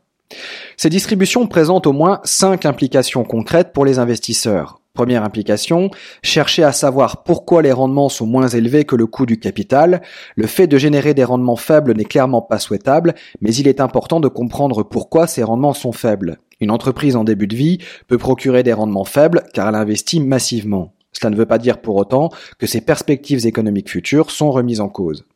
Ces 0.77 0.90
distributions 0.90 1.47
présentent 1.47 1.86
au 1.86 1.93
moins 1.93 2.20
cinq 2.24 2.66
implications 2.66 3.24
concrètes 3.24 3.73
pour 3.73 3.85
les 3.85 3.98
investisseurs. 3.98 4.81
Première 4.97 5.24
implication, 5.24 5.90
chercher 6.23 6.65
à 6.65 6.73
savoir 6.73 7.23
pourquoi 7.23 7.61
les 7.61 7.70
rendements 7.70 8.09
sont 8.09 8.27
moins 8.27 8.48
élevés 8.48 8.85
que 8.85 8.97
le 8.97 9.07
coût 9.07 9.27
du 9.27 9.39
capital. 9.39 10.01
Le 10.36 10.47
fait 10.47 10.66
de 10.66 10.78
générer 10.78 11.12
des 11.12 11.23
rendements 11.23 11.57
faibles 11.57 11.94
n'est 11.94 12.05
clairement 12.05 12.40
pas 12.40 12.59
souhaitable, 12.59 13.15
mais 13.43 13.55
il 13.55 13.69
est 13.69 13.82
important 13.82 14.20
de 14.20 14.28
comprendre 14.28 14.82
pourquoi 14.82 15.27
ces 15.27 15.43
rendements 15.43 15.74
sont 15.74 15.93
faibles. 15.93 16.39
Une 16.61 16.70
entreprise 16.70 17.15
en 17.15 17.24
début 17.24 17.47
de 17.47 17.55
vie 17.55 17.78
peut 18.09 18.16
procurer 18.16 18.62
des 18.62 18.73
rendements 18.73 19.05
faibles 19.05 19.43
car 19.53 19.69
elle 19.69 19.74
investit 19.74 20.20
massivement. 20.20 20.94
Cela 21.12 21.31
ne 21.31 21.36
veut 21.36 21.44
pas 21.47 21.59
dire 21.59 21.82
pour 21.82 21.97
autant 21.97 22.31
que 22.59 22.66
ses 22.66 22.81
perspectives 22.81 23.47
économiques 23.47 23.90
futures 23.90 24.31
sont 24.31 24.51
remises 24.51 24.81
en 24.81 24.89
cause. 24.89 25.27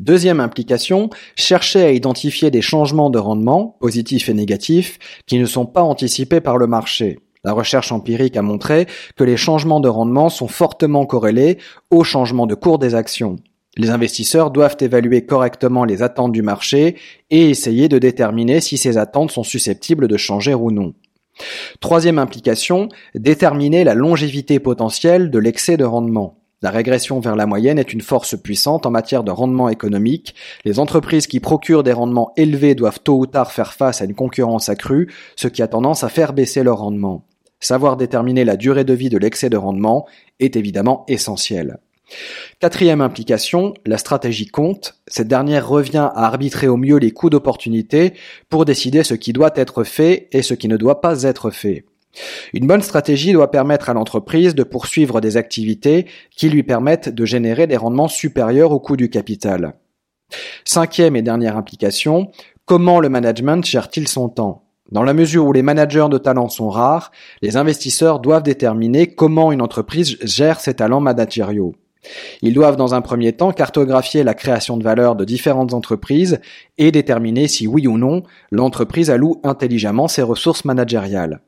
Deuxième 0.00 0.40
implication, 0.40 1.10
chercher 1.36 1.82
à 1.82 1.92
identifier 1.92 2.50
des 2.50 2.62
changements 2.62 3.10
de 3.10 3.18
rendement, 3.18 3.76
positifs 3.80 4.28
et 4.28 4.34
négatifs, 4.34 4.98
qui 5.26 5.38
ne 5.38 5.46
sont 5.46 5.66
pas 5.66 5.82
anticipés 5.82 6.40
par 6.40 6.58
le 6.58 6.66
marché. 6.66 7.20
La 7.44 7.52
recherche 7.52 7.90
empirique 7.90 8.36
a 8.36 8.42
montré 8.42 8.86
que 9.16 9.24
les 9.24 9.36
changements 9.36 9.80
de 9.80 9.88
rendement 9.88 10.28
sont 10.28 10.48
fortement 10.48 11.06
corrélés 11.06 11.58
aux 11.90 12.04
changements 12.04 12.46
de 12.46 12.54
cours 12.54 12.78
des 12.78 12.94
actions. 12.94 13.36
Les 13.76 13.90
investisseurs 13.90 14.50
doivent 14.50 14.76
évaluer 14.80 15.24
correctement 15.24 15.84
les 15.84 16.02
attentes 16.02 16.32
du 16.32 16.42
marché 16.42 16.96
et 17.30 17.48
essayer 17.48 17.88
de 17.88 17.98
déterminer 17.98 18.60
si 18.60 18.76
ces 18.76 18.98
attentes 18.98 19.30
sont 19.30 19.42
susceptibles 19.44 20.08
de 20.08 20.16
changer 20.16 20.54
ou 20.54 20.70
non. 20.70 20.94
Troisième 21.80 22.18
implication, 22.18 22.88
déterminer 23.14 23.84
la 23.84 23.94
longévité 23.94 24.60
potentielle 24.60 25.30
de 25.30 25.38
l'excès 25.38 25.76
de 25.76 25.84
rendement. 25.84 26.41
La 26.62 26.70
régression 26.70 27.18
vers 27.18 27.34
la 27.34 27.46
moyenne 27.46 27.80
est 27.80 27.92
une 27.92 28.00
force 28.00 28.40
puissante 28.40 28.86
en 28.86 28.90
matière 28.90 29.24
de 29.24 29.32
rendement 29.32 29.68
économique. 29.68 30.36
Les 30.64 30.78
entreprises 30.78 31.26
qui 31.26 31.40
procurent 31.40 31.82
des 31.82 31.92
rendements 31.92 32.32
élevés 32.36 32.76
doivent 32.76 33.00
tôt 33.00 33.18
ou 33.18 33.26
tard 33.26 33.50
faire 33.50 33.72
face 33.72 34.00
à 34.00 34.04
une 34.04 34.14
concurrence 34.14 34.68
accrue, 34.68 35.12
ce 35.34 35.48
qui 35.48 35.60
a 35.60 35.68
tendance 35.68 36.04
à 36.04 36.08
faire 36.08 36.32
baisser 36.32 36.62
leur 36.62 36.78
rendement. 36.78 37.26
Savoir 37.58 37.96
déterminer 37.96 38.44
la 38.44 38.56
durée 38.56 38.84
de 38.84 38.94
vie 38.94 39.08
de 39.08 39.18
l'excès 39.18 39.50
de 39.50 39.56
rendement 39.56 40.06
est 40.38 40.54
évidemment 40.54 41.04
essentiel. 41.08 41.78
Quatrième 42.60 43.00
implication, 43.00 43.74
la 43.84 43.98
stratégie 43.98 44.46
compte. 44.46 45.00
Cette 45.08 45.28
dernière 45.28 45.68
revient 45.68 46.10
à 46.14 46.26
arbitrer 46.26 46.68
au 46.68 46.76
mieux 46.76 46.98
les 46.98 47.10
coûts 47.10 47.30
d'opportunité 47.30 48.12
pour 48.48 48.64
décider 48.64 49.02
ce 49.02 49.14
qui 49.14 49.32
doit 49.32 49.52
être 49.56 49.82
fait 49.82 50.28
et 50.32 50.42
ce 50.42 50.54
qui 50.54 50.68
ne 50.68 50.76
doit 50.76 51.00
pas 51.00 51.22
être 51.22 51.50
fait. 51.50 51.86
Une 52.52 52.66
bonne 52.66 52.82
stratégie 52.82 53.32
doit 53.32 53.50
permettre 53.50 53.88
à 53.88 53.94
l'entreprise 53.94 54.54
de 54.54 54.62
poursuivre 54.62 55.20
des 55.20 55.36
activités 55.36 56.06
qui 56.30 56.50
lui 56.50 56.62
permettent 56.62 57.08
de 57.08 57.24
générer 57.24 57.66
des 57.66 57.76
rendements 57.76 58.08
supérieurs 58.08 58.72
au 58.72 58.80
coût 58.80 58.96
du 58.96 59.08
capital. 59.08 59.74
Cinquième 60.64 61.16
et 61.16 61.22
dernière 61.22 61.56
implication, 61.56 62.30
comment 62.64 63.00
le 63.00 63.08
management 63.08 63.64
gère-t-il 63.64 64.08
son 64.08 64.28
temps? 64.28 64.64
Dans 64.90 65.02
la 65.02 65.14
mesure 65.14 65.46
où 65.46 65.52
les 65.52 65.62
managers 65.62 66.08
de 66.10 66.18
talent 66.18 66.50
sont 66.50 66.68
rares, 66.68 67.12
les 67.40 67.56
investisseurs 67.56 68.20
doivent 68.20 68.42
déterminer 68.42 69.14
comment 69.14 69.50
une 69.50 69.62
entreprise 69.62 70.18
gère 70.22 70.60
ses 70.60 70.74
talents 70.74 71.00
managériaux. 71.00 71.74
Ils 72.42 72.52
doivent 72.52 72.76
dans 72.76 72.94
un 72.94 73.00
premier 73.00 73.32
temps 73.32 73.52
cartographier 73.52 74.22
la 74.24 74.34
création 74.34 74.76
de 74.76 74.84
valeur 74.84 75.16
de 75.16 75.24
différentes 75.24 75.72
entreprises 75.72 76.40
et 76.76 76.90
déterminer 76.90 77.48
si 77.48 77.66
oui 77.66 77.86
ou 77.86 77.96
non 77.96 78.22
l'entreprise 78.50 79.08
alloue 79.08 79.40
intelligemment 79.44 80.08
ses 80.08 80.22
ressources 80.22 80.64
managériales. 80.64 81.40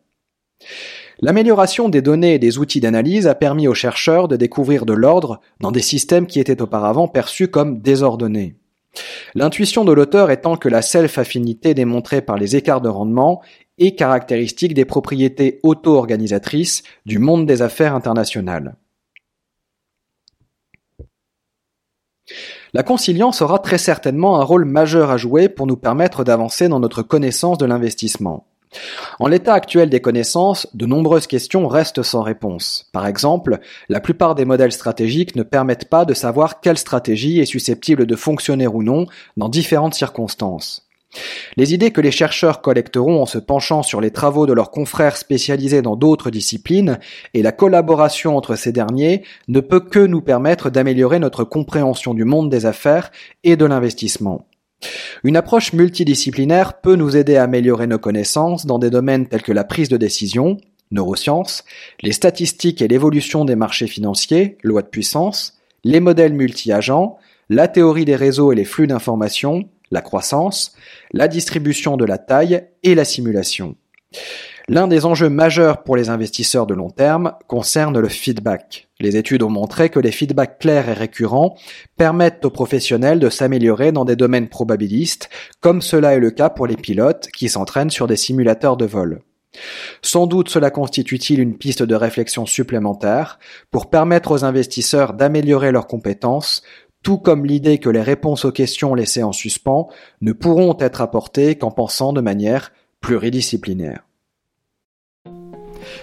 L'amélioration 1.20 1.88
des 1.88 2.02
données 2.02 2.34
et 2.34 2.38
des 2.38 2.58
outils 2.58 2.80
d'analyse 2.80 3.26
a 3.26 3.34
permis 3.34 3.68
aux 3.68 3.74
chercheurs 3.74 4.28
de 4.28 4.36
découvrir 4.36 4.84
de 4.84 4.92
l'ordre 4.92 5.40
dans 5.60 5.72
des 5.72 5.82
systèmes 5.82 6.26
qui 6.26 6.40
étaient 6.40 6.60
auparavant 6.60 7.08
perçus 7.08 7.48
comme 7.48 7.80
désordonnés. 7.80 8.56
L'intuition 9.34 9.84
de 9.84 9.92
l'auteur 9.92 10.30
étant 10.30 10.56
que 10.56 10.68
la 10.68 10.82
self-affinité 10.82 11.74
démontrée 11.74 12.20
par 12.20 12.36
les 12.36 12.56
écarts 12.56 12.80
de 12.80 12.88
rendement 12.88 13.42
est 13.78 13.96
caractéristique 13.96 14.74
des 14.74 14.84
propriétés 14.84 15.60
auto-organisatrices 15.62 16.82
du 17.06 17.18
monde 17.18 17.46
des 17.46 17.62
affaires 17.62 17.94
internationales. 17.94 18.76
La 22.72 22.82
conciliance 22.82 23.42
aura 23.42 23.58
très 23.58 23.78
certainement 23.78 24.40
un 24.40 24.44
rôle 24.44 24.64
majeur 24.64 25.10
à 25.10 25.16
jouer 25.16 25.48
pour 25.48 25.66
nous 25.66 25.76
permettre 25.76 26.24
d'avancer 26.24 26.68
dans 26.68 26.80
notre 26.80 27.02
connaissance 27.02 27.58
de 27.58 27.66
l'investissement. 27.66 28.46
En 29.18 29.28
l'état 29.28 29.54
actuel 29.54 29.90
des 29.90 30.00
connaissances, 30.00 30.66
de 30.74 30.86
nombreuses 30.86 31.26
questions 31.26 31.68
restent 31.68 32.02
sans 32.02 32.22
réponse. 32.22 32.88
Par 32.92 33.06
exemple, 33.06 33.58
la 33.88 34.00
plupart 34.00 34.34
des 34.34 34.44
modèles 34.44 34.72
stratégiques 34.72 35.36
ne 35.36 35.42
permettent 35.42 35.88
pas 35.88 36.04
de 36.04 36.14
savoir 36.14 36.60
quelle 36.60 36.78
stratégie 36.78 37.40
est 37.40 37.46
susceptible 37.46 38.06
de 38.06 38.16
fonctionner 38.16 38.66
ou 38.66 38.82
non 38.82 39.06
dans 39.36 39.48
différentes 39.48 39.94
circonstances. 39.94 40.88
Les 41.56 41.74
idées 41.74 41.92
que 41.92 42.00
les 42.00 42.10
chercheurs 42.10 42.60
collecteront 42.60 43.22
en 43.22 43.26
se 43.26 43.38
penchant 43.38 43.82
sur 43.82 44.00
les 44.00 44.10
travaux 44.10 44.46
de 44.46 44.52
leurs 44.52 44.70
confrères 44.70 45.16
spécialisés 45.16 45.82
dans 45.82 45.96
d'autres 45.96 46.30
disciplines 46.30 46.98
et 47.34 47.42
la 47.42 47.52
collaboration 47.52 48.36
entre 48.36 48.56
ces 48.56 48.72
derniers 48.72 49.22
ne 49.48 49.60
peut 49.60 49.80
que 49.80 50.00
nous 50.00 50.22
permettre 50.22 50.70
d'améliorer 50.70 51.18
notre 51.18 51.44
compréhension 51.44 52.14
du 52.14 52.24
monde 52.24 52.50
des 52.50 52.66
affaires 52.66 53.12
et 53.44 53.56
de 53.56 53.64
l'investissement. 53.64 54.46
Une 55.22 55.36
approche 55.36 55.72
multidisciplinaire 55.72 56.80
peut 56.80 56.96
nous 56.96 57.16
aider 57.16 57.36
à 57.36 57.44
améliorer 57.44 57.86
nos 57.86 57.98
connaissances 57.98 58.66
dans 58.66 58.78
des 58.78 58.90
domaines 58.90 59.26
tels 59.26 59.42
que 59.42 59.52
la 59.52 59.64
prise 59.64 59.88
de 59.88 59.96
décision, 59.96 60.58
neurosciences, 60.90 61.64
les 62.02 62.12
statistiques 62.12 62.82
et 62.82 62.88
l'évolution 62.88 63.44
des 63.44 63.56
marchés 63.56 63.86
financiers, 63.86 64.58
loi 64.62 64.82
de 64.82 64.88
puissance, 64.88 65.58
les 65.82 66.00
modèles 66.00 66.34
multi-agents, 66.34 67.18
la 67.48 67.68
théorie 67.68 68.04
des 68.04 68.16
réseaux 68.16 68.52
et 68.52 68.56
les 68.56 68.64
flux 68.64 68.86
d'informations, 68.86 69.68
la 69.90 70.00
croissance, 70.00 70.74
la 71.12 71.28
distribution 71.28 71.96
de 71.96 72.04
la 72.04 72.18
taille 72.18 72.66
et 72.82 72.94
la 72.94 73.04
simulation. 73.04 73.76
L'un 74.66 74.88
des 74.88 75.04
enjeux 75.04 75.28
majeurs 75.28 75.82
pour 75.82 75.94
les 75.94 76.08
investisseurs 76.08 76.66
de 76.66 76.72
long 76.72 76.88
terme 76.88 77.34
concerne 77.48 77.98
le 77.98 78.08
feedback. 78.08 78.88
Les 78.98 79.18
études 79.18 79.42
ont 79.42 79.50
montré 79.50 79.90
que 79.90 80.00
les 80.00 80.10
feedbacks 80.10 80.58
clairs 80.58 80.88
et 80.88 80.94
récurrents 80.94 81.54
permettent 81.98 82.46
aux 82.46 82.50
professionnels 82.50 83.20
de 83.20 83.28
s'améliorer 83.28 83.92
dans 83.92 84.06
des 84.06 84.16
domaines 84.16 84.48
probabilistes, 84.48 85.28
comme 85.60 85.82
cela 85.82 86.14
est 86.14 86.18
le 86.18 86.30
cas 86.30 86.48
pour 86.48 86.66
les 86.66 86.76
pilotes 86.76 87.28
qui 87.36 87.50
s'entraînent 87.50 87.90
sur 87.90 88.06
des 88.06 88.16
simulateurs 88.16 88.78
de 88.78 88.86
vol. 88.86 89.20
Sans 90.00 90.26
doute 90.26 90.48
cela 90.48 90.70
constitue-t-il 90.70 91.40
une 91.40 91.58
piste 91.58 91.82
de 91.82 91.94
réflexion 91.94 92.46
supplémentaire 92.46 93.38
pour 93.70 93.90
permettre 93.90 94.30
aux 94.32 94.44
investisseurs 94.46 95.12
d'améliorer 95.12 95.72
leurs 95.72 95.86
compétences, 95.86 96.62
tout 97.02 97.18
comme 97.18 97.44
l'idée 97.44 97.76
que 97.76 97.90
les 97.90 98.00
réponses 98.00 98.46
aux 98.46 98.52
questions 98.52 98.94
laissées 98.94 99.22
en 99.22 99.32
suspens 99.32 99.88
ne 100.22 100.32
pourront 100.32 100.76
être 100.80 101.02
apportées 101.02 101.58
qu'en 101.58 101.70
pensant 101.70 102.14
de 102.14 102.22
manière 102.22 102.72
pluridisciplinaire. 103.02 104.04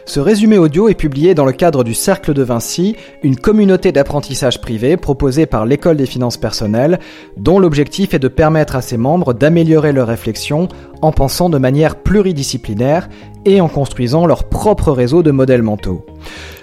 Ce 0.05 0.19
résumé 0.19 0.57
audio 0.57 0.89
est 0.89 0.95
publié 0.95 1.35
dans 1.35 1.45
le 1.45 1.51
cadre 1.51 1.83
du 1.83 1.93
Cercle 1.93 2.33
de 2.33 2.41
Vinci, 2.41 2.95
une 3.23 3.35
communauté 3.35 3.91
d'apprentissage 3.91 4.59
privé 4.59 4.97
proposée 4.97 5.45
par 5.45 5.65
l'École 5.65 5.97
des 5.97 6.05
finances 6.05 6.37
personnelles, 6.37 6.99
dont 7.37 7.59
l'objectif 7.59 8.13
est 8.13 8.19
de 8.19 8.27
permettre 8.27 8.75
à 8.75 8.81
ses 8.81 8.97
membres 8.97 9.33
d'améliorer 9.33 9.93
leur 9.93 10.07
réflexion 10.07 10.67
en 11.01 11.11
pensant 11.11 11.49
de 11.49 11.57
manière 11.57 11.95
pluridisciplinaire 11.95 13.09
et 13.45 13.61
en 13.61 13.69
construisant 13.69 14.25
leur 14.25 14.45
propre 14.45 14.91
réseau 14.91 15.23
de 15.23 15.31
modèles 15.31 15.63
mentaux. 15.63 16.05